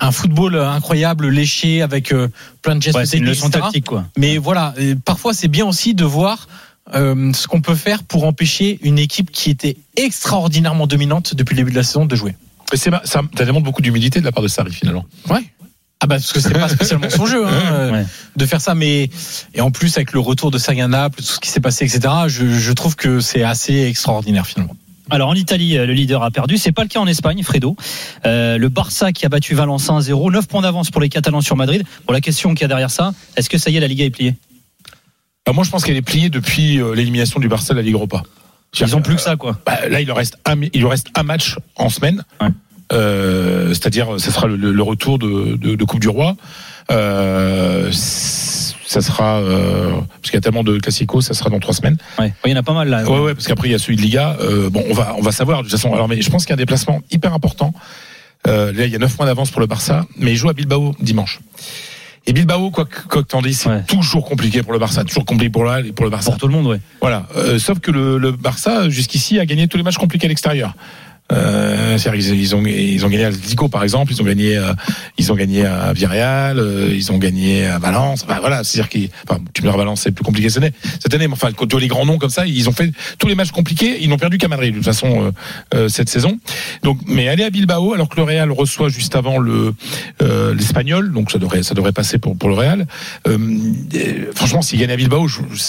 un 0.00 0.12
football 0.12 0.56
incroyable, 0.56 1.28
léché 1.28 1.82
avec 1.82 2.12
euh, 2.12 2.28
plein 2.62 2.76
de 2.76 2.82
gestes 2.82 2.96
Ouais, 2.98 3.06
c'est 3.06 3.18
une 3.18 3.24
techniques, 3.24 3.36
leçon 3.42 3.48
etc. 3.48 3.64
tactique, 3.64 3.84
quoi. 3.86 4.04
Mais 4.16 4.38
voilà, 4.38 4.74
et 4.78 4.94
parfois 4.94 5.34
c'est 5.34 5.48
bien 5.48 5.66
aussi 5.66 5.94
de 5.94 6.04
voir 6.04 6.48
euh, 6.94 7.32
ce 7.34 7.46
qu'on 7.48 7.60
peut 7.60 7.74
faire 7.74 8.02
pour 8.02 8.24
empêcher 8.24 8.78
une 8.82 8.98
équipe 8.98 9.30
qui 9.30 9.50
était 9.50 9.76
extraordinairement 9.96 10.86
dominante 10.86 11.34
depuis 11.34 11.54
le 11.54 11.60
début 11.62 11.70
de 11.72 11.76
la 11.76 11.82
saison 11.82 12.06
de 12.06 12.16
jouer. 12.16 12.34
C'est 12.74 12.90
ma- 12.90 13.02
ça, 13.04 13.20
ça 13.36 13.44
demande 13.44 13.62
beaucoup 13.64 13.82
d'humilité 13.82 14.20
de 14.20 14.24
la 14.24 14.32
part 14.32 14.42
de 14.42 14.48
Sarri 14.48 14.72
finalement. 14.72 15.04
Ouais. 15.30 15.44
Ah 16.00 16.06
bah 16.06 16.16
parce 16.16 16.32
que 16.32 16.38
c'est 16.40 16.52
pas 16.52 16.68
spécialement 16.68 17.10
son 17.10 17.26
jeu 17.26 17.44
hein, 17.46 17.90
Ouais. 17.92 18.06
de 18.36 18.46
faire 18.46 18.60
ça, 18.60 18.74
mais 18.76 19.10
et 19.54 19.60
en 19.60 19.70
plus 19.72 19.96
avec 19.96 20.12
le 20.12 20.20
retour 20.20 20.50
de 20.52 20.58
Sarri 20.58 20.80
à 20.80 20.86
Naples, 20.88 21.18
tout 21.18 21.24
ce 21.24 21.40
qui 21.40 21.48
s'est 21.50 21.60
passé, 21.60 21.84
etc. 21.84 22.00
Je, 22.28 22.46
je 22.48 22.72
trouve 22.72 22.94
que 22.94 23.18
c'est 23.20 23.42
assez 23.42 23.82
extraordinaire 23.82 24.46
finalement. 24.46 24.76
Alors 25.10 25.28
en 25.30 25.34
Italie, 25.34 25.76
euh, 25.76 25.86
le 25.86 25.94
leader 25.94 26.22
a 26.22 26.30
perdu. 26.30 26.56
C'est 26.58 26.70
pas 26.70 26.82
le 26.82 26.88
cas 26.88 27.00
en 27.00 27.06
Espagne, 27.06 27.42
Fredo. 27.42 27.76
Euh, 28.26 28.58
le 28.58 28.68
Barça 28.68 29.10
qui 29.12 29.24
a 29.26 29.28
battu 29.28 29.54
Valence 29.54 29.88
1-0, 29.88 30.30
9 30.30 30.46
points 30.46 30.62
d'avance 30.62 30.90
pour 30.90 31.00
les 31.00 31.08
Catalans 31.08 31.40
sur 31.40 31.56
Madrid. 31.56 31.82
Pour 32.04 32.12
la 32.12 32.20
question 32.20 32.50
qu'il 32.54 32.60
y 32.60 32.64
a 32.66 32.68
derrière 32.68 32.90
ça, 32.90 33.12
est-ce 33.36 33.48
que 33.50 33.58
ça 33.58 33.70
y 33.70 33.76
est, 33.76 33.80
la 33.80 33.88
Liga 33.88 34.04
est 34.04 34.10
pliée? 34.10 34.36
Alors 35.46 35.54
moi, 35.54 35.64
je 35.64 35.70
pense 35.70 35.82
qu'elle 35.82 35.96
est 35.96 36.02
pliée 36.02 36.28
depuis 36.28 36.78
euh, 36.78 36.94
l'élimination 36.94 37.40
du 37.40 37.48
Barça 37.48 37.72
de 37.72 37.78
la 37.78 37.82
Ligue 37.82 37.94
Europa. 37.94 38.22
Ils 38.78 38.94
ont 38.94 39.00
plus 39.00 39.14
que 39.16 39.22
ça, 39.22 39.34
quoi. 39.36 39.58
Bah, 39.64 39.88
là, 39.88 40.00
il 40.02 40.06
leur 40.06 40.18
reste 40.18 40.36
un, 40.44 40.54
mi- 40.56 40.70
il 40.74 40.82
leur 40.82 40.90
reste 40.90 41.08
un 41.14 41.22
match 41.22 41.56
en 41.76 41.88
semaine. 41.88 42.22
Ouais. 42.40 42.48
Euh, 42.92 43.68
C'est-à-dire, 43.68 44.18
ça 44.18 44.30
sera 44.30 44.46
le, 44.46 44.56
le- 44.56 44.72
le 44.72 44.82
retour 44.82 45.18
de, 45.18 45.56
de- 45.56 45.74
de 45.74 45.84
Coupe 45.84 46.00
du 46.00 46.08
Roi. 46.08 46.36
Euh, 46.90 47.90
ça 47.92 49.02
sera 49.02 49.40
euh, 49.40 49.90
parce 49.90 50.22
qu'il 50.30 50.34
y 50.34 50.36
a 50.38 50.40
tellement 50.40 50.64
de 50.64 50.78
classicos, 50.78 51.20
ça 51.26 51.34
sera 51.34 51.50
dans 51.50 51.60
trois 51.60 51.74
semaines. 51.74 51.98
Ouais, 52.18 52.32
il 52.46 52.50
y 52.50 52.54
en 52.54 52.56
a 52.56 52.62
pas 52.62 52.72
mal 52.72 52.88
là. 52.88 53.04
Ouais, 53.04 53.18
ouais, 53.20 53.34
parce 53.34 53.46
qu'après 53.46 53.68
il 53.68 53.72
y 53.72 53.74
a 53.74 53.78
celui 53.78 53.96
de 53.96 54.00
Liga. 54.02 54.36
Euh, 54.40 54.70
bon, 54.70 54.82
on 54.88 54.94
va, 54.94 55.14
on 55.18 55.20
va 55.20 55.32
savoir 55.32 55.58
de 55.58 55.64
toute 55.68 55.72
façon. 55.78 55.92
Alors, 55.92 56.08
mais 56.08 56.22
je 56.22 56.30
pense 56.30 56.44
qu'il 56.44 56.50
y 56.50 56.52
a 56.52 56.56
un 56.56 56.56
déplacement 56.56 57.02
hyper 57.10 57.34
important. 57.34 57.74
Euh, 58.46 58.72
là, 58.72 58.86
il 58.86 58.92
y 58.92 58.96
a 58.96 58.98
9 58.98 59.14
points 59.16 59.26
d'avance 59.26 59.50
pour 59.50 59.60
le 59.60 59.66
Barça, 59.66 60.06
mais 60.16 60.30
il 60.32 60.36
joue 60.36 60.48
à 60.48 60.54
Bilbao 60.54 60.94
dimanche. 61.02 61.40
Et 62.26 62.32
Bilbao, 62.32 62.70
quoi 62.70 62.84
que, 62.86 63.00
quoi 63.08 63.22
que 63.22 63.28
t'en 63.28 63.42
dises, 63.42 63.60
c'est 63.60 63.68
Ouais. 63.68 63.82
toujours 63.86 64.24
compliqué 64.24 64.62
pour 64.62 64.72
le 64.72 64.78
Barça, 64.78 65.02
toujours 65.04 65.24
compliqué 65.24 65.50
pour 65.50 65.74
et 65.76 65.92
pour 65.92 66.04
le 66.04 66.10
Barça. 66.10 66.30
Pour 66.30 66.38
tout 66.40 66.46
le 66.48 66.52
monde, 66.54 66.66
ouais. 66.66 66.80
Voilà. 67.00 67.26
Euh, 67.36 67.58
sauf 67.58 67.80
que 67.80 67.90
le, 67.90 68.16
le 68.18 68.32
Barça, 68.32 68.88
jusqu'ici, 68.88 69.38
a 69.38 69.44
gagné 69.46 69.66
tous 69.68 69.76
les 69.76 69.82
matchs 69.82 69.96
compliqués 69.98 70.26
à 70.26 70.28
l'extérieur. 70.28 70.74
Euh, 71.30 71.98
c'est-à-dire 71.98 72.34
ils 72.34 72.56
ont 72.56 72.64
ils 72.64 73.04
ont 73.04 73.08
gagné 73.10 73.24
à 73.26 73.30
Lico 73.30 73.68
par 73.68 73.82
exemple, 73.82 74.12
ils 74.12 74.22
ont 74.22 74.24
gagné 74.24 74.56
euh, 74.56 74.72
ils 75.18 75.30
ont 75.30 75.34
gagné 75.34 75.66
à 75.66 75.92
Villarreal, 75.92 76.58
euh, 76.58 76.88
ils 76.94 77.12
ont 77.12 77.18
gagné 77.18 77.66
à 77.66 77.78
Valence. 77.78 78.24
Enfin, 78.24 78.38
voilà, 78.40 78.64
c'est-à-dire 78.64 78.88
qu'ils 78.88 79.10
enfin, 79.28 79.38
tu 79.52 79.60
me 79.62 79.66
diras 79.66 79.76
Valence 79.76 80.00
c'est 80.02 80.12
plus 80.12 80.24
compliqué 80.24 80.48
cette 80.48 80.62
année. 80.62 80.72
Cette 81.00 81.12
année, 81.12 81.26
mais 81.28 81.34
enfin 81.34 81.50
tu 81.52 81.66
vois 81.70 81.80
les 81.80 81.88
grands 81.88 82.06
noms 82.06 82.16
comme 82.18 82.30
ça, 82.30 82.46
ils 82.46 82.68
ont 82.68 82.72
fait 82.72 82.90
tous 83.18 83.28
les 83.28 83.34
matchs 83.34 83.50
compliqués, 83.50 83.98
ils 84.00 84.08
n'ont 84.08 84.16
perdu 84.16 84.38
qu'à 84.38 84.48
Madrid 84.48 84.70
de 84.72 84.76
toute 84.78 84.86
façon 84.86 85.24
euh, 85.26 85.30
euh, 85.74 85.88
cette 85.88 86.08
saison. 86.08 86.38
Donc 86.82 86.98
mais 87.06 87.28
aller 87.28 87.44
à 87.44 87.50
Bilbao 87.50 87.92
alors 87.92 88.08
que 88.08 88.16
le 88.16 88.22
Real 88.22 88.50
reçoit 88.50 88.88
juste 88.88 89.14
avant 89.14 89.38
le 89.38 89.74
euh, 90.22 90.54
l'Espagnol, 90.54 91.12
donc 91.12 91.30
ça 91.30 91.38
devrait 91.38 91.62
ça 91.62 91.74
devrait 91.74 91.92
passer 91.92 92.16
pour 92.18 92.38
pour 92.38 92.48
le 92.48 92.54
Real. 92.54 92.86
Franchement, 94.34 94.62
s'il 94.62 94.78
gagne 94.78 94.90
à 94.92 94.96
Bilbao, 94.96 95.28
je, 95.28 95.40
je- 95.52 95.62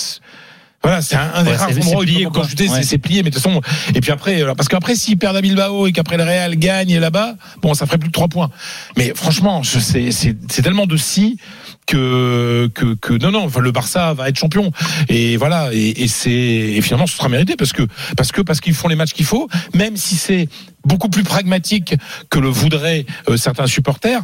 voilà, 0.82 1.02
c'est 1.02 1.16
un, 1.16 1.32
un 1.34 1.44
des 1.44 1.50
Ouais, 1.52 1.56
rares 1.58 1.70
endroits 1.78 2.02
où 2.02 2.06
plié, 2.06 2.26
encore 2.26 2.48
chuter, 2.50 2.70
Ouais. 2.70 2.84
c'est- 2.84 2.98
plié, 2.98 3.22
mais 3.24 3.30
de 3.32 3.36
toute 3.36 3.44
façon, 3.44 3.62
et 3.96 4.00
puis 4.02 4.12
après, 4.12 4.42
parce 4.56 4.70
qu'après, 4.70 4.96
s'ils 4.96 5.18
perdent 5.18 5.36
à 5.36 5.42
Bilbao 5.42 5.88
et 5.88 5.92
qu'après 5.92 6.16
le 6.18 6.24
Real 6.24 6.56
gagne 6.56 6.98
là-bas, 7.00 7.36
bon, 7.62 7.74
ça 7.74 7.86
ferait 7.86 7.98
plus 7.98 8.08
de 8.10 8.14
trois 8.14 8.28
points. 8.30 8.50
Mais 8.98 9.12
franchement, 9.16 9.62
je 9.64 9.80
sais, 9.80 10.10
c'est 10.12 10.62
tellement 10.62 10.86
de 10.86 10.96
si 10.98 11.38
que, 11.86 12.70
que, 12.76 12.94
que, 12.96 13.14
non, 13.14 13.32
non, 13.32 13.48
le 13.60 13.72
Barça 13.72 14.14
va 14.14 14.30
être 14.30 14.38
champion. 14.38 14.72
Et 15.10 15.38
voilà, 15.38 15.70
et, 15.74 16.04
et 16.04 16.08
c'est, 16.08 16.32
et 16.32 16.82
finalement, 16.82 17.08
ce 17.08 17.18
sera 17.18 17.30
mérité 17.30 17.56
parce 17.56 17.74
que, 17.74 17.84
parce 18.16 18.32
que, 18.32 18.42
parce 18.42 18.62
qu'ils 18.62 18.74
font 18.76 18.88
les 18.88 18.96
matchs 18.96 19.14
qu'il 19.14 19.26
faut, 19.26 19.50
même 19.74 19.98
si 19.98 20.16
c'est 20.16 20.48
beaucoup 20.86 21.10
plus 21.10 21.24
pragmatique 21.24 21.96
que 22.30 22.40
le 22.40 22.48
voudraient 22.50 23.06
euh, 23.28 23.38
certains 23.38 23.68
supporters. 23.68 24.22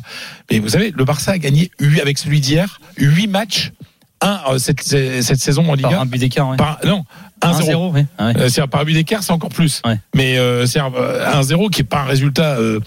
Mais 0.52 0.60
vous 0.60 0.69
savez, 0.69 0.94
le 0.95 1.03
Barça 1.06 1.32
a 1.32 1.38
gagné, 1.38 1.72
huit- 1.80 2.02
avec 2.02 2.18
celui 2.18 2.40
d'hier, 2.40 2.80
huit 2.98 3.27
matchs, 3.27 3.72
un, 4.22 4.40
euh, 4.50 4.58
cette, 4.58 4.82
cette 4.82 5.40
saison 5.40 5.70
en 5.70 5.76
Liga. 5.76 5.90
Par 5.90 6.02
un 6.02 6.06
but 6.06 6.18
d'écart, 6.20 6.50
ouais. 6.50 6.58
Par- 6.58 6.80
non, 6.86 7.04
1-0. 7.42 7.72
1-0, 7.72 7.92
ouais. 7.94 8.06
Ah 8.18 8.28
ouais. 8.28 8.60
Euh, 8.60 8.68
par 8.68 8.86
but 8.86 8.94
d'écart, 8.94 9.24
c'est 9.24 9.34
encore 9.34 9.50
plus. 9.50 9.82
Mais 10.16 10.38
euh, 10.38 10.66
c'est 10.66 10.80
un 10.80 10.90
1-0 10.90 11.70
qui 11.70 11.82
est 11.82 11.86
pas 11.86 12.02
un 12.02 12.06
résultat 12.06 12.58
euh, 12.58 12.80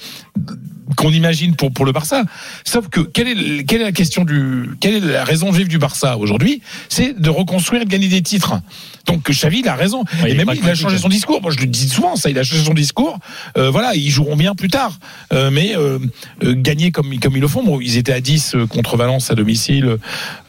qu'on 0.96 1.10
imagine 1.10 1.54
pour 1.56 1.72
pour 1.72 1.84
le 1.84 1.92
Barça. 1.92 2.24
Sauf 2.64 2.88
que 2.88 3.00
quelle 3.00 3.28
est 3.28 3.34
le- 3.34 3.62
quelle 3.62 3.80
est 3.80 3.84
la 3.84 3.92
question 3.92 4.24
du 4.24 4.70
quelle 4.80 4.94
est 4.96 5.00
la 5.00 5.24
raison 5.24 5.50
vive 5.50 5.68
du 5.68 5.78
Barça 5.78 6.16
aujourd'hui? 6.16 6.62
C'est 6.88 7.18
de 7.20 7.30
reconstruire 7.30 7.82
et 7.82 7.84
de 7.84 7.90
gagner 7.90 8.08
des 8.08 8.22
titres. 8.22 8.60
Donc 9.06 9.30
Xavi 9.30 9.60
il 9.60 9.68
a 9.68 9.74
raison. 9.74 10.04
Ouais, 10.22 10.32
et 10.32 10.34
même 10.34 10.48
il 10.54 10.68
a 10.68 10.74
changé 10.74 10.98
son 10.98 11.08
discours. 11.08 11.40
Moi 11.42 11.50
je 11.50 11.58
le 11.58 11.66
dis 11.66 11.88
souvent 11.88 12.16
ça. 12.16 12.30
Il 12.30 12.38
a 12.38 12.42
changé 12.42 12.64
son 12.64 12.74
discours. 12.74 13.18
Euh, 13.56 13.70
voilà, 13.70 13.94
ils 13.94 14.10
joueront 14.10 14.36
bien 14.36 14.54
plus 14.54 14.68
tard. 14.68 14.98
Euh, 15.32 15.50
mais 15.50 15.76
euh, 15.76 15.98
gagner 16.42 16.90
comme 16.90 17.18
comme 17.18 17.36
ils 17.36 17.40
le 17.40 17.48
font. 17.48 17.62
Bon, 17.64 17.80
ils 17.80 17.96
étaient 17.96 18.12
à 18.12 18.20
10 18.20 18.54
euh, 18.54 18.66
contre 18.66 18.96
Valence 18.96 19.30
à 19.30 19.34
domicile 19.34 19.96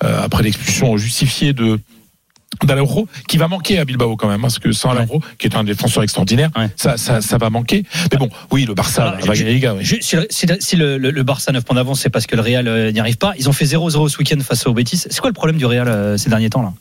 après 0.02 0.44
l'expulsion 0.44 0.98
justifiée 0.98 1.53
de 1.53 1.80
d'Alauro 2.65 3.07
qui 3.27 3.38
va 3.38 3.48
manquer 3.48 3.80
à 3.80 3.86
Bilbao 3.86 4.15
quand 4.18 4.27
même 4.27 4.41
parce 4.41 4.60
que 4.60 4.72
sans 4.72 4.91
Alauro 4.91 5.22
qui 5.38 5.48
est 5.48 5.56
un 5.56 5.64
défenseur 5.64 6.03
extraordinaire 6.03 6.49
Ouais. 6.57 6.68
ça, 6.76 6.98
ça 6.98 7.22
ça 7.22 7.38
va 7.38 7.49
manquer 7.49 7.84
mais 8.11 8.18
bon 8.18 8.30
oui 8.52 8.65
le 8.65 8.73
Barça 8.73 9.03
Alors, 9.10 9.26
va 9.26 9.34
gagner 9.34 9.45
la 9.45 9.52
Liga 9.53 9.76
oui. 9.76 9.86
Si, 10.02 10.15
le- 10.45 10.57
si 10.60 10.76
le- 10.76 10.98
le, 10.98 11.23
Barça 11.23 11.52
a 11.52 11.53
9 11.53 11.64
points 11.64 11.76
d'avance, 11.76 12.02
c'est 12.02 12.10
parce 12.10 12.26
que 12.27 12.36
le 12.36 12.41
Real 12.41 12.68
euh, 12.68 12.91
n'y 12.91 12.99
arrive 12.99 13.18
pas. 13.18 13.34
Ils 13.38 13.48
ont 13.49 13.53
fait 13.53 13.65
0-0 13.65 14.10
ce 14.10 14.18
week-end 14.18 14.40
face 14.41 14.65
au 14.68 14.73
Betis. 14.73 14.98
C'est 14.98 15.19
quoi 15.19 15.30
le 15.30 15.34
problème 15.34 15.57
du 15.57 15.65
Real 15.65 15.88
euh, 15.88 16.18
ces 16.18 16.30
derniers 16.30 16.49
temps 16.49 16.61
là? 16.61 16.73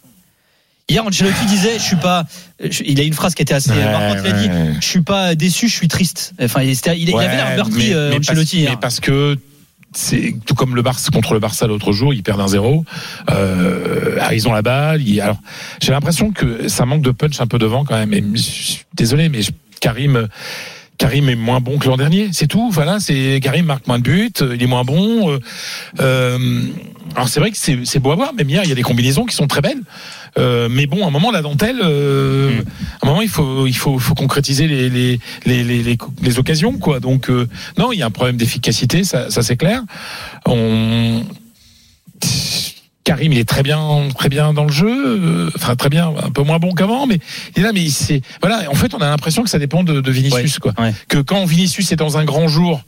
Hier, 0.88 1.04
Ancelotti 1.04 1.44
disait, 1.46 1.74
je 1.78 1.82
suis 1.82 1.96
pas. 1.96 2.24
je- 2.60 2.82
il 2.86 2.98
a 3.00 3.04
une 3.04 3.12
phrase 3.12 3.34
qui 3.34 3.42
était 3.42 3.52
assez 3.54 3.70
Ouais, 3.70 3.84
marquante. 3.84 4.18
Il 4.24 4.30
a 4.30 4.32
dit, 4.32 4.48
ouais. 4.48 4.74
je 4.80 4.86
suis 4.86 5.02
pas 5.02 5.34
déçu, 5.34 5.68
je 5.68 5.74
suis 5.74 5.88
triste. 5.88 6.32
Enfin, 6.42 6.62
il, 6.62 6.70
il- 6.70 7.08
il 7.08 7.14
Ouais, 7.14 7.24
avait 7.26 7.36
l'air 7.36 7.56
meurtri, 7.56 7.88
mais- 7.88 7.94
euh, 7.94 8.10
mais 8.10 8.16
Ancelotti. 8.18 8.66
mais 8.70 8.76
parce 8.80 8.98
que 9.00 9.36
c'est 9.92 10.34
tout 10.46 10.54
comme 10.54 10.74
le 10.76 10.82
Barça 10.82 11.10
contre 11.10 11.32
le 11.34 11.40
Barça 11.40 11.66
l'autre 11.66 11.92
jour, 11.92 12.12
ils 12.14 12.22
perdent 12.22 12.40
un 12.40 12.48
0 12.48 12.84
euh, 13.30 14.16
ah, 14.20 14.34
ils 14.34 14.46
ont 14.48 14.52
la 14.52 14.62
balle. 14.62 15.02
ils- 15.02 15.20
alors 15.20 15.38
j'ai 15.80 15.92
l'impression 15.92 16.30
que 16.32 16.68
ça 16.68 16.84
manque 16.86 17.02
de 17.02 17.10
punch 17.10 17.40
un 17.40 17.46
peu 17.46 17.58
devant 17.58 17.84
quand 17.84 17.96
même. 17.96 18.12
Et 18.12 18.22
désolé, 18.94 19.28
mais 19.28 19.40
Karim. 19.80 20.28
Karim 20.98 21.28
est 21.28 21.36
moins 21.36 21.60
bon 21.60 21.78
que 21.78 21.86
l'an 21.86 21.96
dernier, 21.96 22.30
c'est 22.32 22.48
tout. 22.48 22.70
Voilà, 22.72 22.98
c'est 22.98 23.38
Karim 23.40 23.66
marque 23.66 23.86
moins 23.86 23.98
de 24.00 24.02
buts, 24.02 24.32
il 24.40 24.60
est 24.60 24.66
moins 24.66 24.82
bon. 24.82 25.30
euh, 25.30 25.38
euh, 26.00 26.62
alors 27.14 27.28
c'est 27.28 27.38
vrai 27.38 27.52
que 27.52 27.56
c'est 27.56 27.98
beau 28.00 28.10
à 28.10 28.16
voir, 28.16 28.34
même 28.34 28.50
hier 28.50 28.62
il 28.64 28.68
y 28.68 28.72
a 28.72 28.74
des 28.74 28.82
combinaisons 28.82 29.24
qui 29.24 29.36
sont 29.36 29.46
très 29.46 29.60
belles. 29.60 29.80
Euh, 30.38 30.68
mais 30.70 30.86
bon, 30.86 31.04
à 31.04 31.08
un 31.08 31.10
moment 31.10 31.30
la 31.30 31.42
dentelle, 31.42 31.80
euh, 31.82 32.50
Mm. 32.50 32.64
à 33.02 33.06
un 33.06 33.08
moment 33.08 33.22
il 33.22 33.28
faut 33.28 33.66
il 33.66 33.76
faut, 33.76 33.98
faut 33.98 34.14
concrétiser 34.14 34.66
les 34.68 34.88
les, 34.88 35.18
les, 35.44 35.64
les, 35.64 35.82
les, 35.82 35.98
les 36.22 36.38
occasions 36.38 36.78
quoi. 36.78 37.00
Donc 37.00 37.28
euh, 37.28 37.48
non, 37.76 37.92
il 37.92 37.98
y 37.98 38.02
a 38.02 38.06
un 38.06 38.10
problème 38.10 38.36
d'efficacité, 38.36 39.04
ça, 39.04 39.30
ça 39.30 39.42
c'est 39.42 39.56
clair. 39.56 39.82
On 40.46 41.22
Karim, 43.08 43.32
il 43.32 43.38
est 43.38 43.48
très 43.48 43.62
bien, 43.62 43.80
très 44.14 44.28
bien 44.28 44.52
dans 44.52 44.64
le 44.64 44.70
jeu, 44.70 44.86
euh, 44.86 45.50
enfin 45.56 45.76
très 45.76 45.88
bien, 45.88 46.12
un 46.22 46.28
peu 46.30 46.42
moins 46.42 46.58
bon 46.58 46.74
qu'avant, 46.74 47.06
mais 47.06 47.18
il 47.56 47.60
est 47.60 47.64
là, 47.64 47.72
mais 47.72 47.88
c'est 47.88 48.20
voilà. 48.42 48.70
En 48.70 48.74
fait, 48.74 48.92
on 48.92 48.98
a 48.98 49.08
l'impression 49.08 49.42
que 49.42 49.48
ça 49.48 49.58
dépend 49.58 49.82
de, 49.82 50.02
de 50.02 50.10
Vinicius, 50.10 50.58
quoi. 50.58 50.74
ouais. 50.78 50.92
Que 51.08 51.16
quand 51.16 51.46
Vinicius 51.46 51.90
est 51.90 51.96
dans 51.96 52.18
un 52.18 52.26
grand 52.26 52.48
jour, 52.48 52.82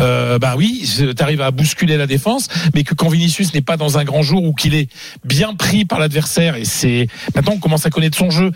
euh, 0.00 0.38
bah 0.38 0.54
oui, 0.56 0.90
t'arrives 1.14 1.42
à 1.42 1.50
bousculer 1.50 1.98
la 1.98 2.06
défense, 2.06 2.48
mais 2.74 2.84
que 2.84 2.94
quand 2.94 3.10
Vinicius 3.10 3.52
n'est 3.52 3.60
pas 3.60 3.76
dans 3.76 3.98
un 3.98 4.04
grand 4.04 4.22
jour 4.22 4.44
ou 4.44 4.54
qu'il 4.54 4.74
est 4.74 4.88
bien 5.26 5.54
pris 5.54 5.84
par 5.84 5.98
l'adversaire, 5.98 6.56
et 6.56 6.64
c'est 6.64 7.06
maintenant 7.34 7.52
on 7.56 7.58
commence 7.58 7.84
à 7.84 7.90
connaître 7.90 8.16
son 8.16 8.30
jeu. 8.30 8.52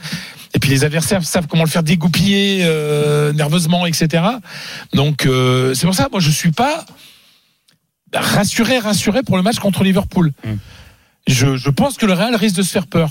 Et 0.54 0.58
puis 0.58 0.70
les 0.70 0.84
adversaires 0.84 1.22
savent 1.22 1.48
comment 1.48 1.64
le 1.64 1.68
faire 1.68 1.82
dégoupiller 1.82 2.60
euh, 2.62 3.34
nerveusement, 3.34 3.84
etc. 3.84 4.24
Donc 4.94 5.26
euh, 5.26 5.74
c'est 5.74 5.84
pour 5.84 5.94
ça, 5.94 6.08
moi 6.10 6.20
je 6.20 6.30
suis 6.30 6.52
pas 6.52 6.86
rassuré, 8.14 8.78
rassuré 8.78 9.22
pour 9.22 9.36
le 9.36 9.42
match 9.42 9.58
contre 9.58 9.84
Liverpool. 9.84 10.32
Mm. 10.44 10.54
Je, 11.26 11.56
je 11.56 11.70
pense 11.70 11.96
que 11.96 12.06
le 12.06 12.12
Real 12.12 12.34
risque 12.34 12.56
de 12.56 12.62
se 12.62 12.70
faire 12.70 12.86
peur. 12.86 13.10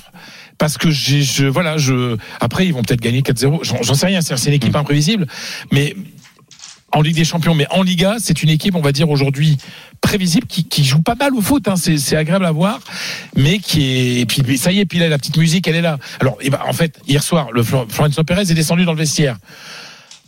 Parce 0.58 0.78
que 0.78 0.92
j'ai, 0.92 1.22
je, 1.22 1.46
voilà, 1.46 1.78
je, 1.78 2.18
après, 2.42 2.66
ils 2.68 2.74
vont 2.74 2.84
peut-être 2.84 3.02
gagner 3.02 3.22
4-0. 3.22 3.64
J'en, 3.64 3.82
j'en 3.82 3.94
sais 3.94 4.08
rien. 4.08 4.20
C'est, 4.22 4.36
une 4.48 4.54
équipe 4.54 4.76
imprévisible. 4.76 5.26
Mais, 5.72 5.96
en 6.92 7.02
Ligue 7.02 7.16
des 7.16 7.24
Champions, 7.24 7.54
mais 7.54 7.68
en 7.70 7.84
Liga, 7.84 8.16
c'est 8.20 8.42
une 8.42 8.50
équipe, 8.50 8.76
on 8.76 8.82
va 8.82 8.92
dire 8.92 9.10
aujourd'hui 9.10 9.58
prévisible, 10.02 10.48
qui, 10.48 10.64
qui 10.64 10.84
joue 10.84 11.02
pas 11.02 11.16
mal 11.16 11.36
au 11.36 11.42
foot. 11.42 11.68
Hein, 11.68 11.76
c'est, 11.76 11.98
c'est 11.98 12.16
agréable 12.16 12.46
à 12.46 12.52
voir, 12.52 12.80
mais 13.36 13.60
qui 13.60 13.84
est. 13.84 14.20
Et 14.22 14.26
puis 14.26 14.58
ça 14.58 14.72
y 14.72 14.80
est, 14.80 14.86
puis 14.86 14.98
là, 15.00 15.08
la 15.08 15.18
petite 15.18 15.38
musique, 15.38 15.68
elle 15.68 15.76
est 15.76 15.82
là. 15.82 15.98
Alors, 16.20 16.38
eh 16.42 16.50
ben, 16.50 16.60
en 16.68 16.74
fait, 16.74 17.00
hier 17.08 17.22
soir, 17.24 17.52
le 17.52 17.64
Flor- 17.64 17.86
Florentino 17.90 18.24
Pérez 18.24 18.42
est 18.42 18.54
descendu 18.56 18.86
dans 18.86 18.94
le 18.94 18.98
vestiaire. 18.98 19.38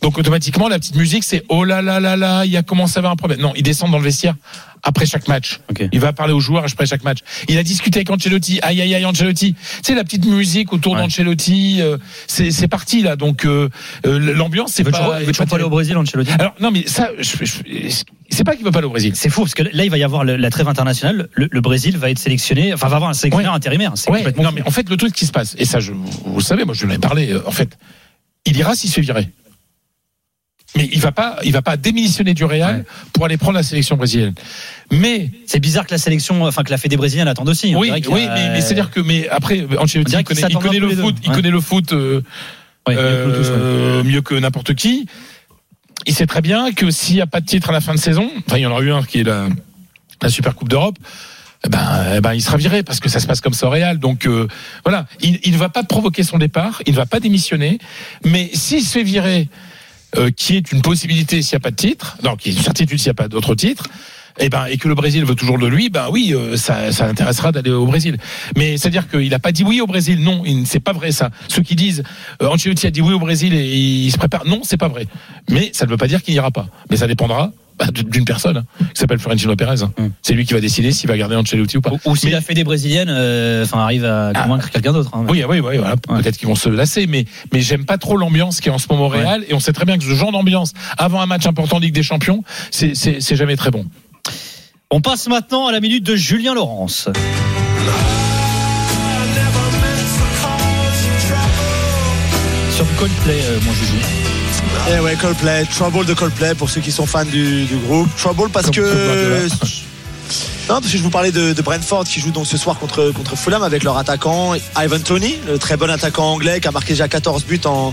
Donc 0.02 0.18
automatiquement, 0.18 0.68
la 0.68 0.78
petite 0.80 0.96
musique, 0.96 1.22
c'est 1.22 1.44
oh 1.48 1.64
là 1.64 1.80
là 1.80 2.00
là 2.00 2.16
là, 2.16 2.44
il 2.44 2.50
y 2.50 2.56
a 2.56 2.62
commencé 2.62 2.96
à 2.96 2.98
avoir 2.98 3.12
un 3.12 3.16
problème? 3.16 3.40
Non, 3.40 3.52
il 3.56 3.62
descend 3.62 3.90
dans 3.90 3.98
le 3.98 4.04
vestiaire 4.04 4.34
après 4.82 5.06
chaque 5.06 5.28
match. 5.28 5.60
Il 5.92 6.00
va 6.00 6.12
parler 6.12 6.32
aux 6.32 6.40
joueurs 6.40 6.64
après 6.64 6.86
chaque 6.86 7.04
match. 7.04 7.18
Il 7.48 7.56
a 7.56 7.62
discuté 7.62 7.98
avec 8.00 8.10
Ancelotti. 8.10 8.58
Aïe 8.62 8.80
aïe 8.82 8.94
aïe 8.96 9.04
Ancelotti. 9.04 9.54
Tu 9.54 9.60
sais 9.84 9.94
la 9.94 10.02
petite 10.02 10.26
musique 10.26 10.72
autour 10.72 10.94
Ouais. 10.94 10.98
d'Ancelotti, 11.02 11.78
euh, 11.80 11.98
c'est 12.26 12.50
c'est 12.50 12.66
parti 12.66 13.00
là. 13.02 13.14
Donc 13.14 13.44
euh, 13.46 13.68
euh, 14.04 14.18
l'ambiance 14.34 14.72
c'est 14.72 14.82
pas. 14.82 14.90
toujours 14.90 15.06
pas 15.12 15.46
pas 15.46 15.54
aller 15.54 15.64
au 15.64 15.70
Brésil, 15.70 15.96
Ancelotti? 15.96 16.32
alors 16.32 16.54
non 16.60 16.72
mais 16.72 16.84
ça, 16.88 17.10
je, 17.20 17.36
je- 17.44 17.94
c'est 18.28 18.44
pas 18.44 18.56
qu'il 18.56 18.64
veut 18.64 18.72
pas 18.72 18.78
aller 18.78 18.86
au 18.88 18.90
Brésil. 18.90 19.12
C'est 19.14 19.30
fou 19.30 19.42
parce 19.42 19.54
que 19.54 19.62
là 19.62 19.84
il 19.84 19.90
va 19.90 19.98
y 19.98 20.02
avoir 20.04 20.24
le- 20.24 20.36
la 20.36 20.50
trêve 20.50 20.66
internationale. 20.68 21.28
Le, 21.34 21.48
le 21.48 21.60
Brésil 21.60 21.96
va 21.96 22.10
être 22.10 22.18
sélectionné, 22.18 22.74
enfin 22.74 22.88
va 22.88 22.96
avoir 22.96 23.10
un 23.10 23.14
sélectionneur 23.14 23.52
Ouais. 23.52 23.56
intérimaire. 23.56 23.92
C'est 23.94 24.10
Ouais, 24.10 24.18
complètement 24.18 24.42
non 24.42 24.48
fou. 24.50 24.54
mais 24.56 24.62
en 24.66 24.70
fait 24.72 24.90
le 24.90 24.96
truc 24.96 25.12
qui 25.12 25.26
se 25.26 25.32
passe 25.32 25.54
et 25.58 25.64
ça 25.64 25.78
je, 25.78 25.92
vous 25.92 26.40
savez, 26.40 26.64
moi 26.64 26.74
je 26.74 26.86
l'ai 26.86 26.98
parlé. 26.98 27.30
euh, 27.32 27.42
en 27.46 27.52
fait, 27.52 27.78
il 28.46 28.56
ira 28.56 28.74
s'il 28.74 28.90
se 28.90 29.00
virer. 29.00 29.28
Mais 30.76 30.88
il 30.92 31.00
va 31.00 31.12
pas, 31.12 31.36
il 31.44 31.52
va 31.52 31.60
pas 31.62 31.76
démissionner 31.76 32.32
du 32.34 32.44
Real 32.44 32.76
Ouais. 32.76 32.84
pour 33.12 33.24
aller 33.26 33.36
prendre 33.36 33.54
la 33.54 33.62
sélection 33.62 33.96
brésilienne. 33.96 34.34
Mais 34.90 35.30
C'est 35.46 35.60
bizarre 35.60 35.86
que 35.86 35.92
la 35.92 35.98
sélection, 35.98 36.44
enfin 36.44 36.62
que 36.62 36.70
la 36.70 36.78
Fédé 36.78 36.96
brésilienne 36.96 37.28
attende 37.28 37.48
aussi. 37.50 37.74
On 37.76 37.80
oui, 37.80 37.92
oui, 38.08 38.24
a- 38.26 38.34
mais, 38.34 38.50
mais 38.52 38.60
c'est-à-dire 38.62 38.90
que, 38.90 39.00
mais 39.00 39.28
après, 39.28 39.66
On 39.78 39.82
Ancelotti, 39.82 40.14
il 40.18 40.24
connaît, 40.24 40.40
il 40.48 40.56
connaît 40.58 40.78
le 40.80 40.90
foot, 40.90 41.16
il 41.22 41.28
Ouais. 41.28 41.34
connaît 41.34 41.50
le 41.50 41.60
foot 41.60 41.92
euh, 41.92 42.22
Ouais, 42.88 42.94
mieux 42.96 43.02
que 44.22 44.34
euh, 44.34 44.34
mieux 44.34 44.40
n'importe 44.40 44.74
qui. 44.74 45.06
Il 46.06 46.14
sait 46.14 46.26
très 46.26 46.40
bien 46.40 46.72
que 46.72 46.90
s'il 46.90 47.14
n'y 47.16 47.20
a 47.20 47.26
pas 47.26 47.40
de 47.40 47.46
titre 47.46 47.68
à 47.70 47.72
la 47.72 47.80
fin 47.80 47.94
de 47.94 47.98
saison, 48.00 48.28
enfin, 48.46 48.56
il 48.58 48.62
y 48.62 48.66
en 48.66 48.70
aura 48.72 48.80
eu 48.82 48.90
un 48.92 49.02
qui 49.04 49.20
est 49.20 49.24
la, 49.24 49.46
la 50.20 50.28
Super 50.30 50.54
Coupe 50.56 50.68
d'Europe. 50.68 50.96
eh 51.64 51.68
Ben, 51.68 52.14
eh 52.16 52.20
ben, 52.20 52.34
il 52.34 52.40
sera 52.42 52.56
viré 52.56 52.82
parce 52.82 52.98
que 52.98 53.08
ça 53.08 53.20
se 53.20 53.26
passe 53.28 53.40
comme 53.40 53.52
ça 53.54 53.66
au 53.68 53.70
Real. 53.70 53.98
Donc 53.98 54.26
euh, 54.26 54.48
voilà, 54.84 55.06
il, 55.20 55.38
il 55.44 55.52
ne 55.52 55.58
va 55.58 55.68
pas 55.68 55.84
provoquer 55.84 56.24
son 56.24 56.38
départ, 56.38 56.82
il 56.86 56.92
ne 56.92 56.96
va 56.96 57.06
pas 57.06 57.20
démissionner. 57.20 57.78
Mais 58.24 58.50
s'il 58.52 58.82
se 58.82 58.90
fait 58.98 59.04
virer, 59.04 59.48
euh, 60.16 60.30
qui 60.30 60.56
est 60.56 60.72
une 60.72 60.82
possibilité 60.82 61.42
s'il 61.42 61.56
n'y 61.56 61.62
a 61.62 61.64
pas 61.64 61.70
de 61.70 61.76
titre, 61.76 62.16
non, 62.22 62.36
qui 62.36 62.50
est 62.50 62.52
une 62.52 62.62
certitude 62.62 62.98
s'il 62.98 63.08
n'y 63.08 63.12
a 63.12 63.14
pas 63.14 63.28
d'autre 63.28 63.54
titre, 63.54 63.88
et 64.38 64.48
ben 64.48 64.66
et 64.66 64.78
que 64.78 64.88
le 64.88 64.94
Brésil 64.94 65.24
veut 65.24 65.34
toujours 65.34 65.58
de 65.58 65.66
lui, 65.66 65.90
ben 65.90 66.08
oui, 66.10 66.32
euh, 66.34 66.56
ça, 66.56 66.92
ça 66.92 67.06
l'intéressera 67.06 67.52
d'aller 67.52 67.70
au 67.70 67.86
Brésil. 67.86 68.16
Mais 68.56 68.76
c'est 68.78 68.88
à 68.88 68.90
dire 68.90 69.08
qu'il 69.08 69.28
n'a 69.28 69.38
pas 69.38 69.52
dit 69.52 69.64
oui 69.64 69.80
au 69.80 69.86
Brésil. 69.86 70.22
Non, 70.22 70.42
c'est 70.64 70.80
pas 70.80 70.92
vrai 70.92 71.12
ça. 71.12 71.30
Ceux 71.48 71.62
qui 71.62 71.76
disent 71.76 72.02
euh, 72.42 72.48
Ancelotti 72.48 72.86
a 72.86 72.90
dit 72.90 73.00
oui 73.00 73.12
au 73.12 73.18
Brésil 73.18 73.54
et 73.54 73.74
il 73.74 74.10
se 74.10 74.18
prépare, 74.18 74.46
non, 74.46 74.60
c'est 74.64 74.76
pas 74.76 74.88
vrai. 74.88 75.06
Mais 75.48 75.70
ça 75.72 75.86
ne 75.86 75.90
veut 75.90 75.96
pas 75.96 76.06
dire 76.08 76.22
qu'il 76.22 76.34
n'ira 76.34 76.50
pas. 76.50 76.66
Mais 76.90 76.96
ça 76.96 77.06
dépendra 77.06 77.52
d'une 77.92 78.24
personne 78.24 78.58
hein, 78.58 78.64
qui 78.94 79.00
s'appelle 79.00 79.18
Florentino 79.18 79.54
Pérez. 79.56 79.84
Mm. 79.98 80.06
C'est 80.22 80.34
lui 80.34 80.44
qui 80.46 80.54
va 80.54 80.60
décider 80.60 80.92
s'il 80.92 81.08
va 81.08 81.16
garder 81.16 81.36
Ancelotti 81.36 81.78
ou 81.78 81.80
pas. 81.80 81.90
Ou, 81.92 81.98
ou 82.10 82.16
si 82.16 82.26
Mais- 82.26 82.32
la 82.32 82.40
Fédé 82.40 82.64
brésilienne, 82.64 83.08
euh, 83.10 83.64
enfin 83.64 83.80
arrive 83.80 84.04
à 84.04 84.30
Ah. 84.34 84.42
convaincre 84.42 84.70
quelqu'un 84.70 84.92
d'autre. 84.92 85.10
hein. 85.14 85.24
Oui, 85.28 85.42
oui, 85.48 85.60
oui, 85.60 85.78
voilà. 85.78 85.96
Peut-être 85.96 86.36
qu'ils 86.36 86.48
vont 86.48 86.54
se 86.54 86.68
lasser, 86.68 87.06
mais, 87.06 87.24
mais 87.52 87.60
j'aime 87.60 87.84
pas 87.84 87.98
trop 87.98 88.16
l'ambiance 88.16 88.60
qui 88.60 88.68
est 88.68 88.72
en 88.72 88.78
ce 88.78 88.86
moment 88.90 89.06
au 89.06 89.08
Real. 89.08 89.44
Et 89.48 89.54
on 89.54 89.60
sait 89.60 89.72
très 89.72 89.84
bien 89.84 89.98
que 89.98 90.04
ce 90.04 90.14
genre 90.14 90.32
d'ambiance, 90.32 90.72
avant 90.98 91.20
un 91.20 91.26
match 91.26 91.46
important 91.46 91.78
de 91.78 91.84
Ligue 91.84 91.94
des 91.94 92.02
Champions, 92.02 92.42
c'est, 92.70 92.94
c'est, 92.94 93.20
c'est 93.20 93.36
jamais 93.36 93.56
très 93.56 93.70
bon. 93.70 93.84
On 94.90 95.00
passe 95.00 95.26
maintenant 95.28 95.66
à 95.66 95.72
la 95.72 95.80
minute 95.80 96.04
de 96.04 96.14
Julien 96.16 96.54
Laurence. 96.54 97.08
Sur 102.74 102.86
Coldplay, 102.96 103.40
euh, 103.44 103.58
mon 103.64 103.72
Juju. 103.72 103.98
Eh 104.90 104.98
ouais, 105.00 105.14
Coldplay, 105.16 105.64
Trouble 105.66 106.04
de 106.04 106.14
Coldplay 106.14 106.54
pour 106.54 106.68
ceux 106.68 106.80
qui 106.80 106.90
sont 106.92 107.06
fans 107.06 107.24
du, 107.24 107.64
du 107.64 107.76
groupe. 107.76 108.08
Trouble 108.16 108.50
parce 108.50 108.66
Comme- 108.66 108.74
que. 108.74 109.48
Non, 110.68 110.80
parce 110.80 110.92
que 110.92 110.98
je 110.98 111.02
vous 111.02 111.10
parlais 111.10 111.32
de, 111.32 111.52
de 111.52 111.62
Brentford 111.62 112.04
qui 112.04 112.20
joue 112.20 112.30
donc 112.30 112.46
ce 112.46 112.56
soir 112.56 112.78
contre, 112.78 113.10
contre 113.12 113.36
Fulham 113.36 113.62
avec 113.64 113.82
leur 113.82 113.96
attaquant 113.98 114.54
Ivan 114.76 115.00
Tony, 115.00 115.34
le 115.46 115.58
très 115.58 115.76
bon 115.76 115.90
attaquant 115.90 116.32
anglais 116.32 116.60
qui 116.60 116.68
a 116.68 116.70
marqué 116.70 116.92
déjà 116.92 117.08
14 117.08 117.44
buts 117.44 117.60
en, 117.64 117.92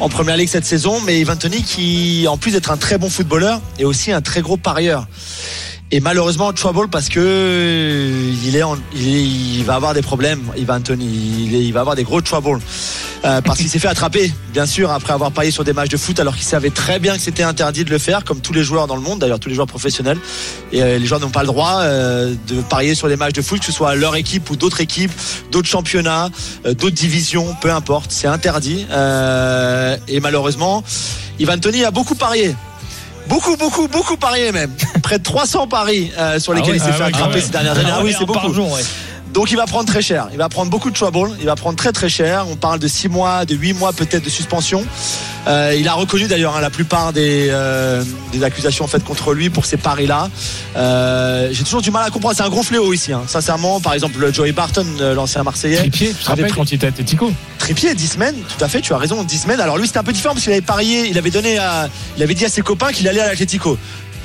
en 0.00 0.08
première 0.08 0.36
ligue 0.36 0.48
cette 0.48 0.64
saison. 0.64 1.00
Mais 1.04 1.20
Ivan 1.20 1.36
Tony 1.36 1.62
qui, 1.62 2.26
en 2.28 2.36
plus 2.38 2.52
d'être 2.52 2.70
un 2.70 2.78
très 2.78 2.96
bon 2.98 3.10
footballeur, 3.10 3.60
est 3.78 3.84
aussi 3.84 4.12
un 4.12 4.22
très 4.22 4.40
gros 4.40 4.56
parieur. 4.56 5.06
Et 5.92 6.00
malheureusement, 6.00 6.52
Trouble 6.52 6.88
parce 6.88 7.08
que 7.08 8.30
il 8.44 8.56
est, 8.56 8.62
en- 8.64 8.76
il, 8.92 9.58
il 9.58 9.64
va 9.64 9.76
avoir 9.76 9.94
des 9.94 10.02
problèmes, 10.02 10.42
Ivan 10.56 10.80
Tony. 10.80 11.06
Il, 11.46 11.54
est- 11.54 11.64
il 11.64 11.72
va 11.72 11.80
avoir 11.80 11.94
des 11.94 12.02
gros 12.02 12.20
troubles. 12.20 12.58
Euh, 13.24 13.40
parce 13.40 13.58
qu'il 13.60 13.68
s'est 13.68 13.78
fait 13.78 13.88
attraper, 13.88 14.32
bien 14.52 14.66
sûr, 14.66 14.90
après 14.90 15.12
avoir 15.12 15.30
parié 15.32 15.50
sur 15.52 15.62
des 15.64 15.72
matchs 15.72 15.88
de 15.88 15.96
foot, 15.96 16.18
alors 16.20 16.34
qu'il 16.34 16.44
savait 16.44 16.70
très 16.70 16.98
bien 16.98 17.14
que 17.16 17.20
c'était 17.22 17.42
interdit 17.44 17.84
de 17.84 17.90
le 17.90 17.98
faire, 17.98 18.24
comme 18.24 18.40
tous 18.40 18.52
les 18.52 18.62
joueurs 18.64 18.86
dans 18.88 18.96
le 18.96 19.00
monde, 19.02 19.20
d'ailleurs 19.20 19.38
tous 19.40 19.48
les 19.48 19.54
joueurs 19.54 19.66
professionnels. 19.68 20.18
Et 20.72 20.82
euh, 20.82 20.98
les 20.98 21.06
joueurs 21.06 21.20
n'ont 21.20 21.30
pas 21.30 21.40
le 21.42 21.46
droit 21.48 21.78
euh, 21.82 22.34
de 22.48 22.60
parier 22.62 22.94
sur 22.96 23.06
les 23.06 23.16
matchs 23.16 23.32
de 23.34 23.42
foot, 23.42 23.60
que 23.60 23.66
ce 23.66 23.72
soit 23.72 23.94
leur 23.94 24.16
équipe 24.16 24.50
ou 24.50 24.56
d'autres 24.56 24.80
équipes, 24.80 25.12
d'autres 25.52 25.68
championnats, 25.68 26.30
euh, 26.66 26.74
d'autres 26.74 26.96
divisions, 26.96 27.54
peu 27.60 27.70
importe, 27.72 28.10
c'est 28.10 28.26
interdit. 28.28 28.86
Euh, 28.90 29.96
et 30.08 30.18
malheureusement, 30.20 30.82
Ivan 31.38 31.58
Tony 31.58 31.84
a 31.84 31.90
beaucoup 31.92 32.16
parié. 32.16 32.54
Beaucoup, 33.28 33.56
beaucoup, 33.56 33.88
beaucoup 33.88 34.16
parié 34.16 34.52
même. 34.52 34.70
Près 35.02 35.18
de 35.18 35.22
300 35.22 35.66
paris 35.66 36.12
euh, 36.18 36.38
sur 36.38 36.54
lesquels 36.54 36.72
ouais, 36.72 36.76
il 36.78 36.80
s'est 36.80 36.90
ah 36.90 36.92
fait 36.92 37.02
ouais, 37.02 37.08
attraper 37.08 37.30
ah 37.32 37.34
ouais. 37.34 37.40
ces 37.40 37.50
dernières 37.50 37.78
années. 37.78 37.90
Ah 37.92 38.00
oui, 38.02 38.14
c'est 38.16 38.26
Par 38.26 38.34
beaucoup. 38.42 38.54
jour, 38.54 38.72
ouais. 38.72 38.82
Donc 39.36 39.50
il 39.50 39.56
va 39.58 39.66
prendre 39.66 39.84
très 39.86 40.00
cher. 40.00 40.28
Il 40.32 40.38
va 40.38 40.48
prendre 40.48 40.70
beaucoup 40.70 40.88
de 40.90 40.94
trouble. 40.96 41.30
Il 41.40 41.44
va 41.44 41.56
prendre 41.56 41.76
très 41.76 41.92
très 41.92 42.08
cher. 42.08 42.46
On 42.50 42.56
parle 42.56 42.78
de 42.78 42.88
6 42.88 43.10
mois, 43.10 43.44
de 43.44 43.54
8 43.54 43.74
mois 43.74 43.92
peut-être 43.92 44.24
de 44.24 44.30
suspension. 44.30 44.82
Euh, 45.46 45.76
il 45.78 45.86
a 45.88 45.92
reconnu 45.92 46.26
d'ailleurs 46.26 46.56
hein, 46.56 46.62
la 46.62 46.70
plupart 46.70 47.12
des, 47.12 47.48
euh, 47.50 48.02
des 48.32 48.42
accusations 48.42 48.86
faites 48.86 49.04
contre 49.04 49.34
lui 49.34 49.50
pour 49.50 49.66
ces 49.66 49.76
paris-là. 49.76 50.30
Euh, 50.74 51.50
J'ai 51.52 51.64
toujours 51.64 51.82
du 51.82 51.90
mal 51.90 52.06
à 52.06 52.10
comprendre. 52.10 52.34
C'est 52.34 52.44
un 52.44 52.48
gros 52.48 52.62
fléau 52.62 52.94
ici. 52.94 53.12
hein. 53.12 53.24
Sincèrement, 53.26 53.78
par 53.78 53.92
exemple, 53.92 54.32
Joey 54.32 54.52
Barton, 54.52 54.86
l'ancien 55.14 55.42
Marseillais. 55.42 55.76
Tripier, 55.80 56.08
tu 56.08 56.24
te 56.24 56.28
rappelles 56.30 56.54
quand 56.54 56.70
il 56.72 56.76
était 56.76 56.86
à 56.86 56.88
Atletico 56.88 57.30
Trépied, 57.58 57.94
10 57.94 58.06
semaines, 58.08 58.36
tout 58.56 58.64
à 58.64 58.68
fait, 58.68 58.80
tu 58.80 58.94
as 58.94 58.98
raison, 58.98 59.22
10 59.22 59.38
semaines. 59.38 59.60
Alors 59.60 59.76
lui, 59.76 59.86
c'était 59.86 59.98
un 59.98 60.04
peu 60.04 60.12
différent 60.14 60.32
parce 60.32 60.44
qu'il 60.44 60.52
avait 60.54 60.62
parié, 60.62 61.08
il 61.10 61.18
avait 61.18 61.30
donné 61.30 61.58
à, 61.58 61.90
il 62.16 62.22
avait 62.22 62.34
dit 62.34 62.46
à 62.46 62.48
ses 62.48 62.62
copains 62.62 62.90
qu'il 62.90 63.06
allait 63.06 63.20
à 63.20 63.26
l'Atlético. 63.26 63.76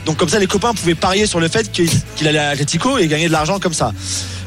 Donc 0.06 0.16
comme 0.18 0.30
ça, 0.30 0.40
les 0.40 0.48
copains 0.48 0.74
pouvaient 0.74 0.96
parier 0.96 1.26
sur 1.28 1.40
le 1.42 1.50
fait 1.50 1.70
qu'il 1.72 1.90
qu'il 2.16 2.28
allait 2.30 2.40
à 2.40 2.50
l'Atlético 2.52 2.98
et 2.98 3.08
gagner 3.08 3.28
de 3.28 3.32
l'argent 3.34 3.60
comme 3.60 3.74
ça. 3.74 3.92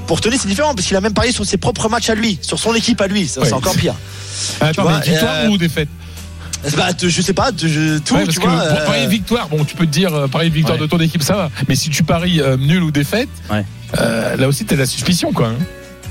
Pour 0.07 0.21
Tony, 0.21 0.37
c'est 0.39 0.49
différent 0.49 0.75
parce 0.75 0.87
qu'il 0.87 0.97
a 0.97 1.01
même 1.01 1.15
parié 1.15 1.33
sur 1.33 1.45
ses 1.47 1.57
propres 1.57 1.89
matchs 1.89 2.11
à 2.11 2.15
lui, 2.15 2.39
sur 2.43 2.59
son 2.59 2.75
équipe 2.75 3.01
à 3.01 3.07
lui. 3.07 3.27
Ça, 3.27 3.41
Ouais. 3.41 3.47
C'est 3.49 3.55
encore 3.55 3.75
pire. 3.75 3.95
Attends, 4.61 4.83
vois, 4.83 4.99
mais 4.99 5.11
victoire 5.11 5.35
euh, 5.45 5.49
ou 5.49 5.57
défaite 5.59 5.89
Bah, 6.77 6.89
je 7.03 7.23
sais 7.23 7.33
pas, 7.33 7.51
je- 7.57 7.99
tout, 7.99 8.15
Ouais, 8.15 8.27
tu 8.27 8.41
vois. 8.41 8.51
pour 8.51 8.59
euh, 8.61 8.87
parier 8.87 9.07
victoire, 9.07 9.49
bon, 9.49 9.65
tu 9.65 9.75
peux 9.77 9.87
te 9.87 9.91
dire 9.93 10.15
euh, 10.15 10.27
parier 10.29 10.51
victoire 10.51 10.77
Ouais. 10.79 10.83
de 10.85 10.91
ton 10.91 10.99
équipe, 10.99 11.23
ça 11.23 11.35
va. 11.37 11.51
Mais 11.69 11.75
si 11.77 11.89
tu 11.91 12.03
paries 12.03 12.41
euh, 12.41 12.57
nul 12.57 12.83
ou 12.83 12.91
défaite, 12.91 13.29
là 13.93 14.49
aussi, 14.49 14.65
t'as 14.65 14.75
de 14.75 14.81
la 14.81 14.87
suspicion, 14.87 15.33
quoi. 15.33 15.49
hein. 15.49 15.57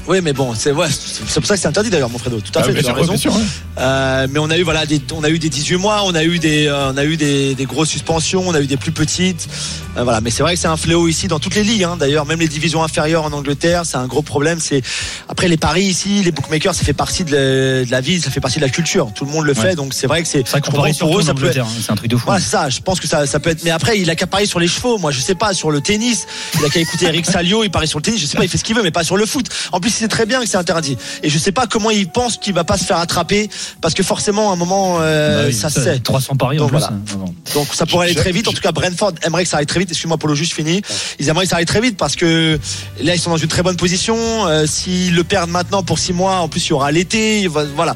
Oui, 0.08 0.20
mais 0.22 0.34
bon, 0.34 0.54
c'est 0.54 0.72
ouais, 0.72 0.88
c'est 0.90 1.40
pour 1.40 1.46
ça 1.46 1.56
que 1.56 1.62
c'est 1.62 1.68
interdit 1.68 1.90
d'ailleurs, 1.90 2.10
mon 2.10 2.18
Fredo. 2.18 2.40
Tout 2.42 2.52
à 2.58 2.62
Ah, 2.62 2.64
fait, 2.64 2.74
tu 2.74 2.86
as 2.88 2.94
raison. 2.94 3.14
bien 3.14 3.18
sûr, 3.18 3.34
ouais. 3.34 3.42
Euh, 3.80 4.28
mais 4.30 4.40
on 4.40 4.50
a 4.50 4.58
eu 4.58 4.64
voilà, 4.64 4.86
des, 4.86 5.02
on 5.14 5.24
a 5.24 5.30
eu 5.30 5.40
des 5.40 5.50
18 5.50 5.78
mois, 5.78 6.02
on 6.06 6.14
a 6.14 6.24
eu 6.26 6.40
des, 6.40 6.68
euh, 6.68 6.92
on 6.92 6.98
a 6.98 7.06
eu 7.06 7.16
des, 7.16 7.56
des 7.56 7.66
grosses 7.66 7.90
suspensions, 7.90 8.44
on 8.46 8.54
a 8.54 8.60
eu 8.60 8.68
des 8.68 8.76
plus 8.78 8.92
petites. 8.92 9.48
Euh, 9.96 10.04
voilà, 10.04 10.20
mais 10.22 10.30
c'est 10.30 10.44
vrai 10.44 10.56
que 10.56 10.60
c'est 10.60 10.68
un 10.68 10.76
fléau 10.76 11.08
ici 11.08 11.28
dans 11.28 11.40
toutes 11.40 11.56
les 11.56 11.64
ligues. 11.64 11.84
Hein, 11.84 11.96
D'ailleurs, 11.98 12.26
même 12.26 12.40
les 12.40 12.48
divisions 12.50 12.84
inférieures 12.84 13.24
en 13.24 13.32
Angleterre, 13.32 13.84
c'est 13.86 13.96
un 13.98 14.08
gros 14.08 14.22
problème. 14.24 14.60
C'est 14.60 14.82
après 15.30 15.48
les 15.48 15.56
paris 15.58 15.84
ici, 15.86 16.22
les 16.24 16.32
bookmakers, 16.32 16.76
ça 16.76 16.84
fait 16.84 16.94
partie 16.94 17.24
de 17.24 17.32
la, 17.32 17.86
de 17.86 17.92
la 17.92 18.02
vie, 18.02 18.20
ça 18.20 18.30
fait 18.30 18.40
partie 18.42 18.58
de 18.60 18.64
la 18.66 18.70
culture. 18.70 19.10
Tout 19.16 19.24
le 19.26 19.32
monde 19.32 19.46
le 19.46 19.54
Ouais. 19.54 19.62
fait, 19.70 19.76
donc 19.76 19.94
c'est 19.94 20.08
vrai 20.08 20.22
que 20.24 20.28
c'est. 20.28 20.44
Pour 20.44 20.86
surtout 20.94 21.20
eux, 21.20 21.22
ça 21.24 21.34
peut 21.34 21.46
être. 21.46 21.60
Hein. 21.60 21.68
C'est 21.82 21.92
un 21.92 21.96
truc 21.96 22.10
de 22.10 22.18
fou. 22.18 22.30
C'est 22.36 22.42
ça. 22.42 22.70
Je 22.70 22.80
pense 22.82 23.00
que 23.00 23.08
ça, 23.08 23.26
ça 23.28 23.40
peut 23.40 23.52
être. 23.52 23.64
Mais 23.64 23.70
après, 23.70 24.00
il 24.00 24.10
a 24.10 24.16
qu'à 24.16 24.26
parier 24.28 24.48
sur 24.48 24.60
les 24.60 24.68
chevaux. 24.68 24.98
Moi, 24.98 25.12
je 25.12 25.20
sais 25.22 25.36
pas 25.36 25.54
sur 25.54 25.70
le 25.72 25.80
tennis. 25.80 26.26
Il 26.60 26.66
a 26.66 26.70
qu'à 26.70 26.80
écouter 26.80 27.06
Eric 27.06 27.26
Salio. 27.30 27.64
Il 27.64 27.70
parie 27.70 27.88
sur 27.88 28.00
le 28.00 28.04
tennis. 28.04 28.20
Je 28.20 28.26
sais 28.26 28.36
pas. 28.36 28.44
Il 28.44 28.50
fait 28.50 28.58
ce 28.58 28.64
qu'il 28.64 28.76
veut, 28.76 28.82
mais 28.84 28.92
pas 28.92 29.04
sur 29.04 29.16
le 29.16 29.26
foot. 29.28 29.46
En 29.72 29.80
plus, 29.80 29.93
sait 29.94 30.08
très 30.08 30.26
bien 30.26 30.42
que 30.42 30.48
c'est 30.48 30.58
interdit. 30.58 30.98
Et 31.24 31.30
je 31.30 31.38
sais 31.38 31.52
pas 31.52 31.68
comment 31.68 31.90
il 31.90 32.08
pense 32.08 32.38
qu'il 32.38 32.54
va 32.54 32.64
pas 32.64 32.78
se 32.78 32.84
faire 32.86 32.98
attraper 32.98 33.50
parce 33.82 33.94
que 33.94 34.04
forcément, 34.04 34.50
à 34.50 34.54
un 34.54 34.56
moment, 34.56 34.98
euh, 35.02 35.44
Bah 35.44 35.48
oui, 35.48 35.54
ça 35.54 35.70
se 35.70 35.82
sait. 35.82 36.00
300 36.00 36.36
paris 36.36 36.58
en 36.58 36.64
Donc 36.64 36.70
plus. 36.72 36.80
voilà. 36.80 36.94
hein. 36.94 37.26
Donc 37.54 37.68
ça 37.74 37.86
pourrait 37.86 38.08
aller 38.08 38.16
très 38.16 38.32
vite. 38.32 38.48
En 38.48 38.52
tout 38.54 38.62
cas, 38.62 38.72
Brentford 38.72 39.14
aimerait 39.24 39.44
que 39.44 39.50
ça 39.50 39.58
aille 39.58 39.66
très 39.66 39.80
vite. 39.80 39.90
Excuse-moi, 39.90 40.18
Polo, 40.18 40.36
juste 40.36 40.54
fini. 40.54 40.82
Ils 41.20 41.30
aimeraient 41.30 41.44
que 41.46 41.50
ça 41.50 41.58
aille 41.58 41.66
très 41.66 41.82
vite 41.82 41.98
parce 41.98 42.16
que 42.16 42.60
là, 43.02 43.16
ils 43.16 43.20
sont 43.20 43.30
dans 43.30 43.38
une 43.38 43.48
très 43.48 43.64
bonne 43.64 43.78
position. 43.78 44.16
Euh, 44.48 44.66
S'ils 44.66 45.14
le 45.16 45.24
perdent 45.24 45.50
maintenant 45.50 45.84
pour 45.84 46.00
six 46.00 46.14
mois, 46.14 46.38
en 46.38 46.48
plus, 46.48 46.66
il 46.66 46.70
y 46.70 46.74
aura 46.74 46.92
l'été. 46.92 47.48
Voilà. 47.48 47.96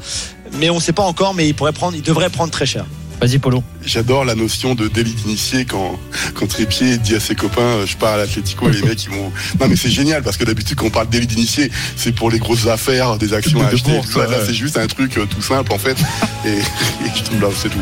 Mais 0.60 0.70
on 0.70 0.80
sait 0.80 0.94
pas 0.94 1.04
encore. 1.04 1.34
Mais 1.34 1.48
il 1.48 1.54
pourrait 1.54 1.74
prendre. 1.74 1.96
Il 1.96 2.02
devrait 2.04 2.30
prendre 2.30 2.52
très 2.52 2.66
cher. 2.66 2.86
Vas-y, 3.20 3.40
Polo. 3.40 3.64
J'adore 3.88 4.26
la 4.26 4.36
notion 4.36 4.76
de 4.76 4.88
délit 4.90 5.14
d'initié 5.14 5.64
quand, 5.64 5.98
quand 6.34 6.46
Trépied 6.46 6.98
dit 6.98 7.16
à 7.16 7.20
ses 7.22 7.36
copains 7.36 7.62
euh, 7.62 7.86
je 7.86 7.96
pars 7.96 8.14
à 8.14 8.18
l'Atlético 8.18 8.68
et 8.70 8.74
les 8.74 8.82
mecs 8.82 9.04
ils 9.06 9.10
vont. 9.10 9.32
Non 9.60 9.68
mais 9.70 9.78
c'est 9.78 9.90
génial 9.90 10.24
parce 10.24 10.36
que 10.36 10.44
d'habitude 10.44 10.76
quand 10.78 10.88
on 10.88 10.90
parle 10.90 11.08
délit 11.08 11.26
d'initié 11.26 11.72
c'est 11.96 12.12
pour 12.14 12.30
les 12.30 12.38
grosses 12.40 12.68
affaires, 12.68 13.18
des 13.18 13.34
actions 13.34 13.62
à 13.62 13.68
acheter. 13.68 13.92
bourse, 13.92 14.08
tout 14.08 14.20
ça. 14.20 14.28
Là 14.28 14.40
ouais. 14.40 14.44
c'est 14.46 14.54
juste 14.54 14.78
un 14.78 14.88
truc 14.88 15.18
euh, 15.18 15.26
tout 15.26 15.42
simple 15.42 15.72
en 15.72 15.78
fait. 15.78 15.98
Et, 16.46 16.50
et 16.50 17.12
je 17.16 17.24
trouve 17.24 17.42
là 17.42 17.48
c'est 17.56 17.70
tout. 17.70 17.80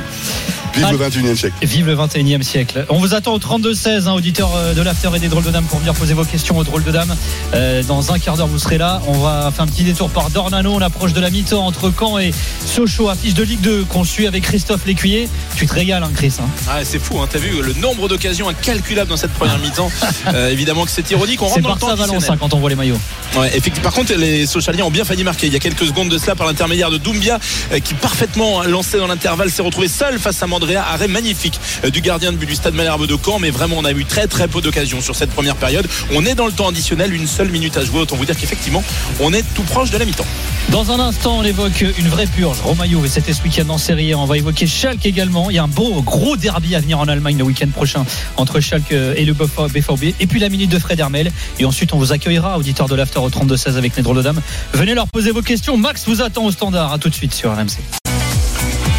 Vive 0.76 0.86
Ah. 0.88 0.92
le 0.92 0.98
21 0.98 1.24
e 1.32 1.36
siècle. 1.36 1.56
Vive 1.62 1.86
le 1.88 1.96
21e 1.96 2.42
siècle. 2.44 2.86
On 2.90 3.00
vous 3.00 3.14
attend 3.14 3.34
au 3.34 3.40
32-16, 3.40 4.08
hein, 4.08 4.14
auditeurs 4.14 4.54
euh, 4.58 4.74
de 4.74 4.82
l'After 4.82 5.10
et 5.16 5.20
des 5.20 5.30
Drôles 5.30 5.46
de 5.46 5.52
Dames, 5.52 5.64
pour 5.64 5.80
venir 5.80 5.94
poser 5.94 6.14
vos 6.14 6.26
questions 6.26 6.58
aux 6.58 6.66
Drôles 6.66 6.84
de 6.84 6.92
Dames. 6.92 7.16
Euh, 7.54 7.82
dans 7.84 8.12
un 8.12 8.20
quart 8.20 8.36
d'heure, 8.36 8.48
vous 8.48 8.60
serez 8.60 8.78
là. 8.78 9.02
On 9.08 9.20
va 9.20 9.52
faire 9.56 9.64
un 9.64 9.68
petit 9.68 9.84
détour 9.84 10.10
par 10.10 10.30
Dornano. 10.32 10.74
On 10.74 10.82
approche 10.82 11.14
de 11.14 11.22
la 11.22 11.30
mi-temps 11.30 11.66
entre 11.66 11.94
Caen 11.98 12.20
et 12.20 12.34
Sochaux, 12.66 13.08
affiche 13.08 13.34
de 13.34 13.44
Ligue 13.44 13.62
2 13.62 13.86
qu'on 13.86 14.04
suit 14.04 14.28
avec 14.28 14.44
Christophe 14.44 14.86
Lécuyer. 14.86 15.30
Tu 15.56 15.66
te 15.66 15.74
régales, 15.74 15.95
hein, 16.04 16.12
Chris. 16.16 16.34
hein. 16.40 16.48
Ah, 16.70 16.84
c'est 16.84 17.00
fou, 17.00 17.20
hein, 17.20 17.28
t'as 17.30 17.40
vu 17.40 17.62
le 17.62 17.74
nombre 17.74 18.08
d'occasions 18.08 18.48
incalculable 18.50 19.10
dans 19.10 19.18
cette 19.18 19.34
première 19.34 19.58
mi-temps. 19.60 19.90
Euh, 20.34 20.50
évidemment 20.50 20.86
que 20.86 20.92
c'est 20.92 21.10
ironique. 21.12 21.42
On 21.42 21.48
rentre 21.48 21.62
dans 21.62 21.74
le 21.74 21.80
temps 21.80 21.96
Valence 21.96 22.30
hein, 22.30 22.38
quand 22.40 22.54
on 22.54 22.60
voit 22.60 22.70
les 22.70 22.76
maillots. 22.76 23.00
Ouais, 23.38 23.48
effectivement. 23.56 23.84
Par 23.84 23.94
contre, 23.94 24.14
les 24.14 24.46
Sochaliens 24.46 24.86
ont 24.86 24.92
bien 24.92 25.06
failli 25.06 25.24
marquer. 25.24 25.48
Il 25.48 25.54
y 25.54 25.56
a 25.56 25.60
quelques 25.60 25.86
secondes 25.86 26.10
de 26.10 26.18
cela 26.18 26.36
par 26.36 26.48
l'intermédiaire 26.48 26.90
de 26.90 26.98
Doumbia, 26.98 27.40
euh, 27.72 27.80
qui 27.80 27.94
parfaitement 27.94 28.64
lancé 28.64 28.98
dans 28.98 29.08
l'intervalle 29.08 29.52
s'est 29.52 29.62
retrouvé 29.62 29.88
seul 29.88 30.20
face 30.20 30.42
à 30.42 30.48
Mandrea. 30.48 30.78
Arrêt 30.78 31.08
magnifique 31.08 31.60
euh, 31.84 31.90
du 31.90 32.02
gardien 32.02 32.32
de 32.32 32.38
but 32.38 32.46
du 32.48 32.56
Stade 32.56 32.74
Malherbe 32.74 33.08
de 33.08 33.18
Caen. 33.24 33.40
Mais 33.40 33.50
vraiment, 33.50 33.78
on 33.78 33.86
a 33.86 33.92
eu 33.92 34.06
très 34.06 34.28
très 34.28 34.48
peu 34.48 34.62
d'occasions 34.62 35.02
sur 35.02 35.16
cette 35.16 35.32
première 35.32 35.56
période. 35.56 35.88
On 36.14 36.26
est 36.26 36.36
dans 36.36 36.46
le 36.46 36.52
temps 36.52 36.70
additionnel, 36.70 37.14
une 37.14 37.28
seule 37.28 37.50
minute 37.50 37.78
à 37.78 37.86
jouer. 37.86 38.00
Autant 38.00 38.16
vous 38.16 38.26
dire 38.26 38.38
qu'effectivement, 38.38 38.84
on 39.20 39.34
est 39.34 39.44
tout 39.54 39.64
proche 39.64 39.92
de 39.92 39.98
la 39.98 40.06
mi-temps. 40.06 40.26
Dans 40.70 40.92
un 40.92 41.00
instant, 41.00 41.38
on 41.38 41.44
évoque 41.44 41.86
une 41.98 42.08
vraie 42.08 42.26
purge. 42.28 42.58
Romaillot, 42.64 43.06
et 43.06 43.10
c'était 43.10 43.34
ce 43.34 43.42
week-end 43.44 43.70
en 43.70 43.78
Série. 43.78 44.16
On 44.16 44.26
va 44.26 44.38
évoquer 44.38 44.66
Schalke 44.68 45.06
également. 45.06 45.50
Il 45.50 45.56
y 45.56 45.60
a 45.60 45.64
un 45.64 45.68
beau 45.76 46.02
gros 46.02 46.38
derby 46.38 46.74
à 46.74 46.80
venir 46.80 47.00
en 47.00 47.08
Allemagne 47.08 47.38
le 47.38 47.44
week-end 47.44 47.68
prochain 47.68 48.06
entre 48.38 48.60
Schalke 48.60 48.92
et 48.92 49.26
le 49.26 49.34
BVB. 49.34 50.16
Et 50.20 50.28
puis 50.28 50.40
la 50.40 50.50
minute 50.50 50.72
de 50.72 50.80
Fred 50.80 51.00
Hermel. 51.00 51.32
Et 51.60 51.66
ensuite, 51.66 51.94
on 51.94 51.98
vous 51.98 52.14
accueillera, 52.14 52.58
auditeurs 52.58 52.88
de 52.88 52.96
l'After 52.96 53.20
au 53.20 53.30
32-16 53.30 53.76
avec 53.76 53.96
les 53.96 54.04
drôles 54.04 54.18
de 54.18 54.22
dames. 54.22 54.42
Venez 54.74 54.94
leur 54.96 55.08
poser 55.08 55.32
vos 55.32 55.42
questions. 55.42 55.78
Max 55.78 56.06
vous 56.08 56.22
attend 56.22 56.46
au 56.46 56.52
standard. 56.52 56.94
À 56.94 56.98
tout 56.98 57.10
de 57.10 57.14
suite 57.14 57.34
sur 57.34 57.52
RMC. 57.52 57.78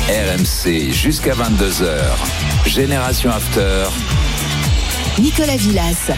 RMC 0.09 0.93
jusqu'à 0.93 1.33
22h. 1.33 2.67
Génération 2.67 3.31
After. 3.31 3.87
Nicolas 5.19 5.57
Villas. 5.57 6.13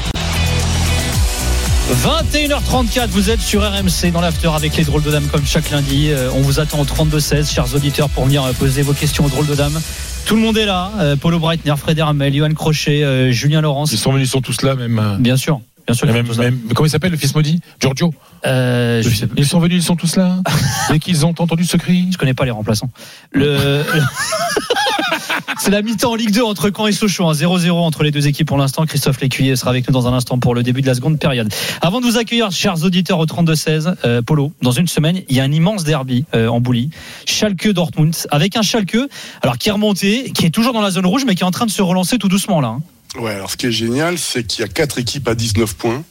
21h34, 1.91 3.09
vous 3.09 3.31
êtes 3.31 3.41
sur 3.41 3.63
RMC 3.63 4.13
dans 4.13 4.21
l'after 4.21 4.51
avec 4.55 4.77
les 4.77 4.85
drôles 4.85 5.03
de 5.03 5.11
dames 5.11 5.27
comme 5.29 5.47
chaque 5.47 5.71
lundi. 5.71 6.11
Euh, 6.11 6.29
on 6.35 6.43
vous 6.43 6.61
attend 6.61 6.81
au 6.81 6.85
32-16, 6.85 7.51
chers 7.51 7.75
auditeurs, 7.75 8.11
pour 8.11 8.27
venir 8.27 8.45
euh, 8.45 8.53
poser 8.53 8.83
vos 8.83 8.93
questions 8.93 9.25
aux 9.25 9.31
drôles 9.31 9.47
de 9.47 9.55
dames. 9.55 9.81
Tout 10.29 10.37
le 10.37 10.43
monde 10.43 10.59
est 10.59 10.67
là. 10.67 10.91
Euh, 10.99 11.17
Paulo 11.17 11.39
Breitner, 11.39 11.75
Fred 11.79 11.99
Hermel, 11.99 12.35
Johan 12.35 12.53
Crochet, 12.53 13.03
euh, 13.03 13.33
Julien 13.33 13.63
Laurence. 13.63 13.93
Ils 13.93 13.99
sont 13.99 14.13
venus, 14.13 14.29
ils 14.29 14.31
sont 14.31 14.43
tous 14.43 14.61
là, 14.61 14.75
même. 14.75 14.99
euh, 14.99 15.17
Bien 15.19 15.39
sûr. 15.39 15.59
Bien 15.87 15.95
sûr, 15.95 16.07
même, 16.07 16.27
même- 16.37 16.59
comment 16.75 16.87
il 16.87 16.91
s'appelle 16.91 17.13
le 17.13 17.17
fils 17.17 17.35
maudit? 17.35 17.61
Giorgio. 17.81 18.13
Euh, 18.45 19.01
je, 19.03 19.09
sais, 19.09 19.27
Ils 19.39 19.47
sont 19.47 19.59
venus, 19.59 19.83
ils 19.83 19.87
sont 19.87 19.97
tous 19.97 20.17
là. 20.17 20.37
Dès 20.91 20.99
qu'ils 20.99 21.25
ont 21.25 21.31
entendu 21.31 21.65
ce 21.65 21.79
cri. 21.79 22.09
je 22.13 22.19
connais 22.19 22.35
pas 22.35 22.45
les 22.45 22.51
remplaçants. 22.51 22.91
Le... 23.33 23.83
C'est 25.61 25.71
la 25.73 25.83
mi-temps 25.83 26.13
en 26.13 26.15
Ligue 26.15 26.31
2 26.31 26.43
entre 26.43 26.71
Caen 26.75 26.87
et 26.87 26.93
Sochaux. 26.93 27.27
hein. 27.29 27.33
0-0 27.33 27.71
entre 27.73 28.03
les 28.05 28.11
deux 28.11 28.27
équipes 28.29 28.47
pour 28.47 28.57
l'instant. 28.59 28.87
Christophe 28.87 29.21
Lécuyer 29.21 29.57
sera 29.57 29.71
avec 29.71 29.87
nous 29.89 29.93
dans 29.93 30.07
un 30.07 30.13
instant 30.15 30.39
pour 30.39 30.55
le 30.55 30.63
début 30.63 30.83
de 30.83 30.87
la 30.87 30.95
seconde 30.95 31.19
période. 31.19 31.53
Avant 31.81 32.01
de 32.01 32.07
vous 32.07 32.17
accueillir, 32.17 32.51
chers 32.53 32.85
auditeurs 32.85 33.19
au 33.19 33.27
32-16, 33.27 33.95
euh, 34.05 34.23
Polo, 34.23 34.53
dans 34.63 34.71
une 34.71 34.87
semaine, 34.87 35.21
il 35.29 35.37
y 35.37 35.41
a 35.41 35.43
un 35.45 35.53
immense 35.53 35.85
derby 35.85 36.25
euh, 36.35 36.49
en 36.49 36.61
Boulie. 36.61 36.91
Schalke-Dortmund, 37.27 38.15
avec 38.31 38.57
un 38.57 38.63
Schalke 38.63 38.97
alors 39.43 39.59
qui 39.59 39.69
est 39.69 39.73
remonté, 39.73 40.31
qui 40.33 40.47
est 40.47 40.51
toujours 40.51 40.73
dans 40.73 40.81
la 40.81 40.91
zone 40.91 41.07
rouge, 41.07 41.25
mais 41.27 41.35
qui 41.35 41.43
est 41.43 41.47
en 41.47 41.51
train 41.51 41.67
de 41.67 41.71
se 41.71 41.83
relancer 41.83 42.19
tout 42.19 42.29
doucement 42.29 42.61
là. 42.61 42.69
hein. 42.69 42.83
Ouais, 43.17 43.33
alors 43.33 43.51
ce 43.51 43.57
qui 43.57 43.67
est 43.67 43.73
génial, 43.73 44.19
c'est 44.19 44.45
qu'il 44.47 44.61
y 44.61 44.65
a 44.65 44.69
quatre 44.69 44.99
équipes 44.99 45.29
à 45.29 45.35
19 45.35 45.75
points 45.75 46.05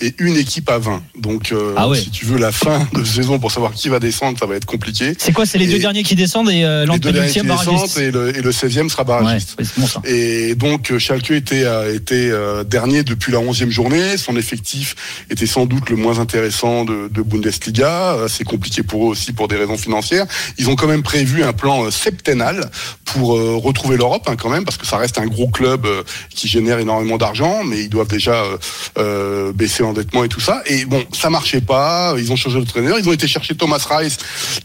et 0.00 0.14
une 0.18 0.36
équipe 0.36 0.68
à 0.68 0.78
20. 0.78 1.02
Donc, 1.16 1.52
euh, 1.52 1.74
Ah 1.76 1.88
ouais. 1.88 2.00
si 2.00 2.10
tu 2.10 2.24
veux 2.24 2.38
la 2.38 2.50
fin 2.50 2.88
de 2.92 3.04
saison 3.04 3.38
pour 3.38 3.52
savoir 3.52 3.72
qui 3.72 3.88
va 3.88 4.00
descendre, 4.00 4.36
ça 4.38 4.46
va 4.46 4.56
être 4.56 4.64
compliqué. 4.64 5.14
C'est 5.18 5.32
quoi 5.32 5.46
C'est 5.46 5.58
les 5.58 5.68
deux 5.68 5.78
derniers 5.78 6.02
qui 6.02 6.16
descendent 6.16 6.50
et 6.50 6.64
euh, 6.64 6.86
Les 6.86 6.98
deux 6.98 7.12
derniers 7.12 7.30
qui 7.30 7.38
l'antépenultième 7.38 7.46
barragiste 7.46 7.98
descendent 7.98 8.02
et 8.02 8.10
le, 8.10 8.36
et 8.38 8.42
le 8.42 8.50
16e 8.50 8.88
sera 8.88 9.04
barragiste. 9.04 9.56
ouais, 9.58 9.64
bon. 9.76 9.86
Et 10.04 10.54
donc 10.56 10.90
euh, 10.90 10.98
Schalke 10.98 11.30
était 11.30 11.64
euh, 11.64 11.94
était 11.94 12.30
euh, 12.30 12.64
dernier 12.64 13.04
depuis 13.04 13.30
la 13.30 13.38
11e 13.38 13.70
journée. 13.70 14.16
Son 14.16 14.36
effectif 14.36 14.96
était 15.30 15.46
sans 15.46 15.66
doute 15.66 15.88
le 15.88 15.96
moins 15.96 16.18
intéressant 16.18 16.84
de, 16.84 17.08
de 17.08 17.22
Bundesliga. 17.22 18.16
C'est 18.28 18.44
compliqué 18.44 18.82
pour 18.82 19.04
eux 19.06 19.10
aussi 19.10 19.32
pour 19.32 19.46
des 19.46 19.56
raisons 19.56 19.78
financières. 19.78 20.26
Ils 20.58 20.68
ont 20.68 20.74
quand 20.76 20.88
même 20.88 21.02
prévu 21.04 21.44
un 21.44 21.52
plan 21.52 21.90
septennal 21.92 22.70
pour 23.04 23.30
retrouver 23.62 23.96
l'Europe 23.96 24.22
hein, 24.28 24.36
quand 24.36 24.50
même 24.50 24.64
parce 24.64 24.76
que 24.76 24.86
ça 24.86 24.96
reste 24.96 25.18
un 25.18 25.26
gros 25.26 25.48
club 25.48 25.86
qui 26.40 26.48
génère 26.48 26.78
énormément 26.78 27.18
d'argent, 27.18 27.64
mais 27.64 27.80
ils 27.80 27.90
doivent 27.90 28.08
déjà 28.08 28.32
euh, 28.32 28.56
euh, 28.98 29.52
baisser 29.52 29.82
l'endettement 29.82 30.24
et 30.24 30.28
tout 30.28 30.40
ça. 30.40 30.62
Et 30.64 30.86
bon, 30.86 31.04
ça 31.12 31.28
marchait 31.28 31.60
pas. 31.60 32.14
Ils 32.16 32.32
ont 32.32 32.36
changé 32.36 32.58
de 32.58 32.64
traîneur. 32.64 32.98
Ils 32.98 33.06
ont 33.08 33.12
été 33.12 33.28
chercher 33.28 33.54
Thomas 33.54 33.84
Rice 33.90 34.16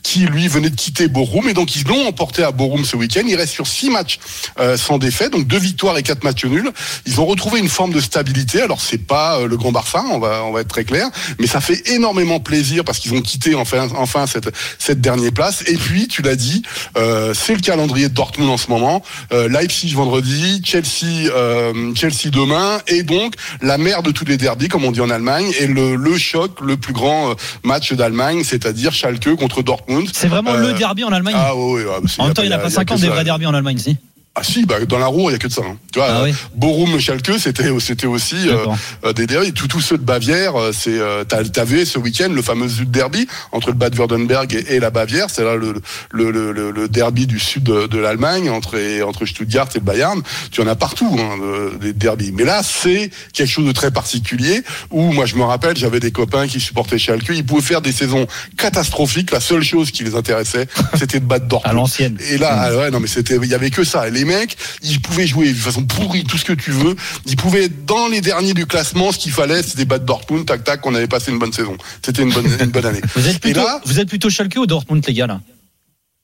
qui 0.03 0.19
lui 0.19 0.47
venait 0.47 0.69
de 0.69 0.75
quitter 0.75 1.09
Bochum 1.09 1.49
et 1.49 1.53
donc 1.53 1.75
ils 1.75 1.85
l'ont 1.85 2.07
emporté 2.07 2.43
à 2.43 2.51
Bochum 2.51 2.85
ce 2.85 2.95
week-end. 2.95 3.23
Il 3.27 3.35
reste 3.35 3.51
sur 3.51 3.67
six 3.67 3.89
matchs 3.89 4.19
euh, 4.57 4.77
sans 4.77 4.97
défaite, 4.97 5.33
donc 5.33 5.47
deux 5.47 5.59
victoires 5.59 5.97
et 5.97 6.03
quatre 6.03 6.23
matchs 6.23 6.45
nuls. 6.45 6.71
Ils 7.05 7.19
ont 7.19 7.25
retrouvé 7.25 7.59
une 7.59 7.67
forme 7.67 7.91
de 7.91 7.99
stabilité. 7.99 8.61
Alors 8.61 8.79
c'est 8.79 9.05
pas 9.05 9.39
euh, 9.39 9.47
le 9.47 9.57
grand 9.57 9.73
Barça, 9.73 10.01
on 10.13 10.19
va 10.19 10.45
on 10.45 10.53
va 10.53 10.61
être 10.61 10.69
très 10.69 10.85
clair, 10.85 11.09
mais 11.39 11.47
ça 11.47 11.59
fait 11.59 11.89
énormément 11.89 12.39
plaisir 12.39 12.85
parce 12.85 12.99
qu'ils 12.99 13.13
ont 13.13 13.21
quitté 13.21 13.53
enfin 13.55 13.89
enfin 13.97 14.27
cette 14.27 14.49
cette 14.79 15.01
dernière 15.01 15.33
place. 15.33 15.63
Et 15.67 15.75
puis 15.75 16.07
tu 16.07 16.21
l'as 16.21 16.37
dit, 16.37 16.61
euh, 16.97 17.33
c'est 17.33 17.55
le 17.55 17.61
calendrier 17.61 18.07
de 18.07 18.13
Dortmund 18.13 18.49
en 18.49 18.57
ce 18.57 18.69
moment. 18.69 19.03
Leipzig 19.31 19.93
vendredi, 19.93 20.61
Chelsea 20.63 21.25
euh, 21.35 21.64
Chelsea 21.95 22.29
demain 22.31 22.79
et 22.87 23.03
donc 23.03 23.33
la 23.61 23.77
mère 23.77 24.03
de 24.03 24.11
tous 24.11 24.25
les 24.25 24.37
derbies 24.37 24.67
comme 24.67 24.83
on 24.85 24.91
dit 24.91 25.01
en 25.01 25.09
Allemagne 25.09 25.51
et 25.59 25.67
le 25.67 25.95
le 25.95 26.17
choc 26.17 26.59
le 26.61 26.77
plus 26.77 26.93
grand 26.93 27.31
euh, 27.31 27.33
match 27.63 27.93
d'Allemagne, 27.93 28.43
c'est-à-dire 28.43 28.93
Schalke 28.93 29.35
contre 29.35 29.61
Dortmund. 29.63 30.09
C'est 30.13 30.27
vraiment 30.27 30.53
Euh, 30.53 30.71
le 30.71 30.73
derby 30.73 31.03
en 31.03 31.11
Allemagne. 31.11 31.35
Ah 31.37 31.55
oui, 31.55 31.83
ouais, 31.83 31.89
c'est- 32.07 32.21
en 32.21 32.25
même 32.25 32.33
temps, 32.33 32.41
il 32.43 32.47
n'y 32.47 32.53
a 32.53 32.57
y 32.57 32.61
pas 32.61 32.67
y 32.67 32.71
50 32.71 32.97
que 32.97 33.01
des 33.01 33.09
vrais 33.09 33.23
derbys 33.23 33.45
en 33.47 33.53
Allemagne, 33.53 33.77
si. 33.77 33.97
Ah 34.37 34.43
si, 34.43 34.65
bah, 34.65 34.83
dans 34.85 34.99
la 34.99 35.05
roue, 35.07 35.29
il 35.29 35.33
y 35.33 35.35
a 35.35 35.39
que 35.39 35.47
de 35.47 35.53
ça. 35.53 35.61
hein. 35.65 35.77
Tu 35.93 35.99
vois, 35.99 36.09
Ah 36.09 36.19
euh, 36.19 36.23
oui. 36.25 36.33
Bochum, 36.55 36.99
Schalke, 36.99 37.31
c'était 37.39 37.69
c'était 37.79 38.05
aussi 38.05 38.35
euh, 38.49 38.65
euh, 39.05 39.13
des 39.13 39.27
derbys. 39.27 39.53
Tous 39.53 39.79
ceux 39.79 39.97
de 39.97 40.03
Bavière, 40.03 40.59
euh, 40.59 40.71
c'est 40.73 40.99
euh, 40.99 41.23
t'as- 41.23 41.45
t'avais 41.45 41.85
ce 41.85 41.97
week-end 41.99 42.27
le 42.29 42.41
fameux 42.41 42.67
derby 42.85 43.27
entre 43.53 43.69
le 43.69 43.75
Bad 43.75 43.95
Württemberg 43.95 44.53
et, 44.53 44.75
et 44.75 44.79
la 44.81 44.89
Bavière. 44.89 45.27
C'est 45.29 45.45
là 45.45 45.55
le, 45.55 45.73
le, 46.11 46.31
le, 46.31 46.51
le- 46.51 46.89
derby 46.89 47.27
du 47.27 47.39
sud 47.39 47.63
de, 47.63 47.87
de 47.87 47.97
l'Allemagne 47.97 48.49
entre 48.49 48.75
et- 48.77 49.01
entre 49.03 49.25
Stuttgart 49.25 49.69
et 49.73 49.79
le 49.79 49.85
Bayern. 49.85 50.21
Tu 50.51 50.59
en 50.61 50.67
as 50.67 50.75
partout 50.75 51.15
hein, 51.17 51.37
de- 51.71 51.77
des 51.77 51.93
derbys. 51.93 52.33
Mais 52.33 52.43
là, 52.43 52.61
c'est 52.61 53.09
quelque 53.31 53.47
chose 53.49 53.65
de 53.65 53.71
très 53.71 53.91
particulier 53.91 54.63
où 54.91 55.13
moi 55.13 55.25
je 55.25 55.35
me 55.37 55.43
rappelle, 55.43 55.77
j'avais 55.77 56.01
des 56.01 56.11
copains 56.11 56.45
qui 56.47 56.59
supportaient 56.59 56.97
Schalke. 56.99 57.29
Ils 57.29 57.45
pouvaient 57.45 57.61
faire 57.61 57.81
des 57.81 57.93
saisons 57.93 58.27
catastrophiques. 58.57 59.31
La 59.31 59.39
seule 59.39 59.63
chose 59.63 59.91
qui 59.91 60.03
les 60.03 60.15
intéressait, 60.15 60.67
c'était 60.97 61.19
de 61.21 61.25
battre 61.25 61.45
À 61.45 61.47
Dortmund. 61.47 61.75
l'ancienne. 61.77 62.17
Et 62.31 62.37
là, 62.37 62.49
ah 62.53 62.75
ouais, 62.75 62.91
non, 62.91 62.99
mais 62.99 63.07
c'était, 63.07 63.37
il 63.41 63.47
y 63.49 63.53
avait 63.53 63.69
que 63.69 63.83
ça. 63.85 64.07
Les 64.25 64.35
mecs, 64.35 64.57
ils 64.83 64.99
pouvaient 65.01 65.27
jouer 65.27 65.49
de 65.49 65.57
façon 65.57 65.83
pourrie, 65.83 66.23
tout 66.23 66.37
ce 66.37 66.45
que 66.45 66.53
tu 66.53 66.71
veux. 66.71 66.95
Ils 67.25 67.35
pouvaient 67.35 67.65
être 67.65 67.85
dans 67.85 68.07
les 68.07 68.21
derniers 68.21 68.53
du 68.53 68.65
classement. 68.65 69.11
Ce 69.11 69.17
qu'il 69.17 69.31
fallait, 69.31 69.63
c'était 69.63 69.85
battre 69.85 70.05
Dortmund, 70.05 70.45
tac, 70.45 70.63
tac. 70.63 70.85
On 70.85 70.95
avait 70.95 71.07
passé 71.07 71.31
une 71.31 71.39
bonne 71.39 71.53
saison. 71.53 71.77
C'était 72.03 72.23
une 72.23 72.31
bonne, 72.31 72.47
une 72.59 72.71
bonne 72.71 72.85
année. 72.85 73.01
Vous 73.15 73.27
êtes 73.27 73.37
Et 73.37 73.39
plutôt, 73.39 73.61
là, 73.61 73.81
vous 73.85 73.99
êtes 73.99 74.07
plutôt 74.09 74.29
Schalke 74.29 74.55
ou 74.57 74.65
Dortmund, 74.65 75.03
les 75.07 75.13
gars, 75.13 75.27
là? 75.27 75.41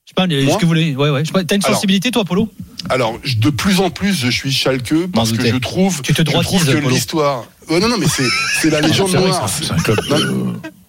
Je 0.05 0.09
sais 0.09 0.13
pas, 0.15 0.25
est-ce 0.25 0.45
Moi 0.45 0.55
que 0.57 0.61
vous 0.61 0.67
voulez. 0.67 0.95
Ouais, 0.95 1.09
ouais. 1.09 1.23
T'as 1.23 1.55
une 1.55 1.63
Alors, 1.63 1.75
sensibilité, 1.75 2.11
toi, 2.11 2.25
Polo? 2.25 2.49
Alors, 2.89 3.17
de 3.37 3.49
plus 3.49 3.79
en 3.79 3.89
plus, 3.89 4.13
je 4.13 4.29
suis 4.29 4.51
Schalke 4.51 5.07
parce 5.13 5.31
que 5.31 5.45
je 5.45 5.55
trouve, 5.57 6.01
Tu 6.01 6.13
te 6.13 6.21
je 6.21 6.41
trouve 6.41 6.65
que 6.65 6.89
l'histoire. 6.89 7.45
Ouais, 7.69 7.79
non, 7.79 7.87
non, 7.89 7.97
mais 7.97 8.07
c'est, 8.07 8.23
c'est 8.61 8.69
la 8.69 8.81
légende 8.81 9.09
vrai 9.11 9.21
que 9.21 9.27
noire. 9.27 9.49
c'est 9.49 9.71
un- 9.71 9.77
c'est 9.77 9.91
un 9.91 9.93
club. 9.95 9.99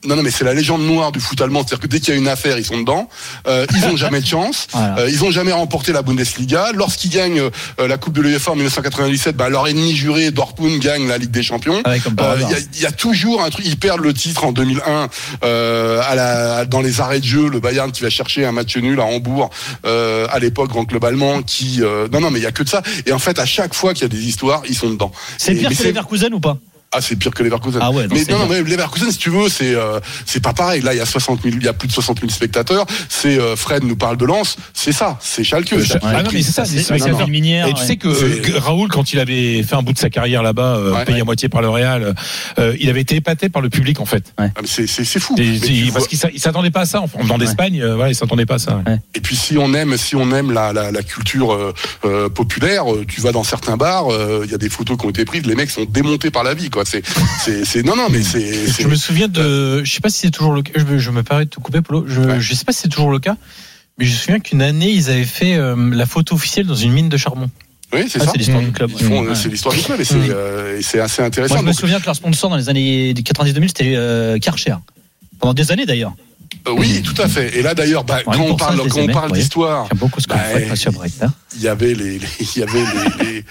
Non, 0.05 0.17
non, 0.17 0.23
mais 0.25 0.33
c'est 0.33 0.43
la 0.43 0.53
légende 0.53 0.83
noire 0.83 1.13
du 1.13 1.21
foot 1.21 1.41
allemand. 1.41 1.61
C'est-à-dire 1.61 1.79
que 1.79 1.87
dès 1.87 2.01
qu'il 2.01 2.13
y 2.13 2.17
a 2.17 2.19
une 2.19 2.27
affaire, 2.27 2.59
ils 2.59 2.65
sont 2.65 2.77
dedans. 2.81 3.09
Euh, 3.47 3.67
ils 3.77 3.85
ont 3.85 3.97
jamais 3.97 4.21
de 4.21 4.27
chance. 4.27 4.67
Voilà. 4.73 4.99
Euh, 4.99 5.09
ils 5.09 5.23
ont 5.23 5.31
jamais 5.31 5.53
remporté 5.53 5.93
la 5.93 6.03
Bundesliga. 6.03 6.73
Lorsqu'ils 6.75 7.11
gagnent 7.11 7.39
euh, 7.79 7.87
la 7.87 7.99
Coupe 7.99 8.15
de 8.15 8.21
l'UEFA 8.21 8.51
en 8.51 8.55
1997, 8.57 9.37
bah, 9.37 9.49
leur 9.49 9.69
ennemi 9.69 9.95
juré, 9.95 10.33
Dortmund, 10.33 10.81
gagne 10.81 11.07
la 11.07 11.19
Ligue 11.19 11.31
des 11.31 11.45
Champions. 11.45 11.81
Ouais, 11.87 12.01
comme 12.01 12.17
par 12.17 12.31
Euh. 12.33 12.37
Il 12.41 12.51
y, 12.51 12.55
a- 12.55 12.59
il 12.75 12.81
y 12.81 12.87
a 12.87 12.91
toujours 12.91 13.45
un 13.45 13.51
truc. 13.51 13.65
Ils 13.65 13.77
perdent 13.79 14.01
le 14.01 14.13
titre 14.13 14.45
en 14.45 14.51
2001 14.51 15.09
euh, 15.45 16.01
à 16.05 16.17
la, 16.17 16.65
dans 16.65 16.81
les 16.81 17.01
arrêts 17.01 17.21
de 17.21 17.25
jeu. 17.25 17.49
Le 17.49 17.61
Bayern 17.61 17.93
qui 17.93 18.03
va 18.03 18.11
chercher 18.11 18.45
un 18.45 18.51
match 18.51 18.77
nul 18.77 18.99
à 18.99 19.05
Hambourg 19.05 19.51
euh, 19.87 20.27
à 20.33 20.41
l'époque, 20.41 20.71
grand 20.71 20.85
club 20.85 21.05
allemand. 21.05 21.43
Qui 21.43 21.79
euh, 21.81 22.09
non, 22.13 22.19
non, 22.21 22.33
mais 22.33 22.41
il 22.41 22.43
y 22.43 22.47
a 22.47 22.51
que 22.53 22.65
de 22.65 22.69
ça. 22.69 22.83
Et 23.07 23.13
en 23.13 23.21
fait, 23.21 23.39
à 23.39 23.47
chaque 23.47 23.73
fois 23.73 23.95
qu'il 23.95 24.03
y 24.03 24.07
a 24.07 24.09
des 24.09 24.27
histoires, 24.27 24.63
ils 24.69 24.75
sont 24.77 24.91
dedans. 24.91 25.13
C'est 25.39 25.53
pire 25.61 25.69
que 25.69 25.75
Leverkusen 25.91 26.35
ou 26.35 26.41
pas? 26.41 26.59
Ah, 26.93 27.01
c'est 27.01 27.17
pire 27.17 27.33
que 27.33 27.43
Leverkusen. 27.43 27.81
Ah 27.83 27.91
ouais, 27.91 28.07
non, 28.07 28.15
mais 28.15 28.25
non, 28.33 28.39
non, 28.41 28.47
mais 28.49 28.63
Leverkusen, 28.63 29.11
si 29.11 29.19
tu 29.19 29.31
veux, 29.31 29.49
c'est 29.49 29.75
euh, 29.75 29.99
c'est 30.27 30.43
pas 30.43 30.53
pareil. 30.53 30.83
Là, 30.83 30.95
il 30.95 30.99
y 30.99 31.01
a 31.01 31.07
60 31.07 31.43
000, 31.43 31.57
il 31.59 31.65
y 31.65 31.69
a 31.69 31.73
plus 31.73 31.89
de 31.89 31.93
60 31.93 32.21
000 32.21 32.31
spectateurs. 32.31 32.87
C'est 33.09 33.39
euh, 33.39 33.57
Fred 33.57 33.85
nous 33.85 33.97
parle 33.97 34.17
de 34.17 34.25
Lens, 34.25 34.57
c'est 34.75 34.93
ça, 34.93 35.19
c'est 35.21 35.45
Schalke. 35.45 35.75
Ah 35.75 35.83
Schalke. 35.85 36.03
non, 36.25 36.31
mais 36.33 36.43
c'est 36.43 36.53
ça, 36.53 36.65
c'est 36.65 36.79
C'est 36.83 36.99
ça. 36.99 37.05
c'est 37.17 37.25
une 37.25 37.31
minière. 37.31 37.67
Et 37.67 37.73
tu 37.75 37.81
ouais. 37.81 37.87
sais 37.87 37.97
que 37.97 38.59
Raoul, 38.59 38.89
quand 38.89 39.13
il 39.13 39.19
avait 39.21 39.63
fait 39.63 39.75
un 39.75 39.83
bout 39.83 39.93
de 39.93 39.99
sa 39.99 40.11
carrière 40.11 40.43
là-bas, 40.43 40.77
euh, 40.77 40.93
Ouais. 40.93 41.05
payé 41.05 41.21
à 41.21 41.25
moitié 41.25 41.49
par 41.49 41.63
le 41.63 41.69
Real, 41.71 42.15
euh, 42.59 42.77
il 42.79 42.91
avait 42.91 43.01
été 43.01 43.17
épaté 43.17 43.49
par 43.49 43.63
le 43.63 43.71
public 43.71 44.01
en 44.01 44.05
fait. 44.07 44.33
Ah, 44.37 44.49
c'est 44.65 44.87
c'est 44.87 45.05
c'est 45.05 45.21
fou. 45.21 45.35
Et- 45.39 45.43
Mais 45.43 45.59
parce 45.59 45.91
vois- 45.93 46.07
qu'il 46.09 46.19
s'a- 46.19 46.31
il 46.33 46.41
s'attendait 46.41 46.71
pas 46.71 46.81
à 46.83 46.87
ça. 46.87 47.01
En 47.01 47.07
venant 47.23 47.39
d'Espagne, 47.39 47.81
euh, 47.81 47.95
voilà, 47.95 48.11
il 48.11 48.15
s'attendait 48.15 48.47
pas 48.47 48.55
à 48.57 48.59
ça. 48.59 48.83
ouais. 48.87 48.99
Et 49.15 49.21
puis 49.21 49.37
si 49.37 49.57
on 49.59 49.73
aime, 49.75 49.97
si 49.97 50.15
on 50.17 50.31
aime 50.33 50.51
la, 50.53 50.73
la, 50.73 50.91
la 50.91 51.03
culture 51.03 51.53
euh, 51.53 51.73
euh, 52.05 52.29
populaire, 52.29 52.93
euh, 52.93 53.05
tu 53.07 53.21
vas 53.21 53.33
dans 53.33 53.45
certains 53.45 53.77
bars, 53.77 54.13
euh, 54.13 54.43
il 54.45 54.51
y 54.51 54.55
a 54.55 54.59
des 54.59 54.69
photos 54.69 54.99
qui 54.99 55.07
ont 55.07 55.11
été 55.11 55.25
prises, 55.25 55.47
les 55.47 55.55
mecs 55.55 55.71
sont 55.71 55.85
démontés 55.85 56.31
par 56.31 56.43
la 56.45 56.55
vie, 56.55 56.69
quoi. 56.71 56.82
C'est, 56.85 57.03
c'est, 57.45 57.65
c'est, 57.65 57.83
non, 57.85 57.97
non, 57.97 58.09
mais 58.11 58.23
c'est, 58.23 58.67
c'est- 58.67 58.83
Je 58.83 58.89
me 58.89 58.95
souviens 58.97 59.29
de, 59.29 59.83
je 59.85 59.93
sais 59.93 60.01
pas 60.01 60.11
si 60.11 60.19
c'est 60.19 60.31
toujours 60.31 60.53
le 60.53 60.63
cas, 60.63 60.73
je 60.77 60.85
me, 60.85 60.99
je 60.99 61.11
me 61.11 61.23
permets 61.23 61.45
de 61.45 61.51
te 61.51 61.61
couper, 61.61 61.81
Polo, 61.83 62.05
je, 62.07 62.21
Ouais. 62.21 62.41
je 62.41 62.55
sais 62.55 62.65
pas 62.65 62.73
si 62.73 62.81
c'est 62.83 62.89
toujours 62.89 63.11
le 63.11 63.19
cas, 63.19 63.37
mais 63.99 64.05
je 64.07 64.13
me 64.13 64.17
souviens 64.17 64.41
qu'une 64.41 64.63
année, 64.63 64.91
ils 64.91 65.11
avaient 65.11 65.25
fait 65.25 65.55
euh, 65.55 65.77
la 65.93 66.07
photo 66.07 66.35
officielle 66.35 66.67
dans 66.67 66.75
une 66.75 66.93
mine 66.93 67.09
de 67.09 67.17
charbon. 67.17 67.51
oui, 67.93 68.07
c'est 68.09 68.21
Ah, 68.23 68.25
ça. 68.25 68.31
c'est 68.33 68.39
l'histoire 68.39 68.63
Mmh. 68.63 68.67
du 68.67 68.73
club. 68.73 68.91
Ils 68.99 69.05
font, 69.07 69.23
Ouais. 69.27 69.35
c'est 69.35 69.49
l'histoire 69.49 69.75
du 69.75 69.83
club 69.83 70.01
et 70.01 70.05
c'est, 70.05 70.15
Mm. 70.17 70.27
euh, 70.31 70.81
assez 71.03 71.23
intéressant. 71.23 71.55
Moi, 71.55 71.61
je 71.63 71.67
me 71.67 71.73
Donc, 71.73 71.81
souviens 71.81 72.01
que 72.01 72.07
leur 72.07 72.17
sponsor 72.17 72.49
dans 72.51 72.57
les 72.57 72.69
années 72.71 73.13
90-2000, 73.15 73.69
c'était 73.69 73.93
euh, 73.97 74.39
Karcher. 74.39 74.75
Pendant 75.39 75.53
des 75.55 75.71
années 75.73 75.85
d'ailleurs. 75.87 76.15
euh, 76.69 76.73
oui, 76.79 77.03
tout 77.03 77.21
à 77.21 77.29
fait. 77.29 77.59
Et 77.59 77.63
là 77.63 77.75
d'ailleurs, 77.75 78.05
bah, 78.05 78.21
quand 78.25 78.39
on 78.39 78.57
ça, 78.57 78.65
parle, 78.67 78.79
quand 78.89 78.97
on 78.99 79.03
aimais, 79.05 79.13
parle 79.13 79.33
d'histoire, 79.33 79.89
Bah, 80.29 80.37
il 81.57 81.63
y 81.63 81.69
avait 81.69 81.95
les, 81.95 82.19
les- 82.19 82.27
il 82.41 82.59
y 82.61 82.63
avait 82.63 82.85
les, 83.19 83.25
les- 83.25 83.45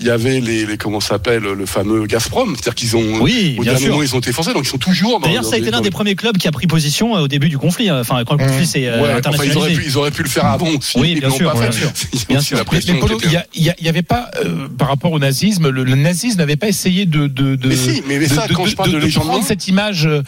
il 0.00 0.06
y 0.06 0.10
avait 0.10 0.40
les, 0.40 0.66
les 0.66 0.76
comment 0.76 1.00
s'appelle 1.00 1.42
le 1.44 1.66
fameux 1.66 2.06
Gazprom, 2.06 2.54
c'est-à-dire 2.56 2.74
qu'ils 2.74 2.96
ont 2.96 3.20
Oui, 3.20 3.56
au 3.58 3.64
dernier 3.64 3.88
moment 3.88 4.02
ils 4.02 4.14
ont 4.14 4.18
été 4.18 4.32
forcés, 4.32 4.52
donc 4.52 4.64
ils 4.64 4.68
sont 4.68 4.78
toujours. 4.78 5.20
dans- 5.20 5.26
D'ailleurs, 5.28 5.44
ça 5.44 5.54
a 5.54 5.58
été 5.58 5.70
l'un 5.70 5.80
des 5.80 5.90
premiers 5.90 6.14
clubs 6.16 6.36
qui 6.36 6.48
a 6.48 6.52
pris 6.52 6.66
position 6.66 7.16
euh, 7.16 7.20
au 7.20 7.28
début 7.28 7.48
du 7.48 7.58
conflit. 7.58 7.88
hein. 7.88 8.00
Enfin, 8.00 8.22
quand 8.26 8.34
le 8.34 8.44
conflit 8.46 8.66
s'est 8.66 8.86
euh, 8.86 9.00
Ouais, 9.00 9.00
enfin, 9.00 9.04
ils 9.04 9.04
auraient 9.04 9.16
internationalisé. 9.18 9.80
pu, 9.80 9.86
ils 9.86 9.96
auraient 9.98 10.10
pu 10.10 10.22
le 10.22 10.28
faire 10.28 10.46
avant 10.46 10.66
aussi. 10.68 10.98
Oui, 10.98 11.14
bien 11.20 11.30
sûr. 11.30 11.52
Il 11.54 11.60
y 11.62 12.22
a 12.22 12.26
Bien 12.28 12.38
aussi 12.38 12.46
sûr. 12.46 12.56
la 12.56 12.62
Mais, 12.62 12.64
pression 12.66 12.94
mais 12.94 13.00
Polo, 13.00 13.16
qui 13.18 13.24
il 13.26 13.28
était- 13.28 13.34
y, 13.34 13.38
a- 13.38 13.46
il 13.54 13.62
y 13.64 13.70
a- 13.70 13.74
il 13.80 13.86
y 13.86 13.88
avait 13.88 14.02
pas, 14.02 14.30
euh, 14.44 14.68
par 14.76 14.88
rapport 14.88 15.12
au 15.12 15.18
nazisme, 15.18 15.68
le, 15.70 15.84
le 15.84 15.94
nazisme 15.94 16.38
n'avait 16.38 16.56
pas 16.56 16.68
essayé 16.68 17.06
de, 17.06 17.26
de, 17.26 17.54
de, 17.56 17.68
Mais 17.68 17.76
si, 17.76 18.02
mais- 18.06 18.26
ça, 18.26 18.46
de- 18.48 18.54
quand 18.54 18.64
de- 18.64 18.68
je 18.70 18.74
parle 18.76 18.90
de 18.92 19.00
de 19.00 19.06
prendre 19.12 19.44
cette 19.44 19.68
image, 19.68 20.06
euh, 20.06 20.22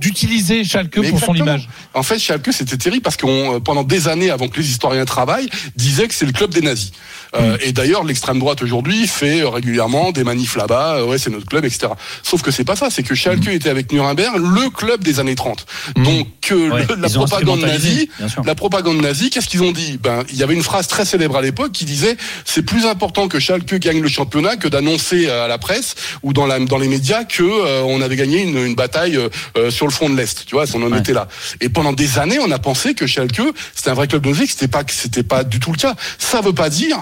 d'utiliser 0.00 0.64
Schalke 0.64 0.98
Mais 0.98 1.10
pour 1.10 1.20
son 1.20 1.34
image. 1.34 1.68
En 1.94 2.02
fait, 2.02 2.18
Schalke, 2.18 2.50
c'était 2.52 2.76
terrible 2.76 3.02
parce 3.02 3.16
qu'on, 3.16 3.56
euh, 3.56 3.60
pendant 3.60 3.84
des 3.84 4.08
années, 4.08 4.30
avant 4.30 4.48
que 4.48 4.58
les 4.60 4.68
historiens 4.68 5.04
travaillent, 5.04 5.48
disaient 5.76 6.08
que 6.08 6.14
c'est 6.14 6.26
le 6.26 6.32
club 6.32 6.52
des 6.52 6.60
nazis. 6.62 6.92
Euh, 7.34 7.54
Mm. 7.54 7.58
Et 7.62 7.72
d'ailleurs, 7.72 8.04
l'extrême 8.04 8.38
droite 8.38 8.62
aujourd'hui 8.62 9.06
fait 9.06 9.40
euh, 9.42 9.48
régulièrement 9.48 10.12
des 10.12 10.24
manifs 10.24 10.56
là-bas. 10.56 10.96
euh, 10.98 11.04
ouais, 11.06 11.18
c'est 11.18 11.30
notre 11.30 11.46
club, 11.46 11.64
etc. 11.64 11.88
Sauf 12.22 12.42
que 12.42 12.50
c'est 12.50 12.64
pas 12.64 12.76
ça. 12.76 12.88
C'est 12.90 13.02
que 13.02 13.14
Schalke 13.14 13.46
Mm. 13.46 13.50
était 13.50 13.68
avec 13.70 13.92
Nuremberg 13.92 14.36
le 14.36 14.70
club 14.70 15.02
des 15.04 15.20
années 15.20 15.34
30. 15.34 15.66
Donc 15.96 16.26
euh, 16.50 16.70
Ouais, 16.70 16.86
le- 16.88 16.94
la 16.96 17.08
propagande 17.08 17.60
nazie, 17.60 18.08
la 18.44 18.54
propagande 18.54 19.00
nazie, 19.00 19.30
qu'est-ce 19.30 19.48
qu'ils 19.48 19.62
ont 19.62 19.72
dit? 19.72 19.98
Ben, 20.02 20.24
il 20.30 20.36
y 20.36 20.42
avait 20.42 20.54
une 20.54 20.62
phrase 20.62 20.86
très 20.88 21.04
célèbre 21.04 21.36
à 21.36 21.42
l'époque 21.42 21.72
qui 21.72 21.84
disait 21.84 22.16
c'est 22.44 22.62
plus 22.62 22.86
important 22.86 23.28
que 23.28 23.38
Schalke 23.38 23.74
gagne 23.78 24.00
le 24.00 24.08
championnat 24.08 24.56
que 24.56 24.68
d'annoncer 24.68 25.28
à 25.28 25.48
la 25.48 25.58
presse 25.58 25.94
ou 26.22 26.32
dans, 26.32 26.46
la, 26.46 26.58
dans 26.60 26.78
les 26.78 26.88
médias 26.88 27.24
que 27.24 27.42
euh, 27.42 27.82
on 27.84 28.00
avait 28.00 28.16
gagné 28.16 28.42
une, 28.42 28.56
une 28.58 28.74
bataille 28.74 29.16
euh, 29.16 29.28
euh, 29.56 29.70
sur 29.70 29.86
le 29.86 29.92
front 29.92 30.08
de 30.08 30.16
l'est. 30.16 30.44
Tu 30.46 30.54
vois, 30.54 30.64
on 30.74 30.82
en 30.82 30.92
Ouais. 30.92 31.00
était 31.00 31.12
là. 31.12 31.28
Et 31.60 31.68
pendant 31.68 31.92
des 31.92 32.18
années, 32.18 32.38
on 32.38 32.50
a 32.50 32.58
pensé 32.58 32.94
que 32.94 33.06
Schalke 33.06 33.40
c'était 33.74 33.90
un 33.90 33.94
vrai 33.94 34.08
club 34.08 34.22
de 34.22 34.28
musique. 34.30 34.50
C'était 34.50 34.68
pas 34.68 34.82
c'était 34.88 35.22
pas 35.22 35.44
du 35.44 35.60
tout 35.60 35.72
le 35.72 35.76
cas. 35.78 35.94
Ça 36.18 36.40
veut 36.40 36.52
pas 36.54 36.70
dire 36.70 36.96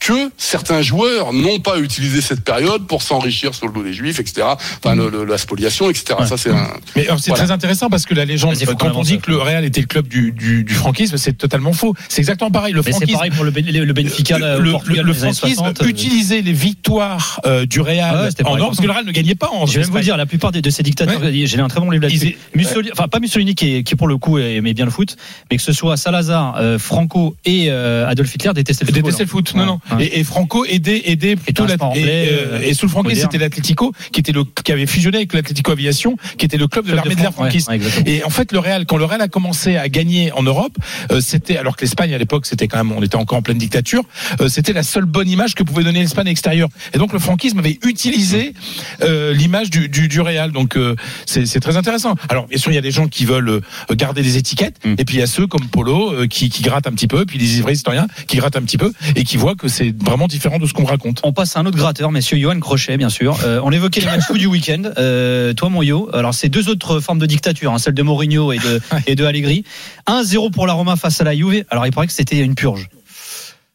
que 0.00 0.30
certains 0.36 0.80
joueurs 0.82 1.32
n'ont 1.32 1.58
pas 1.60 1.78
utilisé 1.78 2.20
cette 2.20 2.42
période 2.42 2.86
pour 2.86 3.02
s'enrichir 3.02 3.54
sur 3.54 3.66
le 3.66 3.72
dos 3.72 3.82
des 3.82 3.92
juifs, 3.92 4.20
etc. 4.20 4.46
Enfin, 4.82 4.94
le- 4.94 5.10
le- 5.10 5.24
la 5.24 5.38
spoliation, 5.38 5.90
etc. 5.90 6.14
Ouais. 6.20 6.26
Ça, 6.26 6.36
c'est 6.36 6.50
un. 6.50 6.68
Mais 6.96 7.06
alors, 7.06 7.18
c'est 7.18 7.30
Voilà. 7.30 7.44
très 7.44 7.52
intéressant 7.52 7.90
parce 7.90 8.04
que 8.06 8.14
la 8.14 8.24
légende, 8.24 8.54
euh, 8.60 8.66
quand 8.78 8.86
on 8.86 8.90
avance. 8.90 9.06
dit 9.06 9.18
que 9.18 9.30
le 9.30 9.38
Real 9.38 9.64
était 9.64 9.80
le 9.80 9.86
club 9.86 10.06
du, 10.08 10.32
du, 10.32 10.64
du 10.64 10.74
franquisme, 10.74 11.16
c'est 11.16 11.32
totalement 11.36 11.72
faux. 11.72 11.94
C'est 12.08 12.20
exactement 12.20 12.50
pareil. 12.50 12.72
Le 12.72 12.80
Mais 12.80 12.84
c'est 12.84 12.90
franquisme, 12.92 13.12
pareil 13.14 13.30
pour 13.32 13.44
le, 13.44 13.50
le 13.50 13.92
Benfica 13.92 14.36
au 14.36 14.60
le, 14.62 14.70
Portugal 14.72 15.14
franquisme 15.14 15.32
60. 15.54 15.82
euh, 15.82 15.86
utilisait 15.86 16.42
les 16.42 16.52
victoires 16.52 17.40
euh, 17.46 17.66
du 17.66 17.80
Real 17.80 18.10
Ah 18.18 18.22
ouais, 18.22 18.28
en 18.40 18.44
pareil 18.44 18.60
or, 18.62 18.68
parce 18.68 18.80
que 18.80 18.86
le 18.86 18.92
Real 18.92 19.04
ne 19.04 19.12
gagnait 19.12 19.34
pas 19.34 19.50
en 19.50 19.66
Je 19.66 19.80
vais 19.80 19.86
vous 19.86 19.98
dire, 20.00 20.16
la 20.16 20.26
plupart 20.26 20.52
des- 20.52 20.62
de 20.62 20.70
ces 20.70 20.82
dictateurs, 20.82 21.20
j'ai 21.32 21.60
un 21.60 21.68
très 21.68 21.80
bon 21.80 21.90
livre 21.90 22.04
là-dessus. 22.04 22.36
Mussolini, 22.54 22.90
enfin 22.92 23.08
pas 23.08 23.20
Mussolini 23.20 23.54
qui, 23.54 23.82
pour 23.96 24.06
le 24.08 24.16
coup 24.18 24.38
aimait 24.38 24.74
bien 24.74 24.84
le 24.84 24.90
foot, 24.90 25.16
mais 25.50 25.56
que 25.56 25.62
ce 25.62 25.72
soit 25.72 25.96
Salazar, 25.96 26.56
euh, 26.58 26.78
Franco 26.78 27.36
et 27.44 27.66
euh, 27.68 28.08
Adolf 28.08 28.34
Hitler 28.34 28.52
détestaient 28.54 28.84
le 28.84 28.88
football. 28.92 29.02
Détestait 29.02 29.24
le 29.24 29.28
foot. 29.28 29.54
Non, 29.54 29.80
Ouais. 29.96 30.04
Et, 30.06 30.20
et 30.20 30.24
Franco 30.24 30.64
aidait, 30.64 31.02
aidait 31.06 31.36
plutôt 31.36 31.66
la, 31.66 31.74
et, 31.74 31.76
euh, 31.76 32.54
euh, 32.54 32.60
et 32.62 32.74
sous 32.74 32.86
le 32.86 32.90
Franquet, 32.90 33.10
moderne. 33.10 33.28
c'était 33.30 33.42
l'Atlético 33.42 33.92
qui 34.12 34.20
était 34.20 34.32
le 34.32 34.44
qui 34.64 34.72
avait 34.72 34.86
fusionné 34.86 35.18
avec 35.18 35.32
l'Atlético 35.32 35.72
Aviation, 35.72 36.16
qui 36.36 36.46
était 36.46 36.56
le 36.56 36.66
club 36.68 36.84
de 36.84 36.90
Club 36.92 36.96
l'armée 36.96 37.14
de, 37.14 37.20
l'air 37.20 37.30
ouais, 37.30 37.34
franquiste. 37.34 37.68
ouais, 37.68 37.80
et 38.06 38.24
en 38.24 38.30
fait, 38.30 38.52
le 38.52 38.58
Real, 38.58 38.86
quand 38.86 38.96
le 38.96 39.04
Real 39.04 39.20
a 39.20 39.28
commencé 39.28 39.76
à 39.76 39.88
gagner 39.88 40.32
en 40.32 40.42
Europe, 40.42 40.76
euh, 41.10 41.20
c'était 41.20 41.56
alors 41.56 41.76
que 41.76 41.82
l'Espagne 41.84 42.14
à 42.14 42.18
l'époque, 42.18 42.46
c'était 42.46 42.68
quand 42.68 42.78
même, 42.78 42.92
on 42.92 43.02
était 43.02 43.16
encore 43.16 43.38
en 43.38 43.42
pleine 43.42 43.58
dictature, 43.58 44.02
euh, 44.40 44.48
c'était 44.48 44.72
la 44.72 44.82
seule 44.82 45.04
bonne 45.04 45.28
image 45.28 45.54
que 45.54 45.62
pouvait 45.62 45.84
donner 45.84 46.00
l'Espagne 46.00 46.28
extérieure. 46.28 46.68
Et 46.94 46.98
donc 46.98 47.12
le 47.12 47.18
franquisme 47.18 47.58
avait 47.58 47.78
utilisé 47.84 48.54
euh, 49.02 49.32
l'image 49.32 49.70
du, 49.70 49.88
du, 49.88 50.08
du 50.08 50.20
Real. 50.20 50.52
Donc 50.52 50.76
euh, 50.76 50.96
c'est 51.26 51.60
très 51.60 51.76
intéressant. 51.76 52.14
Alors 52.28 52.46
bien 52.46 52.58
sûr, 52.58 52.70
il 52.72 52.74
y 52.74 52.78
a 52.78 52.82
des 52.82 52.90
gens 52.90 53.08
qui 53.08 53.24
veulent 53.24 53.60
garder 53.92 54.22
des 54.22 54.36
étiquettes, 54.36 54.78
Mm. 54.84 54.94
et 54.98 55.04
puis 55.04 55.16
il 55.16 55.20
y 55.20 55.22
a 55.22 55.26
ceux 55.26 55.46
comme 55.46 55.66
Polo 55.68 56.12
euh, 56.12 56.26
qui, 56.26 56.48
qui 56.48 56.62
grattent 56.62 56.86
un 56.86 56.92
petit 56.92 57.06
peu, 57.06 57.24
puis 57.26 57.38
les 57.38 57.60
vrais 57.60 57.72
historiens 57.72 58.06
qui 58.26 58.36
grattent 58.36 58.56
un 58.56 58.62
petit 58.62 58.78
peu 58.78 58.92
et 59.16 59.24
qui 59.24 59.36
voient 59.36 59.54
que 59.54 59.68
c'est 59.78 59.94
vraiment 59.96 60.26
différent 60.26 60.58
de 60.58 60.66
ce 60.66 60.72
qu'on 60.72 60.84
raconte. 60.84 61.20
On 61.22 61.32
passe 61.32 61.56
à 61.56 61.60
un 61.60 61.66
autre 61.66 61.76
gratteur, 61.76 62.10
messieurs 62.10 62.36
Johan 62.36 62.58
Crochet, 62.58 62.96
bien 62.96 63.10
sûr. 63.10 63.38
Euh, 63.44 63.60
on 63.62 63.70
évoquait 63.70 64.00
les 64.00 64.06
matchs 64.06 64.24
fous 64.26 64.36
du 64.36 64.46
week-end. 64.46 64.82
Euh, 64.98 65.52
toi, 65.54 65.68
mon 65.68 65.82
Yo, 65.82 66.10
alors 66.12 66.34
c'est 66.34 66.48
deux 66.48 66.68
autres 66.68 66.98
formes 66.98 67.20
de 67.20 67.26
dictature, 67.26 67.72
hein, 67.72 67.78
celle 67.78 67.94
de 67.94 68.02
Mourinho 68.02 68.50
et 68.52 68.58
de, 68.58 68.80
et 69.06 69.14
de 69.14 69.24
Allegri. 69.24 69.64
1-0 70.08 70.50
pour 70.50 70.66
la 70.66 70.72
Roma 70.72 70.96
face 70.96 71.20
à 71.20 71.24
la 71.24 71.36
Juve. 71.36 71.64
Alors 71.70 71.86
il 71.86 71.92
paraît 71.92 72.08
que 72.08 72.12
c'était 72.12 72.38
une 72.38 72.56
purge. 72.56 72.88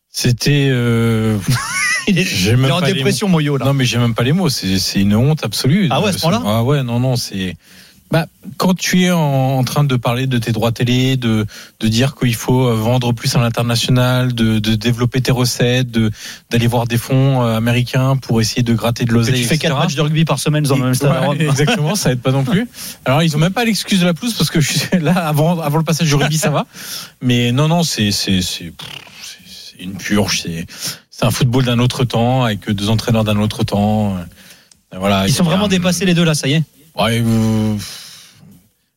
C'était. 0.10 0.68
euh, 0.70 1.38
Il 2.10 2.20
est, 2.20 2.56
même 2.58 2.70
en 2.70 2.82
dépression, 2.82 3.30
Moyo, 3.30 3.56
là. 3.56 3.66
Non, 3.66 3.74
mais 3.74 3.86
j'ai 3.86 3.98
même 3.98 4.14
pas 4.14 4.24
les 4.24 4.34
mots. 4.34 4.50
C'est 4.50 4.78
c'est 4.78 5.00
une 5.00 5.16
honte 5.16 5.46
absolue. 5.46 5.88
Ah 5.90 6.02
ouais, 6.02 6.10
à 6.10 6.12
ce 6.12 6.20
point-là 6.20 6.42
Ah 6.46 6.64
ouais, 6.64 6.84
non, 6.84 7.00
non, 7.00 7.16
c'est. 7.16 7.56
Bah, 8.14 8.28
quand 8.58 8.76
tu 8.76 9.06
es 9.06 9.10
en, 9.12 9.18
en 9.58 9.64
train 9.64 9.84
de 9.84 9.96
parler 9.96 10.28
de 10.28 10.38
tes 10.38 10.52
droits 10.52 10.72
télé, 10.72 11.18
de, 11.18 11.48
de 11.80 11.88
dire 11.88 12.14
qu'il 12.14 12.36
faut 12.36 12.68
euh, 12.68 12.76
vendre 12.76 13.12
plus 13.12 13.36
à 13.36 13.40
l'international, 13.40 14.34
de, 14.36 14.60
de 14.60 14.76
développer 14.76 15.20
tes 15.20 15.32
recettes, 15.32 15.90
de 15.90 16.12
d'aller 16.52 16.68
voir 16.68 16.86
des 16.86 17.00
fonds 17.00 17.42
euh, 17.42 17.58
américains 17.58 18.16
pour 18.18 18.40
essayer 18.40 18.62
de 18.62 18.74
gratter 18.76 19.06
de 19.06 19.12
l'oseille. 19.14 19.34
tu 19.42 19.48
fais 19.48 19.56
etc. 19.56 19.70
quatre 19.74 19.80
matchs 19.80 19.96
de 19.96 20.02
rugby 20.02 20.26
par 20.26 20.38
semaine 20.38 20.64
dans 20.64 20.76
le 20.76 20.84
même 20.84 20.94
stade. 20.94 21.28
Ouais, 21.28 21.42
exactement, 21.44 21.96
ça 21.96 22.12
aide 22.12 22.22
pas 22.22 22.32
non 22.32 22.44
plus. 22.44 22.68
Alors 23.06 23.24
ils 23.24 23.36
ont 23.36 23.40
même 23.40 23.52
pas 23.52 23.66
l'excuse 23.66 24.00
de 24.02 24.06
la 24.06 24.14
pelouse 24.14 24.36
parce 24.36 24.52
que 24.52 24.62
je 24.62 24.74
suis 24.74 25.00
là 25.02 25.14
avant 25.28 25.60
avant 25.60 25.80
le 25.80 25.84
passage 25.84 26.08
du 26.08 26.14
rugby 26.14 26.38
ça 26.38 26.52
va. 26.52 26.68
Mais 27.20 27.52
non 27.52 27.68
non 27.68 27.82
c'est 27.82 28.12
une 29.80 29.96
purge. 29.96 30.44
C'est 31.10 31.26
un 31.26 31.32
football 31.32 31.66
d'un 31.66 31.80
autre 31.80 32.04
temps 32.06 32.44
avec 32.44 32.70
deux 32.70 32.90
entraîneurs 32.90 33.24
d'un 33.24 33.40
autre 33.40 33.64
temps. 33.64 34.16
Euh, 34.18 34.98
Voilà. 35.00 35.28
Ils 35.28 35.34
sont 35.34 35.44
vraiment 35.44 35.68
dépassés 35.68 36.06
les 36.06 36.14
deux 36.14 36.24
là, 36.24 36.36
ça 36.36 36.48
y 36.48 36.54
est. 36.54 36.64
Ouais, 36.96 37.22
vous- 37.22 37.80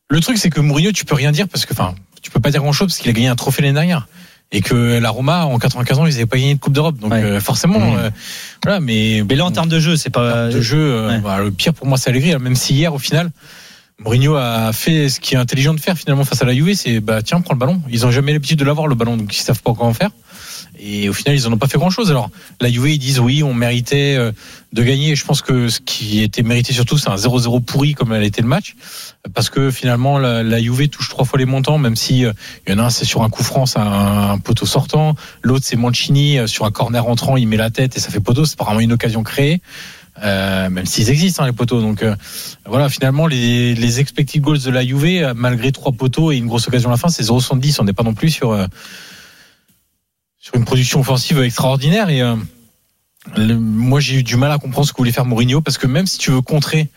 Le 0.09 0.19
truc 0.21 0.37
c'est 0.37 0.49
que 0.49 0.61
Mourinho 0.61 0.91
tu 0.91 1.05
peux 1.05 1.15
rien 1.15 1.31
dire 1.31 1.47
parce 1.47 1.65
que 1.65 1.73
enfin 1.73 1.95
tu 2.21 2.31
peux 2.31 2.39
pas 2.39 2.49
dire 2.51 2.61
grand 2.61 2.71
chose 2.71 2.87
parce 2.89 2.99
qu'il 2.99 3.09
a 3.09 3.13
gagné 3.13 3.27
un 3.27 3.35
trophée 3.35 3.61
l'année 3.61 3.73
dernière. 3.73 4.07
Et 4.53 4.61
que 4.61 4.97
la 4.99 5.09
Roma, 5.09 5.43
en 5.45 5.59
95 5.59 5.99
ans, 5.99 6.05
ils 6.05 6.13
n'avaient 6.13 6.25
pas 6.25 6.37
gagné 6.37 6.55
de 6.55 6.59
Coupe 6.61 6.71
d'Europe. 6.71 6.97
Donc, 6.99 7.11
Ouais. 7.11 7.21
euh, 7.21 7.39
forcément, 7.41 7.79
Mmh. 7.79 7.97
euh, 7.97 8.09
voilà, 8.63 8.79
mais. 8.79 9.21
Mais 9.27 9.35
là, 9.35 9.43
en 9.43 9.51
termes 9.51 9.67
de 9.67 9.77
jeu, 9.77 9.97
c'est 9.97 10.09
pas. 10.09 10.47
de 10.47 10.61
jeu, 10.61 10.77
euh, 10.79 11.09
ouais. 11.09 11.19
bah, 11.19 11.39
le 11.39 11.51
pire 11.51 11.73
pour 11.73 11.85
moi, 11.85 11.97
c'est 11.97 12.11
Allegri. 12.11 12.31
hein. 12.31 12.39
Même 12.39 12.55
si 12.55 12.73
hier, 12.73 12.93
au 12.93 12.97
final, 12.97 13.29
Mourinho 13.99 14.35
a 14.35 14.71
fait 14.71 15.09
ce 15.09 15.19
qui 15.19 15.33
est 15.35 15.37
intelligent 15.37 15.73
de 15.73 15.81
faire 15.81 15.97
finalement 15.97 16.23
face 16.23 16.41
à 16.41 16.45
la 16.45 16.53
Juve, 16.53 16.73
c'est 16.75 17.01
bah 17.01 17.21
tiens, 17.21 17.41
prends 17.41 17.55
le 17.55 17.59
ballon. 17.59 17.81
Ils 17.89 18.05
ont 18.05 18.11
jamais 18.11 18.31
l'habitude 18.31 18.57
de 18.57 18.63
l'avoir 18.63 18.87
le 18.87 18.95
ballon, 18.95 19.17
donc 19.17 19.35
ils 19.37 19.41
savent 19.41 19.61
pas 19.61 19.73
comment 19.77 19.93
faire. 19.93 20.11
Et 20.79 21.09
au 21.09 21.13
final, 21.13 21.35
ils 21.35 21.47
en 21.47 21.53
ont 21.53 21.57
pas 21.57 21.67
fait 21.67 21.77
grand 21.77 21.89
chose. 21.89 22.09
Alors, 22.11 22.29
la 22.61 22.69
Juve, 22.69 22.89
ils 22.89 22.99
disent 22.99 23.19
oui, 23.19 23.43
on 23.43 23.53
méritait 23.53 24.15
euh, 24.15 24.31
de 24.73 24.83
gagner. 24.83 25.15
Je 25.15 25.25
pense 25.25 25.41
que 25.41 25.69
ce 25.69 25.79
qui 25.79 26.21
était 26.21 26.43
mérité 26.43 26.73
surtout, 26.73 26.97
c'est 26.97 27.09
un 27.09 27.15
0-0 27.15 27.63
pourri 27.63 27.93
comme 27.93 28.13
elle 28.13 28.23
été 28.23 28.41
le 28.41 28.47
match, 28.47 28.75
parce 29.33 29.49
que 29.49 29.71
finalement, 29.71 30.19
la, 30.19 30.61
Juve 30.61 30.87
touche 30.89 31.09
trois 31.09 31.25
fois 31.25 31.39
les 31.39 31.45
montants, 31.45 31.77
même 31.77 31.95
si 31.95 32.25
euh, 32.25 32.33
il 32.65 32.73
y 32.73 32.75
en 32.75 32.79
a 32.79 32.83
un, 32.83 32.89
c'est 32.89 33.05
sur 33.05 33.23
un 33.23 33.29
coup 33.29 33.43
franc, 33.43 33.65
c'est 33.65 33.79
un, 33.79 34.37
poteau 34.39 34.65
sortant. 34.65 35.15
L'autre, 35.41 35.65
c'est 35.65 35.75
Mancini 35.75 36.37
euh, 36.37 36.47
sur 36.47 36.65
un 36.65 36.71
corner 36.71 37.07
entrant, 37.07 37.37
il 37.37 37.47
met 37.47 37.57
la 37.57 37.69
tête 37.69 37.97
et 37.97 37.99
ça 37.99 38.09
fait 38.09 38.19
poteau. 38.19 38.45
C'est 38.45 38.59
vraiment 38.59 38.79
une 38.79 38.93
occasion 38.93 39.23
créée. 39.23 39.61
Euh, 40.23 40.69
même 40.71 40.87
s'ils 40.87 41.09
existent 41.11 41.43
hein, 41.43 41.47
les 41.47 41.53
poteaux. 41.53 41.81
Donc 41.81 42.01
euh, 42.01 42.15
voilà, 42.65 42.89
finalement 42.89 43.27
les, 43.27 43.75
les 43.75 43.99
expected 43.99 44.41
goals 44.41 44.59
de 44.59 44.71
la 44.71 44.85
Juve, 44.85 45.33
malgré 45.35 45.71
trois 45.71 45.91
poteaux 45.91 46.31
et 46.31 46.37
une 46.37 46.47
grosse 46.47 46.67
occasion 46.67 46.89
à 46.89 46.93
la 46.93 46.97
fin, 46.97 47.09
c'est 47.09 47.23
0,70. 47.23 47.77
On 47.79 47.83
n'est 47.83 47.93
pas 47.93 48.03
non 48.03 48.13
plus 48.13 48.31
sur 48.31 48.57
sur 50.47 50.55
une 50.55 50.63
production 50.63 51.01
offensive 51.01 51.41
extraordinaire. 51.41 52.09
Et 52.09 52.21
euh, 52.21 52.35
moi 53.35 53.99
j'ai 53.99 54.19
eu 54.19 54.23
du 54.23 54.37
mal 54.37 54.49
à 54.49 54.57
comprendre 54.57 54.87
ce 54.87 54.93
que 54.93 54.97
voulait 54.97 55.11
faire 55.11 55.25
Mourinho 55.25 55.59
parce 55.59 55.77
que 55.77 55.87
même 55.87 56.07
si 56.07 56.17
tu 56.17 56.31
veux 56.31 56.41
contrer, 56.41 56.87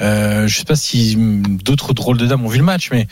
euh, 0.00 0.48
je 0.48 0.58
sais 0.58 0.64
pas 0.64 0.74
si 0.74 1.14
d'autres 1.16 1.94
drôles 1.94 2.18
de 2.18 2.26
dames 2.26 2.44
ont 2.44 2.48
vu 2.48 2.58
le 2.58 2.64
match, 2.64 2.88
mais 2.90 3.06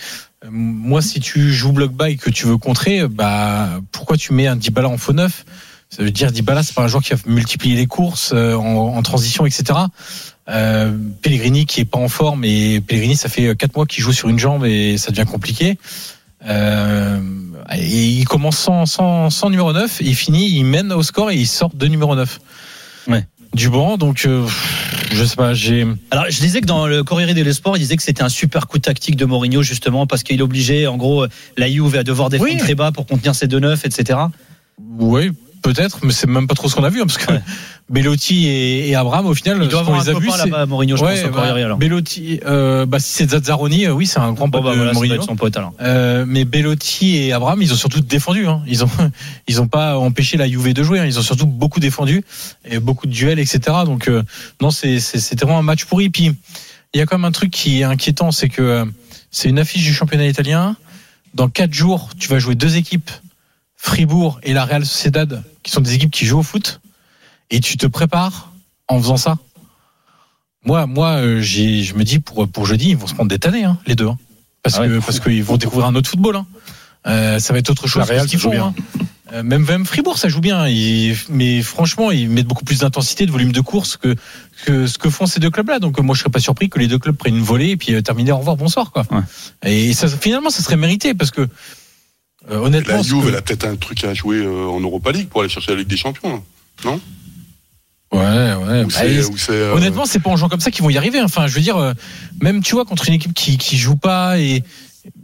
euh, 0.44 0.48
moi 0.50 1.00
si 1.00 1.20
tu 1.20 1.52
joues 1.52 1.70
bloc 1.70 1.92
bas 1.92 2.10
et 2.10 2.16
que 2.16 2.28
tu 2.28 2.46
veux 2.46 2.58
contrer, 2.58 3.06
bah 3.06 3.80
pourquoi 3.92 4.16
tu 4.16 4.32
mets 4.32 4.48
un 4.48 4.56
Dybala 4.56 4.88
en 4.88 4.98
faux 4.98 5.12
neuf? 5.12 5.44
Ça 5.90 6.02
veut 6.02 6.10
dire 6.10 6.32
Dybala, 6.32 6.64
c'est 6.64 6.74
pas 6.74 6.82
un 6.82 6.88
joueur 6.88 7.04
qui 7.04 7.14
va 7.14 7.20
multiplier 7.26 7.76
les 7.76 7.86
courses 7.86 8.32
euh, 8.34 8.54
en, 8.56 9.00
transition, 9.02 9.46
etc. 9.46 9.78
Pellegrini 11.22 11.66
qui 11.66 11.82
est 11.82 11.84
pas 11.84 12.00
en 12.00 12.08
forme 12.08 12.44
et 12.44 12.80
Pellegrini, 12.80 13.14
ça 13.14 13.28
fait 13.28 13.54
quatre 13.54 13.76
mois 13.76 13.86
qu'il 13.86 14.02
joue 14.02 14.12
sur 14.12 14.28
une 14.28 14.40
jambe 14.40 14.66
et 14.66 14.98
ça 14.98 15.12
devient 15.12 15.30
compliqué. 15.30 15.78
Et 17.72 18.06
il 18.08 18.24
commence 18.26 18.58
sans, 18.58 18.86
sans, 18.86 19.30
sans 19.30 19.50
numéro 19.50 19.72
9 19.72 20.00
et 20.00 20.04
il 20.04 20.14
finit, 20.14 20.50
il 20.50 20.64
mène 20.64 20.92
au 20.92 21.02
score 21.02 21.30
et 21.30 21.36
il 21.36 21.46
sort 21.46 21.70
de 21.74 21.86
numéro 21.86 22.14
9. 22.14 22.40
Ouais. 23.08 23.26
Du 23.54 23.68
banc, 23.70 23.96
donc 23.96 24.24
euh, 24.26 24.44
je 25.12 25.24
sais 25.24 25.36
pas, 25.36 25.54
j'ai. 25.54 25.86
Alors, 26.10 26.24
je 26.28 26.40
disais 26.40 26.60
que 26.60 26.66
dans 26.66 26.86
le 26.88 27.04
Corriere 27.04 27.34
dello 27.34 27.52
Sport, 27.52 27.76
il 27.76 27.80
disait 27.80 27.96
que 27.96 28.02
c'était 28.02 28.22
un 28.24 28.28
super 28.28 28.66
coup 28.66 28.80
tactique 28.80 29.14
de 29.14 29.24
Mourinho, 29.24 29.62
justement, 29.62 30.06
parce 30.08 30.24
qu'il 30.24 30.42
obligeait, 30.42 30.88
en 30.88 30.96
gros, 30.96 31.26
la 31.56 31.70
Juve 31.70 31.94
à 31.96 32.02
devoir 32.02 32.30
défendre 32.30 32.50
Oui. 32.50 32.58
très 32.58 32.74
bas 32.74 32.90
pour 32.90 33.06
contenir 33.06 33.34
ses 33.34 33.46
deux 33.46 33.60
neufs, 33.60 33.84
etc. 33.84 34.18
Oui, 34.98 35.30
peut-être, 35.64 35.98
mais 36.04 36.12
c'est 36.12 36.28
même 36.28 36.46
pas 36.46 36.54
trop 36.54 36.68
ce 36.68 36.76
qu'on 36.76 36.84
a 36.84 36.90
vu, 36.90 37.00
hein, 37.00 37.06
parce 37.06 37.18
que 37.18 37.32
Ouais. 37.32 37.40
Bellotti 37.90 38.46
et, 38.46 38.88
et 38.88 38.94
Abraham, 38.94 39.26
au 39.26 39.34
final, 39.34 39.58
Il 39.60 39.68
doit 39.68 39.80
avoir 39.80 40.00
un 40.00 40.04
les 40.04 40.08
a 40.08 40.18
vus, 40.18 40.28
là-bas, 40.28 40.64
Mourinho, 40.66 40.96
je 40.96 41.04
Ouais, 41.04 41.20
pense, 41.22 41.32
bah, 41.32 41.52
alors. 41.54 41.76
Bellotti, 41.76 42.40
euh, 42.46 42.86
bah, 42.86 42.98
si 42.98 43.12
c'est 43.12 43.30
Zazzaroni, 43.30 43.84
euh, 43.86 43.92
oui, 43.92 44.06
c'est 44.06 44.20
un 44.20 44.32
grand 44.32 44.48
Bon, 44.48 44.58
pote 44.58 44.64
bah, 44.64 44.70
de 44.72 44.76
voilà, 44.76 44.92
Mourinho. 44.94 45.20
son 45.22 45.36
pote, 45.36 45.54
alors. 45.56 45.74
Euh, 45.82 46.24
mais 46.26 46.44
Bellotti 46.46 47.16
et 47.16 47.32
Abraham, 47.34 47.60
ils 47.60 47.72
ont 47.72 47.76
surtout 47.76 48.00
défendu. 48.00 48.46
Hein. 48.46 48.62
Ils 48.66 48.84
ont, 48.84 48.88
ils 49.48 49.60
ont 49.60 49.68
pas 49.68 49.98
empêché 49.98 50.38
la 50.38 50.48
Juve 50.48 50.72
de 50.72 50.82
jouer. 50.82 51.00
hein. 51.00 51.04
Ils 51.06 51.18
ont 51.18 51.22
surtout 51.22 51.46
beaucoup 51.46 51.78
défendu 51.80 52.24
et 52.64 52.78
beaucoup 52.78 53.06
de 53.06 53.12
duels, 53.12 53.38
etc. 53.38 53.60
Donc 53.84 54.08
euh, 54.08 54.22
non, 54.62 54.70
c'est 54.70 54.98
c'est- 55.00 55.18
c'était 55.20 55.44
vraiment 55.44 55.58
un 55.58 55.62
match 55.62 55.84
pourri. 55.84 56.08
Puis 56.08 56.34
il 56.94 56.98
y 56.98 57.02
a 57.02 57.06
quand 57.06 57.18
même 57.18 57.24
un 57.26 57.32
truc 57.32 57.50
qui 57.50 57.80
est 57.80 57.84
inquiétant, 57.84 58.30
c'est 58.32 58.48
que 58.48 58.62
euh, 58.62 58.84
c'est 59.30 59.50
une 59.50 59.58
affiche 59.58 59.82
du 59.84 59.92
championnat 59.92 60.26
italien. 60.26 60.76
Dans 61.34 61.48
quatre 61.48 61.74
jours, 61.74 62.08
tu 62.18 62.28
vas 62.28 62.38
jouer 62.38 62.54
deux 62.54 62.76
équipes, 62.76 63.10
Fribourg 63.88 64.40
et 64.42 64.54
la 64.54 64.64
Real 64.64 64.86
Sociedad, 64.86 65.42
qui 65.62 65.70
sont 65.70 65.82
des 65.82 65.92
équipes 65.92 66.10
qui 66.10 66.24
jouent 66.24 66.38
au 66.38 66.42
foot, 66.42 66.80
et 67.50 67.60
tu 67.60 67.76
te 67.76 67.86
prépares 67.86 68.50
en 68.88 68.98
faisant 68.98 69.18
ça. 69.18 69.36
Moi, 70.64 70.86
moi, 70.86 71.16
euh, 71.18 71.42
j'ai, 71.42 71.82
je 71.82 71.94
me 71.94 72.02
dis 72.02 72.18
pour 72.18 72.48
pour 72.48 72.64
jeudi, 72.64 72.88
ils 72.90 72.96
vont 72.96 73.06
se 73.06 73.12
prendre 73.14 73.28
des 73.28 73.38
tannées, 73.38 73.64
hein, 73.64 73.76
les 73.86 73.94
deux, 73.94 74.08
hein. 74.08 74.16
parce 74.62 74.76
Ah 74.78 74.80
ouais. 74.80 74.88
que 74.88 74.98
parce 75.04 75.20
qu'ils 75.20 75.44
vont 75.44 75.58
découvrir 75.58 75.86
un 75.86 75.94
autre 75.96 76.08
football. 76.08 76.36
Hein. 76.36 76.46
Euh, 77.06 77.38
ça 77.38 77.52
va 77.52 77.58
être 77.58 77.68
autre 77.68 77.86
chose. 77.86 78.08
La 78.08 78.14
Real, 78.14 78.26
qu'ils 78.26 78.38
font, 78.38 78.48
bien. 78.50 78.68
hein. 78.68 79.02
Euh, 79.34 79.42
Même, 79.42 79.66
même 79.66 79.84
Fribourg, 79.84 80.16
ça 80.16 80.28
joue 80.28 80.40
bien. 80.40 80.66
Ils- 80.66 81.14
mais 81.28 81.60
franchement, 81.60 82.10
ils 82.10 82.30
mettent 82.30 82.46
beaucoup 82.46 82.64
plus 82.64 82.78
d'intensité, 82.78 83.26
de 83.26 83.30
volume 83.32 83.52
de 83.52 83.60
course 83.60 83.98
que, 83.98 84.16
que 84.64 84.86
ce 84.86 84.96
que 84.96 85.10
font 85.10 85.26
ces 85.26 85.40
deux 85.40 85.50
clubs-là. 85.50 85.78
Donc, 85.78 85.98
moi, 86.00 86.14
je 86.14 86.20
serais 86.20 86.30
pas 86.30 86.40
surpris 86.40 86.70
que 86.70 86.78
les 86.78 86.86
deux 86.88 86.98
clubs 86.98 87.16
prennent 87.16 87.36
une 87.36 87.42
volée 87.44 87.70
et 87.70 87.76
puis 87.76 87.92
euh, 87.94 88.00
terminer 88.00 88.32
au 88.32 88.38
revoir, 88.38 88.56
bonsoir, 88.56 88.90
quoi. 88.90 89.04
Ouais. 89.10 89.20
Et 89.70 89.92
ça, 89.92 90.08
finalement, 90.08 90.48
ça 90.48 90.62
serait 90.62 90.76
mérité 90.78 91.12
parce 91.12 91.30
que, 91.30 91.46
euh, 92.50 92.58
honnêtement, 92.58 92.96
La 92.96 93.02
Juve, 93.02 93.22
que- 93.24 93.28
elle 93.28 93.36
a 93.36 93.42
peut-être 93.42 93.64
un 93.66 93.76
truc 93.76 94.02
à 94.04 94.14
jouer 94.14 94.38
euh, 94.38 94.66
en 94.66 94.80
Europa 94.80 95.12
League 95.12 95.28
pour 95.28 95.40
aller 95.40 95.50
chercher 95.50 95.72
la 95.72 95.78
Ligue 95.78 95.88
des 95.88 95.96
Champions. 95.96 96.42
hein. 96.84 96.98
ouais, 98.12 98.20
ouais. 98.20 98.84
Ou 98.84 98.86
bah, 98.88 98.94
c'est- 98.98 99.14
ils- 99.14 99.24
ou 99.26 99.36
c'est, 99.38 99.52
euh, 99.52 99.74
Honnêtement, 99.74 100.06
c'est 100.06 100.20
pas 100.20 100.30
en 100.30 100.36
jouant 100.36 100.48
comme 100.48 100.60
ça 100.60 100.70
qu'ils 100.70 100.82
vont 100.82 100.90
y 100.90 100.98
arriver. 100.98 101.20
Enfin, 101.22 101.46
je 101.46 101.54
veux 101.54 101.60
dire, 101.60 101.76
euh, 101.76 101.92
même 102.40 102.62
tu 102.62 102.74
vois 102.74 102.84
contre 102.84 103.08
une 103.08 103.14
équipe 103.14 103.34
qui 103.34 103.58
qui 103.58 103.76
joue 103.76 103.96
pas 103.96 104.38
et 104.38 104.62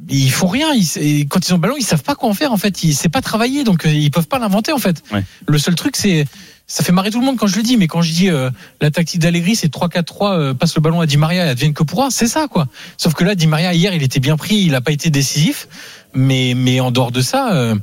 ils 0.08 0.30
font 0.30 0.48
rien. 0.48 0.72
Ils, 0.74 0.88
et 0.98 1.26
quand 1.26 1.46
ils 1.46 1.52
ont 1.52 1.56
le 1.56 1.60
ballon, 1.62 1.76
ils 1.78 1.84
savent 1.84 2.02
pas 2.02 2.14
quoi 2.14 2.28
en 2.28 2.34
faire. 2.34 2.52
En 2.52 2.56
fait, 2.58 2.82
ils 2.82 2.94
c'est 2.94 3.08
pas 3.08 3.22
travailler, 3.22 3.64
donc 3.64 3.86
euh, 3.86 3.90
ils 3.92 4.10
peuvent 4.10 4.28
pas 4.28 4.38
l'inventer. 4.38 4.72
En 4.72 4.78
fait, 4.78 5.02
Ouais. 5.12 5.24
le 5.46 5.58
seul 5.58 5.74
truc, 5.74 5.96
c'est 5.96 6.26
ça 6.70 6.84
fait 6.84 6.92
marrer 6.92 7.10
tout 7.10 7.18
le 7.18 7.26
monde 7.26 7.36
quand 7.36 7.48
je 7.48 7.56
le 7.56 7.64
dis, 7.64 7.76
mais 7.76 7.88
quand 7.88 8.00
je 8.00 8.12
dis 8.12 8.30
euh, 8.30 8.48
la 8.80 8.92
tactique 8.92 9.18
d'Allegri, 9.18 9.56
c'est 9.56 9.74
3-4-3, 9.74 10.38
euh, 10.38 10.54
passe 10.54 10.76
le 10.76 10.80
ballon 10.80 11.00
à 11.00 11.06
Di 11.06 11.16
Maria 11.16 11.44
et 11.46 11.48
advienne 11.48 11.74
que 11.74 11.82
pourra, 11.82 12.10
c'est 12.12 12.28
ça 12.28 12.46
quoi. 12.46 12.68
Sauf 12.96 13.12
que 13.14 13.24
là, 13.24 13.34
Di 13.34 13.48
Maria 13.48 13.74
hier, 13.74 13.92
il 13.92 14.04
était 14.04 14.20
bien 14.20 14.36
pris, 14.36 14.54
il 14.54 14.76
a 14.76 14.80
pas 14.80 14.92
été 14.92 15.10
décisif, 15.10 15.66
mais 16.14 16.54
mais 16.54 16.78
en 16.78 16.92
dehors 16.92 17.10
de 17.10 17.22
ça, 17.22 17.52
euh, 17.54 17.74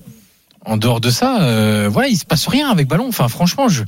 en 0.64 0.78
dehors 0.78 1.02
de 1.02 1.10
ça, 1.10 1.42
euh, 1.42 1.90
voilà, 1.92 2.08
il 2.08 2.16
se 2.16 2.24
passe 2.24 2.48
rien 2.48 2.70
avec 2.70 2.88
ballon. 2.88 3.08
Enfin, 3.10 3.28
franchement, 3.28 3.68
je 3.68 3.84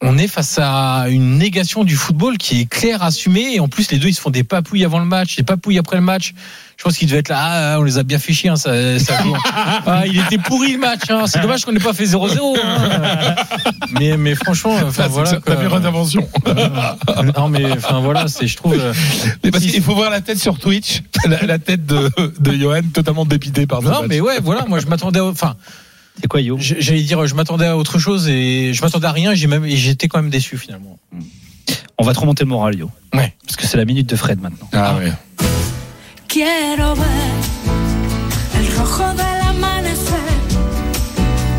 on 0.00 0.16
est 0.18 0.28
face 0.28 0.58
à 0.62 1.06
une 1.08 1.36
négation 1.38 1.84
du 1.84 1.96
football 1.96 2.38
qui 2.38 2.60
est 2.62 2.64
claire, 2.66 3.02
assumée. 3.02 3.54
Et 3.54 3.60
en 3.60 3.68
plus, 3.68 3.90
les 3.90 3.98
deux, 3.98 4.08
ils 4.08 4.14
se 4.14 4.20
font 4.20 4.30
des 4.30 4.44
papouilles 4.44 4.84
avant 4.84 4.98
le 4.98 5.04
match, 5.04 5.36
des 5.36 5.42
papouilles 5.42 5.78
après 5.78 5.96
le 5.96 6.02
match. 6.02 6.34
Je 6.76 6.82
pense 6.82 6.96
qu'ils 6.96 7.06
devaient 7.06 7.20
être 7.20 7.28
là. 7.28 7.74
Ah, 7.74 7.80
on 7.80 7.82
les 7.84 7.98
a 7.98 8.02
bien 8.02 8.18
fait 8.18 8.32
chier. 8.32 8.50
hein, 8.50 8.56
ça. 8.56 8.72
Ah, 9.86 10.02
il 10.06 10.18
était 10.18 10.38
pourri 10.38 10.72
le 10.72 10.78
match. 10.78 11.02
hein. 11.10 11.24
C'est 11.26 11.40
dommage 11.40 11.64
qu'on 11.64 11.72
n'ait 11.72 11.78
pas 11.80 11.92
fait 11.92 12.04
0-0. 12.04 12.56
hein. 12.62 13.34
Mais, 13.98 14.16
mais 14.16 14.34
franchement, 14.34 14.74
enfin 14.74 14.90
Ça, 15.02 15.08
voilà. 15.08 15.30
c'est 15.30 15.36
ta 15.36 15.42
quoi. 15.42 15.56
meilleure 15.56 15.74
intervention. 15.76 16.28
Non, 17.36 17.48
mais 17.48 17.70
enfin 17.72 18.00
voilà, 18.00 18.26
c'est, 18.28 18.46
je 18.46 18.56
trouve. 18.56 18.74
euh, 18.78 18.92
Mais 19.44 19.50
parce 19.50 19.64
qu'il 19.64 19.82
faut 19.82 19.94
voir 19.94 20.10
la 20.10 20.20
tête 20.20 20.38
sur 20.38 20.58
Twitch, 20.58 21.02
la, 21.26 21.42
la 21.46 21.58
tête 21.58 21.86
de, 21.86 22.10
de 22.40 22.52
Johan 22.52 22.80
totalement 22.92 23.24
dépité 23.24 23.66
par 23.66 23.82
Non, 23.82 24.02
mais 24.08 24.20
ouais, 24.20 24.38
voilà. 24.42 24.64
Moi, 24.66 24.80
je 24.80 24.86
m'attendais. 24.86 25.20
Enfin, 25.20 25.54
C'est 26.20 26.28
quoi, 26.28 26.40
Yo? 26.40 26.56
J'allais 26.58 27.02
dire, 27.02 27.26
je 27.26 27.34
m'attendais 27.34 27.66
à 27.66 27.76
autre 27.76 27.98
chose 27.98 28.28
et 28.28 28.72
je 28.72 28.82
m'attendais 28.82 29.06
à 29.06 29.12
rien. 29.12 29.32
et 29.32 29.36
j'ai 29.36 29.46
même, 29.46 29.64
et 29.64 29.76
j'étais 29.76 30.08
quand 30.08 30.20
même 30.20 30.30
déçu 30.30 30.56
finalement. 30.56 30.98
On 31.98 32.04
va 32.04 32.12
te 32.14 32.20
remonter 32.20 32.44
le 32.44 32.48
moral, 32.50 32.76
Yo. 32.76 32.90
Ouais. 33.14 33.34
Parce 33.44 33.56
que 33.56 33.66
c'est 33.66 33.76
la 33.76 33.84
minute 33.84 34.08
de 34.08 34.16
Fred 34.16 34.40
maintenant. 34.40 34.68
Ah 34.72 34.96
ouais. 34.96 35.12
Quiero 36.28 36.94
ver 36.94 37.04
el 38.58 38.66
rojo 38.78 39.12
del 39.12 39.48
amanecer. 39.48 40.14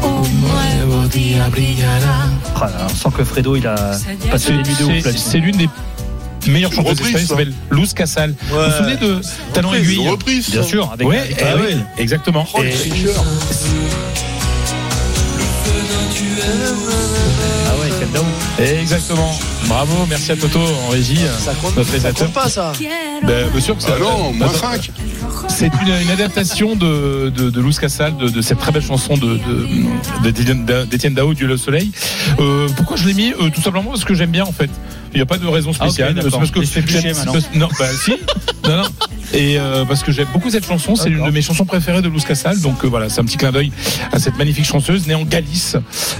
Un 0.03 0.41
nuevo 0.41 1.07
día 1.07 1.47
brillará. 1.49 2.29
Ah 2.55 2.69
là, 2.69 2.87
on 2.89 2.95
sent 2.95 3.09
que 3.17 3.23
Fredo, 3.23 3.55
il 3.55 3.65
a 3.67 3.75
passé 4.31 4.53
les 4.53 4.83
ouf 4.83 5.15
C'est- 5.15 5.37
l'une 5.39 5.55
des 5.57 5.69
espagnoles 6.47 6.95
qui 6.95 7.11
ça. 7.13 7.19
s'appelle 7.27 7.53
Luz 7.71 7.93
Casal. 7.93 8.33
Vous 8.49 8.55
vous 8.55 8.71
souvenez 8.71 8.97
de 8.97 9.21
Talent 9.53 9.69
Reprise, 9.69 9.89
Aiguille 9.91 10.09
reprise, 10.09 10.49
Bien 10.51 10.63
sûr, 10.63 10.91
avec 10.91 11.07
Ouais, 11.07 11.19
avec- 11.41 11.77
eh 11.97 12.01
exactement. 12.01 12.45
Oh, 12.53 12.61
Et-. 12.63 12.73
Ah 17.67 17.75
ouais, 17.81 17.91
quel 17.99 18.09
down. 18.11 18.25
Exactement. 18.81 19.37
Bravo, 19.67 20.05
merci 20.07 20.31
à 20.31 20.37
Toto 20.37 20.59
en 20.59 20.89
régie. 20.89 21.19
Ça 21.39 21.53
compte, 21.55 21.75
Notre 21.75 21.99
ça 21.99 22.11
compte 22.13 22.31
pas 22.33 22.49
ça. 22.49 22.71
Ben, 23.23 23.49
bien 23.49 23.61
sûr 23.61 23.75
que 23.75 23.83
c'est. 23.83 23.91
Ah 23.93 23.99
non, 23.99 24.31
moins 24.33 24.47
Attends, 24.47 24.73
5. 24.73 24.91
C'est 25.49 25.71
une, 25.81 26.01
une 26.03 26.11
adaptation 26.11 26.75
de, 26.75 27.29
de, 27.35 27.49
de 27.49 27.61
Luz 27.61 27.79
Casal, 27.79 28.15
de, 28.17 28.29
de 28.29 28.41
cette 28.41 28.59
très 28.59 28.71
belle 28.71 28.83
chanson 28.83 29.15
de, 29.17 29.39
d'Étienne 30.85 31.13
Dao, 31.13 31.33
Dieu 31.33 31.47
le 31.47 31.57
soleil. 31.57 31.91
Euh, 32.39 32.67
pourquoi 32.75 32.95
je 32.97 33.07
l'ai 33.07 33.13
mis 33.13 33.31
Euh, 33.33 33.49
Tout 33.53 33.61
simplement 33.61 33.89
parce 33.91 34.05
que 34.05 34.13
j'aime 34.13 34.31
bien 34.31 34.45
en 34.45 34.51
fait. 34.51 34.69
Il 35.15 35.19
n'y 35.19 35.21
a 35.21 35.25
pas 35.25 35.37
de 35.37 35.47
raison 35.47 35.71
Ah, 35.79 35.85
spéciale. 35.85 36.13
parce 36.15 36.51
que 36.51 36.59
maintenant. 36.59 37.33
non, 37.55 37.69
bah 37.79 37.85
si. 38.03 38.11
non, 38.65 38.77
non. 38.77 38.83
Et 39.33 39.57
euh, 39.57 39.85
parce 39.85 40.03
que 40.03 40.11
j'aime 40.11 40.27
beaucoup 40.33 40.49
cette 40.49 40.65
chanson, 40.65 40.95
c'est 40.95 41.09
l'une 41.09 41.25
de 41.25 41.31
mes 41.31 41.41
chansons 41.41 41.65
préférées 41.65 42.01
de 42.01 42.09
Luz 42.09 42.25
Casal. 42.25 42.59
Donc 42.59 42.83
euh, 42.83 42.87
voilà, 42.87 43.09
c'est 43.09 43.21
un 43.21 43.25
petit 43.25 43.37
clin 43.37 43.51
d'œil 43.51 43.71
à 44.11 44.19
cette 44.19 44.37
magnifique 44.37 44.65
chanteuse 44.65 45.07
née 45.07 45.15
en 45.15 45.23
Galice, 45.23 45.77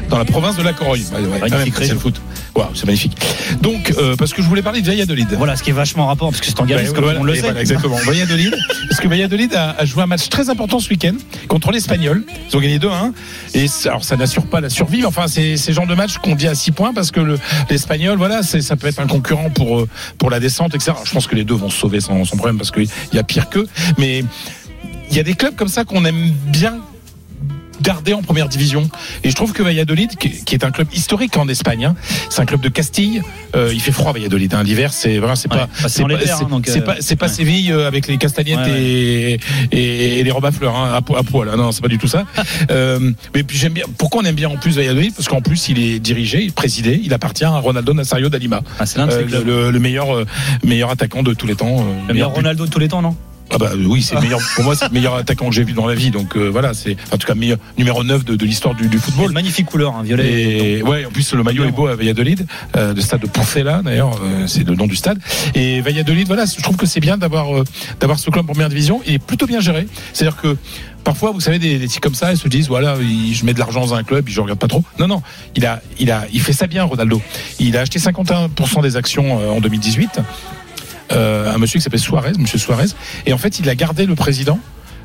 dans 0.10 0.18
la 0.18 0.26
province 0.26 0.56
de 0.58 0.64
la 0.64 0.74
Corogne. 0.74 1.04
Ouais, 1.14 1.48
ouais, 1.50 1.72
c'est 1.78 1.90
le 1.94 2.00
foot. 2.00 2.20
Waouh, 2.56 2.70
c'est 2.74 2.86
magnifique. 2.86 3.18
Donc 3.62 3.94
euh, 3.98 4.16
parce 4.16 4.34
que 4.34 4.42
je 4.42 4.48
voulais 4.48 4.62
parler 4.62 4.82
de 4.82 4.88
Valladolid. 4.88 5.28
Voilà, 5.38 5.58
ce 5.58 5.64
qui 5.64 5.72
est 5.72 5.74
vachement 5.74 6.08
rapport, 6.08 6.30
parce 6.30 6.40
que 6.40 6.48
c'est 6.48 6.60
en 6.62 6.66
Galice, 6.66 6.90
Ouais, 6.90 6.96
comme 6.96 7.04
voilà, 7.04 7.20
on 7.20 7.24
le 7.24 7.36
sait. 7.36 7.42
voilà, 7.42 7.60
exactement. 7.60 7.98
Valladolid, 8.06 8.56
parce 8.90 9.02
que 9.02 9.08
Valladolid 9.10 9.54
a, 9.54 9.72
a 9.72 9.84
joué 9.86 10.04
un 10.04 10.08
match 10.08 10.30
très 10.30 10.50
important 10.50 10.80
ce 10.80 10.90
week-end 10.90 11.16
contre 11.50 11.72
l'Espagnol. 11.72 12.24
Ils 12.50 12.56
ont 12.56 12.62
gagné 12.62 12.80
2-1. 12.80 13.12
Et 13.56 13.66
alors, 13.86 14.04
ça 14.06 14.16
n'assure 14.16 14.46
pas 14.46 14.62
la 14.62 14.70
survie. 14.70 15.00
mais 15.00 15.06
Enfin, 15.06 15.28
c'est 15.28 15.58
ces 15.58 15.74
genres 15.74 15.88
de 15.88 15.96
matchs 15.96 16.18
qu'on 16.20 16.36
dit 16.36 16.48
à 16.48 16.56
6 16.56 16.72
points 16.72 16.94
parce 16.94 17.12
que 17.12 17.20
le- 17.20 17.38
l'Espagnol, 17.70 18.18
voilà, 18.18 18.42
ça 18.42 18.76
peut 18.78 18.88
être 18.88 19.00
un 19.00 19.08
concurrent 19.08 19.50
pour, 19.50 19.80
euh, 19.82 19.88
pour 20.18 20.30
la 20.30 20.40
descente, 20.40 20.74
etc. 20.76 20.92
Alors, 20.92 21.06
je 21.06 21.12
pense 21.12 21.28
que 21.28 21.36
les 21.36 21.44
deux 21.44 21.56
vont 21.56 21.70
se 21.70 21.78
sauver 21.78 22.00
sans, 22.00 22.24
sans 22.24 22.38
problème 22.38 22.58
parce 22.58 22.72
qu'il 22.72 22.88
y 23.14 23.18
a 23.20 23.24
pire 23.24 23.50
qu'eux. 23.50 23.68
Mais 23.98 24.24
il 25.12 25.18
y 25.18 25.20
a 25.20 25.24
des 25.24 25.34
clubs 25.34 25.56
comme 25.56 25.68
ça 25.68 25.84
qu'on 25.84 26.06
aime 26.06 26.32
bien 26.48 26.78
garder 27.82 28.14
en 28.14 28.22
première 28.22 28.48
division. 28.50 28.90
Et 29.24 29.30
je 29.30 29.36
trouve 29.36 29.54
que 29.54 29.64
Valladolid, 29.64 30.16
qui 30.18 30.56
est 30.56 30.64
un 30.64 30.72
club 30.72 30.88
historique 30.94 31.36
en 31.38 31.48
Espagne, 31.48 31.86
hein, 31.86 31.96
c'est 32.30 32.42
un 32.42 32.46
club 32.46 32.62
de 32.62 32.70
Castille. 32.70 33.22
Euh, 33.56 33.72
il 33.74 33.82
fait 33.82 33.92
froid 33.92 34.14
Valladolid. 34.14 34.54
Hein, 34.54 34.64
L'hiver, 34.64 34.94
c'est 34.94 35.18
vraiment, 35.18 35.36
c'est 35.36 35.52
Ouais, 35.52 35.60
pas, 35.60 35.68
c'est 35.88 36.04
pas, 36.04 36.14
hein, 36.14 36.62
euh, 36.68 37.16
pas, 37.18 37.26
ouais. 37.26 37.32
Séville 37.32 37.72
euh, 37.72 37.88
avec 37.88 38.08
les 38.08 38.18
castagnettes 38.18 38.58
Ouais, 38.60 38.82
Et, 38.82 39.40
et, 39.72 40.20
et 40.20 40.24
les 40.24 40.32
robes 40.32 40.46
à 40.46 40.52
fleurs 40.52 40.76
hein, 40.76 40.92
à, 40.94 41.02
po- 41.02 41.16
à 41.16 41.24
poil. 41.24 41.50
hein. 41.50 41.56
Non, 41.58 41.72
c'est 41.72 41.82
pas 41.82 41.88
du 41.88 41.98
tout 41.98 42.08
ça. 42.08 42.26
euh, 42.72 43.12
mais 43.34 43.44
puis 43.44 43.58
j'aime 43.58 43.74
bien. 43.74 43.86
Pourquoi 43.98 44.22
on 44.22 44.26
aime 44.26 44.36
bien 44.36 44.50
en 44.50 44.58
plus 44.58 44.76
Valladolid? 44.78 45.14
Parce 45.16 45.28
qu'en 45.28 45.42
plus, 45.42 45.70
il 45.70 45.80
est 45.80 46.00
dirigé, 46.00 46.50
présidé, 46.56 47.00
il 47.04 47.14
appartient 47.14 47.46
à 47.46 47.50
Ronaldo 47.58 47.94
Nazario 47.94 48.30
d'Alima, 48.30 48.62
Ah, 48.80 48.86
c'est 48.86 49.00
le, 49.00 49.72
le 49.72 49.80
meilleur, 49.80 50.26
meilleur 50.64 50.90
attaquant 50.92 51.24
de 51.24 51.34
tous 51.34 51.48
les 51.48 51.56
temps. 51.56 51.86
Le 52.08 52.14
meilleur 52.14 52.32
Ronaldo 52.32 52.66
de 52.66 52.72
tous 52.72 52.80
les 52.80 52.88
temps, 52.88 53.02
non? 53.02 53.16
Ah 53.52 53.58
bah 53.58 53.72
oui, 53.78 54.02
c'est 54.02 54.16
le 54.16 54.22
meilleur. 54.22 54.40
Pour 54.56 54.64
moi, 54.64 54.76
c'est 54.76 54.88
le 54.88 54.94
meilleur 54.94 55.16
attaquant 55.16 55.48
que 55.50 55.56
j'ai 55.56 55.64
vu 55.64 55.74
dans 55.74 55.86
la 55.88 55.94
vie. 55.96 56.10
Donc 56.12 56.36
euh, 56.36 56.48
voilà, 56.50 56.74
c'est 56.74 56.98
en 57.12 57.18
tout 57.18 57.28
cas 57.28 57.36
meilleur 57.36 57.58
numéro 57.78 58.04
9 58.04 58.26
de, 58.26 58.36
de 58.36 58.46
l'histoire 58.46 58.74
du, 58.76 58.90
football. 58.98 59.32
magnifique 59.32 59.68
couleur, 59.68 59.96
hein, 59.96 60.04
violet. 60.04 60.78
Et 60.78 60.84
ouais, 60.84 61.06
en 61.06 61.12
plus 61.12 61.34
le 61.34 61.44
maillot 61.44 61.64
est 61.66 61.72
beau 61.72 61.88
à 61.88 61.96
Valladolid, 61.96 62.46
euh, 62.76 62.94
de 62.94 63.02
stade 63.02 63.22
de 63.22 63.28
Porcela 63.28 63.82
d'ailleurs, 63.84 64.20
euh, 64.24 64.48
c'est 64.48 64.68
le 64.68 64.76
nom 64.76 64.88
du 64.88 64.96
stade. 64.96 65.20
Et 65.54 65.82
Valladolid, 65.82 66.28
voilà, 66.28 66.46
je 66.46 66.62
trouve 66.62 66.76
que 66.76 66.86
c'est 66.86 67.00
bien 67.00 67.18
d'avoir 67.18 67.48
d'avoir 68.00 68.20
ce 68.20 68.30
club 68.30 68.46
en 68.50 68.54
première 68.54 68.70
division. 68.70 69.02
Il 69.06 69.14
est 69.14 69.20
plutôt 69.20 69.46
bien 69.46 69.60
géré. 69.60 69.88
C'est-à-dire 70.14 70.38
que 70.42 70.58
parfois, 71.04 71.32
vous 71.32 71.40
savez, 71.40 71.60
des, 71.60 71.78
des 71.78 71.88
types 71.88 72.02
comme 72.02 72.16
ça, 72.16 72.32
ils 72.32 72.38
se 72.38 72.48
disent 72.48 72.68
voilà, 72.68 72.98
il- 73.00 73.34
je 73.36 73.46
mets 73.46 73.54
de 73.54 73.60
l'argent 73.60 73.82
dans 73.82 73.94
un 73.94 74.04
club, 74.04 74.26
je 74.28 74.42
regarde 74.42 74.60
pas 74.60 74.68
trop. 74.68 74.84
Non, 75.00 75.08
non, 75.08 75.22
il 75.56 75.66
a 75.66 75.82
il 76.00 76.10
a 76.12 76.26
il 76.34 76.42
fait 76.42 76.54
ça 76.54 76.66
bien, 76.68 76.84
Ronaldo. 76.84 77.22
Il 77.60 77.78
a 77.78 77.82
acheté 77.82 78.00
51% 78.00 78.82
des 78.82 78.98
actions 78.98 79.56
en 79.56 79.62
2018. 79.62 80.20
Euh, 81.12 81.54
un 81.54 81.58
monsieur 81.58 81.80
qui 81.80 81.84
s'appelle 81.84 82.00
Suarez, 82.00 82.32
monsieur 82.40 82.58
Suarez, 82.58 82.88
et 83.26 83.34
en 83.34 83.38
fait, 83.38 83.60
il 83.60 83.70
a 83.70 83.76
gardé 83.76 84.06
le 84.06 84.16
président. 84.16 84.60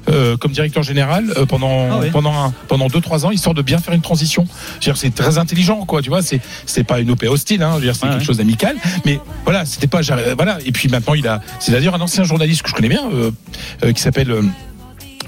euh, 0.09 0.39
comme 0.39 0.51
directeur 0.52 0.82
général 0.82 1.27
euh, 1.36 1.44
pendant 1.44 1.89
Ah 1.93 1.98
oui. 2.01 2.09
pendant 2.10 2.32
un, 2.32 2.55
pendant 2.68 2.86
deux 2.89 3.02
trois 3.02 3.27
ans 3.27 3.31
histoire 3.32 3.55
de 3.55 3.60
bien 3.60 3.77
faire 3.78 3.93
une 3.93 4.01
transition. 4.01 4.47
C'est 4.81 5.14
très 5.14 5.36
intelligent 5.36 5.85
quoi, 5.85 6.01
tu 6.01 6.09
vois, 6.09 6.22
c'est 6.22 6.40
c'est 6.64 6.85
pas 6.85 7.01
une 7.01 7.10
OP 7.10 7.22
hostile 7.24 7.62
hein, 7.62 7.74
c'est 7.78 7.86
Ouais, 7.86 7.93
quelque 7.93 8.18
ouais. 8.20 8.24
chose 8.24 8.39
d'amical, 8.39 8.77
mais 9.05 9.20
voilà, 9.44 9.66
c'était 9.66 9.89
pas 9.89 10.01
euh, 10.10 10.35
voilà 10.35 10.56
et 10.64 10.72
puis 10.72 10.89
maintenant 10.89 11.12
il 11.12 11.28
a 11.28 11.43
c'est 11.59 11.72
d'ailleurs 11.72 11.94
un 11.94 12.01
ancien 12.01 12.24
journaliste 12.24 12.62
que 12.62 12.70
je 12.70 12.74
connais 12.74 12.89
bien 12.89 13.10
euh, 13.12 13.31
euh, 13.85 13.93
qui 13.93 14.01
s'appelle 14.01 14.35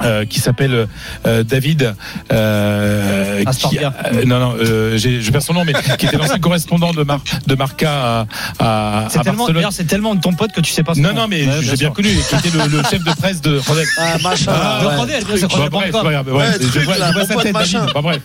euh, 0.04 0.24
qui 0.24 0.40
s'appelle 0.40 0.88
euh, 1.26 1.42
David 1.44 1.94
euh, 2.32 3.44
qui, 3.44 3.78
euh, 3.78 4.24
non 4.26 4.38
non 4.40 4.54
euh, 4.60 4.96
je 4.98 5.30
perds 5.30 5.42
son 5.42 5.54
nom 5.54 5.64
mais 5.64 5.72
qui 5.98 6.06
était 6.06 6.16
l'ancien 6.16 6.38
correspondant 6.38 6.92
de 6.92 7.02
Mar 7.02 7.20
de 7.46 7.54
Marca 7.54 8.26
à, 8.58 9.04
à, 9.04 9.06
C'est 9.08 9.18
à 9.20 9.22
tellement, 9.22 9.38
Barcelone 9.38 9.54
d'ailleurs, 9.56 9.72
c'est 9.72 9.84
tellement 9.84 10.14
de 10.14 10.20
ton 10.20 10.32
pote 10.32 10.52
que 10.52 10.60
tu 10.60 10.72
sais 10.72 10.82
pas. 10.82 10.94
son 10.94 11.00
non, 11.00 11.10
nom. 11.10 11.22
non, 11.22 11.28
mais 11.28 11.44
Ouais, 11.46 11.52
j'ai 11.60 11.66
bien 11.68 11.76
sûr. 11.76 11.92
connu, 11.92 12.08
qui 12.08 12.34
était 12.36 12.56
le, 12.56 12.66
le 12.78 12.82
chef 12.84 13.02
de 13.04 13.10
presse 13.12 13.40
de 13.40 13.58
Rodel. 13.66 13.86
Ah, 13.98 14.16
machin. 14.22 14.52
De 14.82 14.86
ouais. 14.86 14.96
Rodel, 14.96 15.24
bien 15.24 15.36
sûr, 15.36 15.48
Bon, 15.48 15.54
Rodel 15.56 15.70
bref, 15.70 15.92
Banca. 15.92 15.98
c'est 15.98 16.04
pas 16.04 16.12
grave, 16.12 16.26
ouais, 16.28 16.32
Ouais, 16.34 16.52
je 16.60 16.78
vois, 16.80 16.98
là, 16.98 17.08
je 17.08 17.12
vois 17.18 17.26
sa 17.26 17.34
tête, 17.42 17.52
machin. 17.52 17.78
David. 17.80 17.94
Bon, 17.94 18.02
bref. 18.02 18.20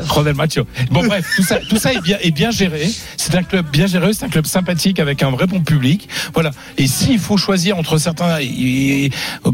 Rodel 0.00 0.34
Macho. 0.34 0.66
Bon, 0.90 1.04
bref, 1.06 1.26
tout 1.36 1.42
ça, 1.42 1.56
tout 1.68 1.76
ça 1.76 1.92
est 1.92 2.00
bien, 2.00 2.18
est 2.20 2.30
bien 2.30 2.50
géré. 2.50 2.90
C'est 3.16 3.34
un 3.34 3.42
club 3.42 3.66
bien 3.70 3.86
géré, 3.86 4.12
c'est 4.12 4.24
un 4.24 4.28
club 4.28 4.46
sympathique 4.46 4.98
avec 5.00 5.22
un 5.22 5.30
vrai 5.30 5.46
bon 5.46 5.60
public. 5.60 6.08
Voilà. 6.34 6.50
Et 6.78 6.86
s'il 6.86 7.18
faut 7.18 7.36
choisir 7.36 7.78
entre 7.78 7.98
certains 7.98 8.38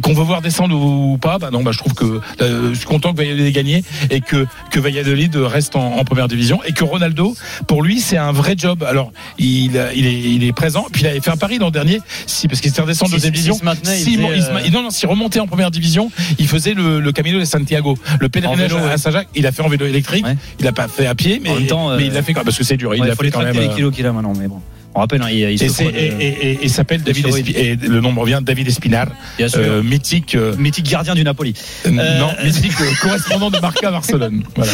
qu'on 0.02 0.14
veut 0.14 0.22
voir 0.24 0.42
descendre 0.42 0.76
ou 0.76 1.18
pas, 1.18 1.38
bah 1.38 1.50
non, 1.52 1.62
bah 1.62 1.70
je 1.72 1.78
trouve 1.78 1.94
que 1.94 2.20
euh, 2.40 2.70
je 2.72 2.78
suis 2.78 2.86
content 2.86 3.12
que 3.12 3.18
Valladolid 3.18 3.46
ait 3.46 3.52
gagné 3.52 3.84
et 4.10 4.20
que 4.20 4.46
que 4.70 4.80
Valladolid 4.80 5.34
reste 5.36 5.76
en, 5.76 5.96
en 5.98 6.04
première 6.04 6.28
division 6.28 6.60
et 6.64 6.72
que 6.72 6.84
Ronaldo, 6.84 7.34
pour 7.66 7.82
lui, 7.82 8.00
c'est 8.00 8.16
un 8.16 8.32
vrai 8.32 8.54
job. 8.56 8.82
Alors, 8.84 9.12
il, 9.38 9.72
il 9.94 10.06
est, 10.06 10.20
il 10.20 10.44
est 10.44 10.52
présent. 10.52 10.86
Puis 10.92 11.02
il 11.02 11.06
avait 11.06 11.20
fait 11.20 11.30
un 11.30 11.36
pari 11.36 11.58
l'an 11.58 11.70
dernier, 11.70 12.00
si 12.26 12.48
parce 12.48 12.60
qu'il 12.60 12.70
était 12.70 12.80
redescendu 12.82 13.14
en 13.14 13.18
Si- 13.18 13.30
deuxième 13.30 13.34
si- 13.34 13.42
division. 13.42 13.58
maintenait, 13.64 14.00
il 14.02 14.08
il 14.36 14.42
se 14.42 14.50
euh, 14.50 14.70
non, 14.70 14.82
non, 14.82 14.90
s'il 14.90 15.08
remontait 15.08 15.40
en 15.40 15.46
première 15.46 15.70
division, 15.70 16.10
il 16.38 16.48
faisait 16.48 16.74
le, 16.74 17.00
le 17.00 17.12
Camino 17.12 17.38
de 17.38 17.44
Santiago, 17.44 17.96
le 18.20 18.28
pèlerinage 18.28 18.72
à. 18.74 18.96
Saint-Jacques. 18.98 19.28
Il 19.34 19.46
a 19.46 19.52
fait 19.52 19.62
en 19.62 19.68
vélo 19.68 19.86
électrique. 19.86 20.24
Ouais. 20.26 20.29
Il 20.58 20.66
a 20.66 20.72
pas 20.72 20.88
fait 20.88 21.06
à 21.06 21.14
pied, 21.14 21.40
mais, 21.42 21.50
En 21.50 21.54
même 21.56 21.66
temps, 21.66 21.90
euh, 21.90 21.96
mais 21.98 22.06
il 22.06 22.12
l'a 22.12 22.22
fait 22.22 22.32
quand 22.34 22.44
parce 22.44 22.56
que 22.58 22.64
c'est 22.64 22.76
dur. 22.76 22.94
Il 22.94 23.00
Ouais, 23.02 23.08
l'a 23.08 23.14
faut 23.14 23.22
fait 23.22 23.30
quand 23.30 23.42
même. 23.42 23.54
les 23.56 23.66
euh, 23.68 23.74
kilos 23.74 23.94
qu'il 23.94 24.06
a 24.06 24.12
maintenant, 24.12 24.32
mais 24.38 24.48
bon. 24.48 24.60
On 24.92 24.98
rappelle, 24.98 25.22
hein, 25.22 25.28
il, 25.30 25.38
il 25.38 25.62
et, 25.62 25.68
souffre 25.68 25.74
c'est- 25.78 25.84
de- 25.92 25.96
et, 25.96 26.06
et- 26.20 26.50
et- 26.50 26.64
et 26.64 26.68
s'appelle 26.68 27.02
David. 27.04 27.24
Espi- 27.28 27.56
et 27.56 27.76
le 27.76 28.00
nom 28.00 28.12
revient 28.20 28.40
David 28.42 28.66
Espinar, 28.66 29.06
euh, 29.40 29.84
mythique, 29.84 30.34
euh, 30.34 30.56
mythique 30.56 30.88
gardien 30.90 31.14
du 31.14 31.22
Napoli. 31.22 31.54
euh, 31.86 31.90
non, 32.18 32.30
mythique 32.42 32.72
euh, 32.80 32.90
correspondant 33.00 33.50
de 33.50 33.60
Marca 33.60 33.86
à 33.86 33.90
Barcelone. 33.92 34.42
Voilà. 34.56 34.72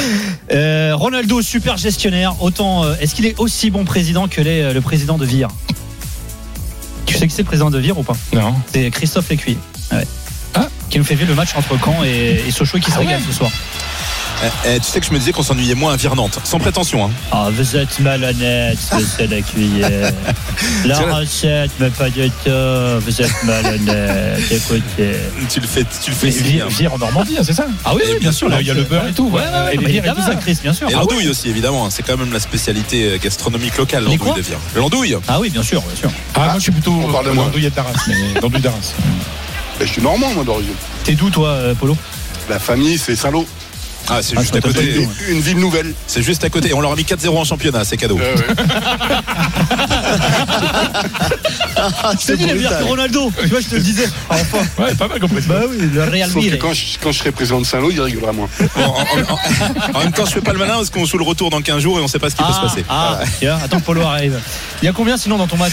Euh, 0.52 0.92
Ronaldo, 0.96 1.42
super 1.42 1.76
gestionnaire. 1.76 2.34
Autant, 2.42 2.84
euh, 2.84 2.94
est-ce 2.98 3.14
qu'il 3.14 3.26
est 3.26 3.38
aussi 3.38 3.68
bon 3.70 3.84
président 3.84 4.26
que 4.26 4.40
l'est 4.40 4.62
euh, 4.62 4.72
le 4.72 4.80
président 4.80 5.18
de 5.18 5.26
Vire? 5.26 5.48
Tu 7.04 7.14
sais 7.16 7.26
qui 7.26 7.34
c'est 7.34 7.42
le 7.42 7.46
président 7.46 7.70
de 7.70 7.78
Vire 7.78 7.98
ou 7.98 8.02
pas? 8.02 8.16
Non. 8.32 8.54
C'est 8.72 8.90
Christophe 8.90 9.28
Lécuyer. 9.28 9.58
Ouais. 9.92 10.06
Ah. 10.86 10.90
Qui 10.90 10.98
nous 10.98 11.04
fait 11.04 11.14
vivre 11.14 11.30
le 11.30 11.34
match 11.36 11.50
entre 11.56 11.76
Caen 11.84 12.04
et, 12.04 12.42
et 12.46 12.50
Sochaux 12.50 12.78
qui 12.78 12.90
se 12.90 12.96
Ah 12.96 13.00
régale 13.00 13.16
ouais. 13.20 13.26
ce 13.28 13.32
soir. 13.32 13.50
Eh, 14.44 14.68
eh, 14.74 14.80
tu 14.80 14.84
sais 14.84 15.00
que 15.00 15.06
je 15.06 15.12
me 15.12 15.18
disais 15.18 15.32
qu'on 15.32 15.42
s'ennuyait 15.42 15.74
moins 15.74 15.94
à 15.94 15.96
Virnante, 15.96 16.38
sans 16.44 16.58
prétention. 16.58 17.06
Hein. 17.06 17.10
Ah, 17.32 17.48
vous 17.50 17.74
êtes 17.74 17.98
malhonnête, 18.00 18.76
monsieur. 18.92 19.26
La 20.84 20.94
C'est 20.94 21.06
la- 21.06 21.14
recette, 21.16 21.70
mais 21.80 21.88
pas 21.88 22.10
du 22.10 22.28
tout. 22.44 22.50
Vous 23.00 23.22
êtes 23.22 23.44
malhonnête. 23.44 24.38
Écoutez. 24.50 25.12
Tu 25.48 25.60
le 25.60 25.66
fais, 25.66 25.84
tu 26.04 26.10
le 26.10 26.16
fais 26.16 26.28
Vire. 26.28 26.68
Vire 26.68 26.92
en 26.92 26.98
Normandie, 26.98 27.36
hein, 27.38 27.42
c'est 27.44 27.54
ça 27.54 27.66
Ah 27.82 27.94
oui, 27.94 28.02
bien 28.20 28.30
sûr, 28.30 28.50
Là, 28.50 28.60
il 28.60 28.66
y 28.66 28.70
a 28.70 28.74
le 28.74 28.84
beurre 28.84 29.08
et 29.08 29.12
tout. 29.14 29.28
Ouais, 29.30 29.40
ouais, 29.40 29.46
ouais, 29.48 29.74
et 29.74 29.78
les 29.78 29.96
et 29.96 30.02
tout 30.02 30.20
ça. 30.20 30.34
Chris, 30.34 30.58
bien 30.62 30.74
sûr. 30.74 30.90
Et 30.90 30.92
Ah 30.94 30.98
l'andouille 30.98 31.24
ouais. 31.24 31.30
aussi, 31.30 31.48
évidemment. 31.48 31.86
hein. 31.86 31.88
C'est 31.90 32.02
quand 32.02 32.18
même 32.18 32.30
la 32.32 32.40
spécialité 32.40 33.04
euh, 33.14 33.18
gastronomique 33.18 33.78
locale, 33.78 34.02
l'andouille 34.04 34.18
quoi 34.18 34.34
de 34.36 34.42
Vire. 34.42 34.58
L'andouille 34.74 35.16
Ah 35.28 35.40
oui, 35.40 35.48
bien 35.48 35.62
sûr, 35.62 35.80
bien 35.80 35.96
sûr. 35.96 36.10
Ah, 36.34 36.40
moi 36.44 36.54
je 36.56 36.60
suis 36.60 36.72
plutôt 36.72 36.92
on 36.92 37.10
parle 37.10 37.24
de 37.24 37.30
moi. 37.30 37.44
d'andouille 37.46 37.70
d'Arras, 37.70 37.92
mais 38.06 38.38
d'andouille 38.38 38.60
d'Arras. 38.60 38.92
Ben, 39.78 39.86
je 39.86 39.92
suis 39.92 40.02
normand, 40.02 40.30
moi, 40.34 40.44
d'origine. 40.44 40.74
T'es 41.04 41.12
d'où, 41.12 41.30
toi, 41.30 41.48
euh, 41.48 41.74
Polo? 41.74 41.96
La 42.48 42.58
famille, 42.58 42.96
c'est 42.98 43.16
Saint-Lô. 43.16 43.46
Ah, 44.08 44.20
c'est 44.22 44.34
Ah, 44.36 44.40
juste 44.40 44.56
à 44.56 44.60
côté. 44.60 45.06
Une 45.28 45.40
ville 45.40 45.58
nouvelle. 45.58 45.92
C'est 46.06 46.22
juste 46.22 46.44
à 46.44 46.50
côté. 46.50 46.72
On 46.74 46.80
leur 46.80 46.92
a 46.92 46.96
mis 46.96 47.02
4-0 47.04 47.36
en 47.36 47.44
championnat, 47.44 47.84
c'est 47.84 47.96
cadeau. 47.96 48.16
Ouais, 48.16 48.34
ouais. 48.34 48.54
Ah, 51.76 52.12
t'ai 52.14 52.36
dit, 52.36 52.46
brutal. 52.46 52.84
Ronaldo. 52.84 53.30
Tu 53.40 53.48
vois, 53.48 53.60
je 53.60 53.66
te 53.68 53.74
le 53.74 53.80
disais. 53.82 54.08
Enfin. 54.30 54.58
Ouais, 54.78 54.94
pas 54.94 55.08
mal 55.08 55.20
compris. 55.20 55.42
Bah 55.46 55.60
oui, 55.68 55.76
le 55.92 56.02
Real 56.04 56.30
Madrid. 56.30 56.58
quand 56.60 56.72
je, 56.72 56.82
quand 57.02 57.12
je 57.12 57.18
serai 57.18 57.32
président 57.32 57.60
de 57.60 57.66
Saint-Lô, 57.66 57.90
il 57.90 58.00
rigolera 58.00 58.32
moins. 58.32 58.48
Bon, 58.74 58.82
en, 58.82 58.92
en- 58.92 59.98
en 59.98 60.02
même 60.02 60.12
temps, 60.12 60.24
je 60.26 60.32
fais 60.32 60.40
pas 60.40 60.52
le 60.52 60.58
malin 60.58 60.74
parce 60.74 60.90
qu'on 60.90 61.04
joue 61.04 61.18
le 61.18 61.24
retour 61.24 61.50
dans 61.50 61.60
15 61.60 61.80
jours 61.82 61.98
et 61.98 62.02
on 62.02 62.08
sait 62.08 62.18
pas 62.18 62.30
ce 62.30 62.36
qui 62.36 62.42
peut 62.42 62.52
se 62.52 62.58
Ah, 62.88 63.18
passer. 63.20 63.46
ah, 63.48 63.58
attends 63.64 63.80
que 63.80 63.84
Polo 63.84 64.02
arrive. 64.02 64.38
Il 64.82 64.86
y 64.86 64.88
a 64.88 64.92
combien 64.92 65.16
sinon 65.16 65.36
dans 65.38 65.46
ton 65.46 65.56
match? 65.56 65.72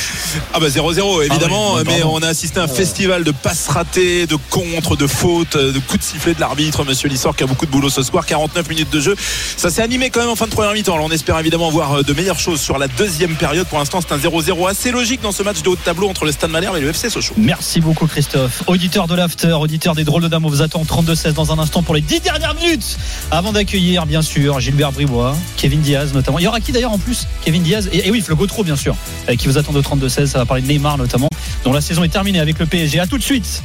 Ah 0.53 0.59
bah 0.59 0.67
0-0 0.69 1.23
évidemment, 1.25 1.73
Ah 1.75 1.79
oui, 1.79 1.83
mais 1.87 1.99
pardon. 1.99 2.15
on 2.15 2.21
a 2.23 2.27
assisté 2.27 2.59
à 2.59 2.63
un 2.63 2.67
festival 2.67 3.23
de 3.23 3.31
passes 3.31 3.67
ratées, 3.67 4.27
de 4.27 4.37
contres, 4.49 4.95
de 4.97 5.07
fautes, 5.07 5.57
de 5.57 5.79
coups 5.79 5.99
de 5.99 6.03
sifflet 6.03 6.33
de 6.33 6.39
l'arbitre, 6.39 6.83
Monsieur 6.83 7.09
Lissor 7.09 7.35
qui 7.35 7.43
a 7.43 7.47
beaucoup 7.47 7.65
de 7.65 7.71
boulot 7.71 7.89
ce 7.89 8.03
soir. 8.03 8.22
Victoire, 8.23 8.25
49 8.25 8.69
minutes 8.69 8.89
de 8.91 8.99
jeu. 8.99 9.15
Ça 9.57 9.69
s'est 9.69 9.81
animé 9.81 10.09
quand 10.09 10.21
même 10.21 10.29
en 10.29 10.35
fin 10.35 10.45
de 10.45 10.51
première 10.51 10.73
mi-temps. 10.73 10.93
Alors 10.93 11.05
on 11.05 11.11
espère 11.11 11.37
évidemment 11.39 11.69
voir 11.69 11.93
euh, 11.93 12.03
de 12.03 12.13
meilleures 12.13 12.39
choses 12.39 12.61
sur 12.61 12.77
la 12.77 12.87
deuxième 12.87 13.35
période. 13.35 13.67
Pour 13.67 13.79
l'instant, 13.79 13.99
c'est 14.01 14.13
un 14.13 14.17
0-0 14.17 14.69
assez 14.69 14.91
logique 14.91 15.21
dans 15.21 15.31
ce 15.31 15.43
match 15.43 15.61
de 15.61 15.69
haut 15.69 15.75
de 15.75 15.81
tableau 15.81 16.09
entre 16.09 16.25
le 16.25 16.31
Stade 16.31 16.51
Malherbe 16.51 16.77
et 16.77 16.81
le 16.81 16.89
FC 16.89 17.09
Sochaux. 17.09 17.33
Merci 17.37 17.81
beaucoup 17.81 18.07
Christophe. 18.07 18.63
Auditeur 18.67 19.07
de 19.07 19.15
l'after, 19.15 19.53
auditeur 19.53 19.95
des 19.95 20.03
drôles 20.03 20.23
de 20.23 20.27
dames, 20.27 20.45
on 20.45 20.49
vous 20.49 20.61
attend 20.61 20.83
32-16 20.83 21.33
dans 21.33 21.51
un 21.51 21.59
instant 21.59 21.83
pour 21.83 21.95
les 21.95 22.01
10 22.01 22.21
dernières 22.21 22.55
minutes. 22.55 22.97
Avant 23.31 23.51
d'accueillir 23.51 24.05
bien 24.05 24.21
sûr 24.21 24.59
Gilbert 24.59 24.91
Bribois, 24.91 25.35
Kevin 25.57 25.81
Diaz 25.81 26.13
notamment. 26.13 26.39
Il 26.39 26.43
y 26.43 26.47
aura 26.47 26.59
qui 26.59 26.71
d'ailleurs 26.71 26.93
en 26.93 26.99
plus 26.99 27.27
Kevin 27.43 27.63
Diaz 27.63 27.89
et, 27.91 28.07
et 28.07 28.11
oui, 28.11 28.21
Flo 28.21 28.35
Gautreau 28.35 28.63
bien 28.63 28.75
sûr, 28.75 28.95
euh, 29.29 29.35
qui 29.35 29.47
vous 29.47 29.57
attend 29.57 29.73
de 29.73 29.81
32-16. 29.81 30.27
Ça 30.27 30.39
va 30.39 30.45
parler 30.45 30.61
de 30.61 30.67
Neymar 30.67 30.97
notamment, 30.97 31.29
dont 31.63 31.73
la 31.73 31.81
saison 31.81 32.03
est 32.03 32.09
terminée 32.09 32.39
avec 32.39 32.59
le 32.59 32.65
PSG. 32.65 32.99
À 32.99 33.07
tout 33.07 33.17
de 33.17 33.23
suite. 33.23 33.61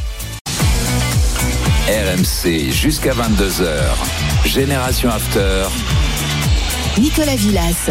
RMC 1.88 2.70
jusqu'à 2.70 3.14
22h. 3.14 4.27
Génération 4.44 5.10
After. 5.10 5.64
Nicolas 6.98 7.36
Villas. 7.36 7.90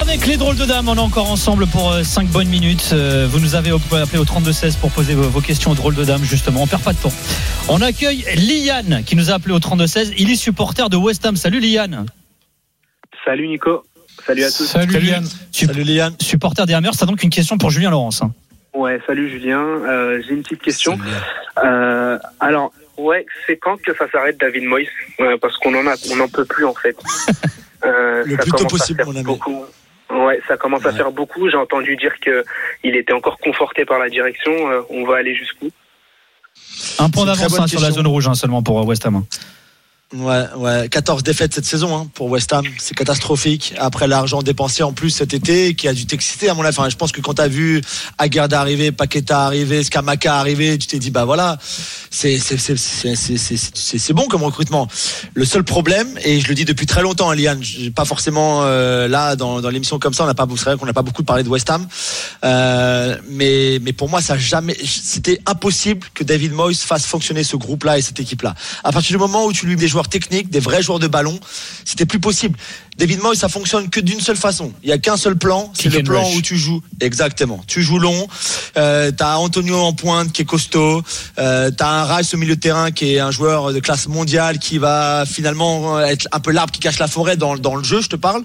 Avec 0.00 0.26
les 0.26 0.36
drôles 0.36 0.56
de 0.56 0.64
dames, 0.64 0.88
on 0.88 0.96
est 0.96 1.00
encore 1.00 1.30
ensemble 1.30 1.66
pour 1.66 1.94
5 2.02 2.28
bonnes 2.28 2.48
minutes. 2.48 2.90
Euh, 2.92 3.26
Vous 3.30 3.40
nous 3.40 3.54
avez 3.54 3.70
appelé 3.70 4.18
au 4.18 4.24
32-16 4.24 4.76
pour 4.78 4.90
poser 4.90 5.14
vos 5.14 5.40
questions 5.40 5.72
aux 5.72 5.74
drôles 5.74 5.94
de 5.94 6.04
dames, 6.04 6.22
justement. 6.24 6.62
On 6.62 6.66
perd 6.66 6.82
pas 6.82 6.92
de 6.92 6.98
temps. 6.98 7.12
On 7.68 7.80
accueille 7.82 8.24
Liane 8.36 9.02
qui 9.04 9.16
nous 9.16 9.30
a 9.30 9.34
appelé 9.34 9.54
au 9.54 9.58
32-16. 9.58 10.12
Il 10.18 10.30
est 10.30 10.36
supporter 10.36 10.88
de 10.88 10.96
West 10.96 11.24
Ham. 11.26 11.36
Salut 11.36 11.60
Liane. 11.60 12.06
Salut 13.24 13.48
Nico. 13.48 13.82
Salut 14.26 14.44
à 14.44 14.50
tous. 14.50 14.64
Salut, 14.66 14.98
Liane. 15.00 15.26
Salut 15.52 15.82
Liane. 15.84 16.14
Supporter 16.20 16.66
des 16.66 16.74
Hammers, 16.74 16.94
c'est 16.94 17.06
donc 17.06 17.22
une 17.22 17.30
question 17.30 17.56
pour 17.56 17.70
Julien 17.70 17.90
Laurence. 17.90 18.22
Ouais, 18.74 19.00
salut 19.06 19.30
Julien. 19.30 19.60
Euh, 19.60 20.22
J'ai 20.26 20.34
une 20.34 20.42
petite 20.42 20.62
question. 20.62 20.98
Euh, 21.64 22.18
alors, 22.40 22.72
ouais, 22.98 23.26
c'est 23.46 23.56
quand 23.56 23.80
que 23.80 23.94
ça 23.94 24.10
s'arrête 24.10 24.38
David 24.38 24.64
Moyes? 24.64 24.88
Ouais, 25.18 25.38
Parce 25.38 25.56
qu'on 25.58 25.74
en 25.74 25.86
a, 25.86 25.94
on 26.12 26.16
n'en 26.16 26.28
peut 26.28 26.44
plus 26.44 26.64
en 26.64 26.74
fait. 26.74 26.96
Euh, 27.84 28.24
Le 28.26 28.34
ça 28.34 28.42
plus 28.42 28.50
tôt 28.50 28.56
commence 28.56 28.72
à 28.72 28.76
possible, 28.76 29.02
ami. 29.02 29.22
Beaucoup. 29.22 29.64
Ouais, 30.10 30.40
ça 30.48 30.56
commence 30.56 30.84
à 30.84 30.92
faire 30.92 31.12
beaucoup. 31.12 31.48
J'ai 31.48 31.56
entendu 31.56 31.96
dire 31.96 32.12
que 32.20 32.44
il 32.82 32.96
était 32.96 33.12
encore 33.12 33.38
conforté 33.38 33.84
par 33.84 34.00
la 34.00 34.08
direction. 34.08 34.50
Euh, 34.68 34.80
on 34.90 35.04
va 35.04 35.18
aller 35.18 35.34
jusqu'où? 35.34 35.70
Un 36.98 37.08
point 37.08 37.24
d'avance 37.24 37.58
hein, 37.58 37.66
sur 37.68 37.80
la 37.80 37.92
zone 37.92 38.08
rouge 38.08 38.26
hein, 38.26 38.34
seulement 38.34 38.62
pour 38.62 38.80
euh, 38.80 38.84
West 38.84 39.06
Ham. 39.06 39.22
Ouais, 40.16 40.44
ouais, 40.56 40.88
14 40.88 41.22
défaites 41.22 41.52
cette 41.54 41.66
saison 41.66 41.94
hein, 41.94 42.06
pour 42.14 42.30
West 42.30 42.50
Ham, 42.54 42.64
c'est 42.78 42.94
catastrophique. 42.96 43.74
Après 43.76 44.06
l'argent 44.08 44.40
dépensé 44.40 44.82
en 44.82 44.94
plus 44.94 45.10
cet 45.10 45.34
été, 45.34 45.74
qui 45.74 45.86
a 45.86 45.92
dû 45.92 46.06
t'exciter 46.06 46.48
à 46.48 46.54
mon 46.54 46.62
avis. 46.64 46.74
Enfin, 46.78 46.88
je 46.88 46.96
pense 46.96 47.12
que 47.12 47.20
quand 47.20 47.34
t'as 47.34 47.46
vu 47.48 47.82
Agarda 48.16 48.58
arriver, 48.58 48.90
Paqueta 48.90 49.44
arriver, 49.44 49.84
Skamaka 49.84 50.36
arriver, 50.36 50.78
tu 50.78 50.86
t'es 50.86 50.98
dit 50.98 51.10
bah 51.10 51.26
voilà, 51.26 51.58
c'est 52.10 52.38
c'est 52.38 52.56
c'est 52.56 52.78
c'est 52.78 53.16
c'est 53.16 53.36
c'est- 53.36 53.58
c'est- 53.74 53.98
c'est 53.98 54.12
bon 54.14 54.26
comme 54.28 54.42
recrutement. 54.44 54.88
Le 55.34 55.44
seul 55.44 55.62
problème, 55.62 56.08
et 56.24 56.40
je 56.40 56.48
le 56.48 56.54
dis 56.54 56.64
depuis 56.64 56.86
très 56.86 57.02
longtemps, 57.02 57.28
hein, 57.28 57.34
Liane, 57.34 57.62
j'ai 57.62 57.90
pas 57.90 58.06
forcément 58.06 58.62
euh, 58.62 59.08
là 59.08 59.36
dans 59.36 59.60
dans 59.60 59.68
l'émission 59.68 59.98
comme 59.98 60.14
ça, 60.14 60.24
on 60.24 60.26
n'a 60.26 60.32
pas, 60.34 60.46
vous 60.46 60.56
savez 60.56 60.78
qu'on 60.78 60.86
n'a 60.86 60.94
pas 60.94 61.02
beaucoup 61.02 61.22
parlé 61.22 61.42
de 61.42 61.50
West 61.50 61.68
Ham, 61.68 61.86
euh, 62.46 63.14
mais 63.28 63.78
mais 63.82 63.92
pour 63.92 64.08
moi 64.08 64.22
ça 64.22 64.38
jamais, 64.38 64.74
c'était 64.86 65.38
impossible 65.44 66.06
que 66.14 66.24
David 66.24 66.54
Moyes 66.54 66.76
fasse 66.76 67.04
fonctionner 67.04 67.44
ce 67.44 67.56
groupe-là 67.56 67.98
et 67.98 68.00
cette 68.02 68.20
équipe-là. 68.20 68.54
À 68.84 68.90
partir 68.90 69.12
du 69.14 69.18
moment 69.18 69.44
où 69.44 69.52
tu 69.52 69.66
lui 69.66 69.76
mets 69.76 69.97
techniques, 70.06 70.50
des 70.50 70.60
vrais 70.60 70.82
joueurs 70.82 71.00
de 71.00 71.08
ballon, 71.08 71.40
c'était 71.84 72.06
plus 72.06 72.20
possible. 72.20 72.56
David 72.96 73.20
Moyes, 73.22 73.36
ça 73.36 73.48
fonctionne 73.48 73.90
que 73.90 74.00
d'une 74.00 74.20
seule 74.20 74.36
façon. 74.36 74.72
Il 74.82 74.88
y 74.88 74.92
a 74.92 74.98
qu'un 74.98 75.16
seul 75.16 75.36
plan, 75.36 75.72
c'est 75.74 75.88
le 75.88 76.02
plan 76.02 76.24
rush. 76.24 76.36
où 76.36 76.42
tu 76.42 76.56
joues. 76.56 76.82
Exactement. 77.00 77.62
Tu 77.66 77.82
joues 77.82 77.98
long. 77.98 78.26
Euh, 78.76 79.12
t'as 79.12 79.36
Antonio 79.36 79.76
en 79.76 79.92
pointe 79.92 80.32
qui 80.32 80.42
est 80.42 80.44
costaud. 80.44 81.02
Euh, 81.38 81.70
t'as 81.70 81.88
un 81.88 82.16
Rice 82.16 82.34
au 82.34 82.36
milieu 82.36 82.56
de 82.56 82.60
terrain 82.60 82.90
qui 82.90 83.14
est 83.14 83.20
un 83.20 83.30
joueur 83.30 83.72
de 83.72 83.78
classe 83.80 84.08
mondiale 84.08 84.58
qui 84.58 84.78
va 84.78 85.24
finalement 85.26 86.00
être 86.00 86.26
un 86.32 86.40
peu 86.40 86.50
l'arbre 86.50 86.72
qui 86.72 86.80
cache 86.80 86.98
la 86.98 87.06
forêt 87.06 87.36
dans, 87.36 87.56
dans 87.56 87.76
le 87.76 87.84
jeu. 87.84 88.00
Je 88.00 88.08
te 88.08 88.16
parle. 88.16 88.42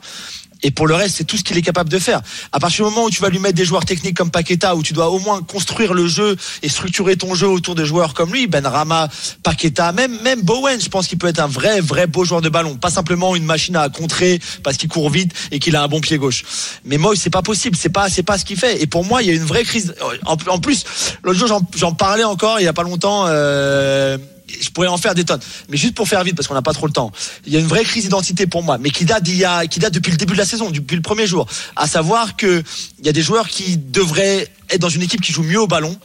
Et 0.64 0.72
pour 0.72 0.88
le 0.88 0.96
reste, 0.96 1.18
c'est 1.18 1.24
tout 1.26 1.38
ce 1.38 1.44
qu'il 1.44 1.58
est 1.58 1.62
capable 1.62 1.90
de 1.90 2.00
faire. 2.00 2.22
À 2.52 2.60
partir 2.60 2.86
du 2.86 2.92
moment 2.92 3.06
où 3.06 3.10
tu 3.10 3.22
vas 3.22 3.30
lui 3.30 3.40
mettre 3.40 3.56
des 3.56 3.66
joueurs 3.66 3.86
techniques 3.86 4.16
comme 4.18 4.32
Paqueta, 4.32 4.76
où 4.76 4.82
tu 4.84 4.94
dois 4.94 5.10
au 5.10 5.20
moins 5.20 5.42
construire 5.42 5.94
le 5.94 6.08
jeu 6.08 6.36
et 6.62 6.70
structurer 6.70 7.18
ton 7.18 7.36
jeu 7.36 7.48
autour 7.48 7.76
de 7.76 7.84
joueurs 7.86 8.14
comme 8.14 8.32
lui, 8.32 8.48
Ben 8.48 8.66
Rama, 8.66 9.10
Paqueta, 9.44 9.92
même 9.92 10.18
même 10.22 10.42
Bowen, 10.42 10.80
je 10.82 10.90
pense 10.90 11.08
qu'il 11.08 11.18
peut 11.18 11.28
être 11.28 11.40
un 11.40 11.48
vrai 11.48 11.82
vrai 11.82 12.08
beau 12.08 12.24
joueur 12.24 12.42
de 12.42 12.50
ballon, 12.50 12.76
pas 12.76 12.90
simplement 12.90 13.36
une 13.36 13.46
machine 13.46 13.76
à 13.76 13.90
contrer 13.90 14.40
parce 14.64 14.78
qu'il 14.78 14.90
court 14.90 15.10
vite 15.10 15.34
et 15.52 15.60
qu'il 15.60 15.76
a 15.76 15.84
un 15.84 15.88
bon 15.88 16.00
pied 16.00 16.18
gauche. 16.18 16.44
Mais 16.86 16.98
moi, 16.98 17.14
c'est 17.16 17.30
pas 17.30 17.42
possible, 17.42 17.76
c'est 17.76 17.90
pas 17.90 18.10
c'est 18.10 18.24
pas 18.24 18.38
ce 18.38 18.46
qu'il 18.46 18.58
fait. 18.58 18.82
Et 18.82 18.88
pour 18.88 19.04
moi, 19.06 19.22
il 19.22 19.28
y 19.28 19.32
a 19.32 19.34
une 19.34 19.44
vraie 19.44 19.64
crise. 19.64 19.94
En, 20.26 20.38
plus, 20.60 20.86
l'autre 21.24 21.38
jour, 21.40 21.48
j'en- 21.48 21.68
j'en 21.76 21.94
parlais 21.94 22.24
encore 22.24 22.60
il 22.60 22.64
y 22.64 22.68
a 22.68 22.74
pas 22.74 22.84
longtemps. 22.84 23.26
Euh, 23.28 24.18
je 24.48 24.70
pourrais 24.70 24.88
en 24.88 24.98
faire 24.98 25.16
des 25.16 25.24
tonnes, 25.24 25.40
mais 25.70 25.78
juste 25.78 25.96
pour 25.96 26.08
faire 26.08 26.24
vite 26.24 26.36
parce 26.36 26.48
qu'on 26.48 26.54
n'a 26.54 26.62
pas 26.62 26.74
trop 26.74 26.88
le 26.88 26.94
temps. 26.94 27.12
Il 27.46 27.54
y 27.54 27.58
a 27.58 27.60
une 27.60 27.68
vraie 27.68 27.84
crise 27.84 28.04
d'identité 28.04 28.48
pour 28.48 28.64
moi, 28.64 28.78
mais 28.78 28.90
qui 28.90 29.06
date 29.06 29.24
depuis 29.24 30.12
le 30.12 30.18
début 30.18 30.34
de 30.34 30.38
la 30.38 30.46
saison, 30.46 30.70
depuis 30.70 30.96
le 30.96 31.02
premier 31.02 31.28
jour. 31.28 31.48
À 31.76 31.88
savoir 31.88 32.36
que 32.36 32.64
il 33.00 33.06
y 33.06 33.10
a 33.10 33.14
des 33.14 33.22
joueurs 33.22 33.48
qui 33.48 33.78
devraient 33.78 34.48
être 34.70 34.82
dans 34.82 34.90
une 34.90 35.02
équipe 35.02 35.22
qui 35.22 35.32
joue 35.32 35.44
mieux 35.44 35.62
au 35.62 35.68
ballon, 35.68 35.98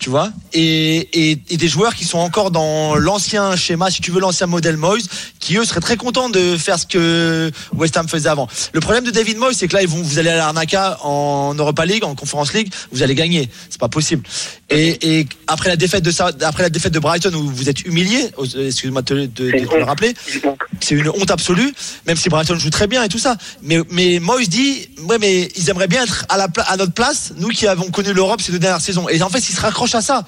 tu 0.00 0.10
vois, 0.10 0.32
et, 0.52 1.38
des 1.48 1.68
joueurs 1.68 1.94
qui 1.94 2.04
sont 2.04 2.18
encore 2.18 2.50
dans 2.50 2.96
l'ancien 2.96 3.54
schéma, 3.54 3.90
si 3.90 4.00
tu 4.00 4.10
veux, 4.10 4.20
l'ancien 4.20 4.46
modèle 4.46 4.76
Moyes, 4.76 5.06
qui 5.38 5.56
eux 5.56 5.64
seraient 5.64 5.80
très 5.80 5.96
contents 5.96 6.28
de 6.28 6.56
faire 6.56 6.78
ce 6.78 6.86
que 6.86 7.50
West 7.74 7.96
Ham 7.96 8.08
faisait 8.08 8.28
avant. 8.28 8.48
Le 8.72 8.80
problème 8.80 9.04
de 9.04 9.10
David 9.10 9.38
Moyes, 9.38 9.54
c'est 9.54 9.68
que 9.68 9.76
là, 9.76 9.82
vous 9.86 10.18
allez 10.18 10.30
à 10.30 10.36
l'Arnaca 10.36 10.98
en 11.02 11.54
Europa 11.54 11.86
League, 11.86 12.04
en 12.04 12.14
Conference 12.14 12.52
League, 12.54 12.72
vous 12.92 13.02
allez 13.02 13.14
gagner. 13.14 13.48
C'est 13.70 13.80
pas 13.80 13.88
possible. 13.88 14.24
Et, 14.74 15.18
et 15.20 15.26
après 15.46 15.68
la 15.68 15.76
défaite 15.76 16.02
de 16.02 16.10
ça, 16.10 16.30
après 16.42 16.62
la 16.64 16.70
défaite 16.70 16.92
de 16.92 16.98
Brighton 16.98 17.32
où 17.34 17.48
vous 17.50 17.68
êtes 17.68 17.82
humilié, 17.82 18.30
excuse-moi 18.66 19.02
de, 19.02 19.14
de, 19.14 19.26
de- 19.26 19.50
de 19.50 19.76
le 19.76 19.84
rappeler, 19.84 20.14
c'est 20.80 20.94
une 20.94 21.08
honte 21.08 21.30
absolue, 21.30 21.72
même 22.06 22.16
si 22.16 22.28
Brighton 22.28 22.58
joue 22.58 22.70
très 22.70 22.86
bien 22.86 23.02
et 23.04 23.08
tout 23.08 23.18
ça. 23.18 23.36
Mais, 23.62 23.78
mais 23.90 24.18
Moyes 24.20 24.48
dit, 24.48 24.88
ouais, 25.08 25.18
mais 25.18 25.48
ils 25.56 25.70
aimeraient 25.70 25.86
bien 25.88 26.02
être 26.02 26.26
à, 26.28 26.36
la, 26.36 26.48
à 26.66 26.76
notre 26.76 26.92
place, 26.92 27.32
nous 27.36 27.48
qui 27.48 27.66
avons 27.66 27.90
connu 27.90 28.12
l'Europe 28.12 28.40
ces 28.40 28.52
deux 28.52 28.58
dernières 28.58 28.80
saisons. 28.80 29.08
Et 29.08 29.22
en 29.22 29.28
fait, 29.28 29.38
ils 29.48 29.54
se 29.54 29.60
raccrochent 29.60 29.94
à 29.94 30.02
ça. 30.02 30.24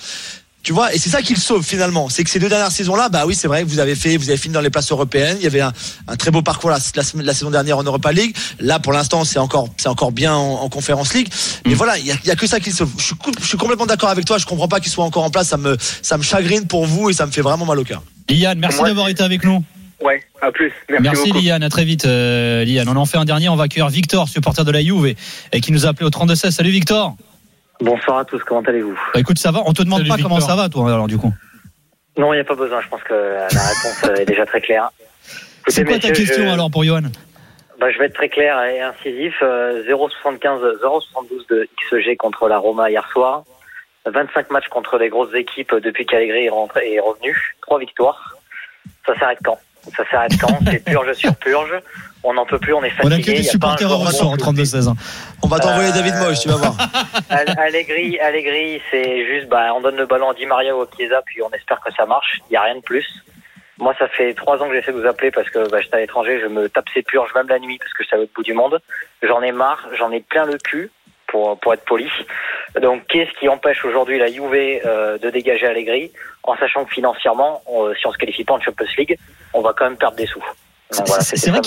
Tu 0.66 0.72
vois, 0.72 0.93
et 0.93 0.98
c'est 0.98 1.10
ça 1.10 1.22
qui 1.22 1.32
le 1.32 1.38
sauve 1.38 1.64
finalement. 1.64 2.09
C'est 2.09 2.24
que 2.24 2.28
ces 2.30 2.40
deux 2.40 2.48
dernières 2.48 2.72
saisons-là, 2.72 3.09
bah 3.09 3.22
oui, 3.24 3.36
c'est 3.36 3.47
vrai 3.47 3.62
que 3.62 3.68
vous 3.68 3.78
avez 3.78 3.94
fait, 3.94 4.16
vous 4.16 4.30
avez 4.30 4.36
fini 4.36 4.52
dans 4.52 4.60
les 4.60 4.68
places 4.68 4.90
européennes. 4.90 5.36
Il 5.38 5.44
y 5.44 5.47
avait 5.47 5.60
un, 5.60 5.72
un 6.09 6.16
très 6.16 6.32
beau 6.32 6.43
parcours 6.43 6.70
la, 6.70 6.78
la, 6.97 7.34
saison 7.34 7.51
dernière 7.52 7.78
en 7.78 7.84
Europa 7.84 8.10
League. 8.10 8.34
Là, 8.59 8.80
pour 8.80 8.93
l'instant, 8.93 9.22
c'est 9.22 9.38
encore, 9.38 9.68
c'est 9.76 9.88
encore 9.88 10.10
bien 10.10 10.34
en, 10.34 10.55
en 10.55 10.68
Conférence 10.68 11.14
League. 11.14 11.28
Mais 11.66 11.74
voilà, 11.74 11.97
il 11.98 12.06
y 12.06 12.10
a, 12.10 12.16
il 12.24 12.26
y 12.26 12.32
a 12.32 12.34
que 12.34 12.48
ça 12.48 12.59
qui 12.59 12.70
le 12.70 12.74
sauve. 12.74 12.90
Je 12.98 13.05
suis, 13.05 13.14
cou- 13.14 13.30
je 13.40 13.47
suis 13.47 13.56
complètement 13.56 13.86
d'accord 13.86 14.09
avec 14.09 14.24
toi. 14.24 14.38
Je 14.38 14.44
comprends 14.44 14.66
pas 14.66 14.80
qu'il 14.80 14.90
soit 14.90 15.05
encore 15.05 15.22
en 15.22 15.30
place. 15.30 15.47
Ça 15.47 15.56
me, 15.56 15.76
ça 16.02 16.18
me 16.18 16.24
chagrine 16.24 16.66
pour 16.66 16.84
vous 16.84 17.10
et 17.10 17.12
ça 17.12 17.26
me 17.26 17.30
fait 17.30 17.43
vraiment 17.43 17.64
mal 17.64 17.78
au 17.78 17.84
cœur. 17.84 18.02
Liane, 18.28 18.59
merci 18.59 18.82
d'avoir 18.82 19.09
été 19.09 19.22
avec 19.22 19.44
nous. 19.44 19.62
Ouais, 20.02 20.20
à 20.43 20.51
plus. 20.51 20.72
Merci, 20.88 21.02
Merci 21.05 21.32
beaucoup. 21.32 21.44
Liane, 21.44 21.62
à 21.62 21.68
très 21.68 21.84
vite 21.84 22.06
euh, 22.06 22.64
Liane. 22.64 22.88
On 22.88 22.97
en 22.97 23.06
fait 23.06 23.18
un 23.18 23.24
dernier, 23.24 23.48
on 23.48 23.55
va 23.56 23.64
accueillir 23.64 23.88
Victor, 23.88 24.28
supporter 24.28 24.64
de 24.64 24.72
la 24.72 24.82
Juve, 24.82 25.06
et, 25.06 25.16
et 25.52 25.60
qui 25.60 25.70
nous 25.70 25.86
a 25.86 25.90
appelé 25.90 26.06
au 26.06 26.10
32-16. 26.10 26.51
Salut 26.51 26.70
Victor. 26.70 27.16
Bonsoir 27.80 28.18
à 28.18 28.24
tous, 28.24 28.42
comment 28.44 28.62
allez-vous 28.62 28.98
Bah, 29.14 29.20
écoute, 29.20 29.38
ça 29.38 29.50
va 29.50 29.60
On 29.66 29.72
te 29.72 29.82
demande 29.82 29.98
Salut, 30.00 30.10
pas 30.10 30.16
comment 30.22 30.40
ça 30.40 30.56
va, 30.56 30.68
toi, 30.68 30.92
alors 30.92 31.06
du 31.06 31.18
coup. 31.18 31.32
Non, 32.16 32.32
il 32.32 32.36
n'y 32.36 32.40
a 32.40 32.44
pas 32.44 32.54
besoin, 32.54 32.80
je 32.80 32.88
pense 32.88 33.02
que 33.02 33.12
la 33.12 33.46
réponse 33.46 34.04
est 34.18 34.24
déjà 34.24 34.46
très 34.46 34.60
claire. 34.62 34.90
C'est 35.68 35.84
quoi 35.84 35.98
ta 35.98 36.10
question 36.10 36.44
je- 36.44 36.48
alors 36.52 36.70
pour 36.70 36.84
Johan? 36.84 37.02
Bah, 37.78 37.90
Je 37.90 37.98
vais 37.98 38.06
être 38.06 38.14
très 38.14 38.30
clair 38.30 38.62
et 38.64 38.80
incisif. 38.80 39.34
Euh, 39.42 39.82
0,75, 39.86 40.60
0,72 40.80 41.46
de 41.50 41.68
XG 41.90 42.16
contre 42.16 42.48
la 42.48 42.56
Roma 42.58 42.88
hier 42.90 43.06
soir. 43.12 43.42
25 44.06 44.50
matchs 44.50 44.68
contre 44.68 44.96
les 44.98 45.08
grosses 45.10 45.34
équipes 45.34 45.74
depuis 45.74 46.06
qu'Allegri 46.06 46.46
est, 46.46 46.50
rentré- 46.50 46.94
est 46.94 47.00
revenu. 47.00 47.36
3 47.62 47.78
victoires. 47.80 48.36
Ça 49.04 49.18
s'arrête 49.18 49.40
quand? 49.44 49.58
Ça 49.94 50.04
s'arrête 50.10 50.32
quand? 50.40 50.58
C'est 50.70 50.82
purge 50.90 51.12
sur 51.14 51.34
purge. 51.36 51.74
On 52.28 52.34
n'en 52.34 52.44
peut 52.44 52.58
plus, 52.58 52.74
on 52.74 52.82
est 52.82 52.90
fatigué. 52.90 53.14
On 53.14 53.18
a 53.18 53.22
que 53.22 53.30
des 53.30 53.42
supporters 53.44 53.88
ressort 53.88 54.30
en 54.30 54.34
où- 54.34 54.36
32-16. 54.36 54.88
hein. 54.88 54.94
On 55.44 55.46
va 55.48 55.60
t'envoyer 55.60 55.90
Euh, 55.90 55.94
David 55.94 56.14
Moyes, 56.16 56.36
tu 56.42 56.48
vas 56.48 56.56
voir. 56.56 56.74
Al- 57.30 57.54
Allegri, 57.58 58.18
Allegri, 58.18 58.82
c'est 58.90 59.24
juste, 59.26 59.48
bah, 59.48 59.72
on 59.76 59.80
donne 59.80 59.96
le 59.96 60.06
ballon 60.06 60.30
à 60.30 60.34
Di 60.34 60.44
Maria 60.44 60.76
ou 60.76 60.80
à 60.82 60.86
Chiesa, 60.96 61.22
puis 61.24 61.40
on 61.42 61.50
espère 61.50 61.80
que 61.80 61.92
ça 61.94 62.04
marche. 62.04 62.40
Il 62.48 62.52
n'y 62.52 62.56
a 62.56 62.62
rien 62.62 62.74
de 62.76 62.80
plus. 62.80 63.06
Moi, 63.78 63.94
ça 63.98 64.08
fait 64.08 64.34
trois 64.34 64.60
ans 64.60 64.68
que 64.68 64.74
j'essaie 64.74 64.90
de 64.92 64.98
vous 64.98 65.06
appeler 65.06 65.30
parce 65.30 65.48
que 65.50 65.68
bah, 65.70 65.80
j'étais 65.80 65.96
à 65.96 66.00
l'étranger, 66.00 66.40
je 66.42 66.46
me 66.48 66.68
tape 66.68 66.86
ces 66.92 67.02
purges 67.02 67.32
même 67.34 67.46
la 67.48 67.58
nuit 67.60 67.78
parce 67.78 67.92
que 67.92 68.02
je 68.02 68.08
suis 68.08 68.16
à 68.16 68.18
l'autre 68.18 68.32
bout 68.34 68.42
du 68.42 68.54
monde. 68.54 68.80
J'en 69.22 69.40
ai 69.42 69.52
marre, 69.52 69.86
j'en 69.96 70.10
ai 70.10 70.20
plein 70.20 70.46
le 70.46 70.58
cul 70.58 70.90
pour 71.28 71.58
pour 71.60 71.74
être 71.74 71.84
poli. 71.84 72.08
Donc, 72.80 73.06
qu'est-ce 73.06 73.38
qui 73.38 73.48
empêche 73.48 73.84
aujourd'hui 73.84 74.18
la 74.18 74.28
Juve 74.28 74.52
euh, 74.84 75.18
de 75.18 75.30
dégager 75.30 75.66
Allegri? 75.66 76.10
En 76.42 76.56
sachant 76.56 76.84
que 76.86 76.92
financièrement, 76.94 77.62
on- 77.66 77.92
si 77.94 78.06
on 78.06 78.12
se 78.12 78.18
qualifie 78.18 78.44
pas 78.44 78.54
en 78.54 78.60
Champions 78.60 78.86
League, 78.98 79.16
on 79.52 79.60
va 79.60 79.72
quand 79.76 79.84
même 79.84 79.96
perdre 79.98 80.16
des 80.16 80.26
sous. 80.26 80.42
Voilà, 80.92 81.22
C'est 81.22 81.50
vrai 81.50 81.60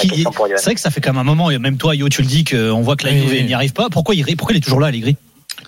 que 0.75 0.81
ça 0.81 0.91
fait 0.91 1.01
quand 1.01 1.11
même 1.11 1.19
un 1.19 1.23
moment, 1.23 1.51
et 1.51 1.57
même 1.57 1.77
toi, 1.77 1.95
Yo, 1.95 2.07
tu 2.09 2.21
le 2.21 2.27
dis, 2.27 2.43
qu'on 2.43 2.81
voit 2.81 2.95
que 2.95 3.05
la 3.05 3.11
Juve 3.13 3.29
oui. 3.29 3.43
n'y 3.43 3.53
arrive 3.53 3.73
pas. 3.73 3.89
Pourquoi 3.89 4.15
il, 4.15 4.23
pourquoi 4.37 4.53
il 4.53 4.57
est 4.57 4.61
toujours 4.61 4.79
là, 4.79 4.87
Allegri? 4.87 5.17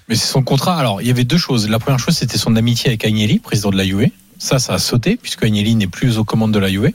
Mais 0.07 0.15
c'est 0.15 0.27
son 0.27 0.41
contrat. 0.41 0.77
Alors, 0.77 1.01
il 1.01 1.07
y 1.07 1.11
avait 1.11 1.23
deux 1.23 1.37
choses. 1.37 1.69
La 1.69 1.79
première 1.79 1.99
chose, 1.99 2.15
c'était 2.15 2.37
son 2.37 2.55
amitié 2.55 2.89
avec 2.89 3.03
Agnelli, 3.05 3.39
président 3.39 3.69
de 3.69 3.77
la 3.77 3.85
Juve. 3.85 4.09
Ça, 4.39 4.57
ça 4.57 4.73
a 4.73 4.79
sauté, 4.79 5.17
puisque 5.17 5.43
Agnelli 5.43 5.75
n'est 5.75 5.87
plus 5.87 6.17
aux 6.17 6.23
commandes 6.23 6.53
de 6.53 6.59
la 6.59 6.69
Juve. 6.69 6.91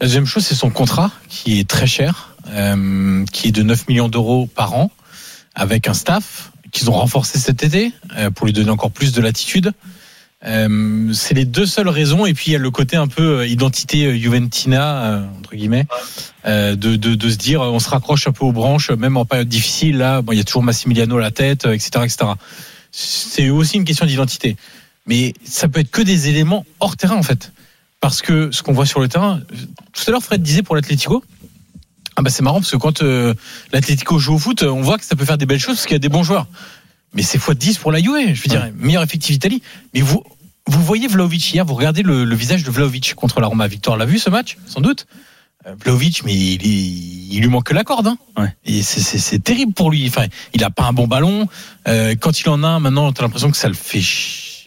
La 0.00 0.06
deuxième 0.06 0.26
chose, 0.26 0.44
c'est 0.44 0.54
son 0.54 0.70
contrat, 0.70 1.10
qui 1.28 1.58
est 1.58 1.68
très 1.68 1.86
cher, 1.86 2.36
euh, 2.48 3.24
qui 3.32 3.48
est 3.48 3.52
de 3.52 3.62
9 3.62 3.88
millions 3.88 4.08
d'euros 4.08 4.46
par 4.46 4.74
an, 4.74 4.90
avec 5.54 5.88
un 5.88 5.94
staff 5.94 6.52
qu'ils 6.70 6.90
ont 6.90 6.94
renforcé 6.94 7.38
cet 7.38 7.62
été, 7.62 7.92
euh, 8.16 8.30
pour 8.30 8.46
lui 8.46 8.52
donner 8.52 8.70
encore 8.70 8.90
plus 8.90 9.12
de 9.12 9.20
latitude. 9.20 9.72
Euh, 10.46 11.12
c'est 11.14 11.34
les 11.34 11.44
deux 11.44 11.66
seules 11.66 11.88
raisons. 11.88 12.26
Et 12.26 12.34
puis 12.34 12.46
il 12.48 12.52
y 12.52 12.56
a 12.56 12.60
le 12.60 12.70
côté 12.70 12.96
un 12.96 13.08
peu 13.08 13.40
euh, 13.40 13.46
identité 13.46 14.06
euh, 14.06 14.16
Juventina 14.16 15.04
euh, 15.04 15.26
entre 15.38 15.56
guillemets, 15.56 15.86
euh, 16.46 16.76
de, 16.76 16.96
de, 16.96 17.14
de 17.14 17.30
se 17.30 17.36
dire 17.36 17.60
on 17.60 17.78
se 17.78 17.88
raccroche 17.88 18.26
un 18.28 18.32
peu 18.32 18.44
aux 18.44 18.52
branches, 18.52 18.90
même 18.90 19.16
en 19.16 19.24
période 19.24 19.48
difficile. 19.48 19.98
Là, 19.98 20.22
bon, 20.22 20.32
il 20.32 20.38
y 20.38 20.40
a 20.40 20.44
toujours 20.44 20.62
Massimiliano 20.62 21.16
à 21.16 21.20
la 21.20 21.30
tête, 21.30 21.66
etc., 21.66 21.90
etc. 22.04 22.16
C'est 22.90 23.50
aussi 23.50 23.76
une 23.76 23.84
question 23.84 24.06
d'identité. 24.06 24.56
Mais 25.06 25.34
ça 25.44 25.68
peut 25.68 25.80
être 25.80 25.90
que 25.90 26.02
des 26.02 26.28
éléments 26.28 26.64
hors 26.80 26.96
terrain 26.96 27.16
en 27.16 27.22
fait, 27.22 27.52
parce 28.00 28.22
que 28.22 28.50
ce 28.52 28.62
qu'on 28.62 28.72
voit 28.72 28.86
sur 28.86 29.00
le 29.00 29.08
terrain. 29.08 29.40
Tout 29.92 30.02
à 30.06 30.10
l'heure, 30.10 30.22
Fred 30.22 30.42
disait 30.42 30.62
pour 30.62 30.76
l'Atlético. 30.76 31.24
Ah 32.16 32.22
bah 32.22 32.30
c'est 32.30 32.42
marrant 32.42 32.58
parce 32.58 32.72
que 32.72 32.76
quand 32.76 33.02
l'Atlético 33.72 34.18
joue 34.18 34.34
au 34.34 34.38
foot, 34.38 34.64
on 34.64 34.82
voit 34.82 34.98
que 34.98 35.04
ça 35.04 35.14
peut 35.14 35.24
faire 35.24 35.38
des 35.38 35.46
belles 35.46 35.60
choses 35.60 35.76
parce 35.76 35.86
qu'il 35.86 35.94
y 35.94 35.96
a 35.96 36.00
des 36.00 36.08
bons 36.08 36.24
joueurs. 36.24 36.46
Mais 37.14 37.22
c'est 37.22 37.38
x 37.38 37.50
10 37.50 37.78
pour 37.78 37.90
la 37.92 38.00
Juve, 38.00 38.34
je 38.34 38.42
veux 38.42 38.48
dire, 38.48 38.70
meilleur 38.76 39.02
effectif 39.02 39.34
Italie. 39.34 39.62
Mais 39.94 40.00
vous, 40.00 40.22
vous 40.66 40.82
voyez 40.84 41.08
Vlaovic 41.08 41.52
hier, 41.52 41.64
vous 41.64 41.74
regardez 41.74 42.02
le, 42.02 42.24
le 42.24 42.36
visage 42.36 42.62
de 42.64 42.70
Vlaovic 42.70 43.14
contre 43.14 43.40
la 43.40 43.46
Roma. 43.46 43.66
Victor 43.66 43.96
l'a 43.96 44.04
vu 44.06 44.18
ce 44.18 44.28
match, 44.30 44.58
sans 44.66 44.80
doute. 44.80 45.06
Euh, 45.66 45.74
Vlaovic, 45.82 46.22
mais 46.24 46.34
il, 46.34 46.62
est- 46.62 47.34
il 47.34 47.40
lui 47.40 47.48
manque 47.48 47.64
que 47.64 47.74
la 47.74 47.84
corde. 47.84 48.06
Hein. 48.08 48.18
Et 48.64 48.82
c'est- 48.82 49.38
terrible 49.42 49.72
pour 49.72 49.90
lui. 49.90 50.06
Enfin, 50.08 50.26
il 50.54 50.62
a 50.64 50.70
pas 50.70 50.84
un 50.84 50.92
bon 50.92 51.06
ballon. 51.06 51.48
Euh, 51.88 52.14
quand 52.20 52.40
il 52.40 52.48
en 52.50 52.62
a 52.62 52.78
maintenant, 52.78 53.10
t'as 53.12 53.22
l'impression 53.22 53.50
que 53.50 53.56
ça 53.56 53.68
le 53.68 53.74
fait 53.74 54.00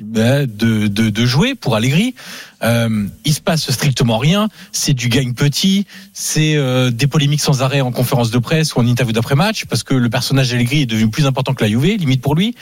de, 0.02 0.88
de, 0.88 1.10
de 1.10 1.26
jouer 1.26 1.56
pour 1.56 1.76
Allegri. 1.76 2.16
Euh, 2.64 3.08
il 3.26 3.34
se 3.34 3.42
passe 3.42 3.70
strictement 3.72 4.18
rien. 4.18 4.48
C'est 4.72 4.94
du 4.94 5.10
gagne 5.10 5.34
petit. 5.34 5.86
C'est 6.14 6.56
euh, 6.56 6.92
des 6.92 7.08
polémiques 7.08 7.42
sans 7.42 7.62
arrêt 7.64 7.82
en 7.82 7.92
conférence 7.92 8.30
de 8.32 8.38
presse 8.38 8.76
ou 8.76 8.80
en 8.80 8.86
interview 8.88 9.14
d'après 9.14 9.36
match 9.36 9.66
parce 9.66 9.84
que 9.84 9.94
le 9.96 10.10
personnage 10.10 10.52
d'Allegri 10.52 10.82
est 10.82 10.86
devenu 10.86 11.10
plus 11.10 11.26
important 11.26 11.54
que 11.54 11.64
la 11.64 11.70
Juve, 11.70 11.98
limite 11.98 12.22
pour 12.22 12.36
lui, 12.36 12.56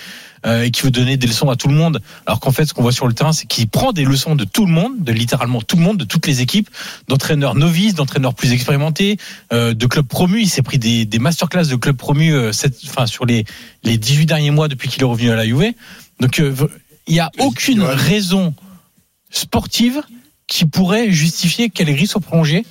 euh, 0.46 0.64
et 0.64 0.72
qui 0.72 0.84
veut 0.84 0.92
donner 0.92 1.18
des 1.18 1.28
leçons 1.28 1.50
à 1.50 1.58
tout 1.58 1.68
le 1.68 1.74
monde. 1.76 2.02
Alors 2.26 2.40
qu'en 2.40 2.52
fait, 2.52 2.66
ce 2.66 2.74
qu'on 2.74 2.82
voit 2.82 2.94
sur 2.94 3.08
le 3.08 3.14
terrain, 3.14 3.34
c'est 3.34 3.46
qu'il 3.46 3.68
prend 3.68 3.92
des 3.92 4.06
leçons 4.06 4.36
de 4.36 4.46
tout 4.46 4.66
le 4.66 4.72
monde, 4.72 4.94
de 5.04 5.12
littéralement 5.12 5.62
tout 5.62 5.76
le 5.76 5.82
monde, 5.84 5.98
de 5.98 6.06
toutes 6.06 6.28
les 6.28 6.40
équipes, 6.42 6.70
d'entraîneurs 7.10 7.56
novices, 7.56 7.94
d'entraîneurs 7.96 8.36
plus 8.36 8.54
expérimentés, 8.54 9.18
euh, 9.52 9.74
de 9.74 9.86
clubs 9.86 10.08
promus. 10.08 10.42
Il 10.44 10.50
s'est 10.50 10.62
pris 10.62 10.78
des, 10.78 11.04
des 11.06 11.20
masterclass 11.20 11.66
de 11.68 11.76
clubs 11.76 11.98
promus 11.98 12.34
euh, 12.34 12.54
cette- 12.54 12.78
enfin, 12.88 13.06
sur 13.06 13.26
les, 13.26 13.44
les 13.84 13.98
18 13.98 14.28
derniers 14.28 14.52
mois 14.52 14.70
depuis 14.70 14.88
qu'il 14.88 15.02
est 15.02 15.06
revenu 15.06 15.30
à 15.32 15.36
la 15.36 15.46
Juve. 15.46 15.74
Donc, 16.22 16.40
euh, 16.40 16.54
il 17.10 17.14
n'y 17.14 17.20
a 17.20 17.30
aucune 17.40 17.82
raison 17.82 18.54
sportive 19.30 20.02
qui 20.48 20.66
pourrait 20.66 21.12
justifier 21.12 21.70
qu'Allegri 21.70 22.08
soit 22.08 22.22
prolongé 22.22 22.66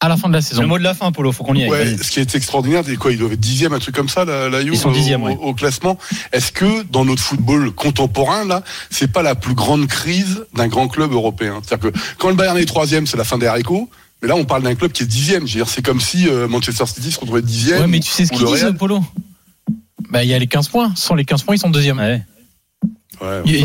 à 0.00 0.08
la 0.08 0.16
fin 0.16 0.28
de 0.28 0.34
la 0.34 0.40
saison. 0.42 0.62
Le 0.62 0.68
mot 0.68 0.78
de 0.78 0.82
la 0.82 0.94
fin, 0.94 1.12
Polo, 1.12 1.30
faut 1.30 1.44
qu'on 1.44 1.54
y 1.54 1.62
aille. 1.62 1.70
Ouais, 1.70 1.96
ce 1.96 2.10
qui 2.10 2.18
est 2.18 2.34
extraordinaire, 2.34 2.82
c'est 2.84 2.96
quoi 2.96 3.12
Ils 3.12 3.18
doivent 3.18 3.32
être 3.32 3.40
dixième, 3.40 3.72
un 3.72 3.78
truc 3.78 3.94
comme 3.94 4.08
ça, 4.08 4.24
la, 4.24 4.48
la 4.48 4.60
Juve, 4.62 4.74
Ils 4.74 4.78
sont 4.78 4.90
au- 4.90 4.92
dixième, 4.92 5.22
au, 5.22 5.26
ouais. 5.26 5.36
au 5.40 5.54
classement. 5.54 5.96
Est-ce 6.32 6.50
que 6.50 6.82
dans 6.84 7.04
notre 7.04 7.22
football 7.22 7.70
contemporain, 7.70 8.44
là, 8.44 8.64
c'est 8.90 9.10
pas 9.12 9.22
la 9.22 9.36
plus 9.36 9.54
grande 9.54 9.86
crise 9.86 10.44
d'un 10.54 10.66
grand 10.66 10.88
club 10.88 11.12
européen? 11.12 11.60
C'est-à-dire 11.64 11.92
que 11.92 11.98
quand 12.18 12.28
le 12.30 12.34
Bayern 12.34 12.58
est 12.58 12.64
troisième, 12.64 13.06
c'est 13.06 13.16
la 13.16 13.22
fin 13.24 13.38
des 13.38 13.46
haricots. 13.46 13.88
Mais 14.22 14.28
là, 14.28 14.34
on 14.36 14.44
parle 14.44 14.62
d'un 14.64 14.74
club 14.74 14.90
qui 14.92 15.04
est 15.04 15.06
dixième. 15.06 15.46
C'est 15.48 15.82
comme 15.84 16.00
si 16.00 16.28
euh, 16.28 16.46
Manchester 16.48 16.86
City 16.86 17.10
se 17.12 17.20
retrouvait 17.20 17.42
dixième. 17.42 17.80
Ouais, 17.82 17.86
mais 17.88 18.00
tu 18.00 18.10
sais 18.10 18.24
ce 18.26 18.32
qu'ils 18.32 18.44
disent. 18.46 18.72
Polo? 18.78 19.04
Bah, 20.10 20.24
Il 20.24 20.30
y 20.30 20.34
a 20.34 20.38
les 20.38 20.46
15 20.48 20.68
points. 20.68 20.92
Sans 20.96 21.14
les 21.14 21.24
15 21.24 21.42
points, 21.44 21.54
ils 21.54 21.58
sont 21.58 21.70
deuxième. 21.70 21.98
Ouais, 21.98 22.24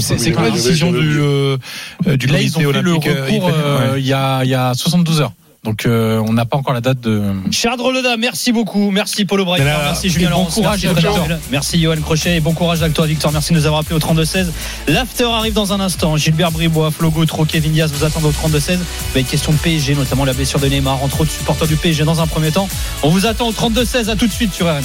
C'est 0.01 0.31
quoi 0.31 0.43
la 0.43 0.51
décision 0.51 0.91
du, 0.91 1.19
euh, 1.19 1.57
du 2.05 2.27
Là, 2.27 2.41
ils 2.41 2.57
ont 2.57 2.61
fait 2.71 2.81
le 2.81 2.91
euh, 2.91 2.95
recours 2.95 3.49
euh, 3.53 3.93
ouais. 3.93 3.99
il 4.01 4.07
y, 4.07 4.13
a, 4.13 4.43
il 4.43 4.49
y 4.49 4.55
a 4.55 4.73
72 4.73 5.21
heures. 5.21 5.33
Donc, 5.63 5.85
euh, 5.85 6.23
on 6.25 6.31
n'a 6.31 6.45
pas 6.45 6.55
encore 6.55 6.73
la 6.73 6.79
date 6.79 7.01
de. 7.01 7.21
Charles 7.51 7.81
Leda, 7.93 8.15
merci 8.15 8.53
beaucoup. 8.53 8.89
Merci. 8.89 9.27
Mais 9.29 9.65
là, 9.65 9.79
Merci 9.83 10.09
Julien 10.09 10.29
bon 10.29 10.37
Laurence. 10.37 10.53
courage, 10.53 10.85
merci, 10.85 11.19
merci 11.51 11.81
Johan 11.81 11.97
Crochet 12.01 12.37
et 12.37 12.39
bon 12.39 12.53
courage 12.53 12.81
avec 12.81 12.93
toi 12.93 13.05
Victor. 13.05 13.33
Merci 13.33 13.51
de 13.51 13.57
nous 13.59 13.65
avoir 13.65 13.81
appelé 13.81 13.95
au 13.95 13.99
32-16. 13.99 14.45
L'after 14.87 15.25
arrive 15.25 15.53
dans 15.53 15.73
un 15.73 15.81
instant. 15.81 16.15
Gilbert 16.15 16.51
Bribois, 16.51 16.91
Flo 16.91 17.09
Gautreau, 17.09 17.43
Kevin 17.43 17.73
Diaz 17.73 17.91
vous 17.91 18.05
attendent 18.05 18.25
au 18.25 18.31
32-16. 18.31 18.77
Avec 19.13 19.27
question 19.27 19.51
de 19.51 19.57
PSG, 19.57 19.95
notamment 19.95 20.23
la 20.23 20.33
blessure 20.33 20.59
de 20.59 20.67
Neymar, 20.67 21.03
entre 21.03 21.21
autres 21.21 21.31
supporters 21.31 21.67
du 21.67 21.75
PSG 21.75 22.05
dans 22.05 22.21
un 22.21 22.27
premier 22.27 22.51
temps. 22.51 22.69
On 23.03 23.09
vous 23.09 23.25
attend 23.25 23.49
au 23.49 23.51
32-16. 23.51 24.09
À 24.09 24.15
tout 24.15 24.27
de 24.27 24.31
suite 24.31 24.53
sur 24.53 24.67
RMC. 24.67 24.83